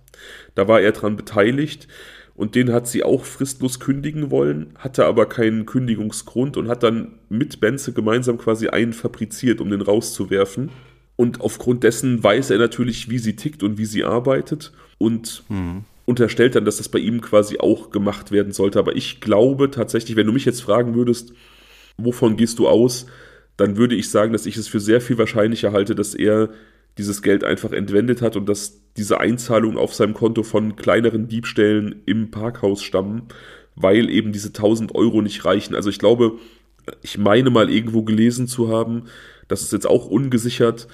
Da 0.56 0.68
war 0.68 0.82
er 0.82 0.92
dran 0.92 1.16
beteiligt 1.16 1.88
und 2.36 2.56
den 2.56 2.72
hat 2.72 2.88
sie 2.88 3.04
auch 3.04 3.26
fristlos 3.26 3.80
kündigen 3.80 4.32
wollen, 4.32 4.74
hatte 4.78 5.06
aber 5.06 5.28
keinen 5.28 5.66
Kündigungsgrund 5.66 6.58
und 6.58 6.68
hat 6.68 6.84
dann 6.84 7.20
mit 7.30 7.60
Benze 7.60 7.94
gemeinsam 7.94 8.38
quasi 8.38 8.68
einen 8.68 8.94
fabriziert, 8.94 9.62
um 9.62 9.70
den 9.70 9.82
rauszuwerfen. 9.82 10.70
Und 11.16 11.42
aufgrund 11.42 11.84
dessen 11.84 12.24
weiß 12.24 12.50
er 12.50 12.58
natürlich, 12.58 13.10
wie 13.10 13.20
sie 13.20 13.36
tickt 13.36 13.64
und 13.64 13.78
wie 13.78 13.86
sie 13.86 14.04
arbeitet 14.04 14.72
und 14.98 15.44
mhm. 15.50 15.84
unterstellt 16.06 16.56
dann, 16.56 16.66
dass 16.66 16.78
das 16.78 16.90
bei 16.90 17.00
ihm 17.00 17.22
quasi 17.22 17.60
auch 17.60 17.92
gemacht 17.92 18.32
werden 18.32 18.54
sollte. 18.54 18.80
Aber 18.80 18.96
ich 18.96 19.22
glaube 19.22 19.70
tatsächlich, 19.70 20.16
wenn 20.16 20.26
du 20.26 20.34
mich 20.34 20.46
jetzt 20.46 20.62
fragen 20.62 20.96
würdest, 20.96 21.34
wovon 22.06 22.38
gehst 22.38 22.60
du 22.60 22.68
aus, 22.68 23.06
dann 23.58 23.78
würde 23.78 23.96
ich 23.96 24.10
sagen, 24.10 24.34
dass 24.34 24.46
ich 24.46 24.58
es 24.58 24.68
für 24.68 24.80
sehr 24.80 25.02
viel 25.02 25.18
wahrscheinlicher 25.18 25.72
halte, 25.72 25.96
dass 25.96 26.16
er 26.16 26.50
dieses 26.98 27.22
Geld 27.22 27.44
einfach 27.44 27.72
entwendet 27.72 28.22
hat 28.22 28.36
und 28.36 28.48
dass 28.48 28.82
diese 28.98 29.20
Einzahlungen 29.20 29.78
auf 29.78 29.94
seinem 29.94 30.14
Konto 30.14 30.44
von 30.44 30.76
kleineren 30.76 31.28
Diebstählen 31.28 32.02
im 32.06 32.32
Parkhaus 32.32 32.84
stammen, 32.84 33.24
weil 33.76 34.10
eben 34.10 34.32
diese 34.32 34.50
1000 34.50 34.94
Euro 34.96 35.22
nicht 35.22 35.46
reichen. 35.46 35.76
Also 35.76 35.90
ich 35.90 36.00
glaube, 36.00 36.34
ich 37.02 37.18
meine 37.18 37.50
mal 37.50 37.70
irgendwo 37.70 38.04
gelesen 38.04 38.48
zu 38.48 38.70
haben, 38.70 39.04
das 39.48 39.62
ist 39.62 39.74
jetzt 39.74 39.88
auch 39.88 40.08
ungesichert, 40.08 40.88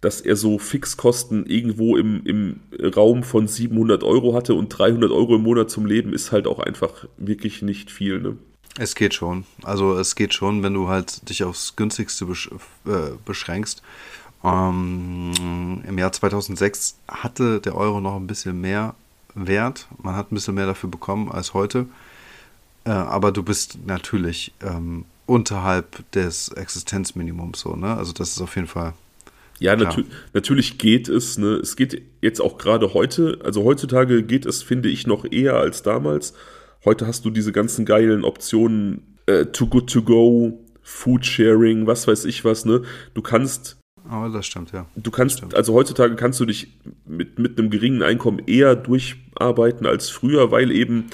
dass 0.00 0.20
er 0.20 0.36
so 0.36 0.58
Fixkosten 0.58 1.46
irgendwo 1.46 1.96
im, 1.96 2.22
im 2.26 2.60
Raum 2.94 3.22
von 3.22 3.46
700 3.46 4.02
Euro 4.02 4.34
hatte 4.34 4.54
und 4.54 4.68
300 4.68 5.10
Euro 5.10 5.36
im 5.36 5.42
Monat 5.42 5.70
zum 5.70 5.86
Leben 5.86 6.12
ist 6.12 6.30
halt 6.30 6.46
auch 6.46 6.58
einfach 6.58 7.06
wirklich 7.16 7.62
nicht 7.62 7.90
viel. 7.90 8.20
Ne? 8.20 8.36
Es 8.78 8.94
geht 8.94 9.14
schon. 9.14 9.44
Also 9.62 9.96
es 9.98 10.16
geht 10.16 10.34
schon, 10.34 10.62
wenn 10.62 10.74
du 10.74 10.88
halt 10.88 11.28
dich 11.28 11.44
aufs 11.44 11.76
günstigste 11.76 12.26
besch 12.26 12.50
äh, 12.86 13.16
beschränkst. 13.24 13.82
Ähm, 14.42 15.82
Im 15.86 15.98
Jahr 15.98 16.12
2006 16.12 16.98
hatte 17.08 17.60
der 17.60 17.76
Euro 17.76 18.00
noch 18.00 18.16
ein 18.16 18.26
bisschen 18.26 18.60
mehr 18.60 18.94
Wert. 19.34 19.88
Man 20.02 20.16
hat 20.16 20.30
ein 20.30 20.34
bisschen 20.34 20.54
mehr 20.54 20.66
dafür 20.66 20.90
bekommen 20.90 21.30
als 21.30 21.54
heute. 21.54 21.86
Äh, 22.84 22.90
aber 22.90 23.32
du 23.32 23.42
bist 23.42 23.78
natürlich 23.86 24.52
ähm, 24.62 25.04
unterhalb 25.26 26.10
des 26.12 26.48
Existenzminimums 26.48 27.60
so, 27.60 27.76
ne? 27.76 27.96
Also 27.96 28.12
das 28.12 28.30
ist 28.30 28.42
auf 28.42 28.56
jeden 28.56 28.68
Fall. 28.68 28.92
Ja, 29.60 29.76
natür 29.76 30.04
natürlich 30.32 30.78
geht 30.78 31.08
es, 31.08 31.38
ne? 31.38 31.54
Es 31.54 31.76
geht 31.76 32.02
jetzt 32.20 32.40
auch 32.40 32.58
gerade 32.58 32.92
heute, 32.92 33.38
also 33.44 33.64
heutzutage 33.64 34.22
geht 34.22 34.46
es, 34.46 34.62
finde 34.62 34.88
ich, 34.88 35.06
noch 35.06 35.24
eher 35.24 35.54
als 35.54 35.82
damals. 35.82 36.34
Heute 36.84 37.06
hast 37.06 37.24
du 37.24 37.30
diese 37.30 37.52
ganzen 37.52 37.86
geilen 37.86 38.24
Optionen, 38.24 39.16
äh, 39.26 39.46
Too 39.46 39.66
Good 39.66 39.90
To 39.92 40.02
Go, 40.02 40.58
Food 40.82 41.24
Sharing, 41.24 41.86
was 41.86 42.06
weiß 42.06 42.26
ich 42.26 42.44
was, 42.44 42.66
ne? 42.66 42.82
Du 43.14 43.22
kannst. 43.22 43.78
Aber 44.06 44.28
das 44.28 44.44
stimmt, 44.44 44.72
ja. 44.72 44.86
Du 44.94 45.10
kannst, 45.10 45.54
also 45.54 45.72
heutzutage 45.72 46.14
kannst 46.14 46.38
du 46.40 46.44
dich 46.44 46.76
mit, 47.06 47.38
mit 47.38 47.58
einem 47.58 47.70
geringen 47.70 48.02
Einkommen 48.02 48.42
eher 48.46 48.76
durcharbeiten 48.76 49.86
als 49.86 50.10
früher, 50.10 50.50
weil 50.50 50.70
eben 50.70 51.06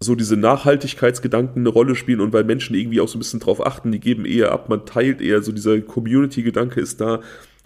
so 0.00 0.16
diese 0.16 0.36
Nachhaltigkeitsgedanken 0.36 1.62
eine 1.62 1.68
Rolle 1.68 1.94
spielen 1.94 2.20
und 2.20 2.32
weil 2.32 2.42
Menschen 2.42 2.74
irgendwie 2.74 3.00
auch 3.00 3.08
so 3.08 3.18
ein 3.18 3.20
bisschen 3.20 3.40
drauf 3.40 3.64
achten, 3.64 3.92
die 3.92 4.00
geben 4.00 4.24
eher 4.24 4.50
ab, 4.50 4.68
man 4.68 4.84
teilt 4.84 5.20
eher, 5.20 5.42
so 5.42 5.52
dieser 5.52 5.80
Community-Gedanke 5.80 6.80
ist 6.80 7.00
da. 7.00 7.20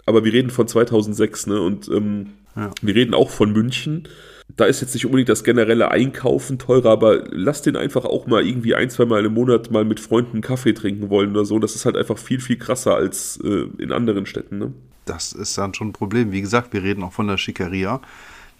Aber 0.05 0.23
wir 0.23 0.33
reden 0.33 0.51
von 0.51 0.67
2006, 0.67 1.47
ne? 1.47 1.61
Und 1.61 1.87
ähm, 1.87 2.27
ja. 2.55 2.69
wir 2.81 2.93
reden 2.93 3.15
auch 3.15 3.31
von 3.31 3.51
München 3.53 4.07
da 4.55 4.65
ist 4.65 4.81
jetzt 4.81 4.93
nicht 4.93 5.05
unbedingt 5.05 5.29
das 5.29 5.43
generelle 5.43 5.91
Einkaufen 5.91 6.59
teurer, 6.59 6.91
aber 6.91 7.23
lass 7.29 7.61
den 7.61 7.75
einfach 7.75 8.05
auch 8.05 8.27
mal 8.27 8.45
irgendwie 8.45 8.75
ein, 8.75 8.89
zwei 8.89 9.05
Mal 9.05 9.25
im 9.25 9.33
Monat 9.33 9.71
mal 9.71 9.85
mit 9.85 9.99
Freunden 9.99 10.41
Kaffee 10.41 10.73
trinken 10.73 11.09
wollen 11.09 11.31
oder 11.31 11.45
so. 11.45 11.59
Das 11.59 11.75
ist 11.75 11.85
halt 11.85 11.97
einfach 11.97 12.17
viel, 12.17 12.39
viel 12.39 12.57
krasser 12.57 12.95
als 12.95 13.39
äh, 13.43 13.67
in 13.77 13.91
anderen 13.91 14.25
Städten. 14.25 14.59
Ne? 14.59 14.73
Das 15.05 15.33
ist 15.33 15.57
dann 15.57 15.73
schon 15.73 15.89
ein 15.89 15.93
Problem. 15.93 16.31
Wie 16.31 16.41
gesagt, 16.41 16.73
wir 16.73 16.83
reden 16.83 17.03
auch 17.03 17.13
von 17.13 17.27
der 17.27 17.37
Schickeria. 17.37 17.99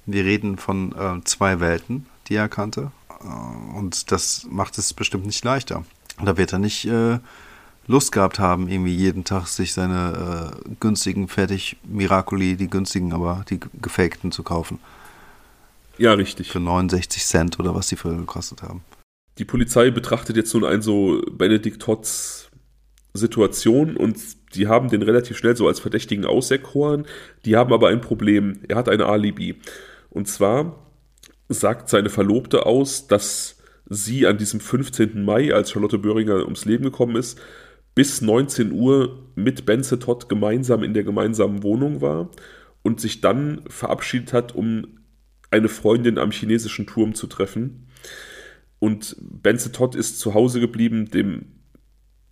Wir 0.06 0.26
reden 0.26 0.58
von 0.58 0.94
äh, 0.94 1.24
zwei 1.26 1.60
Welten, 1.60 2.08
die 2.28 2.36
er 2.36 2.50
kannte. 2.50 2.92
Äh, 3.22 3.78
und 3.78 4.12
das 4.12 4.48
macht 4.50 4.78
es 4.78 4.94
bestimmt 4.94 5.26
nicht 5.26 5.44
leichter. 5.44 5.86
Da 6.24 6.38
wird 6.38 6.54
er 6.54 6.60
nicht 6.60 6.86
äh, 6.86 7.20
Lust 7.88 8.12
gehabt 8.12 8.40
haben, 8.40 8.70
irgendwie 8.70 8.96
jeden 8.96 9.26
Tag 9.26 9.48
sich 9.48 9.74
seine 9.74 10.54
äh, 10.66 10.70
günstigen 10.80 11.28
Fertig 11.28 11.78
Miracoli, 11.84 12.56
die 12.56 12.70
günstigen, 12.70 13.14
aber 13.14 13.44
die 13.50 13.60
gefakten 13.82 14.32
zu 14.32 14.44
kaufen. 14.44 14.80
Ja, 15.98 16.14
richtig. 16.14 16.52
Für 16.52 16.60
69 16.60 17.24
Cent 17.24 17.60
oder 17.60 17.76
was 17.76 17.88
die 17.88 17.96
früher 17.96 18.18
gekostet 18.18 18.64
haben. 18.64 18.84
Die 19.38 19.46
Polizei 19.46 19.92
betrachtet 19.92 20.38
jetzt 20.38 20.54
nun 20.54 20.64
ein 20.64 20.82
so 20.82 21.22
Benedikt 21.32 21.82
Totts 21.82 22.50
Situation 23.14 23.96
und 23.96 24.18
die 24.56 24.68
haben 24.68 24.90
den 24.90 25.02
relativ 25.02 25.38
schnell 25.38 25.56
so 25.56 25.68
als 25.68 25.80
Verdächtigen 25.80 26.26
auserkoren. 26.26 27.06
Die 27.46 27.56
haben 27.56 27.74
aber 27.74 27.90
ein 27.90 28.02
Problem. 28.02 28.60
Er 28.68 28.76
hat 28.76 28.90
ein 28.90 29.02
Alibi. 29.02 29.60
Und 30.10 30.28
zwar 30.28 30.90
sagt 31.48 31.90
seine 31.90 32.10
Verlobte 32.10 32.66
aus, 32.66 33.08
dass 33.08 33.58
sie 33.90 34.26
an 34.26 34.38
diesem 34.38 34.60
15. 34.60 35.24
Mai, 35.24 35.54
als 35.54 35.72
Charlotte 35.72 36.00
Böhringer 36.00 36.44
ums 36.44 36.66
Leben 36.66 36.84
gekommen 36.84 37.16
ist, 37.16 37.40
bis 37.96 38.22
19 38.22 38.72
Uhr 38.72 39.30
mit 39.36 39.66
Benze 39.66 40.00
Todd 40.00 40.30
gemeinsam 40.30 40.84
in 40.84 40.94
der 40.94 41.04
gemeinsamen 41.04 41.62
Wohnung 41.62 42.02
war 42.02 42.30
und 42.82 43.00
sich 43.00 43.22
dann 43.22 43.62
verabschiedet 43.68 44.34
hat, 44.34 44.56
um 44.56 45.00
eine 45.54 45.70
Freundin 45.70 46.18
am 46.18 46.32
chinesischen 46.32 46.88
Turm 46.88 47.14
zu 47.14 47.28
treffen. 47.28 47.88
Und 48.80 49.16
Benze 49.22 49.72
Todd 49.72 49.96
ist 49.96 50.20
zu 50.20 50.34
Hause 50.34 50.60
geblieben, 50.60 51.10
dem 51.12 51.46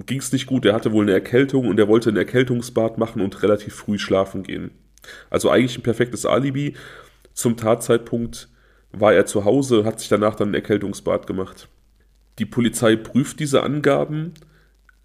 ging 0.05 0.19
es 0.19 0.31
nicht 0.31 0.47
gut, 0.47 0.65
er 0.65 0.73
hatte 0.73 0.91
wohl 0.91 1.05
eine 1.05 1.13
Erkältung 1.13 1.67
und 1.67 1.79
er 1.79 1.87
wollte 1.87 2.09
ein 2.09 2.17
Erkältungsbad 2.17 2.97
machen 2.97 3.21
und 3.21 3.43
relativ 3.43 3.75
früh 3.75 3.99
schlafen 3.99 4.41
gehen. 4.43 4.71
Also 5.29 5.49
eigentlich 5.49 5.77
ein 5.77 5.83
perfektes 5.83 6.25
Alibi. 6.25 6.75
Zum 7.33 7.57
Tatzeitpunkt 7.57 8.49
war 8.91 9.13
er 9.13 9.27
zu 9.27 9.45
Hause, 9.45 9.85
hat 9.85 9.99
sich 9.99 10.09
danach 10.09 10.35
dann 10.35 10.49
ein 10.49 10.55
Erkältungsbad 10.55 11.27
gemacht. 11.27 11.69
Die 12.39 12.45
Polizei 12.45 12.95
prüft 12.95 13.39
diese 13.39 13.61
Angaben 13.61 14.33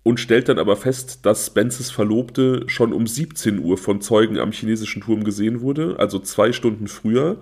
und 0.03 0.21
stellt 0.21 0.49
dann 0.49 0.59
aber 0.59 0.77
fest, 0.77 1.27
dass 1.27 1.47
Spences 1.47 1.91
Verlobte 1.91 2.65
schon 2.67 2.95
um 2.95 3.07
17 3.07 3.59
Uhr 3.59 3.77
von 3.77 4.01
Zeugen 4.01 4.39
am 4.39 4.53
chinesischen 4.53 5.03
Turm 5.03 5.23
gesehen 5.23 5.61
wurde, 5.61 5.97
also 5.99 6.19
zwei 6.19 6.53
Stunden 6.53 6.89
früher, 6.89 7.41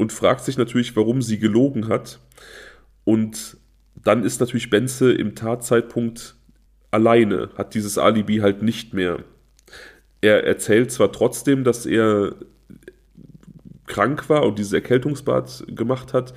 und 0.00 0.14
fragt 0.14 0.44
sich 0.46 0.56
natürlich, 0.56 0.96
warum 0.96 1.20
sie 1.20 1.38
gelogen 1.38 1.88
hat. 1.88 2.20
Und 3.04 3.58
dann 3.94 4.24
ist 4.24 4.40
natürlich 4.40 4.70
Benze 4.70 5.12
im 5.12 5.34
Tatzeitpunkt 5.34 6.36
alleine, 6.90 7.50
hat 7.58 7.74
dieses 7.74 7.98
Alibi 7.98 8.38
halt 8.38 8.62
nicht 8.62 8.94
mehr. 8.94 9.22
Er 10.22 10.44
erzählt 10.44 10.90
zwar 10.90 11.12
trotzdem, 11.12 11.64
dass 11.64 11.84
er 11.84 12.34
krank 13.86 14.30
war 14.30 14.44
und 14.44 14.58
dieses 14.58 14.72
Erkältungsbad 14.72 15.64
gemacht 15.68 16.14
hat, 16.14 16.32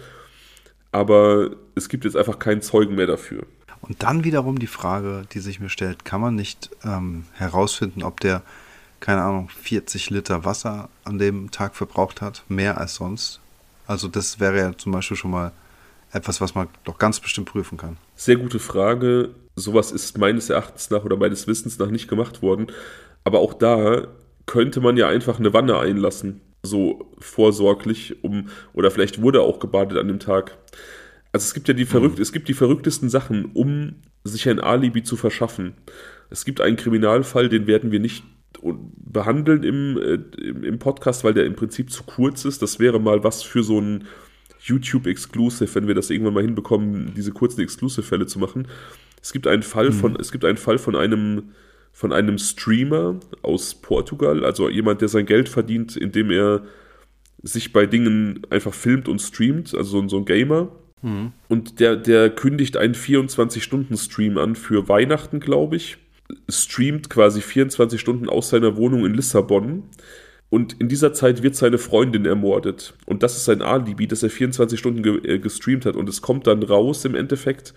aber 0.91 1.51
es 1.75 1.87
gibt 1.87 2.03
jetzt 2.03 2.17
einfach 2.17 2.39
keinen 2.39 2.61
Zeugen 2.61 2.95
mehr 2.95 3.07
dafür. 3.07 3.45
Und 3.79 4.03
dann 4.03 4.25
wiederum 4.25 4.59
die 4.59 4.67
Frage, 4.67 5.23
die 5.31 5.39
sich 5.39 5.61
mir 5.61 5.69
stellt, 5.69 6.03
kann 6.03 6.19
man 6.19 6.35
nicht 6.35 6.69
ähm, 6.83 7.25
herausfinden, 7.33 8.03
ob 8.03 8.19
der, 8.19 8.41
keine 8.99 9.21
Ahnung, 9.21 9.47
40 9.47 10.09
Liter 10.09 10.43
Wasser 10.43 10.89
an 11.05 11.17
dem 11.17 11.49
Tag 11.51 11.75
verbraucht 11.75 12.21
hat, 12.21 12.43
mehr 12.49 12.77
als 12.77 12.95
sonst? 12.95 13.39
Also 13.93 14.07
das 14.07 14.39
wäre 14.39 14.57
ja 14.57 14.75
zum 14.75 14.91
Beispiel 14.91 15.15
schon 15.15 15.29
mal 15.29 15.51
etwas, 16.11 16.41
was 16.41 16.55
man 16.55 16.67
doch 16.83 16.97
ganz 16.97 17.19
bestimmt 17.19 17.47
prüfen 17.49 17.77
kann. 17.77 17.97
Sehr 18.15 18.37
gute 18.37 18.57
Frage. 18.57 19.29
Sowas 19.55 19.91
ist 19.91 20.17
meines 20.17 20.49
Erachtens 20.49 20.89
nach 20.89 21.05
oder 21.05 21.15
meines 21.15 21.45
Wissens 21.45 21.77
nach 21.77 21.91
nicht 21.91 22.07
gemacht 22.07 22.41
worden. 22.41 22.67
Aber 23.23 23.37
auch 23.37 23.53
da 23.53 24.07
könnte 24.47 24.81
man 24.81 24.97
ja 24.97 25.07
einfach 25.07 25.37
eine 25.37 25.53
Wanne 25.53 25.77
einlassen, 25.77 26.41
so 26.63 27.13
vorsorglich, 27.19 28.23
um, 28.23 28.49
oder 28.73 28.89
vielleicht 28.89 29.21
wurde 29.21 29.41
auch 29.41 29.59
gebadet 29.59 29.99
an 29.99 30.07
dem 30.07 30.19
Tag. 30.19 30.57
Also 31.31 31.45
es 31.45 31.53
gibt 31.53 31.67
ja 31.67 31.75
die 31.75 31.85
verrückt, 31.85 32.17
mhm. 32.17 32.23
es 32.23 32.31
gibt 32.31 32.47
die 32.47 32.55
verrücktesten 32.55 33.09
Sachen, 33.09 33.45
um 33.53 33.97
sich 34.23 34.49
ein 34.49 34.59
Alibi 34.59 35.03
zu 35.03 35.17
verschaffen. 35.17 35.75
Es 36.31 36.45
gibt 36.45 36.61
einen 36.61 36.77
Kriminalfall, 36.77 37.47
den 37.47 37.67
werden 37.67 37.91
wir 37.91 37.99
nicht 37.99 38.23
behandeln 38.61 39.63
im, 39.63 39.97
äh, 39.97 40.67
im, 40.67 40.79
Podcast, 40.79 41.23
weil 41.23 41.33
der 41.33 41.45
im 41.45 41.55
Prinzip 41.55 41.91
zu 41.91 42.03
kurz 42.03 42.45
ist. 42.45 42.61
Das 42.61 42.79
wäre 42.79 42.99
mal 42.99 43.23
was 43.23 43.43
für 43.43 43.63
so 43.63 43.79
ein 43.79 44.05
YouTube-Exclusive, 44.61 45.75
wenn 45.75 45.87
wir 45.87 45.95
das 45.95 46.09
irgendwann 46.09 46.33
mal 46.33 46.43
hinbekommen, 46.43 47.13
diese 47.15 47.31
kurzen 47.31 47.61
Exclusive-Fälle 47.61 48.25
zu 48.25 48.39
machen. 48.39 48.67
Es 49.21 49.33
gibt 49.33 49.47
einen 49.47 49.63
Fall 49.63 49.89
mhm. 49.89 49.93
von, 49.93 50.15
es 50.15 50.31
gibt 50.31 50.45
einen 50.45 50.57
Fall 50.57 50.77
von 50.77 50.95
einem, 50.95 51.51
von 51.91 52.13
einem 52.13 52.37
Streamer 52.37 53.19
aus 53.41 53.75
Portugal, 53.75 54.45
also 54.45 54.69
jemand, 54.69 55.01
der 55.01 55.09
sein 55.09 55.25
Geld 55.25 55.49
verdient, 55.49 55.97
indem 55.97 56.31
er 56.31 56.63
sich 57.41 57.73
bei 57.73 57.85
Dingen 57.85 58.41
einfach 58.49 58.73
filmt 58.73 59.09
und 59.09 59.19
streamt, 59.19 59.75
also 59.75 60.01
so, 60.01 60.07
so 60.07 60.17
ein 60.17 60.25
Gamer. 60.25 60.71
Mhm. 61.01 61.33
Und 61.49 61.79
der, 61.81 61.97
der 61.97 62.29
kündigt 62.29 62.77
einen 62.77 62.95
24-Stunden-Stream 62.95 64.37
an 64.37 64.55
für 64.55 64.87
Weihnachten, 64.87 65.41
glaube 65.41 65.75
ich. 65.75 65.97
Streamt 66.49 67.09
quasi 67.09 67.41
24 67.41 67.99
Stunden 67.99 68.29
aus 68.29 68.49
seiner 68.49 68.75
Wohnung 68.75 69.05
in 69.05 69.13
Lissabon. 69.13 69.83
Und 70.49 70.79
in 70.79 70.87
dieser 70.87 71.13
Zeit 71.13 71.41
wird 71.41 71.55
seine 71.55 71.79
Freundin 71.79 72.25
ermordet. 72.25 72.93
Und 73.05 73.23
das 73.23 73.35
ist 73.35 73.45
sein 73.45 73.63
Alibi, 73.63 74.07
dass 74.07 74.21
er 74.21 74.29
24 74.29 74.79
Stunden 74.79 75.01
ge 75.01 75.17
äh, 75.23 75.39
gestreamt 75.39 75.85
hat. 75.85 75.95
Und 75.95 76.07
es 76.07 76.21
kommt 76.21 76.45
dann 76.45 76.61
raus 76.61 77.05
im 77.05 77.15
Endeffekt, 77.15 77.73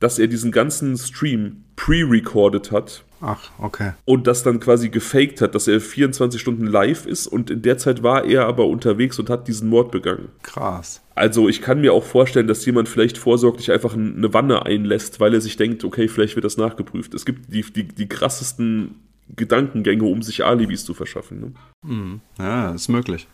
dass 0.00 0.18
er 0.18 0.26
diesen 0.26 0.50
ganzen 0.50 0.96
Stream 0.96 1.64
pre-recorded 1.76 2.72
hat. 2.72 3.04
Ach, 3.26 3.50
okay. 3.58 3.92
Und 4.04 4.26
das 4.26 4.42
dann 4.42 4.60
quasi 4.60 4.90
gefaked 4.90 5.40
hat, 5.40 5.54
dass 5.54 5.66
er 5.66 5.80
24 5.80 6.38
Stunden 6.38 6.66
live 6.66 7.06
ist 7.06 7.26
und 7.26 7.48
in 7.48 7.62
der 7.62 7.78
Zeit 7.78 8.02
war 8.02 8.26
er 8.26 8.44
aber 8.44 8.66
unterwegs 8.66 9.18
und 9.18 9.30
hat 9.30 9.48
diesen 9.48 9.70
Mord 9.70 9.90
begangen. 9.90 10.28
Krass. 10.42 11.02
Also 11.14 11.48
ich 11.48 11.62
kann 11.62 11.80
mir 11.80 11.94
auch 11.94 12.04
vorstellen, 12.04 12.48
dass 12.48 12.66
jemand 12.66 12.86
vielleicht 12.86 13.16
vorsorglich 13.16 13.72
einfach 13.72 13.94
eine 13.94 14.34
Wanne 14.34 14.66
einlässt, 14.66 15.20
weil 15.20 15.32
er 15.32 15.40
sich 15.40 15.56
denkt, 15.56 15.84
okay, 15.84 16.06
vielleicht 16.06 16.36
wird 16.36 16.44
das 16.44 16.58
nachgeprüft. 16.58 17.14
Es 17.14 17.24
gibt 17.24 17.50
die, 17.50 17.62
die, 17.62 17.88
die 17.88 18.08
krassesten 18.10 18.96
Gedankengänge, 19.34 20.04
um 20.04 20.20
sich 20.20 20.44
Alibis 20.44 20.84
zu 20.84 20.92
verschaffen. 20.92 21.40
Ne? 21.40 21.52
Mhm. 21.82 22.20
Ja, 22.38 22.72
ist 22.72 22.88
möglich. 22.88 23.26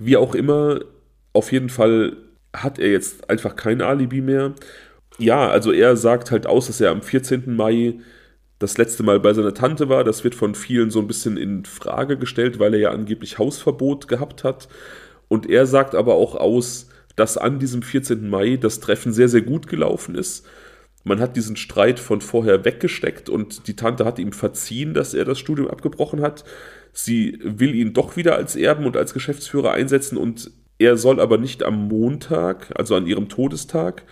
Wie 0.00 0.16
auch 0.16 0.34
immer, 0.34 0.80
auf 1.32 1.52
jeden 1.52 1.68
Fall 1.68 2.16
hat 2.52 2.80
er 2.80 2.90
jetzt 2.90 3.30
einfach 3.30 3.54
kein 3.54 3.80
Alibi 3.80 4.22
mehr. 4.22 4.54
Ja, 5.18 5.48
also 5.48 5.70
er 5.70 5.96
sagt 5.96 6.32
halt 6.32 6.48
aus, 6.48 6.66
dass 6.66 6.80
er 6.80 6.90
am 6.90 7.02
14. 7.02 7.54
Mai 7.54 8.00
das 8.60 8.76
letzte 8.78 9.02
Mal 9.02 9.18
bei 9.18 9.32
seiner 9.32 9.54
Tante 9.54 9.88
war. 9.88 10.04
Das 10.04 10.22
wird 10.22 10.36
von 10.36 10.54
vielen 10.54 10.90
so 10.90 11.00
ein 11.00 11.08
bisschen 11.08 11.36
in 11.36 11.64
Frage 11.64 12.16
gestellt, 12.16 12.60
weil 12.60 12.74
er 12.74 12.80
ja 12.80 12.90
angeblich 12.90 13.38
Hausverbot 13.38 14.06
gehabt 14.06 14.44
hat. 14.44 14.68
Und 15.28 15.48
er 15.48 15.66
sagt 15.66 15.94
aber 15.94 16.14
auch 16.14 16.36
aus, 16.36 16.88
dass 17.16 17.38
an 17.38 17.58
diesem 17.58 17.82
14. 17.82 18.28
Mai 18.28 18.56
das 18.56 18.78
Treffen 18.78 19.12
sehr, 19.12 19.28
sehr 19.28 19.40
gut 19.40 19.66
gelaufen 19.66 20.14
ist. 20.14 20.46
Man 21.04 21.20
hat 21.20 21.36
diesen 21.36 21.56
Streit 21.56 21.98
von 21.98 22.20
vorher 22.20 22.64
weggesteckt 22.66 23.30
und 23.30 23.66
die 23.66 23.76
Tante 23.76 24.04
hat 24.04 24.18
ihm 24.18 24.32
verziehen, 24.32 24.92
dass 24.92 25.14
er 25.14 25.24
das 25.24 25.38
Studium 25.38 25.68
abgebrochen 25.68 26.20
hat. 26.20 26.44
Sie 26.92 27.38
will 27.42 27.74
ihn 27.74 27.94
doch 27.94 28.16
wieder 28.16 28.36
als 28.36 28.56
Erben 28.56 28.84
und 28.84 28.98
als 28.98 29.14
Geschäftsführer 29.14 29.72
einsetzen 29.72 30.18
und 30.18 30.50
er 30.78 30.98
soll 30.98 31.18
aber 31.18 31.38
nicht 31.38 31.62
am 31.62 31.88
Montag, 31.88 32.72
also 32.78 32.94
an 32.94 33.06
ihrem 33.06 33.30
Todestag, 33.30 34.02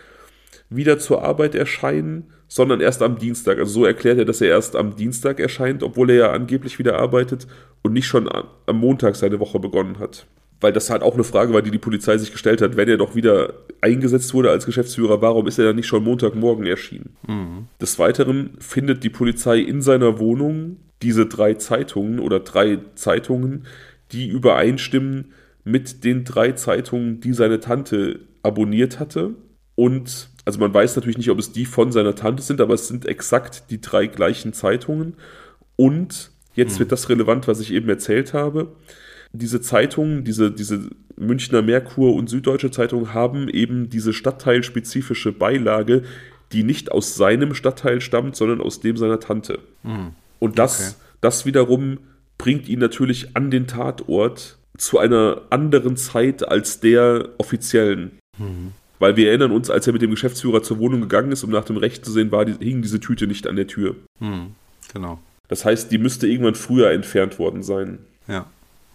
wieder 0.70 0.99
zur 0.99 1.22
Arbeit 1.22 1.55
erscheinen, 1.55 2.32
sondern 2.49 2.80
erst 2.80 3.03
am 3.03 3.18
Dienstag. 3.18 3.59
Also 3.59 3.72
so 3.72 3.84
erklärt 3.84 4.18
er, 4.18 4.24
dass 4.24 4.40
er 4.40 4.49
erst 4.49 4.74
am 4.74 4.96
Dienstag 4.96 5.38
erscheint, 5.38 5.82
obwohl 5.82 6.11
er 6.11 6.16
ja 6.16 6.32
angeblich 6.32 6.78
wieder 6.78 6.99
arbeitet 6.99 7.46
und 7.82 7.92
nicht 7.92 8.07
schon 8.07 8.28
am 8.28 8.78
Montag 8.78 9.16
seine 9.16 9.38
Woche 9.38 9.61
begonnen 9.61 9.99
hat. 9.99 10.26
Weil 10.61 10.72
das 10.72 10.90
halt 10.90 11.03
auch 11.03 11.14
eine 11.14 11.24
Frage 11.24 11.53
war, 11.53 11.62
die 11.62 11.70
die 11.70 11.78
Polizei 11.78 12.18
sich 12.18 12.32
gestellt 12.32 12.61
hat, 12.62 12.76
wenn 12.76 12.88
er 12.88 12.96
doch 12.96 13.14
wieder 13.14 13.53
eingesetzt 13.80 14.34
wurde 14.34 14.51
als 14.51 14.66
Geschäftsführer, 14.66 15.22
warum 15.22 15.46
ist 15.46 15.59
er 15.59 15.66
dann 15.66 15.76
nicht 15.76 15.86
schon 15.86 16.03
Montagmorgen 16.03 16.66
erschienen? 16.66 17.14
Mhm. 17.28 17.68
Des 17.80 17.99
Weiteren 17.99 18.51
findet 18.59 19.05
die 19.05 19.11
Polizei 19.11 19.59
in 19.61 19.82
seiner 19.82 20.18
Wohnung 20.18 20.78
diese 21.03 21.26
drei 21.26 21.55
Zeitungen 21.55 22.18
oder 22.18 22.40
drei 22.40 22.78
Zeitungen, 22.96 23.66
die 24.11 24.26
übereinstimmen 24.26 25.32
mit 25.64 26.03
den 26.03 26.24
drei 26.24 26.53
Zeitungen, 26.53 27.20
die 27.20 27.34
seine 27.34 27.61
Tante 27.61 28.20
abonniert 28.42 28.99
hatte. 28.99 29.34
Und 29.79 30.29
also 30.45 30.59
man 30.59 30.74
weiß 30.74 30.97
natürlich 30.97 31.18
nicht, 31.18 31.31
ob 31.31 31.39
es 31.39 31.53
die 31.53 31.64
von 31.64 31.93
seiner 31.93 32.16
Tante 32.16 32.43
sind, 32.43 32.61
aber 32.61 32.74
es 32.74 32.89
sind 32.89 33.07
exakt 33.07 33.70
die 33.70 33.81
drei 33.81 34.09
gleichen 34.09 34.53
Zeitungen. 34.53 35.14
Und 35.76 36.33
jetzt 36.55 36.72
hm. 36.72 36.79
wird 36.81 36.91
das 36.91 37.09
relevant, 37.09 37.47
was 37.47 37.61
ich 37.61 37.72
eben 37.72 37.89
erzählt 37.89 38.35
habe. 38.35 38.72
Diese 39.33 39.61
Zeitungen, 39.61 40.24
diese, 40.24 40.51
diese 40.51 40.91
Münchner 41.14 41.62
Merkur 41.62 42.16
und 42.16 42.29
Süddeutsche 42.29 42.72
Zeitung 42.72 43.14
haben 43.14 43.49
eben 43.49 43.89
diese 43.89 44.12
stadtteilspezifische 44.12 45.31
Beilage, 45.31 46.02
die 46.51 46.65
nicht 46.65 46.90
aus 46.90 47.15
seinem 47.15 47.55
Stadtteil 47.55 48.01
stammt, 48.01 48.35
sondern 48.35 48.61
aus 48.61 48.81
dem 48.81 48.97
seiner 48.97 49.20
Tante. 49.20 49.61
Hm. 49.85 50.11
Und 50.40 50.59
das, 50.59 50.81
okay. 50.81 51.05
das 51.20 51.47
wiederum 51.47 51.98
bringt 52.36 52.69
ihn 52.69 52.81
natürlich 52.81 53.36
an 53.36 53.52
den 53.52 53.69
Tatort 53.69 54.59
zu 54.77 54.98
einer 54.98 55.43
anderen 55.51 55.97
Zeit 55.97 56.48
als 56.48 56.81
der 56.81 57.28
offiziellen. 57.39 58.19
Mhm. 58.39 58.73
Weil 58.99 59.16
wir 59.16 59.29
erinnern 59.29 59.53
uns, 59.53 59.70
als 59.70 59.87
er 59.87 59.93
mit 59.93 60.03
dem 60.03 60.11
Geschäftsführer 60.11 60.62
zur 60.62 60.79
Wohnung 60.79 61.03
gegangen 61.03 61.33
ist, 61.33 61.45
um 61.45 61.51
nach 61.51 61.65
dem 61.65 61.77
Recht 61.77 62.05
zu 62.05 62.12
sehen, 62.12 62.33
war, 62.33 62.45
die, 62.45 62.55
hing 62.65 62.83
diese 62.83 63.01
Tüte 63.01 63.27
nicht 63.27 63.47
an 63.47 63.57
der 63.57 63.66
Tür. 63.66 63.95
Hm, 64.19 64.55
genau. 64.93 65.20
Das 65.49 65.65
heißt, 65.65 65.91
die 65.91 65.99
müsste 65.99 66.27
irgendwann 66.27 66.55
früher 66.55 66.91
entfernt 66.91 67.39
worden 67.39 67.62
sein. 67.62 67.99
Ja, 68.27 68.47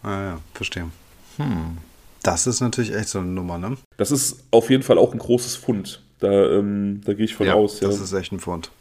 ah, 0.04 0.24
ja, 0.24 0.40
verstehe. 0.54 0.90
Hm. 1.38 1.78
Das 2.22 2.48
ist 2.48 2.62
natürlich 2.62 2.94
echt 2.94 3.10
so 3.10 3.20
eine 3.20 3.28
Nummer, 3.28 3.58
ne? 3.58 3.78
Das 3.98 4.12
ist 4.12 4.44
auf 4.52 4.70
jeden 4.70 4.84
Fall 4.84 4.98
auch 4.98 5.14
ein 5.14 5.20
großes 5.20 5.56
Fund. 5.56 6.02
Da, 6.20 6.32
ähm, 6.52 7.02
da 7.04 7.14
gehe 7.14 7.26
ich 7.26 7.36
von 7.36 7.48
ja, 7.48 7.54
aus. 7.54 7.82
Ja, 7.82 7.90
das 7.90 8.00
ist 8.00 8.14
echt 8.14 8.32
ein 8.32 8.40
Fund. 8.40 8.72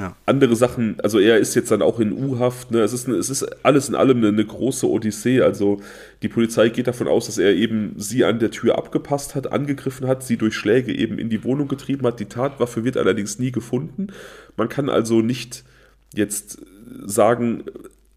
Ja. 0.00 0.16
Andere 0.24 0.56
Sachen, 0.56 0.98
also 1.00 1.18
er 1.18 1.36
ist 1.36 1.54
jetzt 1.54 1.70
dann 1.70 1.82
auch 1.82 2.00
in 2.00 2.12
U-Haft. 2.12 2.70
Ne? 2.70 2.80
Es, 2.80 2.94
ist 2.94 3.06
es 3.06 3.28
ist 3.28 3.42
alles 3.62 3.90
in 3.90 3.94
allem 3.94 4.16
eine, 4.16 4.28
eine, 4.28 4.46
große 4.46 4.88
Odyssee. 4.88 5.42
Also 5.42 5.82
die 6.22 6.28
Polizei 6.28 6.70
geht 6.70 6.86
davon 6.86 7.06
aus, 7.06 7.26
dass 7.26 7.36
er 7.36 7.54
eben 7.54 7.92
sie 7.98 8.24
an 8.24 8.38
der 8.38 8.50
Tür 8.50 8.78
abgepasst 8.78 9.34
hat, 9.34 9.52
angegriffen 9.52 10.08
hat, 10.08 10.22
sie 10.22 10.38
durch 10.38 10.54
Schläge 10.54 10.96
eben 10.96 11.18
in 11.18 11.28
die 11.28 11.44
Wohnung 11.44 11.68
getrieben 11.68 12.06
hat. 12.06 12.18
Die 12.18 12.24
Tatwaffe 12.24 12.82
wird 12.82 12.96
allerdings 12.96 13.38
nie 13.38 13.52
gefunden. 13.52 14.06
Man 14.56 14.70
kann 14.70 14.88
also 14.88 15.20
nicht 15.20 15.64
jetzt 16.14 16.58
sagen, 17.04 17.64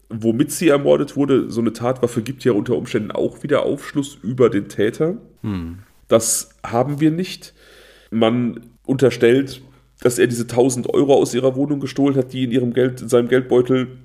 womit 0.08 0.52
sie 0.52 0.68
ermordet 0.68 1.16
wurde. 1.16 1.50
So 1.50 1.60
eine 1.60 1.74
Tatwaffe 1.74 2.22
gibt 2.22 2.44
ja 2.44 2.52
unter 2.52 2.76
Umständen 2.76 3.10
auch 3.10 3.42
wieder 3.42 3.62
Aufschluss 3.64 4.16
über 4.22 4.48
den 4.48 4.68
Täter. 4.68 5.18
Hm. 5.42 5.80
Das 6.08 6.48
haben 6.64 7.00
wir 7.00 7.10
nicht. 7.10 7.52
Man 8.10 8.60
unterstellt 8.86 9.60
dass 10.04 10.18
er 10.18 10.26
diese 10.26 10.42
1000 10.42 10.92
Euro 10.92 11.14
aus 11.14 11.32
ihrer 11.32 11.56
Wohnung 11.56 11.80
gestohlen 11.80 12.14
hat, 12.14 12.34
die 12.34 12.44
in, 12.44 12.52
ihrem 12.52 12.74
Geld, 12.74 13.00
in 13.00 13.08
seinem 13.08 13.26
Geldbeutel 13.26 13.96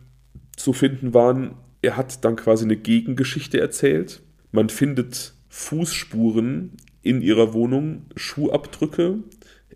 zu 0.56 0.72
finden 0.72 1.14
waren. 1.14 1.56
Er 1.82 1.98
hat 1.98 2.24
dann 2.24 2.38
quasi 2.38 2.64
eine 2.64 2.78
Gegengeschichte 2.78 3.60
erzählt. 3.60 4.22
Man 4.54 4.70
findet 4.70 5.34
Fußspuren 5.50 6.78
in 7.02 7.22
ihrer 7.22 7.54
Wohnung, 7.54 8.04
Schuhabdrücke 8.16 9.18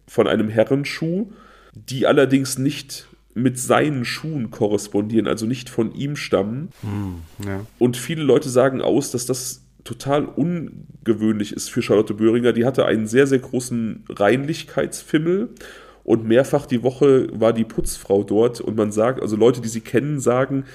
von 0.07 0.27
einem 0.29 0.47
Herrenschuh, 0.47 1.33
die 1.73 2.07
allerdings 2.07 2.57
nicht 2.57 3.09
mit 3.33 3.59
seinen 3.59 4.05
Schuhen 4.05 4.49
korrespondieren, 4.49 5.27
also 5.27 5.45
nicht 5.45 5.67
von 5.67 5.93
ihm 5.93 6.15
stammen. 6.15 6.69
Mm, 6.83 7.45
ja. 7.45 7.65
Und 7.79 7.97
viele 7.97 8.23
Leute 8.23 8.47
sagen 8.47 8.81
aus, 8.81 9.11
dass 9.11 9.25
das 9.25 9.65
total 9.83 10.23
ungewöhnlich 10.23 11.51
ist 11.51 11.69
für 11.69 11.81
Charlotte 11.81 12.13
Böhringer. 12.13 12.53
Die 12.53 12.63
hatte 12.63 12.85
einen 12.85 13.07
sehr, 13.07 13.27
sehr 13.27 13.39
großen 13.39 14.05
Reinlichkeitsfimmel 14.07 15.49
und 16.03 16.25
mehrfach 16.25 16.65
die 16.65 16.83
Woche 16.83 17.27
war 17.31 17.53
die 17.53 17.63
Putzfrau 17.63 18.23
dort 18.23 18.61
und 18.61 18.75
man 18.75 18.91
sagt, 18.91 19.21
also 19.21 19.35
Leute, 19.35 19.61
die 19.61 19.69
sie 19.69 19.81
kennen, 19.81 20.19
sagen, 20.19 20.65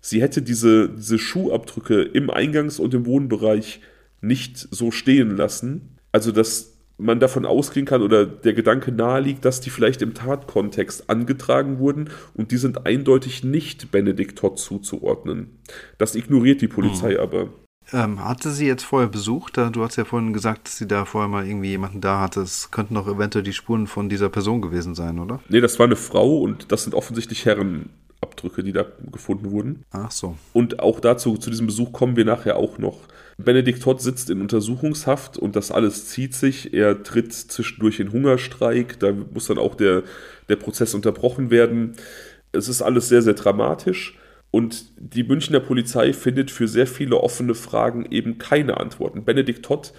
sie 0.00 0.22
hätte 0.22 0.42
diese, 0.42 0.88
diese 0.88 1.18
Schuhabdrücke 1.18 2.02
im 2.02 2.30
Eingangs- 2.30 2.80
und 2.80 2.94
im 2.94 3.06
Wohnbereich 3.06 3.80
nicht 4.20 4.58
so 4.70 4.90
stehen 4.90 5.36
lassen. 5.36 5.98
Also, 6.12 6.32
dass 6.32 6.74
man 6.96 7.20
davon 7.20 7.44
ausgehen 7.44 7.86
kann 7.86 8.02
oder 8.02 8.24
der 8.24 8.52
Gedanke 8.52 8.92
naheliegt, 8.92 9.44
dass 9.44 9.60
die 9.60 9.70
vielleicht 9.70 10.00
im 10.00 10.14
Tatkontext 10.14 11.10
angetragen 11.10 11.78
wurden 11.78 12.10
und 12.34 12.52
die 12.52 12.56
sind 12.56 12.86
eindeutig 12.86 13.42
nicht 13.42 13.90
Benedikt 13.90 14.38
Todd 14.38 14.58
zuzuordnen. 14.58 15.58
Das 15.98 16.14
ignoriert 16.14 16.60
die 16.60 16.68
Polizei 16.68 17.14
mhm. 17.14 17.20
aber. 17.20 17.48
Ähm, 17.92 18.24
hatte 18.24 18.50
sie 18.50 18.66
jetzt 18.66 18.84
vorher 18.84 19.08
besucht? 19.08 19.56
Du 19.56 19.82
hast 19.82 19.96
ja 19.96 20.04
vorhin 20.04 20.32
gesagt, 20.32 20.66
dass 20.66 20.78
sie 20.78 20.88
da 20.88 21.04
vorher 21.04 21.28
mal 21.28 21.46
irgendwie 21.46 21.68
jemanden 21.68 22.00
da 22.00 22.20
hatte. 22.20 22.40
Es 22.40 22.70
könnten 22.70 22.94
doch 22.94 23.06
eventuell 23.06 23.44
die 23.44 23.52
Spuren 23.52 23.86
von 23.86 24.08
dieser 24.08 24.28
Person 24.28 24.62
gewesen 24.62 24.94
sein, 24.94 25.18
oder? 25.18 25.40
Nee, 25.48 25.60
das 25.60 25.78
war 25.78 25.86
eine 25.86 25.96
Frau 25.96 26.38
und 26.38 26.72
das 26.72 26.84
sind 26.84 26.94
offensichtlich 26.94 27.44
Herrenabdrücke, 27.44 28.62
die 28.62 28.72
da 28.72 28.86
gefunden 29.12 29.50
wurden. 29.50 29.84
Ach 29.90 30.10
so. 30.10 30.36
Und 30.52 30.80
auch 30.80 31.00
dazu, 31.00 31.36
zu 31.36 31.50
diesem 31.50 31.66
Besuch 31.66 31.92
kommen 31.92 32.16
wir 32.16 32.24
nachher 32.24 32.56
auch 32.56 32.78
noch. 32.78 33.00
Benedikt 33.36 33.82
Todd 33.82 34.00
sitzt 34.00 34.30
in 34.30 34.40
Untersuchungshaft 34.40 35.36
und 35.38 35.56
das 35.56 35.70
alles 35.70 36.08
zieht 36.08 36.34
sich. 36.34 36.72
Er 36.72 37.02
tritt 37.02 37.32
zwischendurch 37.32 38.00
in 38.00 38.12
Hungerstreik, 38.12 38.98
da 39.00 39.12
muss 39.12 39.48
dann 39.48 39.58
auch 39.58 39.74
der, 39.74 40.04
der 40.48 40.56
Prozess 40.56 40.94
unterbrochen 40.94 41.50
werden. 41.50 41.96
Es 42.52 42.68
ist 42.68 42.82
alles 42.82 43.08
sehr, 43.08 43.22
sehr 43.22 43.34
dramatisch. 43.34 44.16
Und 44.54 44.84
die 44.98 45.24
Münchner 45.24 45.58
Polizei 45.58 46.12
findet 46.12 46.48
für 46.48 46.68
sehr 46.68 46.86
viele 46.86 47.16
offene 47.16 47.56
Fragen 47.56 48.06
eben 48.08 48.38
keine 48.38 48.76
Antworten. 48.76 49.24
Benedikt 49.24 49.64
Todd 49.64 49.92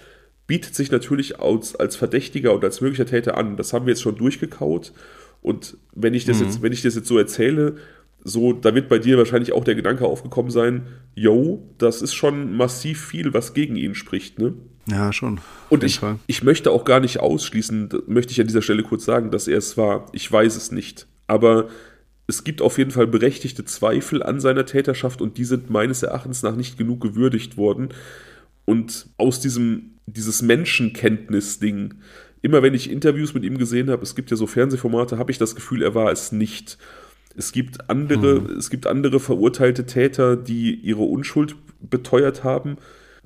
bietet 0.47 0.75
sich 0.75 0.91
natürlich 0.91 1.41
als, 1.41 1.75
als 1.75 1.97
Verdächtiger 1.97 2.53
und 2.53 2.63
als 2.63 2.79
möglicher 2.79 3.05
Täter 3.05 3.35
an. 3.35 3.57
Das 3.57 3.73
haben 3.73 3.85
wir 3.85 3.91
jetzt 3.91 4.01
schon 4.01 4.15
durchgekaut. 4.15 4.93
Und 5.41 5.75
wenn 5.93 6.13
ich 6.13 6.23
das, 6.23 6.39
mhm. 6.39 6.45
jetzt, 6.45 6.61
wenn 6.61 6.71
ich 6.71 6.81
das 6.83 6.95
jetzt 6.95 7.09
so 7.09 7.17
erzähle, 7.17 7.75
so, 8.23 8.53
da 8.53 8.73
wird 8.73 8.87
bei 8.87 8.97
dir 8.97 9.17
wahrscheinlich 9.17 9.51
auch 9.51 9.65
der 9.65 9.75
Gedanke 9.75 10.05
aufgekommen 10.05 10.51
sein, 10.51 10.87
yo, 11.15 11.69
das 11.77 12.01
ist 12.01 12.13
schon 12.13 12.55
massiv 12.55 13.07
viel, 13.07 13.33
was 13.33 13.55
gegen 13.55 13.75
ihn 13.75 13.93
spricht, 13.93 14.39
ne? 14.39 14.53
Ja, 14.87 15.11
schon. 15.11 15.41
Und 15.69 15.83
ich, 15.83 15.99
ich 16.27 16.43
möchte 16.43 16.71
auch 16.71 16.85
gar 16.85 17.01
nicht 17.01 17.19
ausschließen, 17.19 17.89
möchte 18.07 18.31
ich 18.31 18.39
an 18.39 18.47
dieser 18.47 18.61
Stelle 18.61 18.83
kurz 18.83 19.03
sagen, 19.03 19.31
dass 19.31 19.49
er 19.49 19.57
es 19.57 19.75
war. 19.75 20.05
Ich 20.13 20.31
weiß 20.31 20.55
es 20.55 20.71
nicht. 20.71 21.07
Aber 21.27 21.67
es 22.27 22.43
gibt 22.43 22.61
auf 22.61 22.77
jeden 22.77 22.91
Fall 22.91 23.07
berechtigte 23.07 23.65
Zweifel 23.65 24.23
an 24.23 24.39
seiner 24.39 24.65
Täterschaft 24.65 25.21
und 25.21 25.37
die 25.37 25.45
sind 25.45 25.69
meines 25.69 26.01
Erachtens 26.03 26.41
nach 26.43 26.55
nicht 26.55 26.77
genug 26.77 27.01
gewürdigt 27.01 27.57
worden. 27.57 27.89
Und 28.65 29.07
aus 29.17 29.39
diesem, 29.39 29.91
dieses 30.07 30.41
Menschenkenntnis-Ding, 30.41 31.95
immer 32.41 32.63
wenn 32.63 32.73
ich 32.73 32.91
Interviews 32.91 33.33
mit 33.33 33.43
ihm 33.43 33.57
gesehen 33.57 33.89
habe, 33.89 34.03
es 34.03 34.15
gibt 34.15 34.31
ja 34.31 34.37
so 34.37 34.47
Fernsehformate, 34.47 35.17
habe 35.17 35.31
ich 35.31 35.37
das 35.37 35.55
Gefühl, 35.55 35.83
er 35.83 35.93
war 35.93 36.11
es 36.11 36.31
nicht. 36.31 36.79
Es 37.35 37.51
gibt 37.51 37.89
andere, 37.89 38.41
mhm. 38.41 38.57
es 38.57 38.69
gibt 38.69 38.87
andere 38.87 39.19
verurteilte 39.19 39.85
Täter, 39.85 40.35
die 40.35 40.73
ihre 40.73 41.03
Unschuld 41.03 41.55
beteuert 41.79 42.43
haben, 42.43 42.77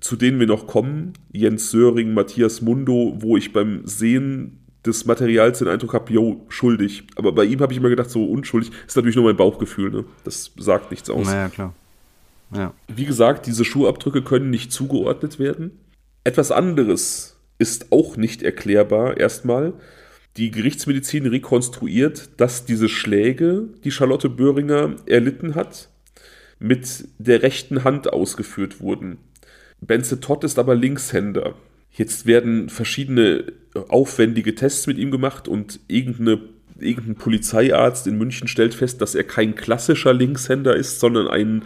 zu 0.02 0.18
denen 0.18 0.40
wir 0.40 0.48
noch 0.48 0.68
kommen. 0.68 1.14
Jens 1.32 1.72
Söring, 1.72 2.14
Matthias 2.14 2.62
Mundo, 2.62 3.16
wo 3.20 3.38
ich 3.38 3.54
beim 3.54 3.86
Sehen 3.86 4.59
des 4.86 5.06
Materials 5.06 5.60
den 5.60 5.68
Eindruck 5.68 5.94
habe, 5.94 6.12
jo, 6.14 6.46
schuldig. 6.50 7.04
Aber 7.16 7.32
bei 7.32 7.44
ihm 7.44 7.60
habe 7.60 7.74
ich 7.74 7.80
immer 7.80 7.90
gedacht, 7.90 8.10
so 8.10 8.26
unschuldig. 8.26 8.72
Ist 8.88 8.96
natürlich 8.96 9.16
nur 9.16 9.26
mein 9.26 9.38
Bauchgefühl, 9.38 9.92
ne? 9.92 10.06
Das 10.24 10.52
sagt 10.58 10.92
nichts 10.92 11.10
aus. 11.10 11.28
Naja, 11.28 11.50
klar. 11.50 11.74
Ja. 12.56 12.74
Wie 12.88 13.06
gesagt, 13.06 13.46
diese 13.46 13.66
Schuhabdrücke 13.66 14.22
können 14.22 14.50
nicht 14.50 14.72
zugeordnet 14.72 15.38
werden. 15.40 15.80
Etwas 16.24 16.52
anderes 16.52 17.38
ist 17.58 17.92
auch 17.92 18.18
nicht 18.18 18.42
erklärbar, 18.42 19.18
erstmal 19.18 19.74
die 20.38 20.52
Gerichtsmedizin 20.52 21.26
rekonstruiert, 21.26 22.30
dass 22.38 22.66
diese 22.66 22.88
Schläge, 22.88 23.66
die 23.84 23.92
Charlotte 23.92 24.30
Böhringer 24.30 24.96
erlitten 25.06 25.56
hat, 25.56 25.90
mit 26.60 27.08
der 27.18 27.42
rechten 27.42 27.84
Hand 27.84 28.12
ausgeführt 28.12 28.80
wurden. 28.80 29.18
Benze 29.82 30.20
Todd 30.20 30.44
ist 30.44 30.60
aber 30.60 30.76
Linkshänder. 30.76 31.56
Jetzt 31.92 32.26
werden 32.26 32.70
verschiedene 32.70 33.52
aufwendige 33.88 34.56
Tests 34.56 34.88
mit 34.88 34.98
ihm 34.98 35.12
gemacht 35.12 35.48
und 35.48 35.80
irgendeine, 35.88 36.40
irgendein 36.80 37.16
Polizeiarzt 37.16 38.08
in 38.08 38.18
München 38.18 38.48
stellt 38.48 38.74
fest, 38.74 39.02
dass 39.02 39.16
er 39.16 39.24
kein 39.24 39.56
klassischer 39.56 40.14
Linkshänder 40.14 40.76
ist, 40.76 41.00
sondern 41.00 41.28
ein 41.28 41.64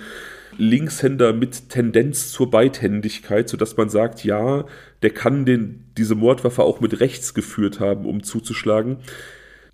Linkshänder 0.57 1.33
mit 1.33 1.69
Tendenz 1.69 2.31
zur 2.31 2.51
Beidhändigkeit, 2.51 3.49
sodass 3.49 3.77
man 3.77 3.89
sagt, 3.89 4.23
ja, 4.23 4.65
der 5.01 5.09
kann 5.09 5.45
den, 5.45 5.85
diese 5.97 6.15
Mordwaffe 6.15 6.63
auch 6.63 6.79
mit 6.79 6.99
rechts 6.99 7.33
geführt 7.33 7.79
haben, 7.79 8.05
um 8.05 8.23
zuzuschlagen. 8.23 8.97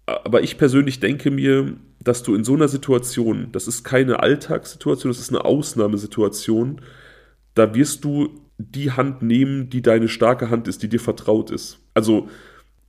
Aber 0.06 0.42
ich 0.42 0.58
persönlich 0.58 1.00
denke 1.00 1.32
mir, 1.32 1.74
dass 2.02 2.24
du 2.24 2.34
in 2.34 2.44
so 2.44 2.56
einer 2.56 2.68
Situation, 2.68 3.50
das 3.52 3.68
ist 3.68 3.84
keine 3.84 4.22
Alltagssituation, 4.22 5.12
das 5.12 5.20
ist 5.20 5.30
eine 5.30 5.46
Ausnahmesituation, 5.46 6.82
da 7.54 7.76
wirst 7.76 8.04
du 8.04 8.49
die 8.60 8.92
Hand 8.92 9.22
nehmen, 9.22 9.70
die 9.70 9.82
deine 9.82 10.10
starke 10.10 10.50
Hand 10.50 10.68
ist, 10.68 10.84
die 10.84 10.90
dir 10.90 11.00
vertraut 11.00 11.50
ist. 11.50 11.80
Also 11.94 12.30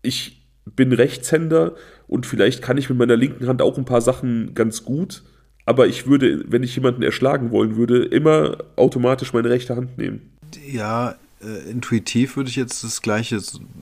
ich 0.02 0.42
bin 0.66 0.92
Rechtshänder 0.92 1.74
und 2.08 2.26
vielleicht 2.26 2.60
kann 2.60 2.76
ich 2.76 2.88
mit 2.88 2.98
meiner 2.98 3.16
linken 3.16 3.46
Hand 3.46 3.62
auch 3.62 3.78
ein 3.78 3.84
paar 3.84 4.00
Sachen 4.00 4.54
ganz 4.54 4.84
gut, 4.84 5.22
aber 5.64 5.86
ich 5.86 6.06
würde, 6.06 6.44
wenn 6.48 6.64
ich 6.64 6.74
jemanden 6.74 7.02
erschlagen 7.02 7.52
wollen 7.52 7.76
würde, 7.76 8.04
immer 8.04 8.58
automatisch 8.76 9.32
meine 9.32 9.48
rechte 9.48 9.76
Hand 9.76 9.96
nehmen. 9.96 10.32
Ja, 10.66 11.14
äh, 11.40 11.70
intuitiv 11.70 12.36
würde 12.36 12.50
ich 12.50 12.56
jetzt 12.56 12.82
das 12.82 13.00
Gleiche, 13.00 13.40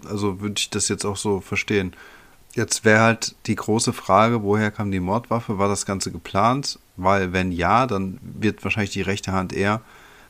also 0.09 0.41
würde 0.41 0.55
ich 0.59 0.69
das 0.69 0.89
jetzt 0.89 1.07
auch 1.07 1.17
so 1.17 1.41
verstehen. 1.41 1.95
Jetzt 2.55 2.85
wäre 2.85 3.01
halt 3.01 3.35
die 3.47 3.55
große 3.55 3.93
Frage, 3.93 4.43
woher 4.43 4.71
kam 4.71 4.91
die 4.91 5.01
Mordwaffe? 5.01 5.59
War 5.59 5.69
das 5.69 5.87
Ganze 5.87 6.11
geplant? 6.11 6.79
Weil 6.97 7.33
wenn 7.33 7.53
ja, 7.53 7.87
dann 7.87 8.19
wird 8.23 8.65
wahrscheinlich 8.65 8.91
die 8.91 9.03
rechte 9.03 9.33
Hand 9.33 9.53
eher 9.53 9.81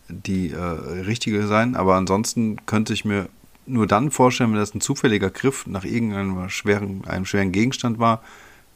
die 0.08 0.50
äh, 0.50 0.58
richtige 0.60 1.46
sein. 1.46 1.76
Aber 1.76 1.96
ansonsten 1.96 2.64
könnte 2.66 2.92
ich 2.92 3.04
mir 3.04 3.28
nur 3.66 3.86
dann 3.86 4.10
vorstellen, 4.10 4.52
wenn 4.52 4.58
das 4.58 4.74
ein 4.74 4.80
zufälliger 4.80 5.30
Griff 5.30 5.66
nach 5.66 5.84
irgendeinem 5.84 6.48
schweren, 6.48 7.04
einem 7.06 7.26
schweren 7.26 7.52
Gegenstand 7.52 7.98
war, 7.98 8.22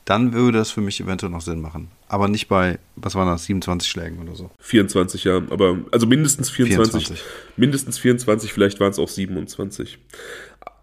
dann 0.05 0.33
würde 0.33 0.59
das 0.59 0.71
für 0.71 0.81
mich 0.81 1.01
eventuell 1.01 1.31
noch 1.31 1.41
Sinn 1.41 1.61
machen. 1.61 1.89
Aber 2.09 2.29
nicht 2.29 2.49
bei, 2.49 2.79
was 2.97 3.15
waren 3.15 3.29
das, 3.29 3.45
27 3.45 3.89
Schlägen 3.89 4.19
oder 4.19 4.35
so? 4.35 4.51
24, 4.59 5.25
ja. 5.25 5.37
Aber, 5.37 5.79
also 5.93 6.07
mindestens 6.07 6.51
24. 6.51 7.07
24. 7.07 7.25
Mindestens 7.57 7.99
24, 7.99 8.53
vielleicht 8.53 8.81
waren 8.81 8.91
es 8.91 8.99
auch 8.99 9.09
27. 9.09 9.99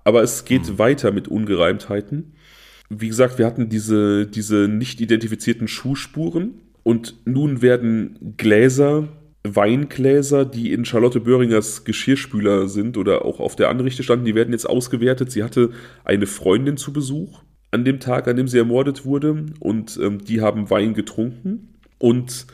Aber 0.03 0.23
es 0.23 0.45
geht 0.45 0.67
hm. 0.67 0.79
weiter 0.79 1.11
mit 1.11 1.27
Ungereimtheiten. 1.27 2.33
Wie 2.89 3.07
gesagt, 3.07 3.37
wir 3.37 3.45
hatten 3.45 3.69
diese, 3.69 4.25
diese 4.25 4.67
nicht 4.67 5.01
identifizierten 5.01 5.67
Schuhspuren 5.67 6.61
und 6.83 7.15
nun 7.25 7.61
werden 7.61 8.35
Gläser, 8.37 9.09
Weingläser, 9.43 10.45
die 10.45 10.73
in 10.73 10.85
Charlotte 10.85 11.21
Böhringers 11.21 11.85
Geschirrspüler 11.85 12.67
sind 12.67 12.97
oder 12.97 13.23
auch 13.25 13.39
auf 13.39 13.55
der 13.55 13.69
Anrichte 13.69 14.03
standen, 14.03 14.25
die 14.25 14.35
werden 14.35 14.51
jetzt 14.51 14.69
ausgewertet. 14.69 15.31
Sie 15.31 15.43
hatte 15.43 15.71
eine 16.03 16.27
Freundin 16.27 16.77
zu 16.77 16.91
Besuch 16.91 17.41
an 17.71 17.85
dem 17.85 17.99
Tag, 17.99 18.27
an 18.27 18.35
dem 18.35 18.47
sie 18.47 18.57
ermordet 18.57 19.05
wurde. 19.05 19.45
Und 19.59 19.97
ähm, 20.01 20.19
die 20.19 20.41
haben 20.41 20.69
Wein 20.69 20.93
getrunken. 20.93 21.79
Und 21.99 22.47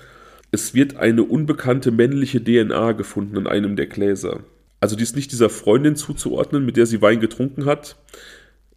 es 0.52 0.74
wird 0.74 0.96
eine 0.98 1.24
unbekannte 1.24 1.92
männliche 1.92 2.44
DNA 2.44 2.92
gefunden 2.94 3.38
an 3.38 3.48
einem 3.48 3.76
der 3.76 3.88
Gläser. 3.88 4.42
Also 4.80 4.96
die 4.96 5.04
ist 5.04 5.16
nicht 5.16 5.32
dieser 5.32 5.50
Freundin 5.50 5.96
zuzuordnen, 5.96 6.66
mit 6.66 6.78
der 6.78 6.86
sie 6.86 7.02
Wein 7.02 7.20
getrunken 7.20 7.66
hat, 7.66 7.98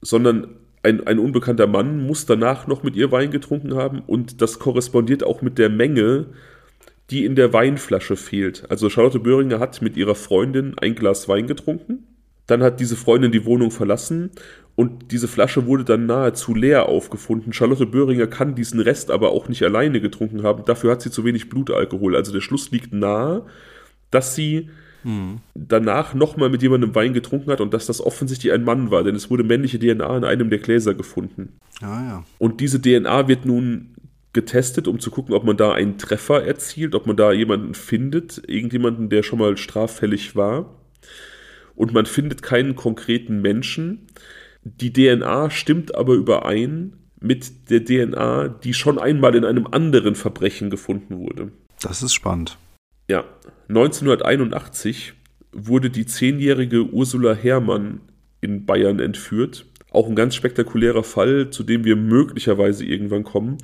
sondern 0.00 0.56
ein, 0.82 1.06
ein 1.06 1.18
unbekannter 1.18 1.66
Mann 1.66 2.06
muss 2.06 2.24
danach 2.24 2.66
noch 2.66 2.82
mit 2.82 2.96
ihr 2.96 3.12
Wein 3.12 3.30
getrunken 3.30 3.74
haben 3.74 4.00
und 4.06 4.40
das 4.40 4.58
korrespondiert 4.58 5.22
auch 5.24 5.42
mit 5.42 5.58
der 5.58 5.68
Menge, 5.68 6.26
die 7.10 7.24
in 7.24 7.34
der 7.34 7.52
Weinflasche 7.52 8.16
fehlt. 8.16 8.70
Also 8.70 8.90
Charlotte 8.90 9.18
Böhringer 9.18 9.60
hat 9.60 9.80
mit 9.82 9.96
ihrer 9.96 10.14
Freundin 10.14 10.76
ein 10.78 10.94
Glas 10.94 11.28
Wein 11.28 11.46
getrunken, 11.46 12.06
dann 12.46 12.62
hat 12.62 12.80
diese 12.80 12.96
Freundin 12.96 13.30
die 13.30 13.44
Wohnung 13.44 13.70
verlassen 13.70 14.30
und 14.74 15.12
diese 15.12 15.28
Flasche 15.28 15.66
wurde 15.66 15.84
dann 15.84 16.06
nahezu 16.06 16.54
leer 16.54 16.88
aufgefunden. 16.88 17.52
Charlotte 17.52 17.84
Böhringer 17.84 18.26
kann 18.26 18.54
diesen 18.54 18.80
Rest 18.80 19.10
aber 19.10 19.32
auch 19.32 19.48
nicht 19.48 19.62
alleine 19.62 20.00
getrunken 20.00 20.42
haben. 20.42 20.64
Dafür 20.64 20.92
hat 20.92 21.02
sie 21.02 21.10
zu 21.10 21.24
wenig 21.24 21.50
Blutalkohol. 21.50 22.16
Also 22.16 22.32
der 22.32 22.40
Schluss 22.40 22.70
liegt 22.70 22.92
nahe, 22.92 23.44
dass 24.10 24.34
sie 24.34 24.70
hm. 25.02 25.40
danach 25.54 26.14
nochmal 26.14 26.48
mit 26.48 26.62
jemandem 26.62 26.94
Wein 26.94 27.12
getrunken 27.12 27.50
hat 27.50 27.60
und 27.60 27.74
dass 27.74 27.86
das 27.86 28.00
offensichtlich 28.00 28.52
ein 28.52 28.64
Mann 28.64 28.90
war, 28.90 29.04
denn 29.04 29.14
es 29.14 29.30
wurde 29.30 29.44
männliche 29.44 29.78
DNA 29.78 30.16
in 30.16 30.24
einem 30.24 30.48
der 30.48 30.58
Gläser 30.58 30.94
gefunden. 30.94 31.58
Ah, 31.82 32.04
ja. 32.04 32.24
Und 32.38 32.60
diese 32.60 32.80
DNA 32.80 33.28
wird 33.28 33.44
nun 33.44 33.94
getestet, 34.32 34.88
um 34.88 35.00
zu 35.00 35.10
gucken, 35.10 35.34
ob 35.34 35.44
man 35.44 35.56
da 35.56 35.72
einen 35.72 35.98
Treffer 35.98 36.44
erzielt, 36.44 36.94
ob 36.94 37.06
man 37.06 37.16
da 37.16 37.32
jemanden 37.32 37.74
findet, 37.74 38.42
irgendjemanden, 38.46 39.08
der 39.08 39.22
schon 39.22 39.38
mal 39.38 39.56
straffällig 39.56 40.36
war. 40.36 40.76
Und 41.74 41.92
man 41.92 42.06
findet 42.06 42.42
keinen 42.42 42.76
konkreten 42.76 43.40
Menschen. 43.40 44.06
Die 44.64 44.92
DNA 44.92 45.50
stimmt 45.50 45.94
aber 45.94 46.14
überein 46.14 46.94
mit 47.20 47.70
der 47.70 47.84
DNA, 47.84 48.48
die 48.48 48.74
schon 48.74 48.98
einmal 48.98 49.34
in 49.34 49.44
einem 49.44 49.66
anderen 49.66 50.14
Verbrechen 50.14 50.70
gefunden 50.70 51.18
wurde. 51.18 51.52
Das 51.80 52.02
ist 52.02 52.14
spannend. 52.14 52.58
Ja, 53.08 53.24
1981 53.68 55.14
wurde 55.52 55.90
die 55.90 56.06
zehnjährige 56.06 56.84
Ursula 56.84 57.34
Herrmann 57.34 58.00
in 58.40 58.66
Bayern 58.66 59.00
entführt. 59.00 59.66
Auch 59.90 60.08
ein 60.08 60.16
ganz 60.16 60.34
spektakulärer 60.34 61.02
Fall, 61.02 61.50
zu 61.50 61.62
dem 61.62 61.84
wir 61.84 61.96
möglicherweise 61.96 62.84
irgendwann 62.84 63.24
kommen. 63.24 63.58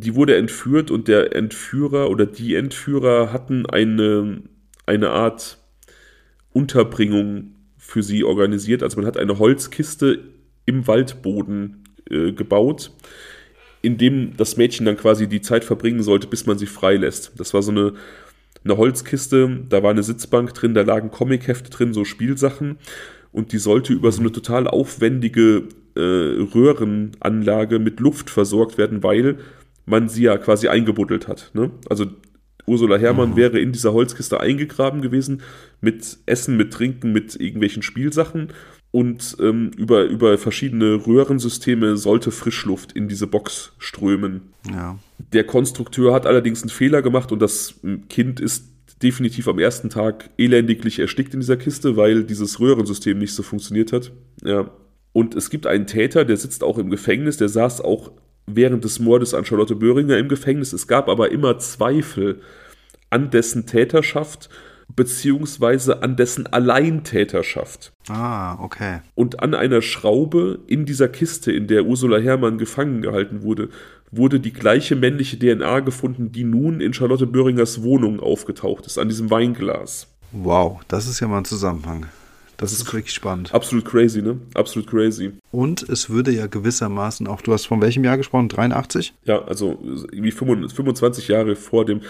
Die 0.00 0.14
wurde 0.14 0.36
entführt 0.36 0.92
und 0.92 1.08
der 1.08 1.34
Entführer 1.34 2.08
oder 2.08 2.24
die 2.24 2.54
Entführer 2.54 3.32
hatten 3.32 3.66
eine, 3.66 4.42
eine 4.86 5.10
Art 5.10 5.58
Unterbringung 6.52 7.56
für 7.76 8.04
sie 8.04 8.22
organisiert. 8.22 8.84
Also 8.84 8.96
man 8.96 9.06
hat 9.06 9.16
eine 9.16 9.40
Holzkiste 9.40 10.20
im 10.66 10.86
Waldboden 10.86 11.82
äh, 12.08 12.30
gebaut, 12.30 12.92
in 13.82 13.98
dem 13.98 14.36
das 14.36 14.56
Mädchen 14.56 14.86
dann 14.86 14.96
quasi 14.96 15.26
die 15.26 15.40
Zeit 15.40 15.64
verbringen 15.64 16.04
sollte, 16.04 16.28
bis 16.28 16.46
man 16.46 16.58
sie 16.58 16.66
freilässt. 16.66 17.32
Das 17.36 17.52
war 17.52 17.62
so 17.62 17.72
eine, 17.72 17.94
eine 18.62 18.76
Holzkiste, 18.76 19.64
da 19.68 19.82
war 19.82 19.90
eine 19.90 20.04
Sitzbank 20.04 20.54
drin, 20.54 20.74
da 20.74 20.82
lagen 20.82 21.10
Comichefte 21.10 21.70
drin, 21.70 21.92
so 21.92 22.04
Spielsachen 22.04 22.78
und 23.32 23.52
die 23.52 23.58
sollte 23.58 23.92
über 23.92 24.12
so 24.12 24.20
eine 24.20 24.30
total 24.30 24.68
aufwendige 24.68 25.64
äh, 25.96 26.00
Röhrenanlage 26.00 27.78
mit 27.80 27.98
Luft 27.98 28.30
versorgt 28.30 28.78
werden, 28.78 29.02
weil 29.02 29.38
man 29.88 30.08
sie 30.08 30.22
ja 30.22 30.38
quasi 30.38 30.68
eingebuddelt 30.68 31.28
hat. 31.28 31.50
Ne? 31.54 31.70
Also 31.88 32.06
Ursula 32.66 32.96
Herrmann 32.96 33.30
mhm. 33.30 33.36
wäre 33.36 33.58
in 33.58 33.72
dieser 33.72 33.92
Holzkiste 33.92 34.40
eingegraben 34.40 35.00
gewesen, 35.02 35.42
mit 35.80 36.18
Essen, 36.26 36.56
mit 36.56 36.72
Trinken, 36.72 37.12
mit 37.12 37.34
irgendwelchen 37.34 37.82
Spielsachen. 37.82 38.48
Und 38.90 39.36
ähm, 39.40 39.70
über, 39.76 40.04
über 40.04 40.38
verschiedene 40.38 41.06
Röhrensysteme 41.06 41.96
sollte 41.96 42.30
Frischluft 42.30 42.92
in 42.92 43.08
diese 43.08 43.26
Box 43.26 43.72
strömen. 43.78 44.52
Ja. 44.70 44.98
Der 45.32 45.44
Konstrukteur 45.44 46.14
hat 46.14 46.26
allerdings 46.26 46.62
einen 46.62 46.70
Fehler 46.70 47.02
gemacht 47.02 47.30
und 47.30 47.40
das 47.40 47.74
Kind 48.08 48.40
ist 48.40 48.64
definitiv 49.02 49.46
am 49.46 49.58
ersten 49.58 49.90
Tag 49.90 50.30
elendiglich 50.38 50.98
erstickt 50.98 51.34
in 51.34 51.40
dieser 51.40 51.56
Kiste, 51.56 51.96
weil 51.96 52.24
dieses 52.24 52.60
Röhrensystem 52.60 53.18
nicht 53.18 53.34
so 53.34 53.42
funktioniert 53.42 53.92
hat. 53.92 54.12
Ja. 54.42 54.70
Und 55.12 55.34
es 55.34 55.50
gibt 55.50 55.66
einen 55.66 55.86
Täter, 55.86 56.24
der 56.24 56.36
sitzt 56.36 56.62
auch 56.62 56.78
im 56.78 56.90
Gefängnis, 56.90 57.36
der 57.36 57.48
saß 57.48 57.80
auch 57.80 58.12
während 58.54 58.84
des 58.84 58.98
Mordes 58.98 59.34
an 59.34 59.44
Charlotte 59.44 59.76
Böhringer 59.76 60.18
im 60.18 60.28
Gefängnis. 60.28 60.72
Es 60.72 60.86
gab 60.86 61.08
aber 61.08 61.30
immer 61.30 61.58
Zweifel 61.58 62.40
an 63.10 63.30
dessen 63.30 63.66
Täterschaft 63.66 64.48
beziehungsweise 64.94 66.02
an 66.02 66.16
dessen 66.16 66.46
Alleintäterschaft. 66.46 67.92
Ah, 68.08 68.54
okay. 68.62 69.00
Und 69.14 69.40
an 69.42 69.54
einer 69.54 69.82
Schraube 69.82 70.60
in 70.66 70.86
dieser 70.86 71.08
Kiste, 71.08 71.52
in 71.52 71.66
der 71.66 71.84
Ursula 71.84 72.18
Herrmann 72.18 72.58
gefangen 72.58 73.02
gehalten 73.02 73.42
wurde, 73.42 73.68
wurde 74.10 74.40
die 74.40 74.52
gleiche 74.52 74.96
männliche 74.96 75.38
DNA 75.38 75.80
gefunden, 75.80 76.32
die 76.32 76.44
nun 76.44 76.80
in 76.80 76.94
Charlotte 76.94 77.26
Böhringers 77.26 77.82
Wohnung 77.82 78.20
aufgetaucht 78.20 78.86
ist, 78.86 78.98
an 78.98 79.08
diesem 79.08 79.30
Weinglas. 79.30 80.08
Wow, 80.32 80.80
das 80.88 81.06
ist 81.06 81.20
ja 81.20 81.28
mal 81.28 81.38
ein 81.38 81.44
Zusammenhang. 81.44 82.06
Das 82.58 82.72
ist 82.72 82.92
wirklich 82.92 83.14
spannend. 83.14 83.54
Absolut 83.54 83.84
crazy, 83.84 84.20
ne? 84.20 84.36
Absolut 84.54 84.90
crazy. 84.90 85.30
Und 85.52 85.88
es 85.88 86.10
würde 86.10 86.32
ja 86.32 86.48
gewissermaßen 86.48 87.28
auch, 87.28 87.40
du 87.40 87.52
hast 87.52 87.66
von 87.66 87.80
welchem 87.80 88.02
Jahr 88.02 88.16
gesprochen? 88.16 88.48
83? 88.48 89.14
Ja, 89.24 89.44
also 89.44 89.78
irgendwie 90.10 90.32
25 90.32 91.28
Jahre 91.28 91.54
vor 91.54 91.84
dem 91.84 92.00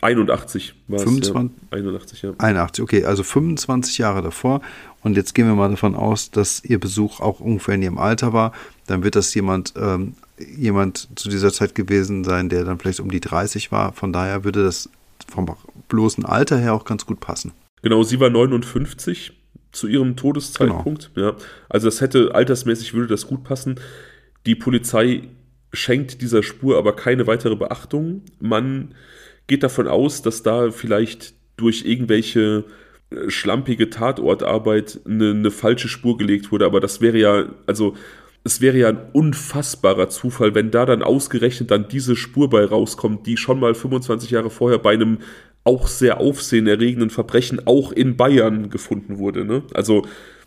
81 0.00 0.74
war 0.88 0.98
25, 1.00 1.28
es. 1.28 1.34
Ja, 1.34 1.76
81, 1.76 2.22
ja. 2.22 2.32
81, 2.38 2.82
okay, 2.82 3.04
also 3.04 3.22
25 3.22 3.98
Jahre 3.98 4.22
davor. 4.22 4.62
Und 5.02 5.14
jetzt 5.14 5.34
gehen 5.34 5.46
wir 5.46 5.54
mal 5.54 5.68
davon 5.68 5.94
aus, 5.94 6.30
dass 6.30 6.64
ihr 6.64 6.80
Besuch 6.80 7.20
auch 7.20 7.40
ungefähr 7.40 7.74
in 7.74 7.82
ihrem 7.82 7.98
Alter 7.98 8.32
war. 8.32 8.52
Dann 8.86 9.04
wird 9.04 9.14
das 9.14 9.34
jemand, 9.34 9.74
ähm, 9.76 10.14
jemand 10.56 11.08
zu 11.16 11.28
dieser 11.28 11.52
Zeit 11.52 11.74
gewesen 11.74 12.24
sein, 12.24 12.48
der 12.48 12.64
dann 12.64 12.78
vielleicht 12.78 13.00
um 13.00 13.10
die 13.10 13.20
30 13.20 13.70
war. 13.70 13.92
Von 13.92 14.14
daher 14.14 14.42
würde 14.42 14.64
das 14.64 14.88
vom 15.28 15.54
bloßen 15.88 16.24
Alter 16.24 16.56
her 16.58 16.72
auch 16.72 16.86
ganz 16.86 17.04
gut 17.04 17.20
passen. 17.20 17.52
Genau, 17.82 18.04
sie 18.04 18.20
war 18.20 18.30
59 18.30 19.32
zu 19.72 19.88
ihrem 19.88 20.16
Todeszeitpunkt. 20.16 21.10
Genau. 21.14 21.30
Ja. 21.30 21.36
Also 21.68 21.86
das 21.88 22.00
hätte 22.00 22.34
altersmäßig 22.34 22.94
würde 22.94 23.08
das 23.08 23.26
gut 23.26 23.42
passen. 23.42 23.80
Die 24.46 24.54
Polizei 24.54 25.22
schenkt 25.72 26.20
dieser 26.20 26.42
Spur 26.42 26.78
aber 26.78 26.94
keine 26.94 27.26
weitere 27.26 27.56
Beachtung. 27.56 28.22
Man 28.40 28.94
geht 29.46 29.62
davon 29.62 29.88
aus, 29.88 30.22
dass 30.22 30.42
da 30.42 30.70
vielleicht 30.70 31.34
durch 31.56 31.84
irgendwelche 31.84 32.64
äh, 33.10 33.30
schlampige 33.30 33.90
Tatortarbeit 33.90 35.00
eine, 35.06 35.30
eine 35.30 35.50
falsche 35.50 35.88
Spur 35.88 36.18
gelegt 36.18 36.52
wurde. 36.52 36.66
Aber 36.66 36.80
das 36.80 37.00
wäre 37.00 37.18
ja, 37.18 37.46
also 37.66 37.94
es 38.44 38.60
wäre 38.60 38.76
ja 38.76 38.88
ein 38.88 38.98
unfassbarer 39.12 40.08
Zufall, 40.08 40.54
wenn 40.54 40.70
da 40.70 40.84
dann 40.84 41.02
ausgerechnet 41.02 41.70
dann 41.70 41.88
diese 41.88 42.16
Spur 42.16 42.50
bei 42.50 42.64
rauskommt, 42.64 43.26
die 43.26 43.36
schon 43.36 43.60
mal 43.60 43.74
25 43.74 44.30
Jahre 44.30 44.50
vorher 44.50 44.78
bei 44.78 44.92
einem 44.92 45.18
auch 45.64 45.88
sehr 45.88 46.18
aufsehenerregenden 46.18 47.10
Verbrechen 47.10 47.66
auch 47.66 47.92
in 47.92 48.16
Bayern 48.16 48.70
gefunden 48.70 49.18
wurde. 49.18 49.44
Ne? 49.44 49.62
Also 49.74 50.06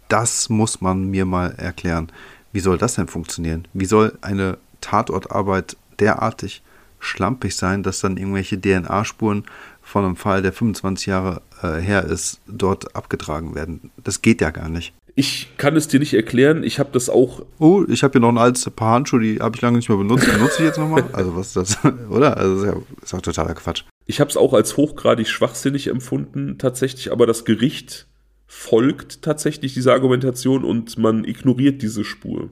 das 0.10 0.50
muss 0.50 0.82
man 0.82 1.10
mir 1.10 1.26
mal 1.26 1.56
erklären. 1.58 2.12
Wie 2.52 2.60
soll 2.60 2.78
das 2.78 2.96
denn 2.96 3.08
funktionieren? 3.08 3.68
Wie 3.74 3.86
soll 3.86 4.18
eine 4.22 4.58
Tatortarbeit 4.82 5.78
derartig 6.00 6.62
schlampig 7.00 7.56
sein, 7.56 7.84
dass 7.84 8.00
dann 8.00 8.18
irgendwelche 8.18 8.60
DNA-Spuren 8.60 9.44
von 9.82 10.06
einem 10.06 10.16
Fall, 10.16 10.42
der 10.42 10.54
25 10.54 11.08
Jahre 11.08 11.42
äh, 11.62 11.80
her 11.80 12.06
ist, 12.06 12.40
dort 12.48 12.96
abgetragen 12.96 13.56
werden? 13.56 13.92
Das 14.04 14.22
geht 14.22 14.42
ja 14.42 14.52
gar 14.52 14.70
nicht. 14.70 14.94
Ich 15.16 15.58
kann 15.58 15.76
es 15.76 15.88
dir 15.88 16.00
nicht 16.00 16.14
erklären. 16.14 16.64
Ich 16.64 16.78
habe 16.78 16.90
das 16.92 17.10
auch. 17.10 17.46
Oh, 17.58 17.86
ich 17.88 18.04
habe 18.04 18.14
hier 18.14 18.22
noch 18.22 18.30
ein 18.30 18.38
altes 18.38 18.70
Paar 18.70 18.96
Handschuhe, 18.96 19.22
die 19.22 19.40
habe 19.40 19.56
ich 19.56 19.62
lange 19.62 19.78
nicht 19.78 19.88
mehr 19.88 19.98
benutzt. 19.98 20.28
Die 20.28 20.38
nutze 20.38 20.58
ich 20.60 20.66
jetzt 20.66 20.78
nochmal. 20.78 21.06
Also 21.14 21.36
was 21.36 21.48
ist 21.48 21.56
das? 21.56 21.78
Oder? 22.10 22.36
Also 22.36 22.56
ist 22.58 22.66
ja 22.66 22.76
ist 23.02 23.14
auch 23.14 23.22
totaler 23.22 23.54
Quatsch. 23.54 23.86
Ich 24.06 24.20
habe 24.20 24.30
es 24.30 24.38
auch 24.38 24.54
als 24.54 24.78
hochgradig 24.78 25.28
schwachsinnig 25.28 25.88
empfunden, 25.88 26.58
tatsächlich, 26.58 27.12
aber 27.12 27.26
das 27.26 27.44
Gericht 27.46 28.08
folgt 28.48 29.24
tatsächlich 29.24 29.74
dieser 29.74 29.94
Argumentation 29.94 30.64
und 30.64 30.98
man 30.98 31.26
ignoriert 31.26 31.82
diese 31.82 32.04
Spur. 32.04 32.52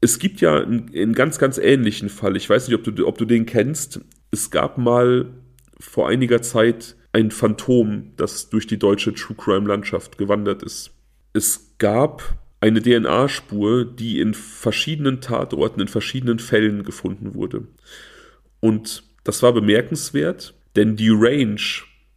Es 0.00 0.18
gibt 0.18 0.40
ja 0.40 0.56
einen, 0.56 0.90
einen 0.94 1.12
ganz, 1.12 1.38
ganz 1.38 1.58
ähnlichen 1.58 2.08
Fall. 2.08 2.36
Ich 2.36 2.48
weiß 2.48 2.68
nicht, 2.68 2.76
ob 2.76 2.84
du, 2.84 3.06
ob 3.06 3.18
du 3.18 3.26
den 3.26 3.44
kennst. 3.44 4.00
Es 4.30 4.50
gab 4.50 4.78
mal 4.78 5.26
vor 5.78 6.08
einiger 6.08 6.40
Zeit 6.40 6.96
ein 7.12 7.30
Phantom, 7.30 8.12
das 8.16 8.48
durch 8.48 8.66
die 8.66 8.78
deutsche 8.78 9.12
True 9.14 9.36
Crime 9.36 9.68
Landschaft 9.68 10.16
gewandert 10.16 10.62
ist. 10.62 10.92
Es 11.32 11.74
gab 11.78 12.38
eine 12.60 12.82
DNA-Spur, 12.82 13.84
die 13.84 14.20
in 14.20 14.34
verschiedenen 14.34 15.20
Tatorten, 15.20 15.80
in 15.80 15.88
verschiedenen 15.88 16.38
Fällen 16.38 16.84
gefunden 16.84 17.34
wurde. 17.34 17.66
Und 18.60 19.02
das 19.24 19.42
war 19.42 19.52
bemerkenswert, 19.52 20.54
denn 20.76 20.96
die 20.96 21.10
Range 21.10 21.60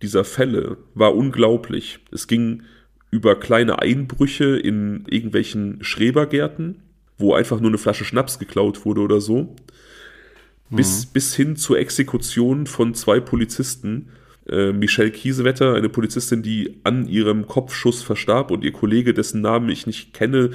dieser 0.01 0.23
Fälle 0.23 0.77
war 0.93 1.15
unglaublich. 1.15 1.99
Es 2.11 2.27
ging 2.27 2.63
über 3.09 3.39
kleine 3.39 3.79
Einbrüche 3.79 4.57
in 4.57 5.05
irgendwelchen 5.09 5.83
Schrebergärten, 5.83 6.81
wo 7.17 7.33
einfach 7.33 7.59
nur 7.59 7.69
eine 7.69 7.77
Flasche 7.77 8.05
Schnaps 8.05 8.37
geklaut 8.37 8.85
wurde 8.85 9.01
oder 9.01 9.21
so, 9.21 9.55
mhm. 10.69 10.75
bis, 10.75 11.05
bis 11.05 11.35
hin 11.35 11.55
zur 11.55 11.79
Exekution 11.79 12.67
von 12.67 12.93
zwei 12.93 13.19
Polizisten. 13.19 14.09
Äh, 14.47 14.73
Michelle 14.73 15.11
Kiesewetter, 15.11 15.75
eine 15.75 15.89
Polizistin, 15.89 16.43
die 16.43 16.81
an 16.83 17.07
ihrem 17.07 17.47
Kopfschuss 17.47 18.01
verstarb 18.01 18.51
und 18.51 18.63
ihr 18.65 18.73
Kollege, 18.73 19.13
dessen 19.13 19.39
Namen 19.39 19.69
ich 19.69 19.87
nicht 19.87 20.13
kenne, 20.13 20.49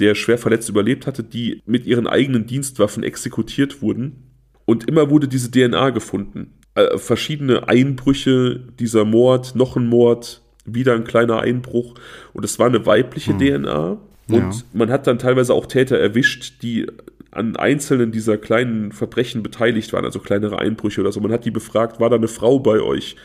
der 0.00 0.16
schwer 0.16 0.38
verletzt 0.38 0.68
überlebt 0.68 1.06
hatte, 1.06 1.22
die 1.22 1.62
mit 1.66 1.86
ihren 1.86 2.08
eigenen 2.08 2.46
Dienstwaffen 2.46 3.04
exekutiert 3.04 3.80
wurden. 3.80 4.30
Und 4.64 4.88
immer 4.88 5.10
wurde 5.10 5.28
diese 5.28 5.50
DNA 5.50 5.90
gefunden 5.90 6.54
äh, 6.74 6.98
verschiedene 6.98 7.68
Einbrüche, 7.68 8.60
dieser 8.78 9.04
Mord, 9.04 9.54
noch 9.54 9.76
ein 9.76 9.86
Mord, 9.86 10.42
wieder 10.64 10.94
ein 10.94 11.04
kleiner 11.04 11.40
Einbruch. 11.40 11.94
Und 12.32 12.44
es 12.44 12.58
war 12.58 12.66
eine 12.66 12.86
weibliche 12.86 13.32
hm. 13.32 13.38
DNA. 13.38 13.98
Und 14.28 14.54
ja. 14.54 14.62
man 14.72 14.90
hat 14.90 15.06
dann 15.06 15.18
teilweise 15.18 15.52
auch 15.52 15.66
Täter 15.66 15.98
erwischt, 15.98 16.62
die 16.62 16.86
an 17.30 17.56
einzelnen 17.56 18.12
dieser 18.12 18.36
kleinen 18.36 18.92
Verbrechen 18.92 19.42
beteiligt 19.42 19.92
waren, 19.92 20.04
also 20.04 20.20
kleinere 20.20 20.58
Einbrüche 20.58 21.00
oder 21.00 21.12
so. 21.12 21.20
Man 21.20 21.32
hat 21.32 21.44
die 21.44 21.50
befragt, 21.50 21.98
war 21.98 22.10
da 22.10 22.16
eine 22.16 22.28
Frau 22.28 22.58
bei 22.58 22.80
euch? 22.80 23.16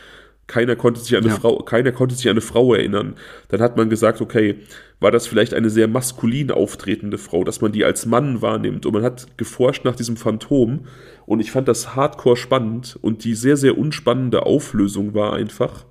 Keiner 0.48 0.76
konnte 0.76 1.00
sich 1.00 1.14
an 1.14 1.24
eine 1.24 1.34
ja. 1.34 1.38
Frau, 1.38 1.58
keiner 1.58 1.92
konnte 1.92 2.14
sich 2.14 2.26
an 2.26 2.32
eine 2.32 2.40
Frau 2.40 2.74
erinnern. 2.74 3.14
Dann 3.48 3.60
hat 3.60 3.76
man 3.76 3.90
gesagt, 3.90 4.22
okay, 4.22 4.56
war 4.98 5.10
das 5.10 5.26
vielleicht 5.26 5.52
eine 5.52 5.68
sehr 5.68 5.88
maskulin 5.88 6.50
auftretende 6.50 7.18
Frau, 7.18 7.44
dass 7.44 7.60
man 7.60 7.70
die 7.70 7.84
als 7.84 8.06
Mann 8.06 8.40
wahrnimmt. 8.40 8.86
Und 8.86 8.94
man 8.94 9.02
hat 9.02 9.36
geforscht 9.36 9.84
nach 9.84 9.94
diesem 9.94 10.16
Phantom. 10.16 10.86
Und 11.26 11.40
ich 11.40 11.50
fand 11.50 11.68
das 11.68 11.94
hardcore 11.94 12.38
spannend. 12.38 12.98
Und 13.02 13.24
die 13.24 13.34
sehr, 13.34 13.58
sehr 13.58 13.76
unspannende 13.76 14.46
Auflösung 14.46 15.12
war 15.12 15.34
einfach, 15.34 15.84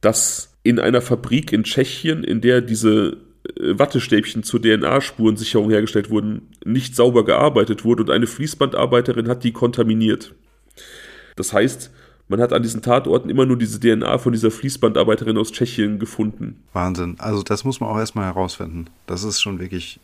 dass 0.00 0.56
in 0.62 0.78
einer 0.78 1.02
Fabrik 1.02 1.52
in 1.52 1.64
Tschechien, 1.64 2.22
in 2.22 2.40
der 2.40 2.60
diese 2.60 3.16
äh, 3.58 3.78
Wattestäbchen 3.78 4.44
zur 4.44 4.62
DNA-Spurensicherung 4.62 5.70
hergestellt 5.70 6.08
wurden, 6.08 6.50
nicht 6.64 6.94
sauber 6.94 7.24
gearbeitet 7.24 7.84
wurde 7.84 8.04
und 8.04 8.10
eine 8.10 8.28
Fließbandarbeiterin 8.28 9.28
hat 9.28 9.42
die 9.42 9.52
kontaminiert. 9.52 10.34
Das 11.36 11.52
heißt, 11.52 11.90
man 12.28 12.40
hat 12.40 12.52
an 12.52 12.62
diesen 12.62 12.82
Tatorten 12.82 13.28
immer 13.28 13.46
nur 13.46 13.58
diese 13.58 13.78
DNA 13.78 14.18
von 14.18 14.32
dieser 14.32 14.50
Fließbandarbeiterin 14.50 15.36
aus 15.36 15.52
Tschechien 15.52 15.98
gefunden. 15.98 16.62
Wahnsinn. 16.72 17.16
Also 17.18 17.42
das 17.42 17.64
muss 17.64 17.80
man 17.80 17.90
auch 17.90 17.98
erstmal 17.98 18.24
herausfinden. 18.24 18.86
Das 19.06 19.24
ist 19.24 19.40
schon 19.40 19.58
wirklich 19.58 20.00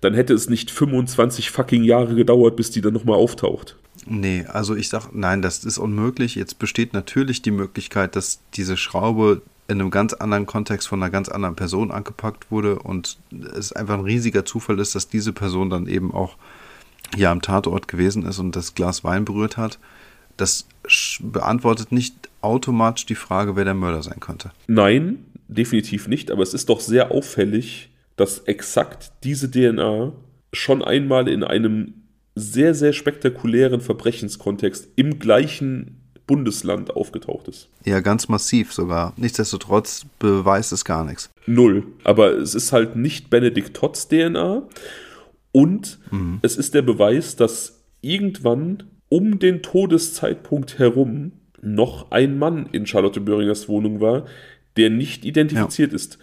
dann 0.00 0.14
hätte 0.14 0.34
es 0.34 0.50
nicht 0.50 0.70
25 0.70 1.50
fucking 1.50 1.84
Jahre 1.84 2.14
gedauert, 2.14 2.56
bis 2.56 2.70
die 2.70 2.80
dann 2.80 2.94
nochmal 2.94 3.16
auftaucht. 3.16 3.76
Nee, 4.04 4.44
also 4.48 4.74
ich 4.74 4.88
sag, 4.88 5.10
nein, 5.12 5.42
das 5.42 5.64
ist 5.64 5.78
unmöglich. 5.78 6.34
Jetzt 6.34 6.58
besteht 6.58 6.92
natürlich 6.92 7.42
die 7.42 7.52
Möglichkeit, 7.52 8.16
dass 8.16 8.40
diese 8.54 8.76
Schraube 8.76 9.42
in 9.68 9.80
einem 9.80 9.90
ganz 9.90 10.12
anderen 10.12 10.46
Kontext 10.46 10.88
von 10.88 11.02
einer 11.02 11.10
ganz 11.10 11.28
anderen 11.28 11.54
Person 11.54 11.90
angepackt 11.90 12.50
wurde 12.50 12.80
und 12.80 13.18
es 13.56 13.72
einfach 13.72 13.94
ein 13.94 14.04
riesiger 14.04 14.44
Zufall 14.44 14.78
ist, 14.80 14.94
dass 14.94 15.08
diese 15.08 15.32
Person 15.32 15.70
dann 15.70 15.86
eben 15.86 16.12
auch 16.12 16.36
hier 17.14 17.30
am 17.30 17.42
Tatort 17.42 17.88
gewesen 17.88 18.26
ist 18.26 18.38
und 18.38 18.56
das 18.56 18.74
Glas 18.74 19.04
Wein 19.04 19.24
berührt 19.24 19.56
hat. 19.56 19.78
Das 20.36 20.66
beantwortet 21.20 21.92
nicht 21.92 22.14
automatisch 22.40 23.06
die 23.06 23.14
Frage, 23.14 23.56
wer 23.56 23.64
der 23.64 23.74
Mörder 23.74 24.02
sein 24.02 24.20
könnte. 24.20 24.50
Nein, 24.66 25.24
definitiv 25.48 26.08
nicht, 26.08 26.30
aber 26.30 26.42
es 26.42 26.54
ist 26.54 26.68
doch 26.68 26.80
sehr 26.80 27.10
auffällig, 27.12 27.90
dass 28.16 28.40
exakt 28.40 29.12
diese 29.24 29.50
DNA 29.50 30.12
schon 30.52 30.82
einmal 30.82 31.28
in 31.28 31.44
einem 31.44 31.94
sehr, 32.34 32.74
sehr 32.74 32.92
spektakulären 32.92 33.80
Verbrechenskontext 33.80 34.88
im 34.96 35.18
gleichen 35.18 35.98
Bundesland 36.26 36.94
aufgetaucht 36.94 37.48
ist. 37.48 37.68
Ja, 37.84 38.00
ganz 38.00 38.28
massiv 38.28 38.72
sogar. 38.72 39.12
Nichtsdestotrotz 39.16 40.06
beweist 40.18 40.72
es 40.72 40.84
gar 40.84 41.04
nichts. 41.04 41.30
Null. 41.46 41.84
Aber 42.04 42.32
es 42.32 42.54
ist 42.54 42.72
halt 42.72 42.96
nicht 42.96 43.28
Benedikt 43.28 43.74
Totts 43.74 44.08
DNA 44.08 44.62
und 45.50 45.98
mhm. 46.10 46.38
es 46.42 46.56
ist 46.56 46.74
der 46.74 46.82
Beweis, 46.82 47.36
dass 47.36 47.80
irgendwann 48.00 48.84
um 49.12 49.38
den 49.38 49.60
Todeszeitpunkt 49.60 50.78
herum 50.78 51.32
noch 51.60 52.10
ein 52.12 52.38
Mann 52.38 52.70
in 52.72 52.86
Charlotte 52.86 53.20
Böringers 53.20 53.68
Wohnung 53.68 54.00
war, 54.00 54.24
der 54.78 54.88
nicht 54.88 55.26
identifiziert 55.26 55.90
ja. 55.90 55.96
ist. 55.96 56.18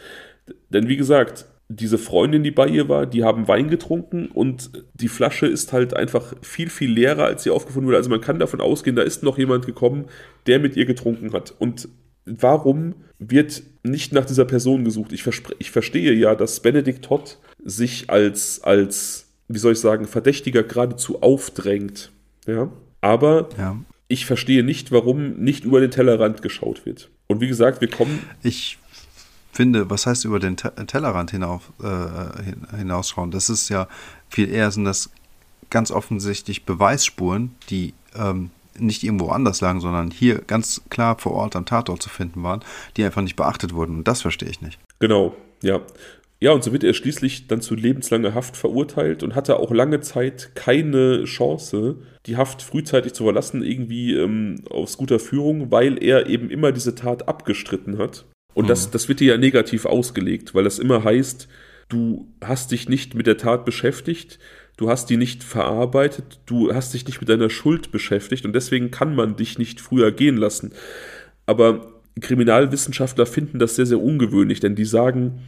Denn 0.70 0.88
wie 0.88 0.98
gesagt, 0.98 1.45
diese 1.68 1.99
Freundin, 1.99 2.44
die 2.44 2.49
bei 2.49 2.68
ihr 2.68 2.90
war, 2.90 3.06
die 3.06 3.24
haben 3.24 3.48
Wein 3.48 3.70
getrunken 3.70 4.26
und 4.26 4.72
die 4.95 5.07
Flasche 5.07 5.45
ist 5.45 5.72
halt 5.72 5.95
einfach 5.95 6.34
viel, 6.41 6.72
viel 6.72 6.90
leerer, 6.90 7.26
als 7.26 7.44
sie 7.44 7.52
aufgefunden 7.52 7.86
wurde. 7.86 7.98
Also 7.98 8.10
man 8.10 8.22
kann 8.22 8.40
davon 8.40 8.60
ausgehen, 8.60 8.95
da 8.95 9.03
ist 9.03 9.22
noch 9.22 9.38
jemand 9.38 9.68
gekommen, 9.68 10.06
der 10.48 10.57
mit 10.57 10.76
ihr 10.76 10.86
getrunken 10.86 11.32
hat. 11.32 11.53
Und 11.60 11.90
warum 12.26 12.95
wird 13.20 13.61
nicht 13.84 14.14
nach 14.14 14.26
dieser 14.26 14.45
Person 14.45 14.84
gesucht? 14.84 15.14
Ich, 15.14 15.28
ich 15.60 15.70
verstehe 15.70 16.14
ja, 16.14 16.34
dass 16.34 16.60
Benedikt 16.61 17.06
Todd 17.06 17.38
sich 17.64 18.10
als, 18.10 18.64
als, 18.64 19.28
wie 19.48 19.60
soll 19.60 19.74
ich 19.74 19.80
sagen, 19.80 20.06
Verdächtiger 20.06 20.64
geradezu 20.64 21.22
aufdrängt. 21.22 22.11
Ja. 22.45 22.70
Aber 23.02 23.49
ja. 23.57 23.78
ich 24.07 24.26
verstehe 24.26 24.64
nicht, 24.64 24.91
warum 24.91 25.36
nicht 25.36 25.64
über 25.64 25.80
den 25.80 25.91
Tellerrand 25.91 26.41
geschaut 26.41 26.86
wird. 26.86 27.10
Und 27.28 27.41
wie 27.41 27.48
gesagt, 27.48 27.82
wir 27.82 27.90
kommen. 27.90 28.20
Ich 28.44 28.78
finde, 29.52 29.90
was 29.90 30.06
heißt 30.06 30.26
über 30.26 30.40
den 30.40 30.57
Tellerrand 30.57 31.32
hinauf, 31.32 31.72
äh, 31.82 32.76
hinausschauen? 32.78 33.32
Das 33.32 33.49
ist 33.49 33.70
ja 33.70 33.88
viel 34.30 34.49
eher 34.49 34.72
sind 34.72 34.86
das 34.86 35.10
ganz 35.70 35.91
offensichtlich 35.91 36.66
Beweisspuren, 36.66 37.56
die 37.70 37.94
ähm, 38.16 38.52
nicht 38.78 39.03
irgendwo 39.03 39.30
anders 39.30 39.61
lagen, 39.61 39.82
sondern 39.82 40.11
hier 40.11 40.40
ganz 40.40 40.82
klar 40.90 41.18
vor 41.20 41.34
Ort 41.34 41.56
am 41.56 41.66
Tatort 41.66 42.02
zu 42.02 42.10
finden 42.10 42.44
waren, 42.44 42.64
die 42.98 43.03
einfach 43.03 43.22
nicht 43.22 43.36
beachtet 43.36 43.74
wurden. 43.74 43.98
Und 43.98 44.07
das 44.07 44.22
verstehe 44.22 44.49
ich 44.49 44.61
nicht. 44.61 44.80
Genau, 44.99 45.36
ja. 45.61 45.82
Ja, 46.41 46.53
und 46.53 46.64
so 46.64 46.72
wird 46.72 46.86
er 46.86 46.94
schließlich 46.94 47.48
dann 47.48 47.60
zu 47.60 47.76
lebenslanger 47.76 48.34
Haft 48.34 48.56
verurteilt 48.56 49.24
und 49.24 49.36
hatte 49.36 49.60
auch 49.60 49.72
lange 49.74 49.99
Zeit 49.99 50.52
keine 50.56 51.26
Chance, 51.26 51.98
die 52.26 52.38
Haft 52.38 52.61
frühzeitig 52.61 53.14
zu 53.14 53.26
verlassen, 53.26 53.61
irgendwie 53.61 54.14
ähm, 54.14 54.61
aus 54.70 54.98
guter 54.98 55.20
Führung, 55.20 55.70
weil 55.70 56.02
er 56.02 56.28
eben 56.28 56.49
immer 56.49 56.72
diese 56.72 56.95
Tat 56.95 57.28
abgestritten 57.28 57.98
hat. 57.98 58.26
Und 58.53 58.66
mhm. 58.66 58.70
das, 58.70 58.90
das 58.90 59.10
wird 59.10 59.20
dir 59.20 59.34
ja 59.34 59.38
negativ 59.38 59.86
ausgelegt, 59.86 60.56
weil 60.56 60.64
das 60.64 60.80
immer 60.80 61.03
heißt, 61.03 61.49
du 61.90 62.30
hast 62.41 62.72
dich 62.72 62.88
nicht 62.88 63.16
mit 63.16 63.28
der 63.28 63.38
Tat 63.38 63.66
beschäftigt, 63.66 64.40
du 64.78 64.90
hast 64.90 65.10
die 65.10 65.18
nicht 65.18 65.44
verarbeitet, 65.44 66.40
du 66.45 66.74
hast 66.74 66.94
dich 66.94 67.06
nicht 67.06 67.20
mit 67.20 67.28
deiner 67.28 67.49
Schuld 67.49 67.91
beschäftigt 67.91 68.45
und 68.45 68.53
deswegen 68.53 68.91
kann 68.91 69.14
man 69.14 69.36
dich 69.36 69.57
nicht 69.57 69.82
früher 69.82 70.14
gehen 70.14 70.38
lassen. 70.38 70.72
Aber 71.45 71.99
Kriminalwissenschaftler 72.22 73.26
finden 73.26 73.60
das 73.60 73.76
sehr, 73.76 73.86
sehr 73.86 74.02
ungewöhnlich, 74.02 74.61
denn 74.61 74.76
die 74.76 74.86
sagen, 74.86 75.41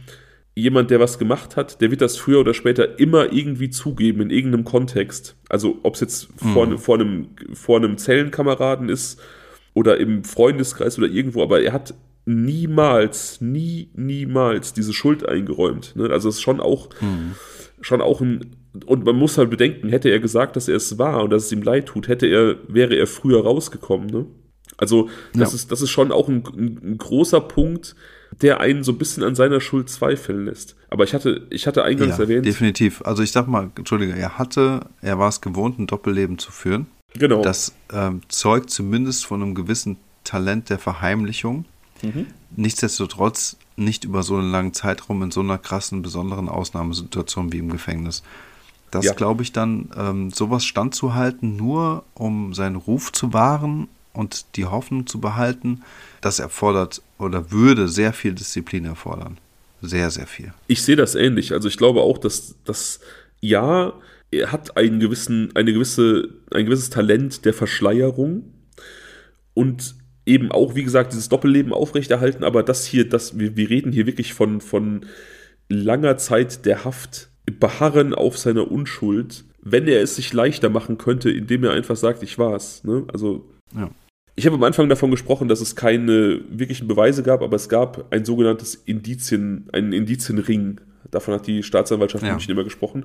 jemand, 0.54 0.90
der 0.90 1.00
was 1.00 1.18
gemacht 1.18 1.56
hat, 1.56 1.80
der 1.80 1.90
wird 1.90 2.00
das 2.00 2.16
früher 2.16 2.40
oder 2.40 2.54
später 2.54 2.98
immer 2.98 3.32
irgendwie 3.32 3.70
zugeben 3.70 4.20
in 4.20 4.30
irgendeinem 4.30 4.64
Kontext. 4.64 5.36
Also 5.48 5.78
ob 5.82 5.94
es 5.94 6.00
jetzt 6.00 6.42
mhm. 6.42 6.52
vor, 6.52 6.78
vor, 6.78 6.94
einem, 6.96 7.28
vor 7.54 7.78
einem 7.78 7.96
Zellenkameraden 7.96 8.88
ist 8.88 9.20
oder 9.74 9.98
im 9.98 10.24
Freundeskreis 10.24 10.98
oder 10.98 11.08
irgendwo, 11.08 11.42
aber 11.42 11.62
er 11.62 11.72
hat 11.72 11.94
niemals, 12.24 13.40
nie, 13.40 13.90
niemals 13.94 14.74
diese 14.74 14.92
Schuld 14.92 15.26
eingeräumt. 15.26 15.96
Ne? 15.96 16.10
Also 16.10 16.28
es 16.28 16.36
ist 16.36 16.42
schon 16.42 16.60
auch, 16.60 16.90
mhm. 17.00 17.34
schon 17.80 18.00
auch 18.00 18.20
ein, 18.20 18.56
und 18.86 19.04
man 19.04 19.16
muss 19.16 19.38
halt 19.38 19.50
bedenken, 19.50 19.88
hätte 19.88 20.10
er 20.10 20.20
gesagt, 20.20 20.56
dass 20.56 20.68
er 20.68 20.76
es 20.76 20.98
war 20.98 21.24
und 21.24 21.30
dass 21.30 21.46
es 21.46 21.52
ihm 21.52 21.62
leid 21.62 21.86
tut, 21.86 22.08
hätte 22.08 22.26
er, 22.26 22.56
wäre 22.68 22.94
er 22.94 23.06
früher 23.06 23.42
rausgekommen. 23.42 24.06
Ne? 24.08 24.26
Also 24.76 25.08
das, 25.34 25.52
ja. 25.52 25.56
ist, 25.56 25.72
das 25.72 25.82
ist 25.82 25.90
schon 25.90 26.12
auch 26.12 26.28
ein, 26.28 26.44
ein, 26.56 26.80
ein, 26.82 26.98
großer 26.98 27.40
Punkt, 27.40 27.94
der 28.40 28.60
einen 28.60 28.82
so 28.82 28.92
ein 28.92 28.98
bisschen 28.98 29.22
an 29.22 29.34
seiner 29.34 29.60
Schuld 29.60 29.90
zweifeln 29.90 30.46
lässt. 30.46 30.76
Aber 30.88 31.04
ich 31.04 31.14
hatte, 31.14 31.46
ich 31.50 31.66
hatte 31.66 31.84
eingangs 31.84 32.16
ja, 32.16 32.24
erwähnt. 32.24 32.46
Definitiv. 32.46 33.02
Also 33.02 33.22
ich 33.22 33.32
sag 33.32 33.46
mal, 33.46 33.70
Entschuldige, 33.76 34.14
er 34.14 34.38
hatte, 34.38 34.86
er 35.00 35.18
war 35.18 35.28
es 35.28 35.40
gewohnt, 35.40 35.78
ein 35.78 35.86
Doppelleben 35.86 36.38
zu 36.38 36.50
führen. 36.50 36.86
Genau. 37.14 37.42
Das 37.42 37.74
ähm, 37.92 38.22
zeugt 38.28 38.70
zumindest 38.70 39.26
von 39.26 39.42
einem 39.42 39.54
gewissen 39.54 39.98
Talent 40.24 40.70
der 40.70 40.78
Verheimlichung. 40.78 41.66
Mhm. 42.02 42.26
Nichtsdestotrotz 42.56 43.56
nicht 43.76 44.04
über 44.04 44.22
so 44.22 44.36
einen 44.36 44.50
langen 44.50 44.74
Zeitraum 44.74 45.22
in 45.22 45.30
so 45.30 45.40
einer 45.40 45.58
krassen, 45.58 46.02
besonderen 46.02 46.48
Ausnahmesituation 46.48 47.52
wie 47.52 47.58
im 47.58 47.70
Gefängnis. 47.70 48.22
Das 48.90 49.06
ja. 49.06 49.14
glaube 49.14 49.42
ich 49.42 49.52
dann, 49.52 49.90
ähm, 49.96 50.30
sowas 50.30 50.64
standzuhalten, 50.64 51.56
nur 51.56 52.04
um 52.14 52.52
seinen 52.52 52.76
Ruf 52.76 53.12
zu 53.12 53.32
wahren 53.32 53.88
und 54.12 54.56
die 54.56 54.66
Hoffnung 54.66 55.06
zu 55.06 55.18
behalten, 55.20 55.82
das 56.22 56.38
erfordert 56.38 57.02
oder 57.18 57.50
würde 57.50 57.88
sehr 57.88 58.12
viel 58.12 58.32
Disziplin 58.32 58.86
erfordern. 58.86 59.38
Sehr, 59.82 60.10
sehr 60.10 60.26
viel. 60.26 60.54
Ich 60.68 60.82
sehe 60.82 60.96
das 60.96 61.14
ähnlich. 61.14 61.52
Also 61.52 61.68
ich 61.68 61.76
glaube 61.76 62.00
auch, 62.00 62.16
dass 62.16 62.54
das 62.64 63.00
ja, 63.40 63.92
er 64.30 64.52
hat 64.52 64.76
einen 64.76 65.00
gewissen, 65.00 65.50
eine 65.54 65.72
gewisse, 65.72 66.28
ein 66.52 66.64
gewisses 66.64 66.88
Talent 66.88 67.44
der 67.44 67.52
Verschleierung 67.52 68.44
und 69.54 69.96
eben 70.24 70.52
auch, 70.52 70.74
wie 70.76 70.84
gesagt, 70.84 71.12
dieses 71.12 71.28
Doppelleben 71.28 71.72
aufrechterhalten, 71.72 72.44
aber 72.44 72.62
das 72.62 72.86
hier, 72.86 73.08
das, 73.08 73.38
wir, 73.38 73.56
wir 73.56 73.68
reden 73.68 73.92
hier 73.92 74.06
wirklich 74.06 74.32
von, 74.32 74.60
von 74.60 75.06
langer 75.68 76.16
Zeit 76.16 76.64
der 76.64 76.84
Haft, 76.84 77.28
beharren 77.58 78.14
auf 78.14 78.38
seiner 78.38 78.70
Unschuld, 78.70 79.44
wenn 79.60 79.88
er 79.88 80.00
es 80.00 80.14
sich 80.14 80.32
leichter 80.32 80.70
machen 80.70 80.96
könnte, 80.96 81.30
indem 81.30 81.64
er 81.64 81.72
einfach 81.72 81.96
sagt, 81.96 82.22
ich 82.22 82.38
war's. 82.38 82.84
Ne? 82.84 83.04
Also, 83.12 83.44
ja. 83.74 83.90
Ich 84.34 84.46
habe 84.46 84.56
am 84.56 84.62
Anfang 84.62 84.88
davon 84.88 85.10
gesprochen, 85.10 85.48
dass 85.48 85.60
es 85.60 85.76
keine 85.76 86.40
wirklichen 86.48 86.88
Beweise 86.88 87.22
gab, 87.22 87.42
aber 87.42 87.56
es 87.56 87.68
gab 87.68 88.12
ein 88.12 88.24
sogenanntes 88.24 88.74
Indizien, 88.74 89.68
einen 89.72 89.92
Indizienring. 89.92 90.80
Davon 91.10 91.34
hat 91.34 91.46
die 91.46 91.62
Staatsanwaltschaft 91.62 92.24
ja. 92.24 92.30
München 92.30 92.52
immer 92.52 92.64
gesprochen. 92.64 93.04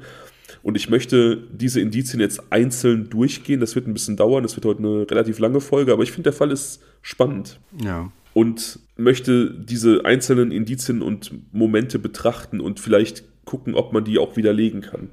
Und 0.63 0.75
ich 0.75 0.89
möchte 0.89 1.37
diese 1.51 1.81
Indizien 1.81 2.21
jetzt 2.21 2.41
einzeln 2.51 3.09
durchgehen. 3.09 3.59
Das 3.59 3.75
wird 3.75 3.87
ein 3.87 3.93
bisschen 3.93 4.15
dauern. 4.15 4.43
Das 4.43 4.55
wird 4.55 4.65
heute 4.65 4.79
eine 4.79 5.09
relativ 5.09 5.39
lange 5.39 5.59
Folge, 5.59 5.91
aber 5.91 6.03
ich 6.03 6.11
finde, 6.11 6.29
der 6.29 6.33
Fall 6.33 6.51
ist 6.51 6.81
spannend. 7.01 7.59
Ja. 7.83 8.11
Und 8.33 8.79
möchte 8.95 9.51
diese 9.51 10.05
einzelnen 10.05 10.51
Indizien 10.51 11.01
und 11.01 11.31
Momente 11.53 11.99
betrachten 11.99 12.61
und 12.61 12.79
vielleicht 12.79 13.23
gucken, 13.45 13.75
ob 13.75 13.91
man 13.91 14.05
die 14.05 14.19
auch 14.19 14.37
widerlegen 14.37 14.81
kann. 14.81 15.09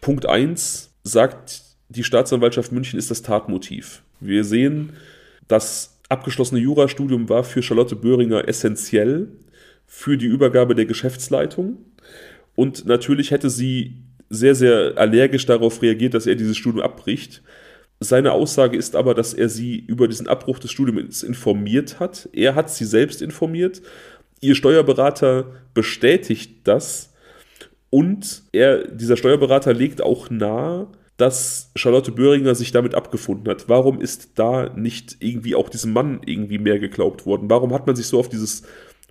Punkt 0.00 0.26
1 0.26 0.90
sagt 1.04 1.62
die 1.88 2.02
Staatsanwaltschaft 2.02 2.72
München 2.72 2.98
ist 2.98 3.10
das 3.10 3.22
Tatmotiv. 3.22 4.02
Wir 4.20 4.44
sehen, 4.44 4.94
das 5.48 6.00
abgeschlossene 6.08 6.60
Jurastudium 6.60 7.28
war 7.28 7.44
für 7.44 7.62
Charlotte 7.62 7.96
Böhringer 7.96 8.48
essentiell 8.48 9.28
für 9.86 10.16
die 10.16 10.26
Übergabe 10.26 10.74
der 10.74 10.86
Geschäftsleitung. 10.86 11.78
Und 12.54 12.86
natürlich 12.86 13.30
hätte 13.30 13.50
sie 13.50 14.02
sehr, 14.28 14.54
sehr 14.54 14.94
allergisch 14.96 15.46
darauf 15.46 15.82
reagiert, 15.82 16.14
dass 16.14 16.26
er 16.26 16.34
dieses 16.34 16.56
Studium 16.56 16.82
abbricht. 16.82 17.42
Seine 18.00 18.32
Aussage 18.32 18.76
ist 18.76 18.96
aber, 18.96 19.14
dass 19.14 19.32
er 19.34 19.48
sie 19.48 19.78
über 19.78 20.08
diesen 20.08 20.28
Abbruch 20.28 20.58
des 20.58 20.70
Studiums 20.70 21.22
informiert 21.22 22.00
hat. 22.00 22.28
Er 22.32 22.54
hat 22.54 22.70
sie 22.70 22.84
selbst 22.84 23.22
informiert. 23.22 23.82
Ihr 24.40 24.54
Steuerberater 24.54 25.46
bestätigt 25.72 26.60
das. 26.64 27.14
Und 27.88 28.42
er, 28.52 28.88
dieser 28.88 29.16
Steuerberater 29.16 29.72
legt 29.72 30.02
auch 30.02 30.28
nahe, 30.28 30.88
dass 31.16 31.70
Charlotte 31.76 32.12
Böhringer 32.12 32.54
sich 32.54 32.72
damit 32.72 32.94
abgefunden 32.94 33.48
hat? 33.48 33.68
Warum 33.68 34.00
ist 34.00 34.32
da 34.38 34.70
nicht 34.74 35.16
irgendwie 35.20 35.54
auch 35.54 35.68
diesem 35.68 35.92
Mann 35.92 36.20
irgendwie 36.24 36.58
mehr 36.58 36.78
geglaubt 36.78 37.24
worden? 37.24 37.48
Warum 37.48 37.72
hat 37.72 37.86
man 37.86 37.96
sich 37.96 38.06
so 38.06 38.18
auf 38.18 38.28
dieses 38.28 38.62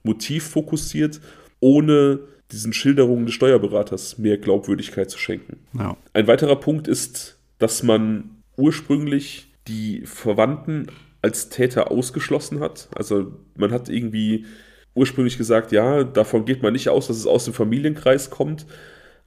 Motiv 0.04 0.48
fokussiert, 0.48 1.20
ohne 1.60 2.20
diesen 2.52 2.74
Schilderungen 2.74 3.26
des 3.26 3.34
Steuerberaters 3.36 4.20
mehr 4.20 4.38
Glaubwürdigkeit 4.38 5.10
zu 5.10 5.18
schenken? 5.18 5.58
Ja. 5.74 5.98
Ein 6.14 6.28
weiterer 6.28 6.58
Punkt 6.58 6.88
ist, 6.88 7.40
dass 7.58 7.82
man 7.82 8.44
ursprünglich 8.56 9.52
die 9.68 10.06
Verwandten 10.06 10.88
als 11.24 11.50
Täter 11.50 11.90
ausgeschlossen 11.90 12.60
hat. 12.60 12.88
Also 12.96 13.34
man 13.56 13.72
hat 13.72 13.90
irgendwie 13.90 14.46
ursprünglich 14.94 15.40
gesagt, 15.40 15.72
ja, 15.72 16.04
davon 16.04 16.46
geht 16.46 16.62
man 16.62 16.74
nicht 16.74 16.90
aus, 16.90 17.08
dass 17.08 17.18
es 17.18 17.26
aus 17.26 17.46
dem 17.46 17.54
Familienkreis 17.54 18.30
kommt, 18.30 18.68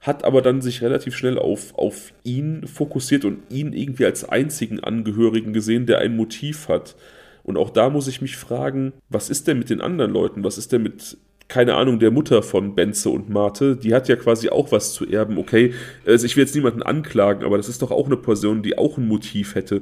hat 0.01 0.23
aber 0.23 0.41
dann 0.41 0.61
sich 0.61 0.81
relativ 0.81 1.15
schnell 1.15 1.37
auf, 1.37 1.77
auf 1.77 2.13
ihn 2.23 2.65
fokussiert 2.67 3.25
und 3.25 3.39
ihn 3.49 3.73
irgendwie 3.73 4.05
als 4.05 4.27
einzigen 4.27 4.79
Angehörigen 4.79 5.51
gesehen, 5.51 5.85
der 5.85 5.99
ein 5.99 6.15
Motiv 6.15 6.69
hat. 6.69 6.95
Und 7.43 7.57
auch 7.57 7.69
da 7.69 7.89
muss 7.89 8.07
ich 8.07 8.21
mich 8.21 8.37
fragen, 8.37 8.93
was 9.09 9.29
ist 9.29 9.47
denn 9.47 9.59
mit 9.59 9.69
den 9.69 9.81
anderen 9.81 10.11
Leuten? 10.11 10.43
Was 10.43 10.57
ist 10.57 10.71
denn 10.71 10.83
mit, 10.83 11.17
keine 11.49 11.75
Ahnung, 11.75 11.99
der 11.99 12.11
Mutter 12.11 12.43
von 12.43 12.75
Benze 12.75 13.09
und 13.09 13.29
Marte? 13.29 13.75
Die 13.75 13.93
hat 13.93 14.07
ja 14.07 14.15
quasi 14.15 14.49
auch 14.49 14.71
was 14.71 14.93
zu 14.93 15.05
erben. 15.05 15.37
Okay, 15.37 15.73
also 16.05 16.25
ich 16.25 16.37
will 16.37 16.45
jetzt 16.45 16.55
niemanden 16.55 16.83
anklagen, 16.83 17.43
aber 17.43 17.57
das 17.57 17.67
ist 17.67 17.81
doch 17.81 17.91
auch 17.91 18.05
eine 18.05 18.17
Person, 18.17 18.63
die 18.63 18.77
auch 18.77 18.97
ein 18.97 19.07
Motiv 19.07 19.55
hätte. 19.55 19.81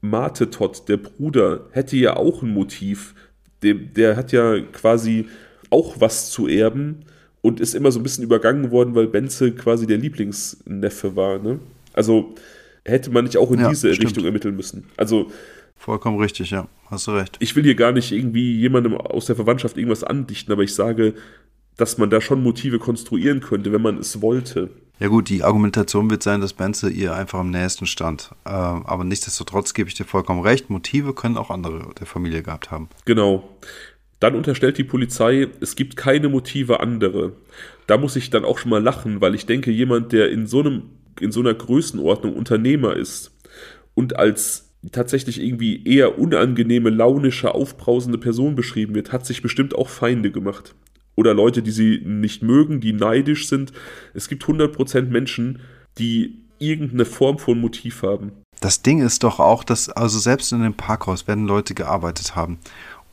Mate 0.00 0.50
Todd, 0.50 0.88
der 0.88 0.98
Bruder, 0.98 1.66
hätte 1.72 1.96
ja 1.96 2.16
auch 2.16 2.42
ein 2.42 2.50
Motiv. 2.50 3.14
Der, 3.62 3.74
der 3.74 4.16
hat 4.16 4.30
ja 4.30 4.60
quasi 4.60 5.26
auch 5.70 5.96
was 5.98 6.30
zu 6.30 6.46
erben 6.46 7.04
und 7.46 7.60
ist 7.60 7.76
immer 7.76 7.92
so 7.92 8.00
ein 8.00 8.02
bisschen 8.02 8.24
übergangen 8.24 8.72
worden, 8.72 8.96
weil 8.96 9.06
Benze 9.06 9.52
quasi 9.52 9.86
der 9.86 9.98
Lieblingsneffe 9.98 11.14
war. 11.14 11.38
Ne? 11.38 11.60
Also 11.92 12.34
hätte 12.84 13.12
man 13.12 13.24
nicht 13.24 13.36
auch 13.36 13.52
in 13.52 13.60
ja, 13.60 13.68
diese 13.68 13.94
stimmt. 13.94 14.08
Richtung 14.08 14.24
ermitteln 14.24 14.56
müssen. 14.56 14.86
Also 14.96 15.30
Vollkommen 15.76 16.18
richtig, 16.18 16.50
ja. 16.50 16.66
Hast 16.86 17.06
du 17.06 17.12
recht. 17.12 17.36
Ich 17.38 17.54
will 17.54 17.62
hier 17.62 17.76
gar 17.76 17.92
nicht 17.92 18.10
irgendwie 18.10 18.58
jemandem 18.58 18.96
aus 18.96 19.26
der 19.26 19.36
Verwandtschaft 19.36 19.76
irgendwas 19.76 20.02
andichten, 20.02 20.52
aber 20.52 20.64
ich 20.64 20.74
sage, 20.74 21.14
dass 21.76 21.98
man 21.98 22.10
da 22.10 22.20
schon 22.20 22.42
Motive 22.42 22.80
konstruieren 22.80 23.40
könnte, 23.40 23.72
wenn 23.72 23.82
man 23.82 23.98
es 23.98 24.20
wollte. 24.20 24.70
Ja 24.98 25.06
gut, 25.06 25.28
die 25.28 25.44
Argumentation 25.44 26.10
wird 26.10 26.24
sein, 26.24 26.40
dass 26.40 26.54
Benze 26.54 26.90
ihr 26.90 27.14
einfach 27.14 27.38
am 27.38 27.50
nächsten 27.50 27.86
stand. 27.86 28.30
Äh, 28.44 28.50
aber 28.50 29.04
nichtsdestotrotz 29.04 29.72
gebe 29.72 29.88
ich 29.88 29.94
dir 29.94 30.04
vollkommen 30.04 30.40
recht. 30.40 30.68
Motive 30.68 31.12
können 31.12 31.36
auch 31.36 31.50
andere 31.50 31.94
der 32.00 32.06
Familie 32.06 32.42
gehabt 32.42 32.72
haben. 32.72 32.88
Genau. 33.04 33.48
Dann 34.20 34.34
unterstellt 34.34 34.78
die 34.78 34.84
Polizei, 34.84 35.48
es 35.60 35.76
gibt 35.76 35.96
keine 35.96 36.28
Motive 36.28 36.80
andere. 36.80 37.32
Da 37.86 37.98
muss 37.98 38.16
ich 38.16 38.30
dann 38.30 38.44
auch 38.44 38.58
schon 38.58 38.70
mal 38.70 38.82
lachen, 38.82 39.20
weil 39.20 39.34
ich 39.34 39.46
denke, 39.46 39.70
jemand, 39.70 40.12
der 40.12 40.30
in 40.30 40.46
so 40.46 40.60
einem, 40.60 40.84
in 41.20 41.32
so 41.32 41.40
einer 41.40 41.54
Größenordnung 41.54 42.34
Unternehmer 42.34 42.96
ist 42.96 43.32
und 43.94 44.16
als 44.16 44.74
tatsächlich 44.92 45.42
irgendwie 45.42 45.84
eher 45.84 46.18
unangenehme, 46.18 46.90
launische, 46.90 47.54
aufbrausende 47.54 48.18
Person 48.18 48.54
beschrieben 48.54 48.94
wird, 48.94 49.12
hat 49.12 49.26
sich 49.26 49.42
bestimmt 49.42 49.74
auch 49.74 49.88
Feinde 49.88 50.30
gemacht 50.30 50.74
oder 51.16 51.34
Leute, 51.34 51.62
die 51.62 51.70
sie 51.72 52.02
nicht 52.04 52.42
mögen, 52.42 52.80
die 52.80 52.92
neidisch 52.92 53.48
sind. 53.48 53.72
Es 54.14 54.28
gibt 54.28 54.44
100% 54.44 55.02
Menschen, 55.02 55.60
die 55.98 56.42
irgendeine 56.58 57.04
Form 57.04 57.38
von 57.38 57.58
Motiv 57.58 58.02
haben. 58.02 58.32
Das 58.60 58.80
Ding 58.80 59.02
ist 59.02 59.22
doch 59.22 59.38
auch, 59.38 59.64
dass 59.64 59.90
also 59.90 60.18
selbst 60.18 60.52
in 60.52 60.62
dem 60.62 60.74
Parkhaus 60.74 61.26
werden 61.26 61.46
Leute 61.46 61.74
gearbeitet 61.74 62.36
haben. 62.36 62.58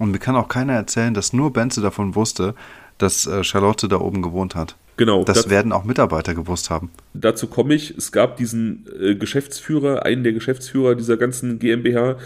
Und 0.03 0.11
mir 0.11 0.19
kann 0.19 0.35
auch 0.35 0.49
keiner 0.49 0.73
erzählen, 0.73 1.13
dass 1.13 1.31
nur 1.31 1.53
Benze 1.53 1.79
davon 1.79 2.13
wusste, 2.13 2.55
dass 2.97 3.25
äh, 3.25 3.41
Charlotte 3.41 3.87
da 3.87 4.01
oben 4.01 4.21
gewohnt 4.21 4.53
hat. 4.53 4.75
Genau. 4.97 5.23
Das, 5.23 5.43
das 5.43 5.49
werden 5.49 5.71
auch 5.71 5.85
Mitarbeiter 5.85 6.35
gewusst 6.35 6.69
haben. 6.69 6.91
Dazu 7.13 7.47
komme 7.47 7.73
ich. 7.73 7.97
Es 7.97 8.11
gab 8.11 8.35
diesen 8.35 8.85
äh, 8.99 9.15
Geschäftsführer, 9.15 10.05
einen 10.05 10.25
der 10.25 10.33
Geschäftsführer 10.33 10.95
dieser 10.95 11.15
ganzen 11.15 11.57
GmbH, 11.57 12.17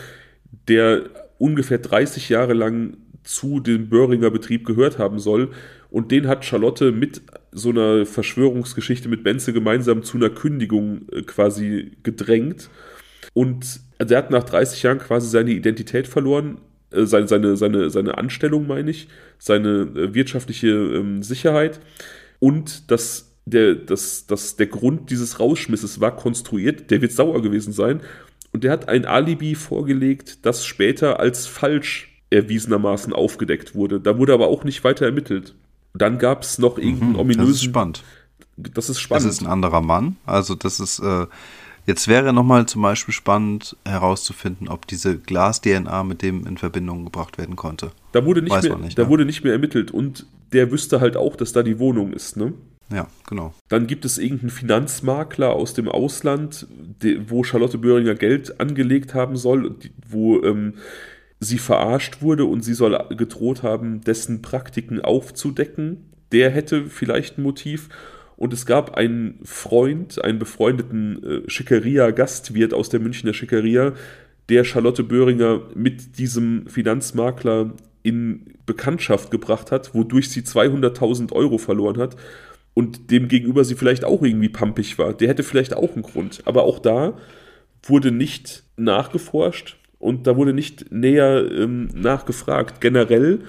der 0.68 1.04
ungefähr 1.38 1.78
30 1.78 2.30
Jahre 2.30 2.54
lang 2.54 2.98
zu 3.24 3.60
dem 3.60 3.90
Böhringer 3.90 4.32
Betrieb 4.32 4.66
gehört 4.66 4.98
haben 4.98 5.20
soll. 5.20 5.52
Und 5.91 6.10
den 6.10 6.28
hat 6.28 6.45
Charlotte 6.45 6.91
mit 6.91 7.22
so 7.52 7.70
einer 7.70 8.08
Verschwörungsgeschichte 8.08 9.08
mit 9.08 9.24
Benze 9.24 9.54
gemeinsam 9.54 10.02
zu 10.02 10.18
einer 10.18 10.32
Kündigung 10.32 11.08
äh, 11.12 11.22
quasi 11.22 11.91
gedrängt. 12.02 12.72
Und 13.36 13.82
also 13.99 14.16
er 14.16 14.18
hat 14.18 14.32
nach 14.32 14.45
30 14.45 14.82
Jahren 14.82 14.98
quasi 14.98 15.30
seine 15.30 15.52
Identität 15.52 16.08
verloren, 16.08 16.58
seine, 16.91 17.27
seine, 17.27 17.57
seine, 17.57 17.89
seine 17.89 18.18
Anstellung, 18.18 18.68
meine 18.68 18.91
ich, 18.91 19.07
seine 19.39 19.81
äh, 19.95 20.14
wirtschaftliche 20.14 20.68
ähm, 20.68 21.23
Sicherheit. 21.23 21.80
Und 22.39 22.91
das, 22.91 23.35
der, 23.45 23.76
das, 23.76 24.26
das, 24.27 24.55
der 24.55 24.68
Grund 24.68 25.09
dieses 25.09 25.39
Rausschmisses 25.39 25.99
war 25.99 26.15
konstruiert. 26.15 26.91
Der 26.91 27.01
wird 27.01 27.11
sauer 27.11 27.41
gewesen 27.41 27.73
sein. 27.73 28.01
Und 28.51 28.64
der 28.64 28.72
hat 28.72 28.89
ein 28.89 29.05
Alibi 29.05 29.55
vorgelegt, 29.55 30.45
das 30.45 30.65
später 30.65 31.19
als 31.19 31.47
falsch 31.47 32.22
erwiesenermaßen 32.30 33.14
aufgedeckt 33.14 33.76
wurde. 33.76 33.99
Da 33.99 34.18
wurde 34.18 34.34
aber 34.34 34.47
auch 34.47 34.64
nicht 34.64 34.84
weiter 34.84 35.05
ermittelt. 35.05 35.55
Dann 35.93 36.18
gab 36.18 36.43
es 36.43 36.57
noch 36.57 36.77
irgendeinen 36.77 37.14
mhm, 37.14 37.19
ominösen. 37.19 37.47
Das 37.47 37.55
ist 37.55 37.64
spannend. 37.64 38.03
Das 38.55 38.89
ist 38.89 38.99
spannend. 38.99 39.26
Das 39.26 39.34
ist 39.34 39.41
ein 39.41 39.47
anderer 39.47 39.81
Mann. 39.81 40.18
Also, 40.26 40.55
das 40.55 40.80
ist. 40.80 40.99
Äh, 40.99 41.27
jetzt 41.88 42.07
wäre 42.07 42.34
nochmal 42.34 42.68
zum 42.68 42.84
Beispiel 42.84 43.14
spannend 43.14 43.76
herauszufinden, 43.84 44.68
ob 44.68 44.85
diese 44.85 45.18
Glas-DNA 45.18 46.03
mit 46.03 46.22
dem 46.22 46.45
in 46.45 46.57
Verbindung 46.57 47.05
gebracht 47.05 47.39
werden 47.39 47.55
konnte. 47.55 47.91
Da 48.11 48.23
wurde 48.26 48.43
nicht, 48.43 48.61
mehr, 48.61 48.77
nicht, 48.77 48.99
da 48.99 49.05
ne? 49.05 49.09
wurde 49.09 49.26
nicht 49.26 49.43
mehr 49.43 49.53
ermittelt 49.53 49.89
und 49.89 50.27
der 50.53 50.72
wüsste 50.72 51.01
halt 51.01 51.18
auch, 51.18 51.35
dass 51.35 51.53
da 51.53 51.64
die 51.64 51.80
Wohnung 51.80 52.14
ist, 52.14 52.38
ne? 52.38 52.53
Ja, 52.89 53.07
genau. 53.27 53.53
Dann 53.68 53.85
gibt 53.85 54.05
es 54.05 54.18
irgendeinen 54.18 54.49
Finanzmakler 54.49 55.51
aus 55.51 55.73
dem 55.73 55.89
Ausland, 55.89 56.68
wo 57.27 57.43
Charlotte 57.43 57.77
Böhringer 57.77 58.15
Geld 58.15 58.61
angelegt 58.61 59.14
haben 59.14 59.35
soll, 59.35 59.76
wo 60.07 60.41
ähm, 60.41 60.76
sie 61.39 61.57
verarscht 61.57 62.22
wurde 62.22 62.45
und 62.45 62.61
sie 62.61 62.73
soll 62.73 62.97
gedroht 63.18 63.61
haben, 63.61 64.01
dessen 64.01 64.41
Praktiken 64.41 65.01
aufzudecken. 65.01 66.05
Der 66.31 66.49
hätte 66.49 66.85
vielleicht 66.85 67.38
ein 67.38 67.43
Motiv. 67.43 67.89
Und 68.38 68.53
es 68.53 68.65
gab 68.65 68.95
einen 68.95 69.39
Freund, 69.43 70.23
einen 70.23 70.39
befreundeten 70.39 71.23
äh, 71.23 71.49
Schickeria-Gastwirt 71.49 72.73
aus 72.73 72.89
der 72.89 72.99
Münchner 72.99 73.34
Schickeria, 73.34 73.93
der 74.47 74.64
Charlotte 74.64 75.03
Böhringer 75.03 75.61
mit 75.76 76.18
diesem 76.19 76.68
Finanzmakler 76.68 77.73
in 78.03 78.53
Bekanntschaft 78.65 79.31
gebracht 79.31 79.72
hat, 79.72 79.93
wodurch 79.93 80.30
sie 80.30 80.41
200.000 80.41 81.34
Euro 81.34 81.57
verloren 81.57 81.97
hat 81.97 82.15
und 82.73 83.11
dem 83.11 83.27
gegenüber 83.27 83.65
sie 83.65 83.76
vielleicht 83.76 84.05
auch 84.05 84.22
irgendwie 84.22 84.49
pampig 84.49 84.99
war. 84.99 85.14
Der 85.14 85.27
hätte 85.27 85.43
vielleicht 85.43 85.76
auch 85.76 85.93
einen 85.95 86.03
Grund. 86.03 86.43
Aber 86.45 86.64
auch 86.64 86.80
da 86.80 87.18
wurde 87.84 88.11
nicht 88.11 88.64
nachgeforscht 88.77 89.77
und 89.97 90.27
da 90.27 90.38
wurde 90.38 90.53
nicht 90.53 90.91
näher 90.91 91.49
ähm, 91.51 91.88
nachgefragt. 91.93 92.80
Generell 92.81 93.39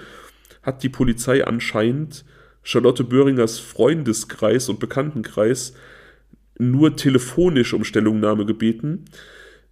hat 0.62 0.82
die 0.82 0.88
Polizei 0.88 1.44
anscheinend 1.44 2.24
Charlotte 2.62 3.04
Böhringers 3.04 3.58
Freundeskreis 3.58 4.68
und 4.68 4.80
Bekanntenkreis 4.80 5.74
nur 6.58 6.96
telefonisch 6.96 7.72
um 7.72 7.84
Stellungnahme 7.84 8.44
gebeten. 8.44 9.04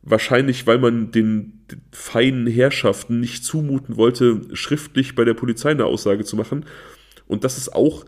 Wahrscheinlich, 0.02 0.66
weil 0.66 0.78
man 0.78 1.10
den, 1.10 1.64
feinen 1.90 2.46
Herrschaften 2.46 3.18
nicht 3.18 3.44
zumuten 3.44 3.96
wollte, 3.96 4.42
schriftlich 4.52 5.14
bei 5.14 5.24
der 5.24 5.34
Polizei 5.34 5.70
eine 5.70 5.84
Aussage 5.84 6.24
zu 6.24 6.36
machen. 6.36 6.64
Und 7.26 7.42
das 7.42 7.58
ist 7.58 7.74
auch 7.74 8.04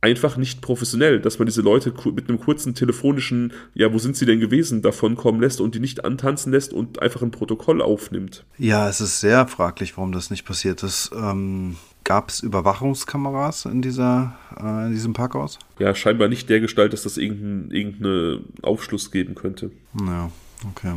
einfach 0.00 0.36
nicht 0.36 0.62
professionell, 0.62 1.20
dass 1.20 1.38
man 1.38 1.46
diese 1.46 1.62
Leute 1.62 1.92
mit 2.14 2.28
einem 2.28 2.38
kurzen 2.38 2.74
telefonischen, 2.74 3.52
ja, 3.74 3.92
wo 3.92 3.98
sind 3.98 4.16
sie 4.16 4.26
denn 4.26 4.40
gewesen, 4.40 4.82
davon 4.82 5.16
kommen 5.16 5.40
lässt 5.40 5.60
und 5.60 5.74
die 5.74 5.80
nicht 5.80 6.04
antanzen 6.04 6.52
lässt 6.52 6.72
und 6.72 7.02
einfach 7.02 7.22
ein 7.22 7.30
Protokoll 7.30 7.82
aufnimmt. 7.82 8.44
Ja, 8.58 8.88
es 8.88 9.00
ist 9.00 9.20
sehr 9.20 9.46
fraglich, 9.48 9.96
warum 9.96 10.12
das 10.12 10.30
nicht 10.30 10.44
passiert 10.44 10.82
ist. 10.82 11.10
Ähm, 11.14 11.76
Gab 12.04 12.30
es 12.30 12.40
Überwachungskameras 12.40 13.66
in, 13.66 13.82
dieser, 13.82 14.36
äh, 14.58 14.86
in 14.86 14.92
diesem 14.92 15.12
Parkhaus? 15.12 15.58
Ja, 15.78 15.94
scheinbar 15.94 16.28
nicht 16.28 16.48
der 16.48 16.60
Gestalt, 16.60 16.92
dass 16.92 17.02
das 17.02 17.18
irgendeinen 17.18 17.70
irgendeine 17.70 18.40
Aufschluss 18.62 19.10
geben 19.10 19.34
könnte. 19.34 19.70
Ja, 20.06 20.30
okay. 20.70 20.94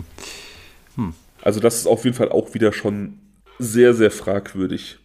Hm. 0.95 1.14
Also 1.41 1.60
das 1.60 1.78
ist 1.78 1.88
auf 1.88 2.06
jeden 2.06 2.15
Fall 2.15 2.30
auch 2.30 2.53
wieder 2.53 2.72
schon 2.72 3.19
sehr, 3.60 3.94
sehr 3.94 4.11
fragwürdig. 4.11 4.99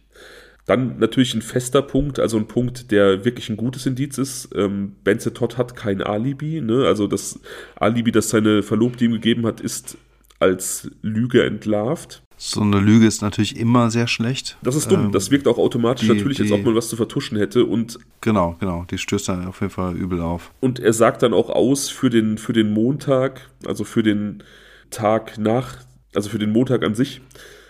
Dann 0.65 0.99
natürlich 0.99 1.33
ein 1.33 1.41
fester 1.41 1.81
Punkt, 1.81 2.19
also 2.19 2.37
ein 2.37 2.47
Punkt, 2.47 2.91
der 2.91 3.23
wirklich 3.23 3.49
ein 3.49 3.55
gutes 3.55 3.85
Indiz 3.85 4.17
ist. 4.17 4.49
Ähm, 4.53 4.95
Benze 5.03 5.33
Todd 5.33 5.57
hat 5.57 5.77
kein 5.77 6.01
Alibi. 6.01 6.59
Ne? 6.59 6.85
Also 6.85 7.07
das 7.07 7.39
Alibi, 7.77 8.11
das 8.11 8.29
seine 8.29 8.63
Verlobte 8.63 9.05
ihm 9.05 9.13
gegeben 9.13 9.45
hat, 9.45 9.61
ist 9.61 9.97
als 10.39 10.91
Lüge 11.01 11.43
entlarvt. 11.43 12.21
So 12.39 12.61
eine 12.61 12.79
Lüge 12.79 13.07
ist 13.07 13.21
natürlich 13.21 13.57
immer 13.57 13.89
sehr 13.89 14.07
schlecht. 14.07 14.57
Das 14.61 14.75
ist 14.75 14.91
dumm. 14.91 15.05
Ähm, 15.05 15.11
das 15.11 15.31
wirkt 15.31 15.47
auch 15.47 15.57
automatisch 15.57 16.07
die, 16.07 16.13
natürlich, 16.13 16.37
die, 16.37 16.43
als 16.43 16.51
ob 16.51 16.63
man 16.63 16.75
was 16.75 16.87
zu 16.87 16.95
vertuschen 16.95 17.37
hätte. 17.37 17.65
Und 17.65 17.97
genau, 18.21 18.55
genau. 18.59 18.85
Die 18.89 18.99
stößt 18.99 19.29
dann 19.29 19.47
auf 19.47 19.59
jeden 19.61 19.73
Fall 19.73 19.95
übel 19.95 20.21
auf. 20.21 20.51
Und 20.59 20.79
er 20.79 20.93
sagt 20.93 21.23
dann 21.23 21.33
auch 21.33 21.49
aus 21.49 21.89
für 21.89 22.11
den, 22.11 22.37
für 22.37 22.53
den 22.53 22.71
Montag, 22.71 23.49
also 23.65 23.83
für 23.83 24.03
den 24.03 24.43
Tag 24.91 25.39
nach, 25.39 25.77
also 26.13 26.29
für 26.29 26.37
den 26.37 26.51
Montag 26.51 26.83
an 26.83 26.93
sich, 26.93 27.21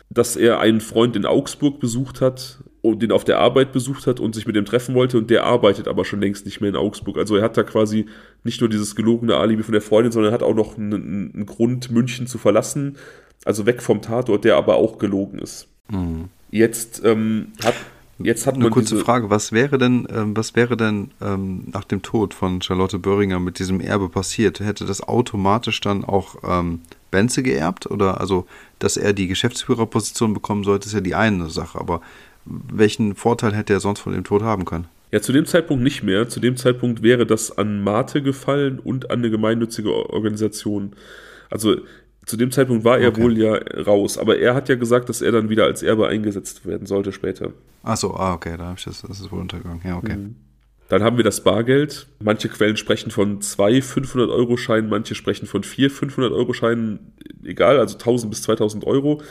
dass 0.10 0.36
er 0.36 0.60
einen 0.60 0.82
Freund 0.82 1.16
in 1.16 1.26
Augsburg 1.26 1.80
besucht 1.80 2.20
hat 2.20 2.60
und 2.92 3.02
den 3.02 3.12
auf 3.12 3.24
der 3.24 3.40
Arbeit 3.40 3.72
besucht 3.72 4.08
hat 4.08 4.20
und 4.20 4.36
sich 4.36 4.48
mit 4.48 4.56
dem 4.56 4.66
treffen 4.66 4.96
wollte 4.96 5.18
und 5.18 5.30
der 5.30 5.44
arbeitet 5.46 5.88
aber 5.88 6.06
schon 6.06 6.22
längst 6.22 6.46
nicht 6.46 6.62
mehr 6.62 6.70
in 6.70 6.76
Augsburg. 6.76 7.18
Also 7.18 7.36
er 7.36 7.44
hat 7.44 7.58
da 7.58 7.64
quasi 7.64 8.06
nicht 8.44 8.62
nur 8.62 8.70
dieses 8.70 8.96
gelogene 8.96 9.36
Alibi 9.36 9.64
von 9.64 9.74
der 9.74 9.82
Freundin, 9.82 10.12
sondern 10.12 10.32
er 10.32 10.34
hat 10.34 10.44
auch 10.44 10.56
noch 10.56 10.78
einen, 10.78 11.34
einen 11.34 11.46
Grund, 11.46 11.92
München 11.92 12.28
zu 12.28 12.38
verlassen, 12.38 12.98
also 13.46 13.66
weg 13.66 13.82
vom 13.82 14.02
Tatort, 14.02 14.44
der 14.44 14.58
aber 14.58 14.76
auch 14.76 14.98
gelogen 14.98 15.40
ist. 15.40 15.68
Mhm. 15.90 16.26
Jetzt 16.52 17.02
ähm, 17.04 17.54
hat 17.64 17.76
Jetzt 18.20 18.48
hat 18.48 18.56
Eine 18.56 18.72
kurze 18.72 18.98
Frage, 18.98 19.30
was 19.30 19.52
wäre 19.52 19.78
denn, 19.78 20.08
ähm, 20.12 20.36
was 20.36 20.56
wäre 20.56 20.76
denn 20.76 21.12
ähm, 21.22 21.66
nach 21.72 21.84
dem 21.84 22.02
Tod 22.02 22.34
von 22.34 22.64
Charlotte 22.64 22.98
Böhringer 22.98 23.40
mit 23.40 23.60
diesem 23.60 23.80
Erbe 23.80 24.10
passiert? 24.10 24.60
Hätte 24.60 24.86
das 24.86 25.08
automatisch 25.08 25.80
dann 25.82 26.04
auch 26.04 26.36
ähm, 26.44 26.82
Benze 27.12 27.44
geerbt? 27.44 27.86
Oder 27.86 28.20
also, 28.20 28.48
dass 28.80 28.98
er 28.98 29.14
die 29.14 29.28
Geschäftsführerposition 29.28 30.34
bekommen 30.34 30.64
sollte, 30.64 30.88
ist 30.88 30.94
ja 30.94 31.02
die 31.02 31.14
eine 31.14 31.50
Sache. 31.50 31.80
Aber 31.80 32.02
welchen 32.50 33.16
Vorteil 33.16 33.54
hätte 33.54 33.74
er 33.74 33.80
sonst 33.80 34.00
von 34.00 34.14
dem 34.14 34.24
Tod 34.24 34.42
haben 34.42 34.66
können? 34.66 34.88
Ja, 35.12 35.22
zu 35.22 35.32
dem 35.32 35.46
Zeitpunkt 35.46 35.84
nicht 35.84 36.04
mehr. 36.04 36.28
Zu 36.28 36.40
dem 36.40 36.58
Zeitpunkt 36.58 37.02
wäre 37.02 37.26
das 37.26 37.58
an 37.58 37.82
Mate 37.84 38.22
gefallen 38.22 38.80
und 38.80 39.10
an 39.10 39.20
eine 39.20 39.30
gemeinnützige 39.30 39.94
Organisation. 39.94 40.94
Also 41.50 41.78
zu 42.26 42.36
dem 42.36 42.52
Zeitpunkt 42.52 42.84
war 42.84 43.00
er 43.00 43.10
okay. 43.10 43.24
wohl 43.24 43.38
ja 43.38 43.56
raus, 43.86 44.18
aber 44.18 44.38
er 44.38 44.54
hat 44.54 44.68
ja 44.68 44.76
gesagt, 44.76 45.08
dass 45.08 45.22
er 45.22 45.32
dann 45.32 45.48
wieder 45.50 45.64
als 45.64 45.82
Erbe 45.82 46.08
eingesetzt 46.08 46.66
werden 46.66 46.86
sollte 46.86 47.14
später. 47.14 47.54
Achso, 47.84 48.14
ah, 48.16 48.34
okay, 48.34 48.58
da 48.58 48.66
habe 48.66 48.76
ich 48.78 48.84
das, 48.84 49.02
das 49.02 49.22
ist 49.22 49.32
wohl 49.32 49.40
untergegangen. 49.40 49.82
Ja, 49.86 49.96
okay. 49.96 50.18
Mhm. 50.18 50.36
Dann 50.90 51.04
haben 51.04 51.18
wir 51.18 51.24
das 51.24 51.42
Bargeld. 51.42 52.08
Manche 52.22 52.50
Quellen 52.50 52.78
sprechen 52.78 53.12
von 53.12 53.42
zwei 53.42 53.80
500-Euro-Scheinen, 53.80 54.90
manche 54.90 55.16
sprechen 55.16 55.46
von 55.46 55.64
vier 55.64 55.90
500-Euro-Scheinen, 55.90 57.14
egal, 57.44 57.80
also 57.80 57.98
1000 57.98 58.30
bis 58.30 58.42
2000 58.44 58.86
Euro, 58.86 59.22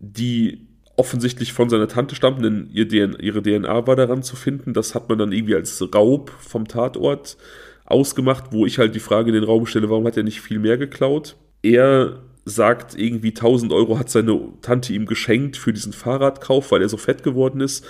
die 0.00 0.66
offensichtlich 1.00 1.54
von 1.54 1.70
seiner 1.70 1.88
Tante 1.88 2.14
stammten, 2.14 2.42
denn 2.42 2.68
ihre 2.70 3.42
DNA 3.42 3.86
war 3.86 3.96
daran 3.96 4.22
zu 4.22 4.36
finden. 4.36 4.74
Das 4.74 4.94
hat 4.94 5.08
man 5.08 5.18
dann 5.18 5.32
irgendwie 5.32 5.54
als 5.54 5.82
Raub 5.94 6.30
vom 6.40 6.68
Tatort 6.68 7.38
ausgemacht, 7.86 8.52
wo 8.52 8.66
ich 8.66 8.78
halt 8.78 8.94
die 8.94 9.00
Frage 9.00 9.30
in 9.30 9.34
den 9.34 9.44
Raum 9.44 9.64
stelle, 9.64 9.88
warum 9.88 10.06
hat 10.06 10.18
er 10.18 10.24
nicht 10.24 10.42
viel 10.42 10.58
mehr 10.58 10.76
geklaut? 10.76 11.36
Er 11.62 12.18
sagt 12.44 12.98
irgendwie 12.98 13.30
1000 13.30 13.72
Euro 13.72 13.98
hat 13.98 14.10
seine 14.10 14.38
Tante 14.60 14.92
ihm 14.92 15.06
geschenkt 15.06 15.56
für 15.56 15.72
diesen 15.72 15.94
Fahrradkauf, 15.94 16.70
weil 16.70 16.82
er 16.82 16.90
so 16.90 16.98
fett 16.98 17.22
geworden 17.22 17.62
ist. 17.62 17.86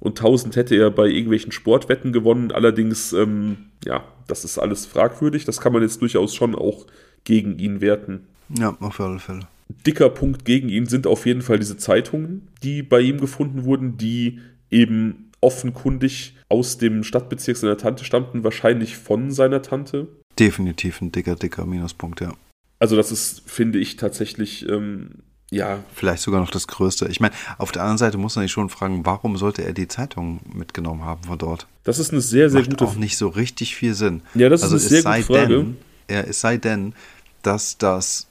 Und 0.00 0.18
1000 0.18 0.56
hätte 0.56 0.74
er 0.74 0.90
bei 0.90 1.06
irgendwelchen 1.06 1.52
Sportwetten 1.52 2.12
gewonnen. 2.12 2.50
Allerdings, 2.50 3.12
ähm, 3.12 3.66
ja, 3.84 4.02
das 4.26 4.44
ist 4.44 4.58
alles 4.58 4.84
fragwürdig. 4.84 5.44
Das 5.44 5.60
kann 5.60 5.72
man 5.72 5.82
jetzt 5.82 6.02
durchaus 6.02 6.34
schon 6.34 6.56
auch 6.56 6.86
gegen 7.22 7.56
ihn 7.60 7.80
werten. 7.80 8.26
Ja, 8.48 8.76
auf 8.80 8.98
alle 8.98 9.20
Fälle 9.20 9.46
dicker 9.86 10.08
Punkt 10.10 10.44
gegen 10.44 10.68
ihn 10.68 10.86
sind 10.86 11.06
auf 11.06 11.26
jeden 11.26 11.42
Fall 11.42 11.58
diese 11.58 11.76
Zeitungen, 11.76 12.48
die 12.62 12.82
bei 12.82 13.00
ihm 13.00 13.20
gefunden 13.20 13.64
wurden, 13.64 13.96
die 13.96 14.40
eben 14.70 15.30
offenkundig 15.40 16.36
aus 16.48 16.78
dem 16.78 17.04
Stadtbezirk 17.04 17.56
seiner 17.56 17.76
Tante 17.76 18.04
stammten, 18.04 18.44
wahrscheinlich 18.44 18.96
von 18.96 19.30
seiner 19.30 19.62
Tante. 19.62 20.08
Definitiv 20.38 21.00
ein 21.00 21.12
dicker, 21.12 21.36
dicker 21.36 21.66
Minuspunkt, 21.66 22.20
ja. 22.20 22.34
Also 22.78 22.96
das 22.96 23.12
ist, 23.12 23.42
finde 23.46 23.78
ich, 23.78 23.96
tatsächlich, 23.96 24.68
ähm, 24.68 25.10
ja. 25.50 25.82
Vielleicht 25.94 26.22
sogar 26.22 26.40
noch 26.40 26.50
das 26.50 26.66
Größte. 26.68 27.08
Ich 27.08 27.20
meine, 27.20 27.34
auf 27.58 27.72
der 27.72 27.82
anderen 27.82 27.98
Seite 27.98 28.18
muss 28.18 28.36
man 28.36 28.44
sich 28.44 28.52
schon 28.52 28.68
fragen, 28.68 29.04
warum 29.04 29.36
sollte 29.36 29.64
er 29.64 29.72
die 29.72 29.88
Zeitung 29.88 30.40
mitgenommen 30.52 31.04
haben 31.04 31.24
von 31.24 31.38
dort? 31.38 31.66
Das 31.84 31.98
ist 31.98 32.12
eine 32.12 32.20
sehr, 32.20 32.50
sehr 32.50 32.60
Macht 32.60 32.70
gute 32.70 32.84
auch 32.84 32.94
nicht 32.96 33.16
so 33.16 33.28
richtig 33.28 33.74
viel 33.74 33.94
Sinn. 33.94 34.22
Ja, 34.34 34.48
das 34.48 34.62
also 34.62 34.76
ist 34.76 34.92
eine 34.92 35.02
sehr 35.02 35.12
gute 35.12 35.24
Frage. 35.24 35.56
Denn, 35.56 35.76
ja, 36.10 36.20
es 36.20 36.40
sei 36.40 36.56
denn, 36.56 36.94
dass 37.42 37.78
das 37.78 38.27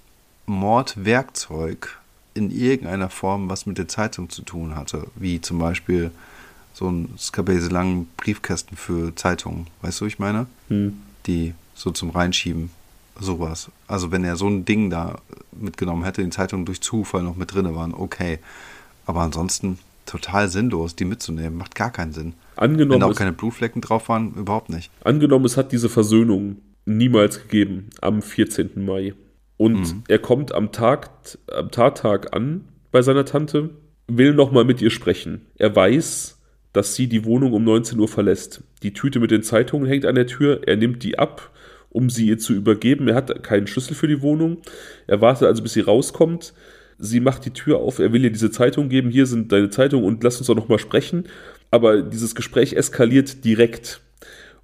Mordwerkzeug 0.47 1.99
in 2.33 2.51
irgendeiner 2.51 3.09
Form 3.09 3.49
was 3.49 3.65
mit 3.65 3.77
der 3.77 3.87
Zeitung 3.87 4.29
zu 4.29 4.41
tun 4.41 4.75
hatte, 4.75 5.07
wie 5.15 5.41
zum 5.41 5.59
Beispiel 5.59 6.11
so 6.73 6.89
ein 6.89 7.09
skabese 7.17 7.69
langen 7.69 8.07
Briefkästen 8.17 8.77
für 8.77 9.15
Zeitungen, 9.15 9.67
weißt 9.81 10.01
du, 10.01 10.05
ich 10.05 10.19
meine? 10.19 10.47
Hm. 10.69 10.97
Die 11.25 11.53
so 11.73 11.91
zum 11.91 12.11
Reinschieben, 12.11 12.69
sowas. 13.19 13.69
Also 13.87 14.11
wenn 14.11 14.23
er 14.23 14.35
so 14.35 14.47
ein 14.47 14.65
Ding 14.65 14.89
da 14.89 15.19
mitgenommen 15.51 16.03
hätte, 16.03 16.23
die 16.23 16.29
Zeitungen 16.29 16.65
durch 16.65 16.81
Zufall 16.81 17.23
noch 17.23 17.35
mit 17.35 17.53
drin 17.53 17.73
waren, 17.75 17.93
okay. 17.93 18.39
Aber 19.05 19.21
ansonsten 19.21 19.79
total 20.05 20.49
sinnlos, 20.49 20.95
die 20.95 21.05
mitzunehmen, 21.05 21.57
macht 21.57 21.75
gar 21.75 21.91
keinen 21.91 22.13
Sinn. 22.13 22.33
Angenommen, 22.55 22.91
wenn 22.91 22.99
da 23.01 23.07
auch 23.07 23.15
keine 23.15 23.33
Blutflecken 23.33 23.81
drauf 23.81 24.09
waren, 24.09 24.33
überhaupt 24.35 24.69
nicht. 24.69 24.91
Angenommen, 25.03 25.45
es 25.45 25.57
hat 25.57 25.71
diese 25.71 25.89
Versöhnung 25.89 26.57
niemals 26.85 27.41
gegeben 27.41 27.89
am 28.01 28.21
14. 28.21 28.85
Mai. 28.85 29.13
Und 29.57 29.79
mhm. 29.79 30.03
er 30.07 30.19
kommt 30.19 30.53
am 30.53 30.71
Tag, 30.71 31.09
am 31.51 31.71
Tattag 31.71 32.35
an 32.35 32.65
bei 32.91 33.01
seiner 33.01 33.25
Tante, 33.25 33.71
will 34.07 34.33
nochmal 34.33 34.63
mit 34.63 34.81
ihr 34.81 34.91
sprechen. 34.91 35.47
Er 35.57 35.75
weiß, 35.75 36.39
dass 36.73 36.95
sie 36.95 37.07
die 37.07 37.25
Wohnung 37.25 37.53
um 37.53 37.63
19 37.63 37.99
Uhr 37.99 38.07
verlässt. 38.07 38.63
Die 38.83 38.93
Tüte 38.93 39.19
mit 39.19 39.31
den 39.31 39.43
Zeitungen 39.43 39.87
hängt 39.87 40.05
an 40.05 40.15
der 40.15 40.27
Tür. 40.27 40.61
Er 40.65 40.77
nimmt 40.77 41.03
die 41.03 41.17
ab, 41.17 41.51
um 41.89 42.09
sie 42.09 42.27
ihr 42.27 42.37
zu 42.37 42.53
übergeben. 42.53 43.07
Er 43.07 43.15
hat 43.15 43.43
keinen 43.43 43.67
Schlüssel 43.67 43.95
für 43.95 44.07
die 44.07 44.21
Wohnung. 44.21 44.57
Er 45.07 45.21
wartet 45.21 45.47
also, 45.47 45.63
bis 45.63 45.73
sie 45.73 45.81
rauskommt. 45.81 46.53
Sie 46.99 47.19
macht 47.19 47.45
die 47.45 47.51
Tür 47.51 47.79
auf. 47.79 47.99
Er 47.99 48.13
will 48.13 48.23
ihr 48.23 48.31
diese 48.31 48.51
Zeitung 48.51 48.89
geben. 48.89 49.09
Hier 49.09 49.25
sind 49.25 49.51
deine 49.51 49.69
Zeitungen 49.69 50.05
und 50.05 50.23
lass 50.23 50.37
uns 50.37 50.47
doch 50.47 50.55
nochmal 50.55 50.79
sprechen. 50.79 51.25
Aber 51.71 52.01
dieses 52.01 52.35
Gespräch 52.35 52.73
eskaliert 52.73 53.43
direkt. 53.43 54.01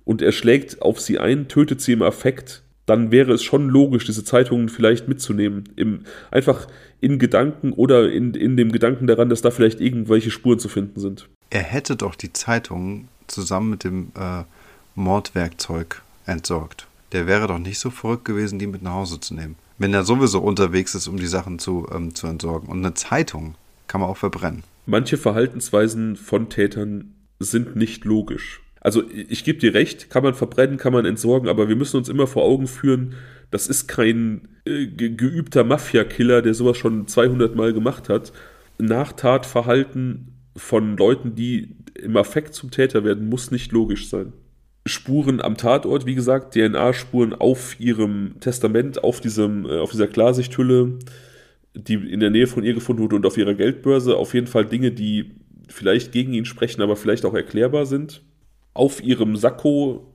Und 0.05 0.21
er 0.21 0.31
schlägt 0.31 0.81
auf 0.81 0.99
sie 0.99 1.17
ein, 1.19 1.47
tötet 1.47 1.81
sie 1.81 1.93
im 1.93 2.01
Affekt 2.01 2.62
dann 2.85 3.11
wäre 3.11 3.33
es 3.33 3.43
schon 3.43 3.69
logisch, 3.69 4.05
diese 4.05 4.23
Zeitungen 4.23 4.69
vielleicht 4.69 5.07
mitzunehmen. 5.07 5.69
Im, 5.75 6.01
einfach 6.31 6.67
in 6.99 7.19
Gedanken 7.19 7.71
oder 7.73 8.11
in, 8.11 8.33
in 8.33 8.57
dem 8.57 8.71
Gedanken 8.71 9.07
daran, 9.07 9.29
dass 9.29 9.41
da 9.41 9.51
vielleicht 9.51 9.79
irgendwelche 9.79 10.31
Spuren 10.31 10.59
zu 10.59 10.69
finden 10.69 10.99
sind. 10.99 11.29
Er 11.49 11.63
hätte 11.63 11.95
doch 11.95 12.15
die 12.15 12.33
Zeitungen 12.33 13.07
zusammen 13.27 13.69
mit 13.69 13.83
dem 13.83 14.11
äh, 14.15 14.43
Mordwerkzeug 14.95 16.01
entsorgt. 16.25 16.87
Der 17.11 17.27
wäre 17.27 17.47
doch 17.47 17.59
nicht 17.59 17.79
so 17.79 17.89
verrückt 17.89 18.25
gewesen, 18.25 18.59
die 18.59 18.67
mit 18.67 18.81
nach 18.81 18.93
Hause 18.93 19.19
zu 19.19 19.33
nehmen. 19.33 19.55
Wenn 19.77 19.93
er 19.93 20.03
sowieso 20.03 20.39
unterwegs 20.39 20.95
ist, 20.95 21.07
um 21.07 21.17
die 21.17 21.27
Sachen 21.27 21.59
zu, 21.59 21.87
ähm, 21.93 22.15
zu 22.15 22.27
entsorgen. 22.27 22.69
Und 22.69 22.79
eine 22.79 22.93
Zeitung 22.93 23.55
kann 23.87 24.01
man 24.01 24.09
auch 24.09 24.17
verbrennen. 24.17 24.63
Manche 24.85 25.17
Verhaltensweisen 25.17 26.15
von 26.15 26.49
Tätern 26.49 27.13
sind 27.39 27.75
nicht 27.75 28.05
logisch. 28.05 28.62
Also 28.83 29.01
ich 29.09 29.45
gebe 29.45 29.59
dir 29.59 29.73
recht, 29.73 30.09
kann 30.09 30.23
man 30.23 30.33
verbrennen, 30.33 30.77
kann 30.77 30.91
man 30.91 31.05
entsorgen, 31.05 31.47
aber 31.47 31.69
wir 31.69 31.77
müssen 31.77 31.97
uns 31.97 32.09
immer 32.09 32.27
vor 32.27 32.43
Augen 32.43 32.67
führen, 32.67 33.15
das 33.49 33.67
ist 33.67 33.87
kein 33.87 34.49
äh, 34.65 34.87
geübter 34.87 35.63
Mafia-Killer, 35.63 36.41
der 36.41 36.53
sowas 36.53 36.77
schon 36.77 37.07
200 37.07 37.55
Mal 37.55 37.71
gemacht 37.71 38.09
hat. 38.09 38.33
Nachtatverhalten 38.79 40.33
von 40.57 40.97
Leuten, 40.97 41.35
die 41.35 41.77
im 41.95 42.17
Affekt 42.17 42.55
zum 42.55 42.71
Täter 42.71 43.05
werden, 43.05 43.29
muss 43.29 43.51
nicht 43.51 43.71
logisch 43.71 44.09
sein. 44.09 44.33
Spuren 44.85 45.39
am 45.39 45.55
Tatort, 45.55 46.05
wie 46.05 46.15
gesagt, 46.15 46.55
DNA-Spuren 46.55 47.33
auf 47.33 47.79
ihrem 47.79 48.35
Testament, 48.41 49.01
auf, 49.01 49.21
diesem, 49.21 49.65
äh, 49.65 49.77
auf 49.77 49.91
dieser 49.91 50.07
Klarsichthülle, 50.07 50.99
die 51.73 51.93
in 51.93 52.19
der 52.19 52.31
Nähe 52.31 52.47
von 52.47 52.65
ihr 52.65 52.73
gefunden 52.73 53.01
wurde 53.01 53.15
und 53.15 53.25
auf 53.25 53.37
ihrer 53.37 53.53
Geldbörse. 53.53 54.17
Auf 54.17 54.33
jeden 54.33 54.47
Fall 54.47 54.65
Dinge, 54.65 54.91
die 54.91 55.35
vielleicht 55.69 56.11
gegen 56.11 56.33
ihn 56.33 56.45
sprechen, 56.45 56.81
aber 56.81 56.97
vielleicht 56.97 57.23
auch 57.23 57.33
erklärbar 57.33 57.85
sind 57.85 58.21
auf 58.73 59.03
ihrem 59.03 59.35
Sakko, 59.35 60.05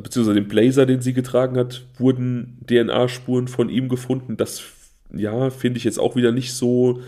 beziehungsweise 0.00 0.34
dem 0.40 0.48
Blazer, 0.48 0.86
den 0.86 1.00
sie 1.00 1.12
getragen 1.12 1.56
hat, 1.56 1.84
wurden 1.98 2.58
DNA-Spuren 2.68 3.48
von 3.48 3.68
ihm 3.68 3.88
gefunden. 3.88 4.36
Das, 4.36 4.62
ja, 5.12 5.50
finde 5.50 5.78
ich 5.78 5.84
jetzt 5.84 5.98
auch 5.98 6.16
wieder 6.16 6.32
nicht 6.32 6.52
so, 6.52 7.00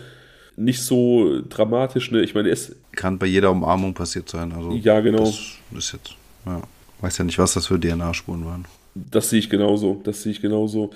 nicht 0.55 0.81
so 0.81 1.41
dramatisch. 1.47 2.11
Ne? 2.11 2.21
Ich 2.21 2.33
meine, 2.33 2.49
es 2.49 2.75
kann 2.93 3.19
bei 3.19 3.27
jeder 3.27 3.51
Umarmung 3.51 3.93
passiert 3.93 4.29
sein. 4.29 4.51
Also 4.53 4.71
ja, 4.71 4.99
genau. 5.01 5.25
Das 5.25 5.57
ist 5.77 5.93
jetzt, 5.93 6.15
ja, 6.45 6.61
weiß 7.01 7.19
ja 7.19 7.25
nicht, 7.25 7.37
was 7.37 7.53
das 7.53 7.67
für 7.67 7.79
DNA-Spuren 7.79 8.45
waren. 8.45 8.65
Das 8.95 9.29
sehe 9.29 9.39
ich 9.39 9.49
genauso. 9.49 10.01
Das 10.03 10.23
sehe 10.23 10.31
ich 10.31 10.41
genauso. 10.41 10.89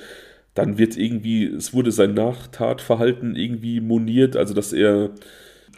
Dann 0.55 0.77
wird 0.77 0.97
irgendwie, 0.97 1.45
es 1.45 1.73
wurde 1.73 1.91
sein 1.91 2.13
Nachtatverhalten 2.13 3.35
irgendwie 3.35 3.79
moniert, 3.79 4.35
also 4.35 4.53
dass 4.53 4.73
er 4.73 5.11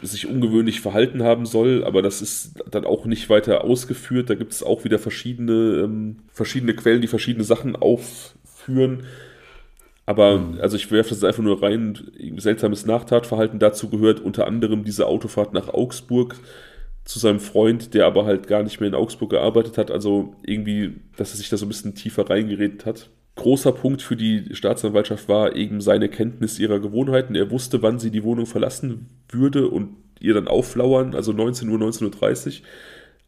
sich 0.02 0.26
ungewöhnlich 0.26 0.80
verhalten 0.80 1.22
haben 1.22 1.46
soll, 1.46 1.84
aber 1.84 2.02
das 2.02 2.20
ist 2.22 2.62
dann 2.70 2.84
auch 2.84 3.06
nicht 3.06 3.30
weiter 3.30 3.64
ausgeführt. 3.64 4.30
Da 4.30 4.34
gibt 4.34 4.52
es 4.52 4.62
auch 4.62 4.84
wieder 4.84 4.98
verschiedene, 4.98 5.82
ähm, 5.84 6.16
verschiedene 6.32 6.74
Quellen, 6.74 7.00
die 7.00 7.08
verschiedene 7.08 7.44
Sachen 7.44 7.76
aufführen. 7.76 9.04
Aber 10.06 10.38
mhm. 10.38 10.60
also 10.60 10.76
ich 10.76 10.90
werfe 10.90 11.10
das 11.10 11.24
einfach 11.24 11.42
nur 11.42 11.62
rein, 11.62 11.98
seltsames 12.36 12.86
Nachtatverhalten. 12.86 13.58
Dazu 13.58 13.88
gehört 13.88 14.20
unter 14.20 14.46
anderem 14.46 14.84
diese 14.84 15.06
Autofahrt 15.06 15.54
nach 15.54 15.68
Augsburg 15.68 16.36
zu 17.04 17.18
seinem 17.18 17.40
Freund, 17.40 17.94
der 17.94 18.06
aber 18.06 18.24
halt 18.24 18.46
gar 18.46 18.62
nicht 18.62 18.80
mehr 18.80 18.88
in 18.88 18.94
Augsburg 18.94 19.30
gearbeitet 19.30 19.78
hat. 19.78 19.90
Also 19.90 20.34
irgendwie, 20.42 21.00
dass 21.16 21.32
er 21.32 21.36
sich 21.36 21.48
da 21.48 21.56
so 21.56 21.66
ein 21.66 21.68
bisschen 21.68 21.94
tiefer 21.94 22.28
reingeredet 22.28 22.86
hat. 22.86 23.10
Großer 23.36 23.72
Punkt 23.72 24.00
für 24.02 24.16
die 24.16 24.54
Staatsanwaltschaft 24.54 25.28
war 25.28 25.56
eben 25.56 25.80
seine 25.80 26.08
Kenntnis 26.08 26.58
ihrer 26.58 26.78
Gewohnheiten. 26.78 27.34
Er 27.34 27.50
wusste, 27.50 27.82
wann 27.82 27.98
sie 27.98 28.10
die 28.10 28.22
Wohnung 28.22 28.46
verlassen 28.46 29.08
würde 29.28 29.68
und 29.68 29.96
ihr 30.20 30.34
dann 30.34 30.48
auflauern, 30.48 31.14
also 31.14 31.32
19 31.32 31.68
Uhr, 31.68 31.78
19.30 31.78 32.46
Uhr. 32.60 32.66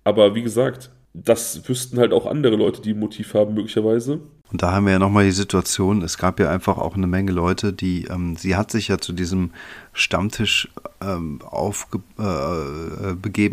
Aber 0.04 0.34
wie 0.36 0.42
gesagt, 0.42 0.90
das 1.12 1.68
wüssten 1.68 1.98
halt 1.98 2.12
auch 2.12 2.26
andere 2.26 2.56
Leute, 2.56 2.82
die 2.82 2.92
ein 2.92 2.98
Motiv 2.98 3.34
haben, 3.34 3.54
möglicherweise. 3.54 4.20
Und 4.52 4.62
da 4.62 4.72
haben 4.72 4.86
wir 4.86 4.92
ja 4.92 4.98
nochmal 4.98 5.24
die 5.24 5.32
Situation, 5.32 6.02
es 6.02 6.18
gab 6.18 6.38
ja 6.38 6.50
einfach 6.50 6.78
auch 6.78 6.94
eine 6.94 7.08
Menge 7.08 7.32
Leute, 7.32 7.72
die, 7.72 8.04
ähm, 8.04 8.36
sie 8.36 8.54
hat 8.54 8.70
sich 8.70 8.88
ja 8.88 8.98
zu 8.98 9.12
diesem 9.12 9.50
Stammtisch 9.92 10.68
ähm, 11.00 11.40
aufbegeben. 11.42 12.20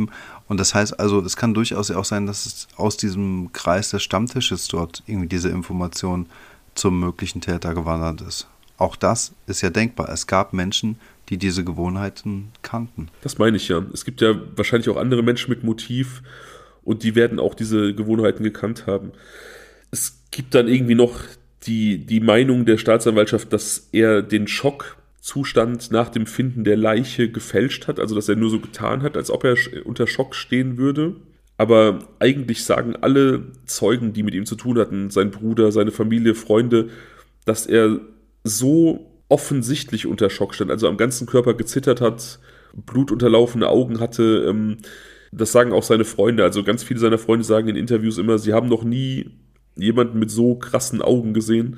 Äh, 0.07 0.11
und 0.47 0.59
das 0.59 0.75
heißt 0.75 0.99
also, 0.99 1.21
es 1.21 1.37
kann 1.37 1.53
durchaus 1.53 1.91
auch 1.91 2.05
sein, 2.05 2.25
dass 2.25 2.45
es 2.45 2.67
aus 2.75 2.97
diesem 2.97 3.51
Kreis 3.53 3.89
des 3.91 4.03
Stammtisches 4.03 4.67
dort 4.67 5.03
irgendwie 5.07 5.27
diese 5.27 5.49
Information 5.49 6.27
zum 6.75 6.99
möglichen 6.99 7.41
Täter 7.41 7.73
gewandert 7.73 8.21
ist. 8.21 8.47
Auch 8.77 8.95
das 8.95 9.33
ist 9.47 9.61
ja 9.61 9.69
denkbar. 9.69 10.09
Es 10.09 10.27
gab 10.27 10.53
Menschen, 10.53 10.97
die 11.29 11.37
diese 11.37 11.63
Gewohnheiten 11.63 12.51
kannten. 12.61 13.09
Das 13.21 13.37
meine 13.37 13.57
ich 13.57 13.67
ja. 13.67 13.83
Es 13.93 14.03
gibt 14.03 14.21
ja 14.21 14.35
wahrscheinlich 14.55 14.89
auch 14.89 14.97
andere 14.97 15.23
Menschen 15.23 15.49
mit 15.49 15.63
Motiv 15.63 16.21
und 16.83 17.03
die 17.03 17.15
werden 17.15 17.39
auch 17.39 17.53
diese 17.53 17.93
Gewohnheiten 17.93 18.43
gekannt 18.43 18.87
haben. 18.87 19.11
Es 19.91 20.19
gibt 20.31 20.55
dann 20.55 20.67
irgendwie 20.67 20.95
noch 20.95 21.19
die, 21.65 22.05
die 22.05 22.19
Meinung 22.19 22.65
der 22.65 22.77
Staatsanwaltschaft, 22.77 23.53
dass 23.53 23.87
er 23.91 24.21
den 24.21 24.47
Schockzustand 25.23 25.89
nach 25.91 26.09
dem 26.09 26.25
Finden 26.25 26.65
der 26.65 26.75
Leiche 26.75 27.29
gefälscht 27.31 27.87
hat, 27.87 27.97
also 27.97 28.13
dass 28.13 28.27
er 28.27 28.35
nur 28.35 28.49
so 28.49 28.59
getan 28.59 29.01
hat, 29.03 29.15
als 29.15 29.31
ob 29.31 29.45
er 29.45 29.55
unter 29.85 30.05
Schock 30.05 30.35
stehen 30.35 30.77
würde. 30.77 31.15
Aber 31.57 31.99
eigentlich 32.19 32.65
sagen 32.65 32.97
alle 32.99 33.43
Zeugen, 33.65 34.11
die 34.11 34.23
mit 34.23 34.33
ihm 34.33 34.45
zu 34.45 34.55
tun 34.55 34.77
hatten, 34.77 35.11
sein 35.11 35.31
Bruder, 35.31 35.71
seine 35.71 35.91
Familie, 35.91 36.35
Freunde, 36.35 36.89
dass 37.45 37.65
er 37.65 38.01
so 38.43 39.09
offensichtlich 39.29 40.07
unter 40.07 40.29
Schock 40.29 40.53
stand, 40.55 40.71
also 40.71 40.89
am 40.89 40.97
ganzen 40.97 41.25
Körper 41.25 41.53
gezittert 41.53 42.01
hat, 42.01 42.39
blutunterlaufene 42.73 43.69
Augen 43.69 44.01
hatte. 44.01 44.45
Ähm, 44.49 44.77
das 45.31 45.53
sagen 45.53 45.71
auch 45.71 45.83
seine 45.83 46.03
Freunde. 46.03 46.43
Also 46.43 46.63
ganz 46.63 46.83
viele 46.83 46.99
seiner 46.99 47.17
Freunde 47.17 47.45
sagen 47.45 47.69
in 47.69 47.77
Interviews 47.77 48.17
immer, 48.17 48.37
sie 48.39 48.51
haben 48.51 48.67
noch 48.67 48.83
nie 48.83 49.29
jemanden 49.75 50.19
mit 50.19 50.31
so 50.31 50.55
krassen 50.55 51.01
Augen 51.01 51.33
gesehen. 51.33 51.77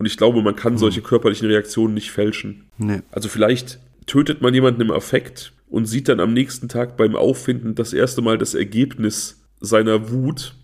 Und 0.00 0.06
ich 0.06 0.16
glaube, 0.16 0.40
man 0.40 0.56
kann 0.56 0.72
hm. 0.72 0.78
solche 0.78 1.02
körperlichen 1.02 1.46
Reaktionen 1.46 1.92
nicht 1.92 2.10
fälschen. 2.10 2.64
Nee. 2.78 3.02
Also 3.12 3.28
vielleicht 3.28 3.78
tötet 4.06 4.40
man 4.40 4.54
jemanden 4.54 4.80
im 4.80 4.90
Affekt 4.90 5.52
und 5.68 5.84
sieht 5.84 6.08
dann 6.08 6.20
am 6.20 6.32
nächsten 6.32 6.70
Tag 6.70 6.96
beim 6.96 7.14
Auffinden 7.14 7.74
das 7.74 7.92
erste 7.92 8.22
Mal 8.22 8.38
das 8.38 8.54
Ergebnis 8.54 9.42
seiner 9.60 10.10
Wut 10.10 10.54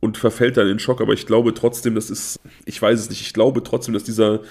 und 0.00 0.18
verfällt 0.18 0.58
dann 0.58 0.68
in 0.68 0.78
Schock. 0.78 1.00
Aber 1.00 1.14
ich 1.14 1.24
glaube 1.24 1.54
trotzdem, 1.54 1.94
das 1.94 2.10
ist, 2.10 2.38
ich 2.66 2.80
weiß 2.82 3.00
es 3.00 3.08
nicht, 3.08 3.22
ich 3.22 3.32
glaube 3.32 3.62
trotzdem, 3.62 3.94
dass 3.94 4.04
dieser, 4.04 4.42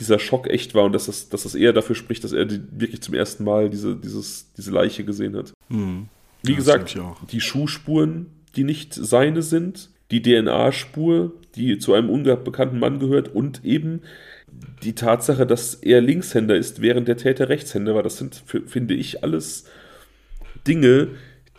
dieser 0.00 0.18
Schock 0.18 0.48
echt 0.48 0.74
war 0.74 0.84
und 0.84 0.94
dass 0.94 1.04
das, 1.04 1.28
dass 1.28 1.42
das 1.42 1.54
eher 1.54 1.74
dafür 1.74 1.94
spricht, 1.94 2.24
dass 2.24 2.32
er 2.32 2.46
die, 2.46 2.62
wirklich 2.70 3.02
zum 3.02 3.12
ersten 3.12 3.44
Mal 3.44 3.68
diese, 3.68 3.96
dieses, 3.96 4.50
diese 4.56 4.70
Leiche 4.70 5.04
gesehen 5.04 5.36
hat. 5.36 5.52
Hm. 5.68 6.08
Wie 6.42 6.54
das 6.54 6.64
gesagt, 6.64 6.98
die 7.30 7.40
Schuhspuren, 7.42 8.28
die 8.56 8.64
nicht 8.64 8.94
seine 8.94 9.42
sind, 9.42 9.90
die 10.10 10.22
DNA-Spur, 10.22 11.32
die 11.58 11.78
zu 11.78 11.92
einem 11.92 12.08
unbekannten 12.08 12.78
Mann 12.78 12.98
gehört 12.98 13.34
und 13.34 13.64
eben 13.64 14.02
die 14.82 14.94
Tatsache, 14.94 15.46
dass 15.46 15.74
er 15.74 16.00
Linkshänder 16.00 16.56
ist, 16.56 16.80
während 16.80 17.08
der 17.08 17.16
Täter 17.16 17.48
Rechtshänder 17.48 17.94
war. 17.94 18.02
Das 18.02 18.16
sind, 18.16 18.42
finde 18.66 18.94
ich, 18.94 19.22
alles 19.22 19.64
Dinge, 20.66 21.08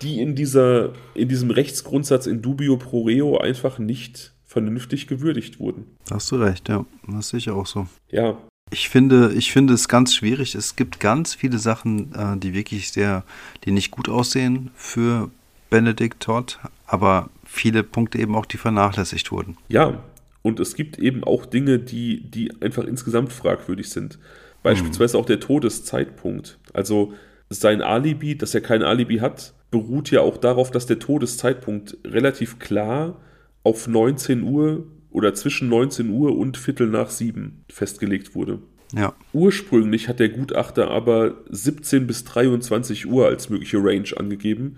die 0.02 0.22
in, 0.22 0.36
dieser, 0.36 0.94
in 1.14 1.28
diesem 1.28 1.52
Rechtsgrundsatz 1.52 2.26
in 2.26 2.42
dubio 2.42 2.78
pro 2.78 3.04
reo 3.04 3.38
einfach 3.38 3.80
nicht 3.80 4.34
vernünftig 4.46 5.08
gewürdigt 5.08 5.60
wurden. 5.60 5.86
Hast 6.10 6.32
du 6.32 6.38
recht, 6.38 6.70
ja. 6.70 6.86
Das 7.08 7.30
sehe 7.30 7.38
ich 7.38 7.50
auch 7.50 7.68
so. 7.68 7.88
Ja. 8.10 8.38
Ich 8.72 8.90
finde, 8.90 9.34
ich 9.34 9.52
finde 9.52 9.74
es 9.74 9.88
ganz 9.88 10.14
schwierig. 10.14 10.56
Es 10.56 10.76
gibt 10.76 11.00
ganz 11.00 11.36
viele 11.36 11.58
Sachen, 11.58 12.14
äh, 12.14 12.38
die 12.38 12.54
wirklich 12.54 12.92
sehr, 12.92 13.24
die 13.66 13.72
nicht 13.72 13.92
gut 13.92 14.10
aussehen 14.10 14.72
für 14.76 15.30
Benedikt 15.70 16.22
Todd, 16.22 16.60
aber 16.88 17.30
viele 17.50 17.84
Punkte 17.84 18.20
eben 18.20 18.36
auch, 18.36 18.46
die 18.46 18.58
vernachlässigt 18.58 19.32
wurden. 19.32 19.58
Ja, 19.68 20.04
und 20.42 20.60
es 20.60 20.76
gibt 20.76 21.00
eben 21.00 21.24
auch 21.24 21.46
Dinge, 21.46 21.80
die, 21.80 22.30
die 22.30 22.52
einfach 22.62 22.86
insgesamt 22.86 23.34
fragwürdig 23.34 23.90
sind. 23.90 24.20
Beispielsweise 24.64 25.18
mhm. 25.18 25.22
auch 25.24 25.26
der 25.26 25.40
Todeszeitpunkt. 25.40 26.60
Also 26.74 27.14
sein 27.50 27.82
Alibi, 27.82 28.38
dass 28.38 28.54
er 28.54 28.62
kein 28.62 28.84
Alibi 28.84 29.18
hat, 29.18 29.54
beruht 29.72 30.12
ja 30.12 30.22
auch 30.22 30.38
darauf, 30.38 30.72
dass 30.72 30.86
der 30.86 31.00
Todeszeitpunkt 31.00 31.98
relativ 32.06 32.60
klar 32.60 33.20
auf 33.64 33.88
19 33.88 34.44
Uhr 34.44 34.86
oder 35.12 35.34
zwischen 35.34 35.70
19 35.70 36.10
Uhr 36.10 36.38
und 36.38 36.58
Viertel 36.58 36.88
nach 36.88 37.10
sieben 37.10 37.64
festgelegt 37.70 38.36
wurde. 38.36 38.60
Ja. 38.96 39.14
Ursprünglich 39.34 40.08
hat 40.08 40.20
der 40.20 40.30
Gutachter 40.30 40.90
aber 40.90 41.36
17 41.50 42.08
bis 42.08 42.24
23 42.24 43.08
Uhr 43.08 43.28
als 43.28 43.50
mögliche 43.50 43.78
Range 43.78 44.10
angegeben. 44.18 44.78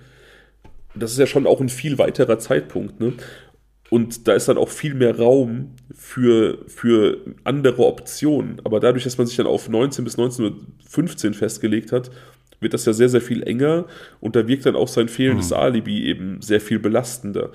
Das 0.96 1.12
ist 1.12 1.18
ja 1.18 1.28
schon 1.28 1.48
auch 1.48 1.62
ein 1.62 1.70
viel 1.70 1.98
weiterer 1.98 2.40
Zeitpunkt, 2.40 3.00
ne? 3.00 3.14
Und 3.90 4.28
da 4.30 4.34
ist 4.34 4.48
dann 4.48 4.58
auch 4.58 4.70
viel 4.70 4.94
mehr 4.94 5.18
Raum 5.18 5.76
für, 5.94 6.60
für 6.68 7.18
andere 7.44 7.86
Optionen. 7.86 8.62
Aber 8.64 8.80
dadurch, 8.80 9.04
dass 9.04 9.18
man 9.18 9.28
sich 9.28 9.36
dann 9.36 9.48
auf 9.48 9.68
19 9.68 10.06
bis 10.06 10.18
19.15 10.18 11.28
Uhr 11.28 11.34
festgelegt 11.34 11.92
hat, 11.92 12.10
wird 12.62 12.74
das 12.74 12.86
ja 12.86 12.94
sehr, 12.94 13.10
sehr 13.10 13.20
viel 13.20 13.44
enger 13.44 13.88
und 14.22 14.36
da 14.38 14.48
wirkt 14.48 14.66
dann 14.66 14.78
auch 14.78 14.88
sein 14.88 15.10
fehlendes 15.10 15.50
mhm. 15.50 15.58
Alibi 15.58 16.06
eben 16.06 16.42
sehr 16.42 16.62
viel 16.62 16.80
belastender. 16.80 17.52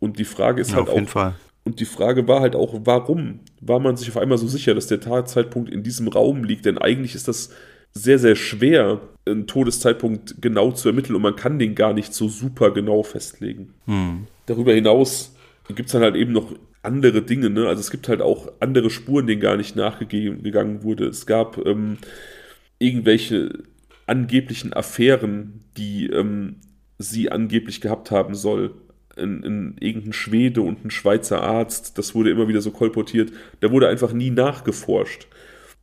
Und 0.00 0.18
die 0.18 0.24
Frage 0.24 0.60
ist 0.60 0.70
ja, 0.70 0.76
halt 0.76 0.88
auf 0.88 0.92
auch. 0.92 0.96
Jeden 0.96 1.08
Fall. 1.08 1.34
Und 1.64 1.80
die 1.80 1.84
Frage 1.84 2.26
war 2.26 2.40
halt 2.40 2.56
auch, 2.56 2.80
warum 2.84 3.40
war 3.60 3.78
man 3.78 3.96
sich 3.96 4.08
auf 4.08 4.16
einmal 4.16 4.38
so 4.38 4.48
sicher, 4.48 4.74
dass 4.74 4.86
der 4.86 5.00
Tatzeitpunkt 5.00 5.70
in 5.70 5.82
diesem 5.82 6.08
Raum 6.08 6.44
liegt? 6.44 6.64
Denn 6.66 6.78
eigentlich 6.78 7.14
ist 7.14 7.28
das 7.28 7.50
sehr, 7.92 8.18
sehr 8.18 8.36
schwer, 8.36 9.00
einen 9.26 9.46
Todeszeitpunkt 9.46 10.40
genau 10.40 10.72
zu 10.72 10.88
ermitteln 10.88 11.16
und 11.16 11.22
man 11.22 11.36
kann 11.36 11.58
den 11.58 11.74
gar 11.74 11.92
nicht 11.92 12.14
so 12.14 12.28
super 12.28 12.72
genau 12.72 13.02
festlegen. 13.02 13.74
Mhm. 13.86 14.26
Darüber 14.46 14.72
hinaus 14.72 15.34
gibt 15.68 15.88
es 15.88 15.92
dann 15.92 16.02
halt 16.02 16.16
eben 16.16 16.32
noch 16.32 16.52
andere 16.82 17.22
Dinge, 17.22 17.50
ne? 17.50 17.68
Also 17.68 17.80
es 17.80 17.90
gibt 17.90 18.08
halt 18.08 18.22
auch 18.22 18.50
andere 18.60 18.90
Spuren, 18.90 19.26
denen 19.26 19.40
gar 19.40 19.56
nicht 19.56 19.76
nachgegangen 19.76 20.82
wurde. 20.82 21.06
Es 21.06 21.26
gab 21.26 21.64
ähm, 21.66 21.98
irgendwelche 22.78 23.64
angeblichen 24.06 24.72
Affären, 24.72 25.64
die 25.76 26.06
ähm, 26.06 26.56
sie 26.98 27.30
angeblich 27.30 27.80
gehabt 27.80 28.10
haben 28.10 28.34
soll. 28.34 28.74
In, 29.16 29.42
in 29.42 29.76
irgendein 29.80 30.14
Schwede 30.14 30.62
und 30.62 30.84
ein 30.84 30.90
Schweizer 30.90 31.42
Arzt, 31.42 31.98
das 31.98 32.14
wurde 32.14 32.30
immer 32.30 32.48
wieder 32.48 32.62
so 32.62 32.70
kolportiert. 32.70 33.32
Da 33.58 33.70
wurde 33.70 33.88
einfach 33.88 34.12
nie 34.14 34.30
nachgeforscht. 34.30 35.26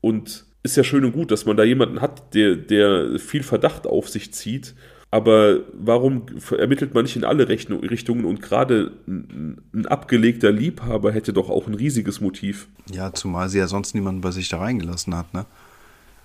Und 0.01 0.46
ist 0.71 0.77
ja 0.77 0.83
schön 0.83 1.05
und 1.05 1.13
gut, 1.13 1.31
dass 1.31 1.45
man 1.45 1.57
da 1.57 1.63
jemanden 1.63 2.01
hat, 2.01 2.33
der, 2.33 2.55
der 2.55 3.19
viel 3.19 3.43
Verdacht 3.43 3.87
auf 3.87 4.09
sich 4.09 4.33
zieht 4.33 4.75
aber 5.09 5.59
warum 5.73 6.25
ermittelt 6.57 6.93
man 6.93 7.03
nicht 7.03 7.15
in 7.15 7.23
alle 7.23 7.47
Richtungen? 7.47 8.25
Und 8.25 8.41
gerade 8.41 8.91
ein 9.07 9.85
abgelegter 9.87 10.51
Liebhaber 10.51 11.13
hätte 11.13 11.31
doch 11.31 11.49
auch 11.49 11.67
ein 11.67 11.75
riesiges 11.75 12.19
Motiv. 12.19 12.67
Ja, 12.91 13.13
zumal 13.13 13.47
sie 13.47 13.59
ja 13.59 13.67
sonst 13.67 13.95
niemanden 13.95 14.21
bei 14.21 14.31
sich 14.31 14.49
da 14.49 14.57
reingelassen 14.57 15.15
hat, 15.15 15.33
ne? 15.33 15.45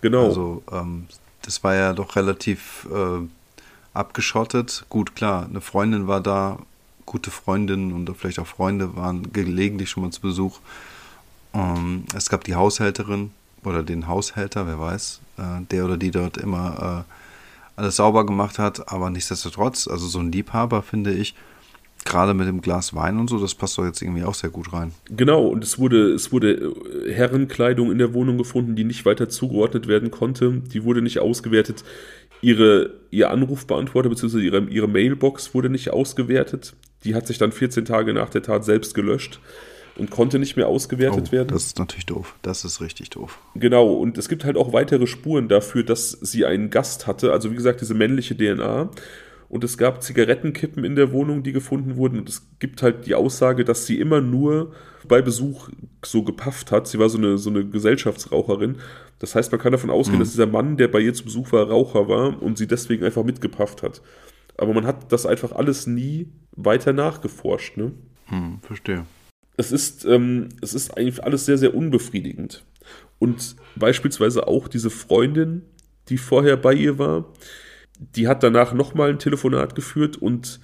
Genau. 0.00 0.26
Also, 0.26 0.64
ähm, 0.72 1.06
das 1.42 1.62
war 1.62 1.76
ja 1.76 1.92
doch 1.92 2.16
relativ 2.16 2.88
äh, 2.92 3.24
abgeschottet. 3.94 4.84
Gut, 4.88 5.14
klar, 5.14 5.46
eine 5.48 5.60
Freundin 5.60 6.08
war 6.08 6.20
da, 6.20 6.58
gute 7.06 7.30
Freundinnen 7.30 7.92
und 7.92 8.10
vielleicht 8.16 8.40
auch 8.40 8.46
Freunde 8.48 8.96
waren 8.96 9.32
gelegentlich 9.32 9.90
schon 9.90 10.02
mal 10.02 10.10
zu 10.10 10.20
Besuch. 10.20 10.58
Ähm, 11.54 12.04
es 12.16 12.28
gab 12.28 12.42
die 12.44 12.56
Haushälterin 12.56 13.30
oder 13.64 13.82
den 13.82 14.08
Haushälter, 14.08 14.66
wer 14.66 14.78
weiß, 14.78 15.20
äh, 15.38 15.64
der 15.70 15.84
oder 15.84 15.96
die 15.96 16.10
dort 16.10 16.36
immer 16.36 17.04
äh, 17.06 17.80
alles 17.80 17.96
sauber 17.96 18.26
gemacht 18.26 18.58
hat, 18.58 18.92
aber 18.92 19.10
nichtsdestotrotz, 19.10 19.88
also 19.88 20.06
so 20.06 20.18
ein 20.18 20.32
Liebhaber 20.32 20.82
finde 20.82 21.12
ich, 21.12 21.34
gerade 22.04 22.34
mit 22.34 22.48
dem 22.48 22.60
Glas 22.60 22.94
Wein 22.94 23.18
und 23.18 23.30
so, 23.30 23.38
das 23.38 23.54
passt 23.54 23.78
doch 23.78 23.84
jetzt 23.84 24.02
irgendwie 24.02 24.24
auch 24.24 24.34
sehr 24.34 24.50
gut 24.50 24.72
rein. 24.72 24.92
Genau, 25.10 25.46
und 25.46 25.62
es 25.62 25.78
wurde, 25.78 26.12
es 26.12 26.32
wurde 26.32 26.52
äh, 26.52 27.12
Herrenkleidung 27.12 27.90
in 27.92 27.98
der 27.98 28.12
Wohnung 28.12 28.38
gefunden, 28.38 28.76
die 28.76 28.84
nicht 28.84 29.04
weiter 29.04 29.28
zugeordnet 29.28 29.86
werden 29.86 30.10
konnte. 30.10 30.62
Die 30.72 30.84
wurde 30.84 31.02
nicht 31.02 31.20
ausgewertet. 31.20 31.84
Ihre, 32.40 32.90
ihr 33.10 33.30
Anrufbeantworter 33.30 34.08
bzw. 34.08 34.40
Ihre, 34.40 34.64
ihre 34.64 34.88
Mailbox 34.88 35.54
wurde 35.54 35.70
nicht 35.70 35.90
ausgewertet. 35.90 36.74
Die 37.04 37.14
hat 37.14 37.26
sich 37.26 37.38
dann 37.38 37.52
14 37.52 37.84
Tage 37.84 38.12
nach 38.14 38.30
der 38.30 38.42
Tat 38.42 38.64
selbst 38.64 38.94
gelöscht 38.94 39.38
und 39.96 40.10
konnte 40.10 40.38
nicht 40.38 40.56
mehr 40.56 40.68
ausgewertet 40.68 41.26
oh, 41.28 41.32
werden. 41.32 41.48
Das 41.48 41.66
ist 41.66 41.78
natürlich 41.78 42.06
doof. 42.06 42.34
Das 42.42 42.64
ist 42.64 42.80
richtig 42.80 43.10
doof. 43.10 43.38
Genau, 43.54 43.92
und 43.92 44.18
es 44.18 44.28
gibt 44.28 44.44
halt 44.44 44.56
auch 44.56 44.72
weitere 44.72 45.06
Spuren 45.06 45.48
dafür, 45.48 45.82
dass 45.82 46.10
sie 46.10 46.44
einen 46.46 46.70
Gast 46.70 47.06
hatte. 47.06 47.32
Also 47.32 47.50
wie 47.50 47.56
gesagt, 47.56 47.80
diese 47.80 47.94
männliche 47.94 48.36
DNA. 48.36 48.90
Und 49.48 49.64
es 49.64 49.76
gab 49.76 50.02
Zigarettenkippen 50.02 50.82
in 50.82 50.96
der 50.96 51.12
Wohnung, 51.12 51.42
die 51.42 51.52
gefunden 51.52 51.96
wurden. 51.96 52.18
Und 52.18 52.28
es 52.28 52.48
gibt 52.58 52.82
halt 52.82 53.04
die 53.06 53.14
Aussage, 53.14 53.66
dass 53.66 53.84
sie 53.84 54.00
immer 54.00 54.22
nur 54.22 54.72
bei 55.06 55.20
Besuch 55.20 55.68
so 56.02 56.22
gepafft 56.22 56.72
hat. 56.72 56.88
Sie 56.88 56.98
war 56.98 57.10
so 57.10 57.18
eine, 57.18 57.36
so 57.36 57.50
eine 57.50 57.66
Gesellschaftsraucherin. 57.66 58.78
Das 59.18 59.34
heißt, 59.34 59.52
man 59.52 59.60
kann 59.60 59.72
davon 59.72 59.90
ausgehen, 59.90 60.16
mhm. 60.16 60.22
dass 60.22 60.30
dieser 60.30 60.46
Mann, 60.46 60.78
der 60.78 60.88
bei 60.88 61.00
ihr 61.00 61.12
zu 61.12 61.24
Besuch 61.24 61.52
war, 61.52 61.68
Raucher 61.68 62.08
war 62.08 62.42
und 62.42 62.56
sie 62.56 62.66
deswegen 62.66 63.04
einfach 63.04 63.24
mitgepafft 63.24 63.82
hat. 63.82 64.00
Aber 64.56 64.72
man 64.72 64.86
hat 64.86 65.12
das 65.12 65.26
einfach 65.26 65.52
alles 65.52 65.86
nie 65.86 66.28
weiter 66.56 66.94
nachgeforscht, 66.94 67.76
ne? 67.76 67.92
Hm, 68.28 68.60
verstehe 68.62 69.04
es 69.56 69.72
ist, 69.72 70.04
ähm, 70.04 70.48
es 70.60 70.74
ist 70.74 70.96
eigentlich 70.96 71.22
alles 71.22 71.46
sehr, 71.46 71.58
sehr 71.58 71.74
unbefriedigend. 71.74 72.64
Und 73.18 73.56
beispielsweise 73.76 74.48
auch 74.48 74.68
diese 74.68 74.90
Freundin, 74.90 75.62
die 76.08 76.18
vorher 76.18 76.56
bei 76.56 76.74
ihr 76.74 76.98
war, 76.98 77.32
die 78.16 78.26
hat 78.26 78.42
danach 78.42 78.72
nochmal 78.72 79.10
ein 79.10 79.18
Telefonat 79.18 79.74
geführt 79.74 80.16
und 80.16 80.60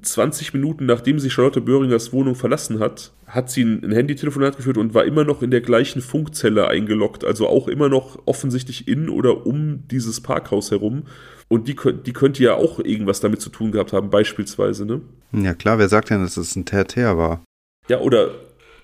20 0.00 0.54
Minuten 0.54 0.86
nachdem 0.86 1.18
sie 1.18 1.28
Charlotte 1.28 1.60
Böhringers 1.60 2.12
Wohnung 2.12 2.36
verlassen 2.36 2.78
hat, 2.78 3.12
hat 3.26 3.50
sie 3.50 3.62
ein 3.62 3.92
Handytelefonat 3.92 4.56
geführt 4.56 4.78
und 4.78 4.94
war 4.94 5.04
immer 5.04 5.24
noch 5.24 5.42
in 5.42 5.50
der 5.50 5.60
gleichen 5.60 6.00
Funkzelle 6.00 6.68
eingeloggt, 6.68 7.24
also 7.24 7.48
auch 7.48 7.68
immer 7.68 7.90
noch 7.90 8.22
offensichtlich 8.24 8.88
in 8.88 9.10
oder 9.10 9.46
um 9.46 9.86
dieses 9.88 10.22
Parkhaus 10.22 10.70
herum. 10.70 11.02
Und 11.48 11.68
die, 11.68 11.76
die 12.06 12.12
könnte 12.14 12.42
ja 12.42 12.54
auch 12.54 12.78
irgendwas 12.78 13.20
damit 13.20 13.42
zu 13.42 13.50
tun 13.50 13.72
gehabt 13.72 13.92
haben, 13.92 14.08
beispielsweise, 14.08 14.86
ne? 14.86 15.02
Ja 15.32 15.52
klar, 15.52 15.78
wer 15.78 15.90
sagt 15.90 16.08
denn, 16.08 16.22
dass 16.22 16.38
es 16.38 16.56
ein 16.56 16.64
Terter 16.64 17.18
war? 17.18 17.44
Ja, 17.88 18.00
oder 18.00 18.30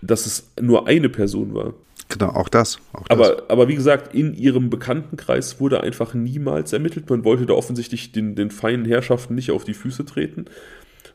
dass 0.03 0.27
es 0.27 0.51
nur 0.61 0.87
eine 0.87 1.09
Person 1.09 1.55
war. 1.55 1.75
Genau, 2.09 2.31
auch 2.31 2.49
das. 2.49 2.79
Auch 2.93 3.07
das. 3.07 3.11
Aber, 3.11 3.43
aber 3.49 3.69
wie 3.69 3.77
gesagt, 3.77 4.15
in 4.15 4.35
ihrem 4.35 4.69
Bekanntenkreis 4.69 5.61
wurde 5.61 5.83
einfach 5.83 6.13
niemals 6.13 6.73
ermittelt. 6.73 7.09
Man 7.09 7.25
wollte 7.25 7.47
da 7.47 7.55
offensichtlich 7.55 8.13
den, 8.13 8.35
den 8.35 8.51
feinen 8.51 8.85
Herrschaften 8.85 9.35
nicht 9.37 9.53
auf 9.53 9.65
die 9.65 9.75
Füße 9.75 10.05
treten. 10.05 10.47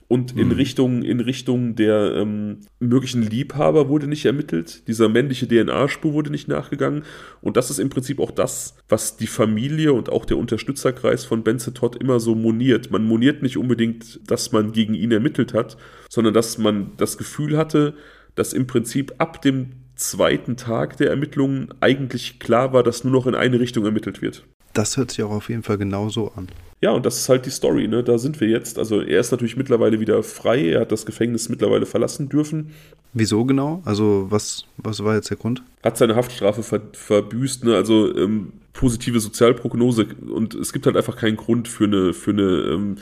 Und 0.08 0.38
in, 0.38 0.50
mhm. 0.50 0.54
Richtung, 0.54 1.02
in 1.02 1.20
Richtung 1.20 1.76
der 1.76 2.14
ähm, 2.16 2.60
möglichen 2.80 3.24
Liebhaber 3.24 3.90
wurde 3.90 4.08
nicht 4.08 4.26
ermittelt. 4.26 4.88
Dieser 4.88 5.10
männliche 5.10 5.48
DNA-Spur 5.48 6.14
wurde 6.14 6.30
nicht 6.30 6.48
nachgegangen. 6.48 7.04
Und 7.42 7.58
das 7.58 7.72
ist 7.72 7.80
im 7.80 7.90
Prinzip 7.90 8.20
auch 8.20 8.30
das, 8.30 8.76
was 8.88 9.18
die 9.18 9.26
Familie 9.26 9.94
und 9.94 10.10
auch 10.10 10.26
der 10.26 10.38
Unterstützerkreis 10.38 11.26
von 11.26 11.44
Benze 11.44 11.74
Todd 11.74 11.96
immer 11.96 12.20
so 12.20 12.36
moniert. 12.36 12.92
Man 12.92 13.04
moniert 13.04 13.42
nicht 13.42 13.58
unbedingt, 13.58 14.20
dass 14.30 14.52
man 14.52 14.74
gegen 14.74 14.94
ihn 14.94 15.12
ermittelt 15.12 15.56
hat, 15.56 15.76
sondern 16.10 16.36
dass 16.36 16.60
man 16.60 16.92
das 16.98 17.18
Gefühl 17.18 17.58
hatte, 17.58 17.96
dass 18.36 18.54
im 18.54 18.68
Prinzip 18.68 19.16
ab 19.18 19.42
dem 19.42 19.72
zweiten 19.96 20.56
Tag 20.56 20.98
der 20.98 21.10
Ermittlungen 21.10 21.70
eigentlich 21.80 22.40
klar 22.40 22.74
war, 22.74 22.84
dass 22.84 23.04
nur 23.04 23.14
noch 23.14 23.28
in 23.28 23.34
eine 23.34 23.60
Richtung 23.60 23.86
ermittelt 23.86 24.22
wird. 24.22 24.46
Das 24.74 24.98
hört 24.98 25.12
sich 25.12 25.24
auch 25.24 25.32
auf 25.32 25.50
jeden 25.50 25.64
Fall 25.64 25.78
genauso 25.78 26.32
an. 26.34 26.50
Ja, 26.82 26.92
und 26.92 27.06
das 27.06 27.18
ist 27.18 27.30
halt 27.30 27.46
die 27.46 27.52
Story, 27.52 27.88
ne? 27.88 28.04
Da 28.04 28.18
sind 28.18 28.40
wir 28.42 28.48
jetzt. 28.48 28.78
Also 28.78 29.02
er 29.02 29.20
ist 29.20 29.32
natürlich 29.32 29.56
mittlerweile 29.58 30.00
wieder 30.00 30.22
frei, 30.24 30.70
er 30.70 30.82
hat 30.82 30.92
das 30.92 31.06
Gefängnis 31.06 31.50
mittlerweile 31.50 31.86
verlassen 31.86 32.30
dürfen. 32.30 32.72
Wieso 33.14 33.46
genau? 33.46 33.82
Also 33.86 34.28
was, 34.30 34.66
was 34.78 35.04
war 35.04 35.16
jetzt 35.16 35.30
der 35.30 35.38
Grund? 35.38 35.64
Hat 35.84 35.98
seine 35.98 36.16
Haftstrafe 36.16 36.64
ver 36.64 36.82
verbüßt, 36.92 37.64
ne? 37.64 37.76
Also 37.76 38.14
ähm, 38.16 38.52
positive 38.74 39.20
Sozialprognose 39.20 40.08
und 40.30 40.54
es 40.54 40.74
gibt 40.74 40.86
halt 40.86 40.98
einfach 40.98 41.16
keinen 41.16 41.38
Grund 41.38 41.68
für 41.68 41.86
eine, 41.86 42.14
für 42.14 42.32
eine 42.32 42.44
ähm, 42.44 42.98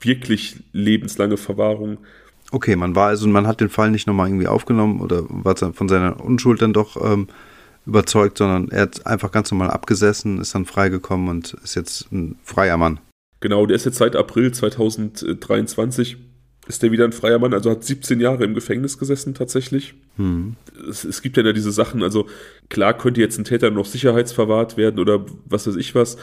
wirklich 0.00 0.56
lebenslange 0.72 1.36
Verwahrung. 1.36 1.98
Okay, 2.50 2.76
man 2.76 2.94
war 2.94 3.08
also, 3.08 3.26
man 3.28 3.46
hat 3.46 3.60
den 3.60 3.70
Fall 3.70 3.90
nicht 3.90 4.06
nochmal 4.06 4.28
irgendwie 4.28 4.48
aufgenommen 4.48 5.00
oder 5.00 5.24
war 5.28 5.56
von 5.56 5.88
seiner 5.88 6.22
Unschuld 6.22 6.60
dann 6.60 6.72
doch 6.72 6.96
ähm, 7.02 7.28
überzeugt, 7.86 8.38
sondern 8.38 8.70
er 8.70 8.82
hat 8.82 9.06
einfach 9.06 9.30
ganz 9.30 9.50
normal 9.50 9.70
abgesessen, 9.70 10.40
ist 10.40 10.54
dann 10.54 10.64
freigekommen 10.64 11.28
und 11.28 11.54
ist 11.64 11.74
jetzt 11.74 12.10
ein 12.12 12.36
freier 12.42 12.76
Mann. 12.76 13.00
Genau, 13.40 13.66
der 13.66 13.76
ist 13.76 13.84
jetzt 13.84 13.98
seit 13.98 14.16
April 14.16 14.52
2023 14.52 16.16
ist 16.66 16.82
der 16.82 16.92
wieder 16.92 17.04
ein 17.04 17.12
freier 17.12 17.38
Mann, 17.38 17.52
also 17.52 17.70
hat 17.70 17.84
17 17.84 18.20
Jahre 18.20 18.44
im 18.44 18.54
Gefängnis 18.54 18.98
gesessen 18.98 19.34
tatsächlich. 19.34 19.94
Hm. 20.16 20.56
Es, 20.88 21.04
es, 21.04 21.20
gibt 21.22 21.36
ja 21.36 21.52
diese 21.52 21.72
Sachen, 21.72 22.02
also 22.02 22.26
klar 22.68 22.96
könnte 22.96 23.20
jetzt 23.20 23.38
ein 23.38 23.44
Täter 23.44 23.70
noch 23.70 23.86
sicherheitsverwahrt 23.86 24.76
werden 24.76 24.98
oder 24.98 25.26
was 25.44 25.66
weiß 25.66 25.76
ich 25.76 25.94
was, 25.94 26.16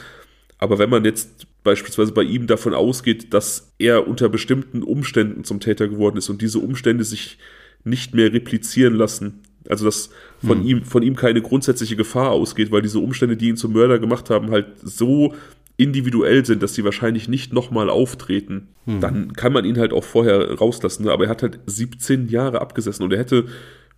aber 0.57 0.79
wenn 0.79 0.89
man 0.89 1.05
jetzt 1.05 1.47
beispielsweise 1.63 2.11
bei 2.11 2.23
ihm 2.23 2.47
davon 2.47 2.73
ausgeht, 2.73 3.33
dass 3.33 3.73
er 3.77 4.07
unter 4.07 4.29
bestimmten 4.29 4.83
Umständen 4.83 5.43
zum 5.43 5.59
Täter 5.59 5.88
geworden 5.88 6.17
ist 6.17 6.29
und 6.29 6.41
diese 6.41 6.59
Umstände 6.59 7.03
sich 7.03 7.38
nicht 7.83 8.13
mehr 8.13 8.31
replizieren 8.31 8.93
lassen, 8.93 9.41
also 9.69 9.85
dass 9.85 10.09
von 10.45 10.59
mhm. 10.59 10.67
ihm 10.67 10.83
von 10.83 11.03
ihm 11.03 11.15
keine 11.15 11.41
grundsätzliche 11.41 11.95
Gefahr 11.95 12.31
ausgeht, 12.31 12.71
weil 12.71 12.81
diese 12.81 12.99
Umstände, 12.99 13.38
die 13.38 13.49
ihn 13.49 13.57
zum 13.57 13.73
Mörder 13.73 13.99
gemacht 13.99 14.29
haben, 14.29 14.51
halt 14.51 14.67
so 14.81 15.33
individuell 15.77 16.45
sind, 16.45 16.61
dass 16.61 16.75
sie 16.75 16.83
wahrscheinlich 16.83 17.27
nicht 17.27 17.53
nochmal 17.53 17.89
auftreten, 17.89 18.67
mhm. 18.85 18.99
dann 18.99 19.33
kann 19.33 19.51
man 19.51 19.65
ihn 19.65 19.77
halt 19.77 19.93
auch 19.93 20.03
vorher 20.03 20.53
rauslassen. 20.53 21.07
Aber 21.07 21.23
er 21.23 21.29
hat 21.29 21.41
halt 21.41 21.59
17 21.65 22.27
Jahre 22.27 22.61
abgesessen 22.61 23.03
und 23.03 23.11
er 23.11 23.19
hätte, 23.19 23.45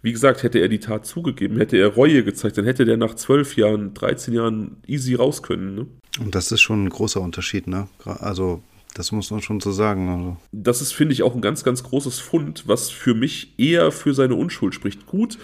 wie 0.02 0.14
gesagt, 0.14 0.44
hätte 0.44 0.60
er 0.60 0.69
die 0.69 0.80
Tat 0.80 1.06
zugegeben, 1.06 1.57
hätte 1.57 1.77
er 1.77 1.88
Reue 1.88 2.23
gezeigt, 2.23 2.57
dann 2.57 2.65
hätte 2.65 2.85
der 2.85 2.98
nach 2.98 3.15
12 3.15 3.57
Jahren, 3.57 3.94
13 3.94 4.34
Jahren 4.34 4.77
easy 4.88 5.15
raus 5.15 5.44
können. 5.44 5.76
Ne? 5.76 5.88
Und 6.22 6.35
das 6.35 6.52
ist 6.52 6.61
schon 6.61 6.85
ein 6.85 6.90
großer 6.90 7.19
Unterschied, 7.19 7.68
ne? 7.68 7.88
Also, 8.06 8.64
das 8.94 9.11
muss 9.11 9.32
man 9.32 9.41
schon 9.41 9.60
so 9.60 9.72
sagen. 9.72 10.10
Also. 10.10 10.38
Das 10.52 10.82
ist, 10.82 10.94
finde 10.94 11.14
ich, 11.14 11.24
auch 11.24 11.36
ein 11.36 11.41
ganz, 11.41 11.64
ganz 11.64 11.84
großes 11.84 12.20
Fund, 12.20 12.64
was 12.68 12.90
für 12.90 13.14
mich 13.14 13.57
eher 13.57 13.91
für 13.91 14.14
seine 14.14 14.36
Unschuld 14.36 14.74
spricht. 14.74 15.06
Gut, 15.06 15.38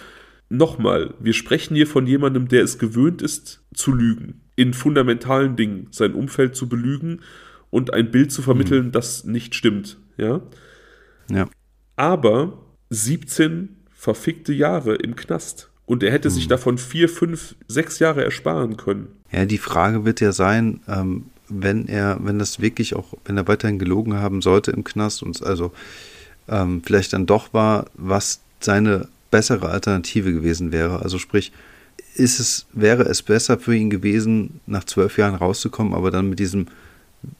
nochmal, 0.49 1.13
wir 1.19 1.33
sprechen 1.33 1.75
hier 1.75 1.87
von 1.87 2.07
jemandem, 2.07 2.47
der 2.47 2.63
es 2.63 2.79
gewöhnt 2.79 3.21
ist, 3.21 3.63
zu 3.73 3.93
lügen. 3.93 4.41
In 4.55 4.73
fundamentalen 4.73 5.55
Dingen, 5.55 5.87
sein 5.91 6.13
Umfeld 6.13 6.55
zu 6.55 6.67
belügen 6.67 7.21
und 7.69 7.93
ein 7.93 8.11
Bild 8.11 8.31
zu 8.31 8.41
vermitteln, 8.41 8.87
mhm. 8.87 8.91
das 8.91 9.23
nicht 9.23 9.55
stimmt. 9.55 9.97
Ja. 10.17 10.41
Ja. 11.31 11.47
Aber 11.95 12.65
17 12.89 13.77
verfickte 13.93 14.53
Jahre 14.53 14.95
im 14.95 15.15
Knast. 15.15 15.69
Und 15.85 16.03
er 16.03 16.11
hätte 16.11 16.29
mhm. 16.29 16.33
sich 16.33 16.47
davon 16.47 16.77
vier, 16.77 17.09
fünf, 17.09 17.55
sechs 17.67 17.99
Jahre 17.99 18.23
ersparen 18.23 18.77
können. 18.77 19.07
Ja, 19.31 19.45
die 19.45 19.57
Frage 19.57 20.05
wird 20.05 20.21
ja 20.21 20.31
sein, 20.31 20.81
ähm, 20.87 21.25
wenn 21.49 21.87
er, 21.87 22.19
wenn 22.21 22.39
das 22.39 22.59
wirklich 22.59 22.95
auch, 22.95 23.13
wenn 23.25 23.37
er 23.37 23.47
weiterhin 23.47 23.79
gelogen 23.79 24.15
haben 24.15 24.41
sollte 24.41 24.71
im 24.71 24.83
Knast 24.83 25.23
und 25.23 25.43
also 25.43 25.71
ähm, 26.47 26.81
vielleicht 26.85 27.13
dann 27.13 27.25
doch 27.25 27.53
war, 27.53 27.85
was 27.93 28.41
seine 28.59 29.07
bessere 29.31 29.69
Alternative 29.69 30.33
gewesen 30.33 30.71
wäre. 30.71 31.01
Also 31.01 31.17
sprich, 31.17 31.51
ist 32.15 32.39
es, 32.39 32.65
wäre 32.73 33.03
es 33.03 33.21
besser 33.21 33.59
für 33.59 33.75
ihn 33.75 33.89
gewesen, 33.89 34.59
nach 34.65 34.83
zwölf 34.83 35.17
Jahren 35.17 35.35
rauszukommen, 35.35 35.93
aber 35.93 36.11
dann 36.11 36.29
mit 36.29 36.39
diesem 36.39 36.67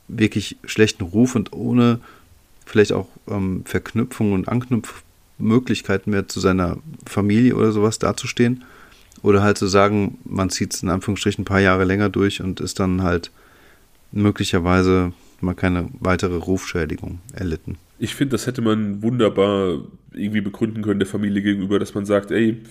wirklich 0.08 0.58
schlechten 0.66 1.04
Ruf 1.04 1.36
und 1.36 1.54
ohne 1.54 2.00
vielleicht 2.66 2.94
auch 2.94 3.08
ähm, 3.28 3.64
Verknüpfung 3.66 4.34
und 4.34 4.48
Anknüpfung 4.48 5.02
Möglichkeiten 5.40 6.12
mehr 6.12 6.28
zu 6.28 6.40
seiner 6.40 6.78
Familie 7.06 7.56
oder 7.56 7.72
sowas 7.72 7.98
dazustehen. 7.98 8.64
Oder 9.22 9.42
halt 9.42 9.58
zu 9.58 9.68
sagen, 9.68 10.18
man 10.24 10.50
zieht 10.50 10.74
es 10.74 10.84
in 10.84 10.90
Anführungsstrichen 10.90 11.42
ein 11.42 11.46
paar 11.46 11.60
Jahre 11.60 11.84
länger 11.84 12.10
durch 12.10 12.42
und 12.42 12.60
ist 12.60 12.80
dann 12.80 13.04
halt 13.04 13.32
möglicherweise 14.12 15.14
mal 15.42 15.54
keine 15.54 15.90
weitere 16.00 16.36
Rufschädigung 16.36 17.20
erlitten. 17.34 17.78
Ich 18.00 18.16
finde, 18.16 18.34
das 18.34 18.48
hätte 18.48 18.62
man 18.62 19.02
wunderbar 19.02 19.80
irgendwie 20.14 20.42
begründen 20.42 20.82
können 20.82 21.00
der 21.00 21.08
Familie 21.08 21.42
gegenüber, 21.42 21.80
dass 21.80 21.94
man 21.94 22.06
sagt, 22.06 22.32
ey, 22.32 22.62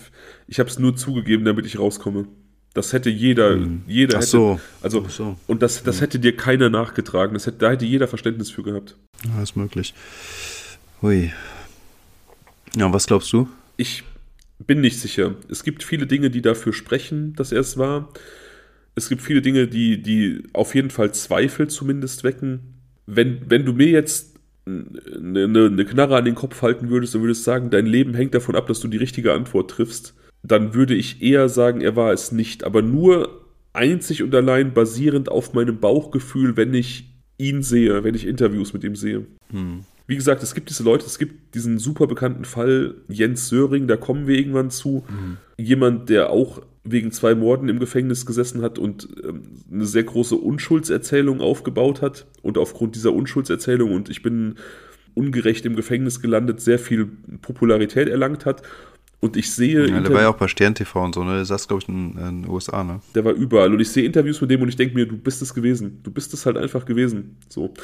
ich 0.47 0.59
habe 0.59 0.69
es 0.69 0.79
nur 0.79 0.97
zugegeben, 0.97 1.45
damit 1.45 1.67
ich 1.67 1.79
rauskomme. 1.79 2.27
Das 2.75 2.93
hätte 2.93 3.11
jeder, 3.11 3.55
hm. 3.55 3.83
jeder 3.87 4.19
Ach 4.19 4.23
hätte, 4.23 4.31
so. 4.31 4.61
also 4.83 5.05
Ach 5.07 5.11
so. 5.11 5.37
und 5.47 5.63
das, 5.63 5.83
das 5.83 6.01
hätte 6.01 6.19
dir 6.19 6.37
keiner 6.37 6.71
nachgetragen. 6.71 7.35
Das 7.35 7.47
hätte, 7.47 7.59
da 7.59 7.71
hätte 7.71 7.85
jeder 7.85 8.09
Verständnis 8.09 8.51
für 8.51 8.63
gehabt. 8.63 8.97
Ja, 9.25 9.43
ist 9.43 9.57
möglich. 9.57 9.95
Hui, 11.03 11.33
ja, 12.77 12.93
was 12.93 13.07
glaubst 13.07 13.33
du? 13.33 13.49
Ich 13.77 14.05
bin 14.59 14.81
nicht 14.81 15.01
sicher. 15.01 15.35
Es 15.49 15.63
gibt 15.63 15.83
viele 15.83 16.07
Dinge, 16.07 16.31
die 16.31 16.43
dafür 16.43 16.73
sprechen, 16.73 17.35
dass 17.35 17.53
er 17.53 17.61
es 17.61 17.79
war. 17.79 18.09
Es 18.99 19.09
gibt 19.09 19.23
viele 19.23 19.43
Dinge, 19.43 19.69
die, 19.69 20.03
die 20.03 20.43
auf 20.53 20.75
jeden 20.75 20.91
Fall 20.91 21.13
Zweifel 21.15 21.69
zumindest 21.69 22.25
wecken. 22.25 22.83
Wenn, 23.07 23.43
wenn 23.49 23.65
du 23.65 23.73
mir 23.73 23.89
jetzt 23.89 24.37
eine, 24.67 25.45
eine 25.45 25.85
Knarre 25.85 26.17
an 26.17 26.25
den 26.25 26.35
Kopf 26.35 26.61
halten 26.63 26.91
würdest 26.91 27.15
und 27.15 27.23
würdest 27.23 27.45
sagen, 27.45 27.71
dein 27.71 27.87
Leben 27.87 28.15
hängt 28.15 28.35
davon 28.35 28.57
ab, 28.57 28.67
dass 28.67 28.81
du 28.81 28.89
die 28.89 28.97
richtige 28.97 29.33
Antwort 29.33 29.71
triffst, 29.71 30.15
dann 30.43 30.75
würde 30.75 30.95
ich 30.95 31.23
eher 31.23 31.49
sagen, 31.49 31.81
er 31.81 31.97
war 31.97 32.13
es 32.13 32.33
nicht. 32.33 32.65
Aber 32.65 32.83
nur 32.83 33.47
einzig 33.73 34.23
und 34.23 34.35
allein 34.35 34.75
basierend 34.75 35.31
auf 35.31 35.55
meinem 35.55 35.79
Bauchgefühl, 35.79 36.57
wenn 36.57 36.75
ich 36.75 37.15
ihn 37.39 37.63
sehe, 37.63 38.03
wenn 38.05 38.15
ich 38.15 38.27
Interviews 38.27 38.73
mit 38.73 38.85
ihm 38.85 38.97
sehe. 38.97 39.27
Hm. 39.51 39.85
Wie 40.09 40.17
gesagt, 40.17 40.43
es 40.43 40.55
gibt 40.55 40.71
diese 40.71 40.83
Leute, 40.83 41.05
es 41.05 41.19
gibt 41.19 41.55
diesen 41.55 41.79
super 41.79 42.07
bekannten 42.07 42.47
Fall 42.47 42.95
Jens 43.09 43.51
Söring, 43.51 43.87
da 43.87 43.97
kommen 43.97 44.27
wir 44.27 44.39
irgendwann 44.39 44.71
zu. 44.71 45.05
Mhm. 45.07 45.37
Jemand, 45.59 46.09
der 46.09 46.31
auch 46.31 46.63
wegen 46.83 47.13
zwei 47.13 47.35
Morden 47.35 47.69
im 47.69 47.79
Gefängnis 47.79 48.25
gesessen 48.25 48.63
hat 48.63 48.79
und 48.79 49.07
ähm, 49.23 49.43
eine 49.71 49.85
sehr 49.85 50.05
große 50.05 50.35
Unschuldserzählung 50.35 51.43
aufgebaut 51.43 52.01
hat. 52.01 52.27
Und 52.41 52.57
aufgrund 52.57 52.97
dieser 52.97 53.13
Unschuldserzählung 53.13 53.93
und 53.93 54.09
ich 54.09 54.23
bin 54.23 54.55
ungerecht 55.13 55.67
im 55.67 55.77
Gefängnis 55.77 56.23
gelandet, 56.23 56.63
sehr 56.63 56.79
viel 56.79 57.05
Popularität 57.43 58.09
erlangt 58.09 58.47
hat. 58.47 58.63
Und 59.21 59.37
ich 59.37 59.53
sehe. 59.53 59.89
Ja, 59.91 60.01
der 60.01 60.15
war 60.15 60.23
ja 60.23 60.29
auch 60.31 60.37
bei 60.37 60.49
Stern 60.49 60.75
TV 60.75 61.05
und 61.05 61.15
so, 61.15 61.23
ne? 61.23 61.35
Der 61.35 61.45
saß, 61.45 61.69
glaube 61.69 61.83
ich, 61.83 61.89
in, 61.91 62.15
den 62.15 62.49
USA, 62.49 62.83
ne? 62.83 63.01
Der 63.15 63.27
war 63.27 63.33
überall. 63.33 63.75
Und 63.75 63.81
ich 63.81 63.91
sehe 63.91 64.05
Interviews 64.05 64.41
mit 64.41 64.51
dem 64.51 64.63
und 64.63 64.69
ich 64.69 64.77
denke 64.77 64.95
mir, 64.95 65.07
du 65.07 65.19
bist 65.19 65.43
es 65.43 65.53
gewesen. 65.53 66.01
Du 66.03 66.11
bist 66.11 66.33
es 66.33 66.47
halt 66.47 66.57
einfach 66.57 66.87
gewesen. 66.87 67.37
So. 67.49 67.75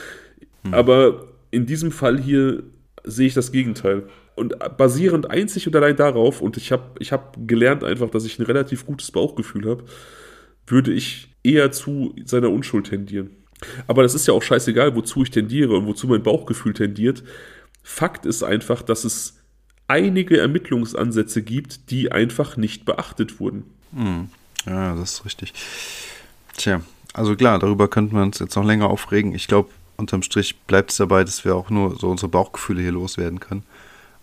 Hm. 0.62 0.72
Aber 0.72 1.33
in 1.54 1.66
diesem 1.66 1.92
Fall 1.92 2.20
hier 2.20 2.64
sehe 3.04 3.28
ich 3.28 3.34
das 3.34 3.52
Gegenteil. 3.52 4.04
Und 4.34 4.54
basierend 4.76 5.30
einzig 5.30 5.66
und 5.66 5.76
allein 5.76 5.96
darauf, 5.96 6.40
und 6.40 6.56
ich 6.56 6.72
habe 6.72 6.90
ich 6.98 7.12
hab 7.12 7.36
gelernt 7.46 7.84
einfach, 7.84 8.10
dass 8.10 8.24
ich 8.24 8.38
ein 8.38 8.46
relativ 8.46 8.84
gutes 8.84 9.12
Bauchgefühl 9.12 9.70
habe, 9.70 9.84
würde 10.66 10.92
ich 10.92 11.28
eher 11.44 11.70
zu 11.70 12.14
seiner 12.24 12.50
Unschuld 12.50 12.86
tendieren. 12.86 13.30
Aber 13.86 14.02
das 14.02 14.14
ist 14.14 14.26
ja 14.26 14.34
auch 14.34 14.42
scheißegal, 14.42 14.96
wozu 14.96 15.22
ich 15.22 15.30
tendiere 15.30 15.76
und 15.76 15.86
wozu 15.86 16.08
mein 16.08 16.22
Bauchgefühl 16.22 16.74
tendiert. 16.74 17.22
Fakt 17.82 18.26
ist 18.26 18.42
einfach, 18.42 18.82
dass 18.82 19.04
es 19.04 19.38
einige 19.86 20.38
Ermittlungsansätze 20.38 21.42
gibt, 21.42 21.90
die 21.90 22.10
einfach 22.10 22.56
nicht 22.56 22.84
beachtet 22.84 23.38
wurden. 23.38 23.64
Hm. 23.94 24.28
Ja, 24.66 24.96
das 24.96 25.12
ist 25.12 25.24
richtig. 25.24 25.52
Tja, 26.56 26.80
also 27.12 27.36
klar, 27.36 27.58
darüber 27.58 27.88
könnten 27.88 28.16
wir 28.16 28.22
uns 28.22 28.38
jetzt 28.38 28.56
noch 28.56 28.64
länger 28.64 28.88
aufregen. 28.88 29.34
Ich 29.34 29.46
glaube, 29.46 29.70
unterm 29.96 30.22
Strich 30.22 30.58
bleibt 30.60 30.90
es 30.90 30.96
dabei, 30.96 31.24
dass 31.24 31.44
wir 31.44 31.54
auch 31.54 31.70
nur 31.70 31.96
so 31.98 32.10
unsere 32.10 32.28
Bauchgefühle 32.28 32.82
hier 32.82 32.92
loswerden 32.92 33.40
können. 33.40 33.64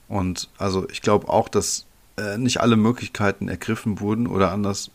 Und 0.07 0.49
also 0.57 0.88
ich 0.89 1.02
glaube 1.02 1.30
auch, 1.30 1.49
dass 1.49 1.85
äh, 2.18 2.38
nicht 2.38 2.60
alle 2.60 2.76
Möglichkeiten 2.76 3.48
ergriffen 3.48 3.99
wurden 3.99 4.27
oder 4.27 4.52
anders 4.52 4.91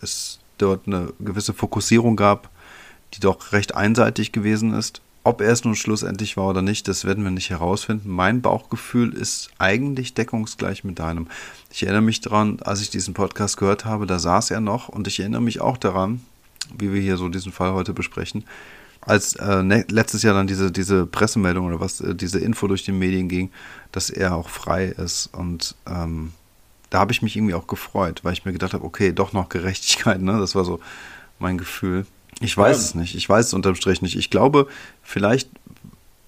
es 0.00 0.40
dort 0.58 0.86
eine 0.86 1.12
gewisse 1.20 1.54
Fokussierung 1.54 2.16
gab, 2.16 2.50
die 3.14 3.20
doch 3.20 3.52
recht 3.52 3.74
einseitig 3.74 4.32
gewesen 4.32 4.74
ist. 4.74 5.00
Ob 5.24 5.40
er 5.40 5.50
es 5.50 5.64
nun 5.64 5.74
schlussendlich 5.74 6.36
war 6.36 6.50
oder 6.50 6.62
nicht, 6.62 6.86
das 6.86 7.04
werden 7.04 7.24
wir 7.24 7.32
nicht 7.32 7.50
herausfinden. 7.50 8.10
Mein 8.10 8.42
Bauchgefühl 8.42 9.12
ist 9.12 9.50
eigentlich 9.58 10.14
deckungsgleich 10.14 10.84
mit 10.84 11.00
deinem. 11.00 11.26
Ich 11.72 11.82
erinnere 11.82 12.02
mich 12.02 12.20
daran, 12.20 12.60
als 12.60 12.80
ich 12.80 12.90
diesen 12.90 13.12
Podcast 13.12 13.56
gehört 13.56 13.84
habe, 13.84 14.06
da 14.06 14.20
saß 14.20 14.52
er 14.52 14.60
noch 14.60 14.88
und 14.88 15.08
ich 15.08 15.18
erinnere 15.18 15.42
mich 15.42 15.60
auch 15.60 15.78
daran, 15.78 16.20
wie 16.78 16.92
wir 16.92 17.00
hier 17.00 17.16
so 17.16 17.28
diesen 17.28 17.50
Fall 17.50 17.72
heute 17.72 17.92
besprechen, 17.92 18.44
als 19.06 19.36
äh, 19.36 19.62
ne, 19.62 19.84
letztes 19.88 20.22
Jahr 20.22 20.34
dann 20.34 20.46
diese, 20.46 20.70
diese 20.70 21.06
Pressemeldung 21.06 21.66
oder 21.66 21.80
was, 21.80 22.00
äh, 22.00 22.14
diese 22.14 22.40
Info 22.40 22.66
durch 22.66 22.84
die 22.84 22.92
Medien 22.92 23.28
ging, 23.28 23.50
dass 23.92 24.10
er 24.10 24.34
auch 24.34 24.48
frei 24.48 24.86
ist. 24.86 25.28
Und 25.32 25.76
ähm, 25.86 26.32
da 26.90 26.98
habe 26.98 27.12
ich 27.12 27.22
mich 27.22 27.36
irgendwie 27.36 27.54
auch 27.54 27.68
gefreut, 27.68 28.20
weil 28.24 28.32
ich 28.32 28.44
mir 28.44 28.52
gedacht 28.52 28.74
habe, 28.74 28.84
okay, 28.84 29.12
doch 29.12 29.32
noch 29.32 29.48
Gerechtigkeit, 29.48 30.20
ne? 30.20 30.38
Das 30.38 30.54
war 30.54 30.64
so 30.64 30.80
mein 31.38 31.56
Gefühl. 31.56 32.04
Ich 32.40 32.56
weiß 32.56 32.76
ja. 32.76 32.82
es 32.82 32.94
nicht. 32.94 33.14
Ich 33.14 33.28
weiß 33.28 33.46
es 33.46 33.54
unterm 33.54 33.76
Strich 33.76 34.02
nicht. 34.02 34.16
Ich 34.16 34.28
glaube, 34.28 34.66
vielleicht 35.02 35.48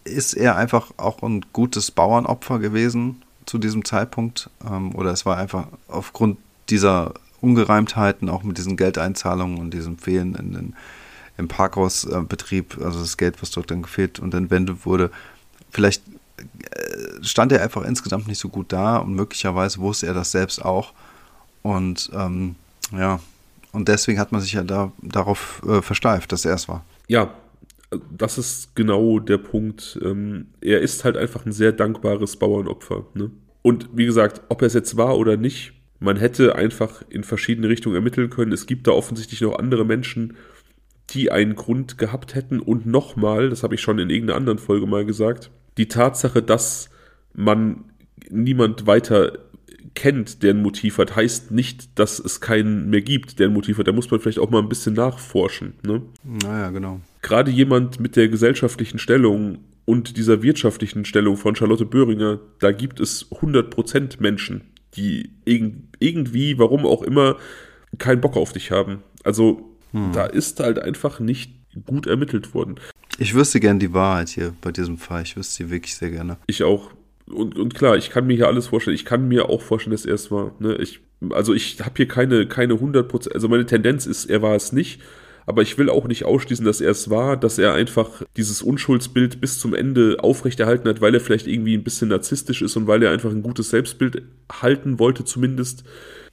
ist 0.05 0.35
er 0.35 0.57
einfach 0.57 0.93
auch 0.97 1.23
ein 1.23 1.45
gutes 1.53 1.91
Bauernopfer 1.91 2.61
gewesen 2.61 3.23
zu 3.45 3.59
diesem 3.59 3.85
Zeitpunkt. 3.85 4.51
Ähm, 4.65 4.95
oder 4.95 5.11
es 5.11 5.27
war 5.27 5.37
einfach 5.37 5.67
aufgrund 5.89 6.39
dieser 6.71 7.15
Ungereimtheiten, 7.41 8.29
auch 8.29 8.43
mit 8.43 8.59
diesen 8.59 8.77
Geldeinzahlungen 8.77 9.59
und 9.59 9.73
diesem 9.73 9.99
Fehlen 9.99 10.35
in 10.35 10.53
den, 10.53 10.77
im 11.39 11.49
Parkhausbetrieb, 11.49 12.79
also 12.83 13.01
das 13.01 13.17
Geld, 13.17 13.41
was 13.41 13.51
dort 13.51 13.71
dann 13.71 13.83
gefehlt 13.83 14.19
und 14.19 14.35
entwendet 14.35 14.85
wurde. 14.85 15.11
Vielleicht 15.71 16.03
äh, 16.39 17.23
stand 17.25 17.53
er 17.53 17.63
einfach 17.63 17.85
insgesamt 17.85 18.27
nicht 18.27 18.39
so 18.39 18.49
gut 18.49 18.73
da 18.73 18.99
und 18.99 19.15
möglicherweise 19.15 19.79
wusste 19.79 20.07
er 20.07 20.15
das 20.15 20.33
selbst 20.33 20.63
auch. 20.65 20.93
Und 21.63 22.11
ähm, 22.13 22.57
ja, 22.93 23.21
und 23.73 23.89
deswegen 23.89 24.19
hat 24.19 24.33
man 24.33 24.41
sich 24.41 24.53
ja 24.53 24.63
da, 24.65 24.93
darauf 25.01 25.63
äh, 25.67 25.81
versteift, 25.81 26.33
dass 26.33 26.45
er 26.45 26.55
es 26.55 26.69
war. 26.69 26.85
Ja, 27.07 27.33
das 28.11 28.37
ist 28.37 28.75
genau 28.75 29.19
der 29.19 29.39
Punkt. 29.39 29.99
Ähm, 30.03 30.49
er 30.61 30.81
ist 30.81 31.05
halt 31.05 31.17
einfach 31.17 31.47
ein 31.47 31.53
sehr 31.53 31.73
dankbares 31.73 32.37
Bauernopfer. 32.37 33.05
Ne? 33.15 33.31
Und 33.63 33.89
wie 33.95 34.07
gesagt, 34.07 34.43
ob 34.49 34.63
er 34.63 34.67
es 34.67 34.75
jetzt 34.75 34.97
war 34.97 35.17
oder 35.17 35.37
nicht, 35.37 35.73
man 36.01 36.17
hätte 36.17 36.55
einfach 36.55 37.03
in 37.09 37.25
verschiedene 37.25 37.69
Richtungen 37.69 37.97
ermitteln 37.97 38.31
können. 38.31 38.53
Es 38.53 38.67
gibt 38.67 38.87
da 38.87 38.93
offensichtlich 38.93 39.41
noch 39.41 39.59
andere 39.59 39.85
Menschen, 39.85 40.37
die 41.11 41.31
einen 41.31 41.55
Grund 41.55 41.99
gehabt 41.99 42.35
hätten. 42.35 42.61
Und 42.61 42.87
nochmal, 42.87 43.51
das 43.51 43.63
habe 43.63 43.75
ich 43.75 43.81
schon 43.81 43.99
in 43.99 44.11
irgendeiner 44.11 44.37
anderen 44.37 44.59
Folge 44.59 44.87
mal 44.87 45.05
gesagt, 45.05 45.51
die 45.77 45.89
Tatsache, 45.89 46.43
dass 46.43 46.91
man 47.35 47.85
niemand 48.31 48.87
weiter 48.87 49.39
kennt, 49.95 50.43
der 50.43 50.55
ein 50.55 50.63
Motiv 50.63 50.99
hat, 50.99 51.17
heißt 51.17 51.51
nicht, 51.51 51.99
dass 51.99 52.19
es 52.19 52.41
keinen 52.41 52.91
mehr 52.91 53.01
gibt, 53.01 53.39
der 53.39 53.49
ein 53.49 53.53
Motiv 53.55 53.79
hat. 53.79 53.89
Da 53.89 53.93
muss 53.93 54.11
man 54.11 54.21
vielleicht 54.21 54.39
auch 54.39 54.51
mal 54.51 54.63
ein 54.63 54.69
bisschen 54.69 54.95
nachforschen. 54.95 55.75
Ne? 55.83 56.03
Naja, 56.25 56.71
genau. 56.71 57.01
Gerade 57.23 57.51
jemand 57.51 57.99
mit 57.99 58.17
der 58.17 58.29
gesellschaftlichen 58.29 58.99
Stellung 58.99 59.59
und 59.85 60.17
dieser 60.17 60.43
wirtschaftlichen 60.43 61.05
Stellung 61.05 61.37
von 61.37 61.57
Charlotte 61.57 61.85
Böhringer, 61.85 62.39
da 62.61 62.73
gibt 62.73 63.01
es 63.01 63.31
100% 63.33 64.21
Menschen, 64.21 64.63
die 64.95 65.31
irgendwie, 65.45 66.59
warum 66.59 66.87
auch 66.87 67.03
immer, 67.03 67.37
keinen 67.99 68.21
Bock 68.21 68.37
auf 68.37 68.53
dich 68.53 68.71
haben. 68.71 69.03
Also 69.25 69.78
hm. 69.93 70.13
da 70.13 70.27
ist 70.27 70.61
halt 70.61 70.79
einfach 70.79 71.21
nicht 71.21 71.53
gut 71.87 72.07
ermittelt 72.07 72.55
worden. 72.55 72.77
Ich 73.19 73.35
wüsste 73.35 73.61
gern 73.61 73.79
die 73.79 73.93
Wahrheit 73.93 74.29
hier 74.29 74.55
bei 74.61 74.73
diesem 74.73 74.99
Fall. 74.99 75.23
Ich 75.23 75.37
wüsste 75.37 75.65
sie 75.65 75.71
wirklich 75.71 75.95
sehr 75.95 76.11
gerne. 76.11 76.39
Ich 76.47 76.63
auch 76.63 76.91
und, 77.31 77.59
und 77.59 77.75
klar, 77.75 77.97
ich 77.97 78.11
kann 78.11 78.27
mir 78.27 78.37
hier 78.37 78.49
alles 78.49 78.69
vorstellen. 78.69 78.95
Ich 78.95 79.05
kann 79.05 79.29
mir 79.29 79.49
auch 79.49 79.63
vorstellen, 79.63 79.93
dass 79.93 80.07
er 80.07 80.15
es 80.15 80.31
war. 80.31 80.55
Ne? 80.61 80.77
Ich, 80.77 81.01
also 81.31 81.55
ich 81.55 81.81
habe 81.81 81.93
hier 81.97 82.09
keine, 82.09 82.47
keine 82.47 82.75
100%, 82.75 83.33
also 83.33 83.49
meine 83.49 83.67
Tendenz 83.67 84.07
ist, 84.07 84.27
er 84.27 84.43
war 84.43 84.55
es 84.55 84.73
nicht. 84.73 85.01
Aber 85.47 85.63
ich 85.63 85.79
will 85.79 85.89
auch 85.89 86.07
nicht 86.07 86.25
ausschließen, 86.25 86.67
dass 86.67 86.83
er 86.83 86.91
es 86.91 87.09
war, 87.09 87.39
dass 87.39 87.59
er 87.59 87.73
einfach 87.73 88.23
dieses 88.37 88.61
Unschuldsbild 88.61 89.41
bis 89.41 89.59
zum 89.59 89.75
Ende 89.75 90.19
aufrechterhalten 90.21 90.87
hat, 90.89 91.01
weil 91.01 91.15
er 91.15 91.21
vielleicht 91.21 91.47
irgendwie 91.47 91.75
ein 91.75 91.85
bisschen 91.85 92.11
narzisstisch 92.11 92.61
ist 92.61 92.77
und 92.77 92.87
weil 92.87 93.03
er 93.03 93.13
einfach 93.13 93.31
ein 93.31 93.43
gutes 93.43 93.71
Selbstbild 93.71 94.23
halten 94.53 94.99
wollte 94.99 95.25
zumindest. 95.25 95.85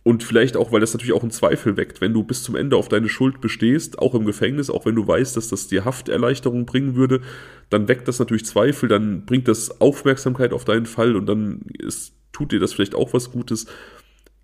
Und 0.08 0.24
vielleicht 0.24 0.56
auch, 0.56 0.72
weil 0.72 0.82
das 0.82 0.94
natürlich 0.94 1.14
auch 1.14 1.24
einen 1.24 1.32
Zweifel 1.32 1.78
weckt, 1.78 2.00
wenn 2.00 2.14
du 2.14 2.22
bis 2.22 2.44
zum 2.44 2.56
Ende 2.56 2.78
auf 2.78 2.90
deine 2.90 3.10
Schuld 3.10 3.42
bestehst, 3.42 3.98
auch 3.98 4.14
im 4.14 4.24
Gefängnis, 4.24 4.70
auch 4.70 4.86
wenn 4.86 4.94
du 4.94 5.08
weißt, 5.08 5.36
dass 5.36 5.48
das 5.48 5.68
dir 5.68 5.84
Hafterleichterung 5.84 6.68
bringen 6.68 6.94
würde, 6.94 7.22
dann 7.72 7.88
weckt 7.88 8.08
das 8.08 8.20
natürlich 8.20 8.46
Zweifel, 8.46 8.88
dann 8.88 9.26
bringt 9.26 9.48
das 9.48 9.82
Aufmerksamkeit 9.82 10.54
auf 10.54 10.64
deinen 10.64 10.86
Fall 10.86 11.16
und 11.16 11.26
dann 11.26 11.62
ist, 11.80 12.14
tut 12.34 12.52
dir 12.52 12.60
das 12.60 12.74
vielleicht 12.74 12.94
auch 12.94 13.14
was 13.14 13.32
Gutes. 13.32 13.66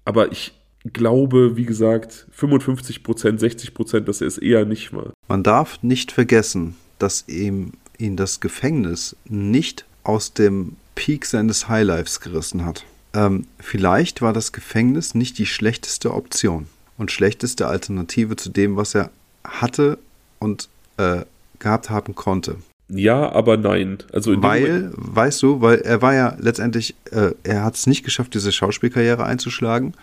Aber 0.04 0.32
ich 0.32 0.54
glaube, 0.94 1.56
wie 1.58 1.66
gesagt, 1.66 2.26
55 2.32 3.04
Prozent, 3.04 3.40
60 3.40 3.76
Prozent, 3.76 4.08
dass 4.08 4.22
er 4.22 4.28
es 4.28 4.40
eher 4.40 4.66
nicht 4.66 4.94
war. 4.94 5.14
Man 5.28 5.44
darf 5.44 5.84
nicht 5.84 6.12
vergessen, 6.12 6.76
dass 6.98 7.28
ihm 7.28 7.74
ihn 8.00 8.18
das 8.18 8.40
Gefängnis 8.40 9.16
nicht 9.26 9.86
aus 10.02 10.34
dem 10.34 10.78
Peak 10.96 11.28
seines 11.28 11.70
Highlifes 11.70 12.20
gerissen 12.20 12.66
hat 12.66 12.84
ähm, 13.14 13.48
vielleicht 13.60 14.22
war 14.22 14.34
das 14.34 14.52
Gefängnis 14.52 15.16
nicht 15.16 15.38
die 15.38 15.46
schlechteste 15.46 16.14
Option 16.14 16.68
und 16.98 17.12
schlechteste 17.12 17.68
Alternative 17.68 18.36
zu 18.36 18.50
dem, 18.50 18.76
was 18.78 18.96
er 18.96 19.10
hatte 19.44 19.98
und 20.40 20.70
äh, 20.98 21.22
gehabt 21.60 21.90
haben 21.90 22.16
konnte. 22.16 22.58
Ja, 22.94 23.32
aber 23.32 23.56
nein. 23.58 24.00
Also 24.12 24.42
weil, 24.44 24.92
weißt 24.96 25.42
du, 25.44 25.62
weil 25.62 25.80
er 25.80 26.02
war 26.02 26.14
ja 26.14 26.36
letztendlich, 26.40 26.96
äh, 27.12 27.32
er 27.44 27.64
hat 27.64 27.76
es 27.76 27.88
nicht 27.88 28.04
geschafft, 28.04 28.34
diese 28.34 28.52
Schauspielkarriere 28.52 29.26
einzuschlagen. 29.26 29.94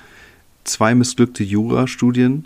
Zwei 0.65 0.95
missglückte 0.95 1.45
Jurastudiengänge. 1.45 2.45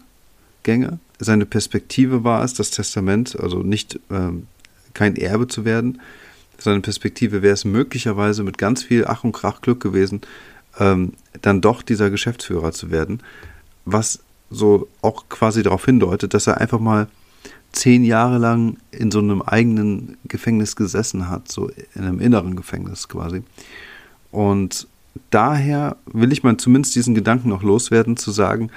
Seine 1.19 1.47
Perspektive 1.47 2.25
war 2.25 2.43
es, 2.43 2.55
das 2.55 2.71
Testament, 2.71 3.39
also 3.39 3.59
nicht 3.63 4.01
ähm, 4.11 4.49
kein 4.95 5.15
Erbe 5.15 5.47
zu 5.47 5.65
werden. 5.65 6.01
Seine 6.59 6.81
Perspektive 6.81 7.43
wäre 7.43 7.55
es 7.55 7.65
möglicherweise 7.65 8.43
mit 8.43 8.59
ganz 8.59 8.83
viel 8.83 9.05
Ach 9.07 9.23
und 9.25 9.33
Krach 9.33 9.61
Glück 9.61 9.81
gewesen, 9.81 10.23
ähm, 10.79 11.13
dann 11.41 11.61
doch 11.61 11.83
dieser 11.83 12.11
Geschäftsführer 12.11 12.73
zu 12.73 12.91
werden, 12.91 13.21
was 13.85 14.21
so 14.51 14.89
auch 15.01 15.29
quasi 15.29 15.63
darauf 15.63 15.85
hindeutet, 15.85 16.35
dass 16.35 16.47
er 16.47 16.61
einfach 16.61 16.81
mal 16.81 17.09
zehn 17.73 18.05
Jahre 18.05 18.39
lang 18.39 18.77
in 18.91 19.11
so 19.11 19.19
einem 19.19 19.43
eigenen 19.43 20.19
Gefängnis 20.25 20.77
gesessen 20.77 21.31
hat, 21.31 21.51
so 21.51 21.71
in 21.95 22.03
einem 22.03 22.21
inneren 22.21 22.55
Gefängnis 22.55 23.09
quasi. 23.09 23.43
Und 24.31 24.87
daher 25.31 25.97
will 26.07 26.33
ich 26.33 26.43
mal 26.43 26.57
zumindest 26.59 26.95
diesen 26.95 27.15
Gedanken 27.15 27.49
noch 27.49 27.63
loswerden, 27.63 28.17
zu 28.17 28.31
sagen, 28.31 28.71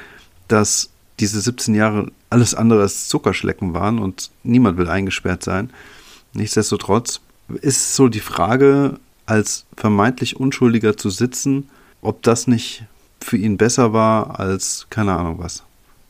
dass 0.48 0.90
diese 1.20 1.40
17 1.42 1.76
Jahre 1.76 2.12
alles 2.30 2.56
andere 2.56 2.82
als 2.82 3.08
Zuckerschlecken 3.08 3.74
waren 3.74 4.00
und 4.00 4.32
niemand 4.44 4.78
will 4.78 4.90
eingesperrt 4.90 5.44
sein. 5.44 5.70
Nichtsdestotrotz 6.34 7.22
ist 7.62 7.96
so 7.96 8.08
die 8.08 8.20
Frage, 8.20 9.00
als 9.26 9.66
vermeintlich 9.76 10.38
Unschuldiger 10.38 10.98
zu 10.98 11.10
sitzen 11.10 11.70
ob 12.06 12.22
das 12.24 12.48
nicht 12.48 12.84
für 13.22 13.38
ihn 13.38 13.58
besser 13.58 13.94
war 13.94 14.40
als 14.40 14.88
keine 14.90 15.14
Ahnung 15.14 15.40
was. 15.40 15.64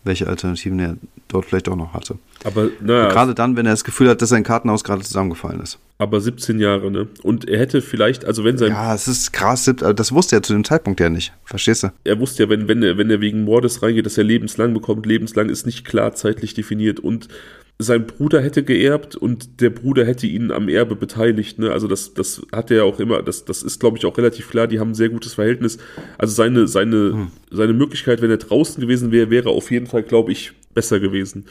Welche 0.04 0.28
Alternativen 0.28 0.80
er 0.80 0.98
dort 1.28 1.46
vielleicht 1.46 1.68
auch 1.68 1.76
noch 1.76 1.94
hatte. 1.94 2.20
Aber 2.44 2.70
naja. 2.80 3.10
Gerade 3.10 3.34
dann, 3.34 3.58
wenn 3.58 3.66
er 3.66 3.72
das 3.72 3.84
Gefühl 3.84 4.08
hat, 4.08 4.22
dass 4.22 4.30
sein 4.30 4.44
Kartenhaus 4.44 4.84
gerade 4.84 5.02
zusammengefallen 5.02 5.60
ist. 5.62 5.80
Aber 5.98 6.22
17 6.22 6.60
Jahre, 6.60 6.92
ne? 6.92 7.08
Und 7.24 7.50
er 7.50 7.58
hätte 7.58 7.82
vielleicht, 7.82 8.26
also 8.26 8.44
wenn 8.44 8.58
sein. 8.58 8.70
Ja, 8.70 8.94
es 8.94 9.08
ist 9.08 9.34
krass, 9.34 9.72
das 9.76 10.12
wusste 10.12 10.36
er 10.36 10.44
zu 10.44 10.54
dem 10.54 10.64
Zeitpunkt 10.64 11.00
ja 11.00 11.10
nicht. 11.10 11.34
Verstehst 11.46 11.84
du? 11.84 11.88
Er 12.04 12.20
wusste 12.20 12.44
ja, 12.44 12.50
wenn, 12.50 12.68
wenn, 12.68 12.84
er, 12.84 12.98
wenn 12.98 13.10
er 13.10 13.22
wegen 13.22 13.44
Mordes 13.44 13.82
reingeht, 13.82 14.06
dass 14.06 14.18
er 14.18 14.26
lebenslang 14.26 14.74
bekommt. 14.74 15.06
Lebenslang 15.06 15.50
ist 15.50 15.66
nicht 15.66 15.86
klar 15.86 16.14
zeitlich 16.14 16.54
definiert. 16.54 17.00
Und 17.00 17.30
sein 17.78 18.08
Bruder 18.08 18.42
hätte 18.42 18.64
geerbt 18.64 19.16
und 19.16 19.60
der 19.60 19.70
Bruder 19.70 20.06
hätte 20.06 20.28
ihn 20.28 20.52
am 20.52 20.70
Erbe 20.70 20.96
beteiligt. 20.96 21.60
Ne? 21.60 21.72
Also 21.72 21.88
das, 21.88 22.14
das 22.14 22.42
hat 22.54 22.72
er 22.72 22.86
auch 22.86 23.00
immer, 23.00 23.22
das, 23.22 23.44
das 23.44 23.64
ist, 23.64 23.80
glaube 23.80 23.98
ich, 23.98 24.06
auch 24.06 24.18
relativ 24.18 24.50
klar, 24.50 24.68
die 24.68 24.80
haben 24.80 24.92
ein 24.92 24.96
sehr 24.96 25.10
gutes 25.10 25.34
Verhältnis. 25.34 25.78
Also 26.18 26.34
seine, 26.34 26.68
seine, 26.68 26.96
hm. 26.96 27.28
seine 27.52 27.74
Möglichkeit, 27.74 28.22
wenn 28.22 28.32
er 28.32 28.38
draußen 28.38 28.80
gewesen 28.80 29.12
wäre, 29.12 29.30
wäre 29.30 29.50
auf 29.50 29.72
jeden 29.72 29.88
Fall, 29.88 30.04
glaube 30.04 30.32
ich, 30.32 30.54
besser 30.74 31.02
gewesen. 31.02 31.46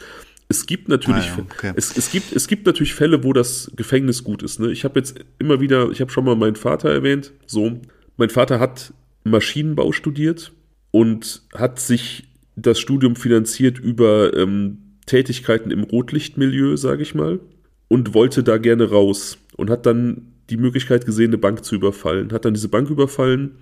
Es 0.47 0.65
gibt 0.65 0.89
natürlich, 0.89 1.31
ah 1.31 1.37
ja, 1.37 1.43
okay. 1.43 1.73
es, 1.75 1.95
es, 1.95 2.11
gibt, 2.11 2.31
es 2.35 2.47
gibt 2.47 2.65
natürlich 2.65 2.93
Fälle, 2.93 3.23
wo 3.23 3.33
das 3.33 3.71
Gefängnis 3.75 4.23
gut 4.23 4.41
ist. 4.41 4.59
Ne? 4.59 4.71
Ich 4.71 4.83
habe 4.83 4.99
jetzt 4.99 5.15
immer 5.39 5.59
wieder, 5.59 5.89
ich 5.91 6.01
habe 6.01 6.11
schon 6.11 6.25
mal 6.25 6.35
meinen 6.35 6.55
Vater 6.55 6.89
erwähnt. 6.89 7.33
So, 7.45 7.79
mein 8.17 8.29
Vater 8.29 8.59
hat 8.59 8.93
Maschinenbau 9.23 9.91
studiert 9.91 10.53
und 10.91 11.43
hat 11.53 11.79
sich 11.79 12.29
das 12.55 12.79
Studium 12.79 13.15
finanziert 13.15 13.79
über 13.79 14.35
ähm, 14.35 14.84
Tätigkeiten 15.05 15.71
im 15.71 15.83
Rotlichtmilieu, 15.83 16.75
sage 16.77 17.03
ich 17.03 17.15
mal, 17.15 17.39
und 17.87 18.13
wollte 18.13 18.43
da 18.43 18.57
gerne 18.57 18.89
raus 18.89 19.37
und 19.55 19.69
hat 19.69 19.85
dann 19.85 20.33
die 20.49 20.57
Möglichkeit 20.57 21.05
gesehen, 21.05 21.29
eine 21.29 21.37
Bank 21.37 21.63
zu 21.63 21.75
überfallen. 21.75 22.31
Hat 22.31 22.45
dann 22.45 22.53
diese 22.53 22.69
Bank 22.69 22.89
überfallen 22.89 23.57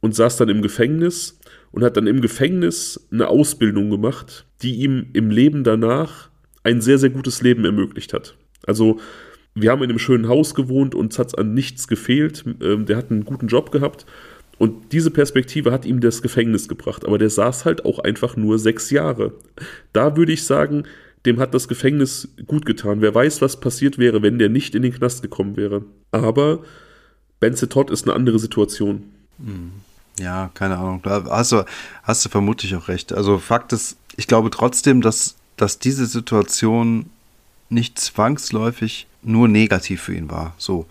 und 0.00 0.14
saß 0.14 0.36
dann 0.36 0.48
im 0.48 0.62
Gefängnis 0.62 1.38
und 1.72 1.84
hat 1.84 1.96
dann 1.96 2.06
im 2.06 2.20
Gefängnis 2.20 3.08
eine 3.12 3.28
Ausbildung 3.28 3.90
gemacht, 3.90 4.46
die 4.62 4.76
ihm 4.76 5.08
im 5.12 5.30
Leben 5.30 5.64
danach 5.64 6.30
ein 6.62 6.80
sehr, 6.80 6.98
sehr 6.98 7.10
gutes 7.10 7.42
Leben 7.42 7.64
ermöglicht 7.64 8.12
hat. 8.12 8.36
Also 8.66 8.98
wir 9.54 9.70
haben 9.70 9.82
in 9.82 9.90
einem 9.90 9.98
schönen 9.98 10.28
Haus 10.28 10.54
gewohnt, 10.54 10.94
uns 10.94 11.18
hat 11.18 11.28
es 11.28 11.34
an 11.34 11.54
nichts 11.54 11.88
gefehlt. 11.88 12.44
Ähm, 12.62 12.86
der 12.86 12.96
hat 12.96 13.10
einen 13.10 13.24
guten 13.24 13.48
Job 13.48 13.72
gehabt. 13.72 14.06
Und 14.60 14.92
diese 14.92 15.10
Perspektive 15.10 15.72
hat 15.72 15.86
ihm 15.86 16.02
das 16.02 16.20
Gefängnis 16.20 16.68
gebracht. 16.68 17.06
Aber 17.06 17.16
der 17.16 17.30
saß 17.30 17.64
halt 17.64 17.86
auch 17.86 17.98
einfach 17.98 18.36
nur 18.36 18.58
sechs 18.58 18.90
Jahre. 18.90 19.32
Da 19.94 20.18
würde 20.18 20.32
ich 20.32 20.44
sagen, 20.44 20.84
dem 21.24 21.40
hat 21.40 21.54
das 21.54 21.66
Gefängnis 21.66 22.28
gut 22.46 22.66
getan. 22.66 23.00
Wer 23.00 23.14
weiß, 23.14 23.40
was 23.40 23.58
passiert 23.58 23.96
wäre, 23.96 24.20
wenn 24.20 24.38
der 24.38 24.50
nicht 24.50 24.74
in 24.74 24.82
den 24.82 24.92
Knast 24.92 25.22
gekommen 25.22 25.56
wäre. 25.56 25.86
Aber 26.10 26.58
Benze 27.40 27.70
Todd 27.70 27.88
ist 27.90 28.06
eine 28.06 28.14
andere 28.14 28.38
Situation. 28.38 29.04
Hm. 29.42 29.72
Ja, 30.18 30.50
keine 30.52 30.76
Ahnung. 30.76 31.00
Da 31.04 31.24
hast 31.30 31.52
du, 31.52 31.64
hast 32.02 32.26
du 32.26 32.28
vermutlich 32.28 32.76
auch 32.76 32.88
recht. 32.88 33.14
Also 33.14 33.38
Fakt 33.38 33.72
ist, 33.72 33.96
ich 34.16 34.26
glaube 34.26 34.50
trotzdem, 34.50 35.00
dass, 35.00 35.36
dass 35.56 35.78
diese 35.78 36.04
Situation 36.04 37.08
nicht 37.70 37.98
zwangsläufig 37.98 39.06
nur 39.22 39.48
negativ 39.48 40.02
für 40.02 40.14
ihn 40.14 40.30
war. 40.30 40.54
So. 40.58 40.84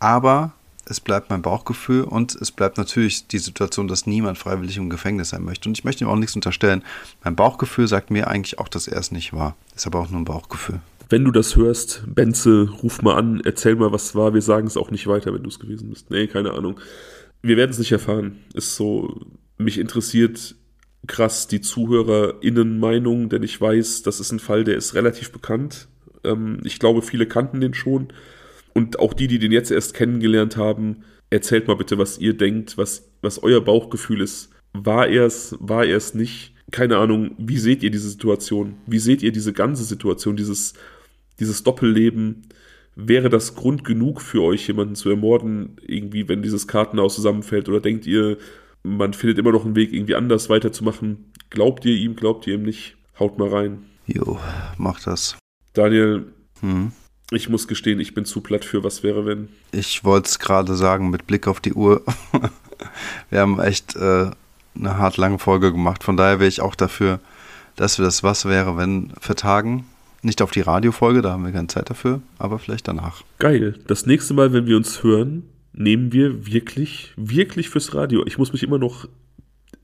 Aber 0.00 0.52
es 0.88 1.00
bleibt 1.00 1.30
mein 1.30 1.42
Bauchgefühl 1.42 2.04
und 2.04 2.34
es 2.36 2.52
bleibt 2.52 2.78
natürlich 2.78 3.26
die 3.26 3.38
Situation, 3.38 3.88
dass 3.88 4.06
niemand 4.06 4.38
freiwillig 4.38 4.76
im 4.76 4.88
Gefängnis 4.88 5.30
sein 5.30 5.44
möchte. 5.44 5.68
Und 5.68 5.76
ich 5.76 5.84
möchte 5.84 6.04
ihm 6.04 6.08
auch 6.08 6.16
nichts 6.16 6.36
unterstellen. 6.36 6.84
Mein 7.24 7.34
Bauchgefühl 7.34 7.88
sagt 7.88 8.10
mir 8.10 8.28
eigentlich 8.28 8.58
auch, 8.58 8.68
dass 8.68 8.86
er 8.86 8.98
es 8.98 9.10
nicht 9.10 9.32
war. 9.32 9.56
Ist 9.74 9.86
aber 9.86 10.00
auch 10.00 10.10
nur 10.10 10.20
ein 10.20 10.24
Bauchgefühl. 10.24 10.80
Wenn 11.08 11.24
du 11.24 11.32
das 11.32 11.56
hörst, 11.56 12.04
Benze, 12.06 12.68
ruf 12.82 13.02
mal 13.02 13.16
an, 13.16 13.40
erzähl 13.44 13.74
mal, 13.76 13.92
was 13.92 14.14
war. 14.14 14.32
Wir 14.34 14.42
sagen 14.42 14.66
es 14.66 14.76
auch 14.76 14.90
nicht 14.90 15.06
weiter, 15.06 15.34
wenn 15.34 15.42
du 15.42 15.48
es 15.48 15.58
gewesen 15.58 15.90
bist. 15.90 16.10
Nee, 16.10 16.28
keine 16.28 16.52
Ahnung. 16.52 16.80
Wir 17.42 17.56
werden 17.56 17.70
es 17.70 17.78
nicht 17.78 17.92
erfahren. 17.92 18.38
Ist 18.54 18.76
so, 18.76 19.20
mich 19.58 19.78
interessiert 19.78 20.54
krass 21.06 21.46
die 21.46 21.60
ZuhörerInnen-Meinung, 21.60 23.28
denn 23.28 23.42
ich 23.42 23.60
weiß, 23.60 24.02
das 24.02 24.18
ist 24.18 24.32
ein 24.32 24.40
Fall, 24.40 24.64
der 24.64 24.76
ist 24.76 24.94
relativ 24.94 25.30
bekannt. 25.32 25.88
Ähm, 26.24 26.60
ich 26.64 26.78
glaube, 26.78 27.02
viele 27.02 27.26
kannten 27.26 27.60
den 27.60 27.74
schon. 27.74 28.08
Und 28.76 28.98
auch 28.98 29.14
die, 29.14 29.26
die 29.26 29.38
den 29.38 29.52
jetzt 29.52 29.70
erst 29.70 29.94
kennengelernt 29.94 30.58
haben, 30.58 30.98
erzählt 31.30 31.66
mal 31.66 31.76
bitte, 31.76 31.96
was 31.96 32.18
ihr 32.18 32.36
denkt, 32.36 32.76
was, 32.76 33.10
was 33.22 33.42
euer 33.42 33.62
Bauchgefühl 33.62 34.20
ist. 34.20 34.50
War 34.74 35.08
er 35.08 35.24
es, 35.24 35.56
war 35.60 35.86
er 35.86 35.96
es 35.96 36.12
nicht? 36.12 36.52
Keine 36.72 36.98
Ahnung, 36.98 37.34
wie 37.38 37.56
seht 37.56 37.82
ihr 37.82 37.90
diese 37.90 38.10
Situation? 38.10 38.74
Wie 38.86 38.98
seht 38.98 39.22
ihr 39.22 39.32
diese 39.32 39.54
ganze 39.54 39.82
Situation, 39.82 40.36
dieses, 40.36 40.74
dieses 41.40 41.62
Doppelleben? 41.62 42.48
Wäre 42.94 43.30
das 43.30 43.54
Grund 43.54 43.82
genug 43.82 44.20
für 44.20 44.42
euch, 44.42 44.68
jemanden 44.68 44.94
zu 44.94 45.08
ermorden, 45.08 45.78
irgendwie, 45.80 46.28
wenn 46.28 46.42
dieses 46.42 46.68
Kartenhaus 46.68 47.14
zusammenfällt? 47.14 47.70
Oder 47.70 47.80
denkt 47.80 48.06
ihr, 48.06 48.36
man 48.82 49.14
findet 49.14 49.38
immer 49.38 49.52
noch 49.52 49.64
einen 49.64 49.74
Weg, 49.74 49.94
irgendwie 49.94 50.16
anders 50.16 50.50
weiterzumachen? 50.50 51.32
Glaubt 51.48 51.86
ihr 51.86 51.94
ihm, 51.96 52.14
glaubt 52.14 52.46
ihr 52.46 52.56
ihm 52.56 52.64
nicht? 52.64 52.98
Haut 53.18 53.38
mal 53.38 53.48
rein. 53.48 53.84
Jo, 54.06 54.38
mach 54.76 55.02
das. 55.02 55.38
Daniel, 55.72 56.26
hm. 56.60 56.92
Ich 57.32 57.48
muss 57.48 57.66
gestehen, 57.66 57.98
ich 57.98 58.14
bin 58.14 58.24
zu 58.24 58.40
platt 58.40 58.64
für 58.64 58.84
was 58.84 59.02
wäre, 59.02 59.26
wenn. 59.26 59.48
Ich 59.72 60.04
wollte 60.04 60.28
es 60.28 60.38
gerade 60.38 60.76
sagen, 60.76 61.10
mit 61.10 61.26
Blick 61.26 61.48
auf 61.48 61.60
die 61.60 61.72
Uhr. 61.72 62.02
wir 63.30 63.40
haben 63.40 63.58
echt 63.58 63.96
äh, 63.96 64.30
eine 64.76 64.98
hart 64.98 65.16
lange 65.16 65.38
Folge 65.38 65.72
gemacht. 65.72 66.04
Von 66.04 66.16
daher 66.16 66.38
wäre 66.38 66.48
ich 66.48 66.60
auch 66.60 66.76
dafür, 66.76 67.18
dass 67.74 67.98
wir 67.98 68.04
das 68.04 68.22
Was 68.22 68.44
wäre, 68.44 68.76
wenn 68.76 69.12
vertagen. 69.20 69.86
Nicht 70.22 70.40
auf 70.40 70.50
die 70.50 70.60
Radiofolge, 70.60 71.22
da 71.22 71.32
haben 71.32 71.44
wir 71.44 71.52
keine 71.52 71.68
Zeit 71.68 71.90
dafür, 71.90 72.20
aber 72.38 72.58
vielleicht 72.58 72.88
danach. 72.88 73.22
Geil. 73.38 73.78
Das 73.86 74.06
nächste 74.06 74.34
Mal, 74.34 74.52
wenn 74.52 74.66
wir 74.66 74.76
uns 74.76 75.02
hören, 75.02 75.44
nehmen 75.72 76.12
wir 76.12 76.46
wirklich, 76.46 77.12
wirklich 77.16 77.68
fürs 77.68 77.94
Radio. 77.94 78.24
Ich 78.26 78.38
muss 78.38 78.52
mich 78.52 78.62
immer 78.62 78.78
noch, 78.78 79.06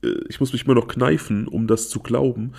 äh, 0.03 0.07
ich 0.27 0.39
muss 0.39 0.51
mich 0.53 0.65
immer 0.65 0.75
noch 0.75 0.87
kneifen, 0.87 1.47
um 1.47 1.67
das 1.67 1.89
zu 1.89 1.99
glauben. 1.99 2.53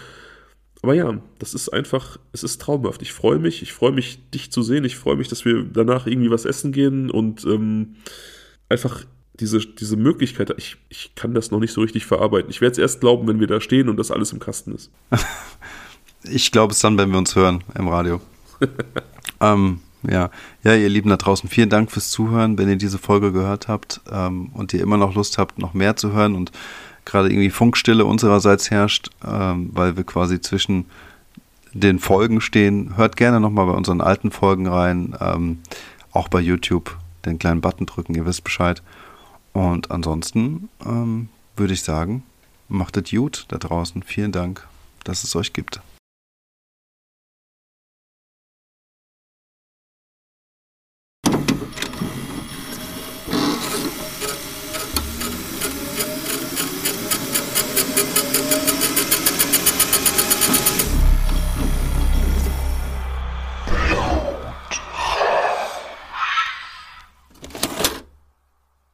Aber 0.85 0.93
ja, 0.93 1.19
das 1.39 1.55
ist 1.55 1.71
einfach, 1.71 2.19
es 2.33 2.45
ist 2.45 2.61
traumhaft. 2.61 3.01
Ich 3.01 3.15
freue 3.15 3.39
mich, 3.39 3.63
ich 3.63 3.73
freue 3.73 3.93
mich, 3.93 4.19
dich 4.33 4.53
zu 4.53 4.63
sehen. 4.63 4.85
Ich 4.85 4.97
freue 4.97 5.17
mich, 5.17 5.29
dass 5.29 5.47
wir 5.47 5.65
danach 5.65 6.07
irgendwie 6.07 6.31
was 6.31 6.45
essen 6.45 6.73
gehen 6.73 7.11
und 7.11 7.43
ähm, 7.47 7.95
einfach 8.69 9.03
diese, 9.41 9.61
diese 9.61 9.97
Möglichkeit, 9.97 10.53
ich, 10.59 10.77
ich 10.91 11.15
kann 11.15 11.33
das 11.33 11.51
noch 11.51 11.59
nicht 11.59 11.73
so 11.73 11.81
richtig 11.81 12.05
verarbeiten. 12.05 12.51
Ich 12.51 12.61
werde 12.61 12.73
es 12.73 12.79
erst 12.79 13.01
glauben, 13.01 13.27
wenn 13.27 13.41
wir 13.41 13.47
da 13.47 13.63
stehen 13.63 13.89
und 13.89 13.97
das 13.97 14.11
alles 14.11 14.35
im 14.35 14.41
Kasten 14.41 14.75
ist. 14.75 14.91
ich 16.25 16.53
glaube 16.53 16.75
es 16.75 16.81
dann, 16.81 16.99
wenn 16.99 17.11
wir 17.11 17.17
uns 17.17 17.35
hören 17.35 17.65
im 17.75 17.89
Radio. 17.89 18.21
ähm, 19.41 19.81
ja. 20.03 20.29
ja, 20.65 20.75
ihr 20.75 20.91
Lieben 20.91 21.09
da 21.09 21.17
draußen, 21.17 21.49
vielen 21.49 21.71
Dank 21.71 21.93
fürs 21.93 22.11
Zuhören, 22.11 22.59
wenn 22.59 22.69
ihr 22.69 22.77
diese 22.77 22.99
Folge 22.99 23.33
gehört 23.33 23.69
habt 23.69 24.03
ähm, 24.13 24.51
und 24.53 24.75
ihr 24.75 24.83
immer 24.83 24.99
noch 24.99 25.15
Lust 25.15 25.39
habt, 25.39 25.59
noch 25.59 25.73
mehr 25.73 25.97
zu 25.97 26.13
hören 26.13 26.35
und 26.35 26.53
gerade 27.05 27.31
irgendwie 27.31 27.51
Funkstille 27.51 28.05
unsererseits 28.05 28.71
herrscht, 28.71 29.11
ähm, 29.27 29.71
weil 29.73 29.97
wir 29.97 30.05
quasi 30.05 30.41
zwischen 30.41 30.87
den 31.73 31.99
Folgen 31.99 32.41
stehen. 32.41 32.97
Hört 32.97 33.17
gerne 33.17 33.41
nochmal 33.41 33.67
bei 33.67 33.73
unseren 33.73 34.01
alten 34.01 34.31
Folgen 34.31 34.67
rein, 34.67 35.15
ähm, 35.21 35.59
auch 36.13 36.29
bei 36.29 36.41
YouTube 36.41 36.97
den 37.25 37.39
kleinen 37.39 37.61
Button 37.61 37.87
drücken, 37.87 38.15
ihr 38.15 38.27
wisst 38.27 38.45
Bescheid. 38.45 38.83
Und 39.53 39.91
ansonsten 39.91 40.69
ähm, 40.85 41.29
würde 41.57 41.75
ich 41.75 41.83
sagen, 41.83 42.23
macht 42.69 42.97
es 42.97 43.11
gut 43.11 43.47
da 43.49 43.59
draußen. 43.59 44.03
Vielen 44.03 44.33
Dank, 44.33 44.67
dass 45.05 45.25
es 45.25 45.35
euch 45.37 45.53
gibt. 45.53 45.81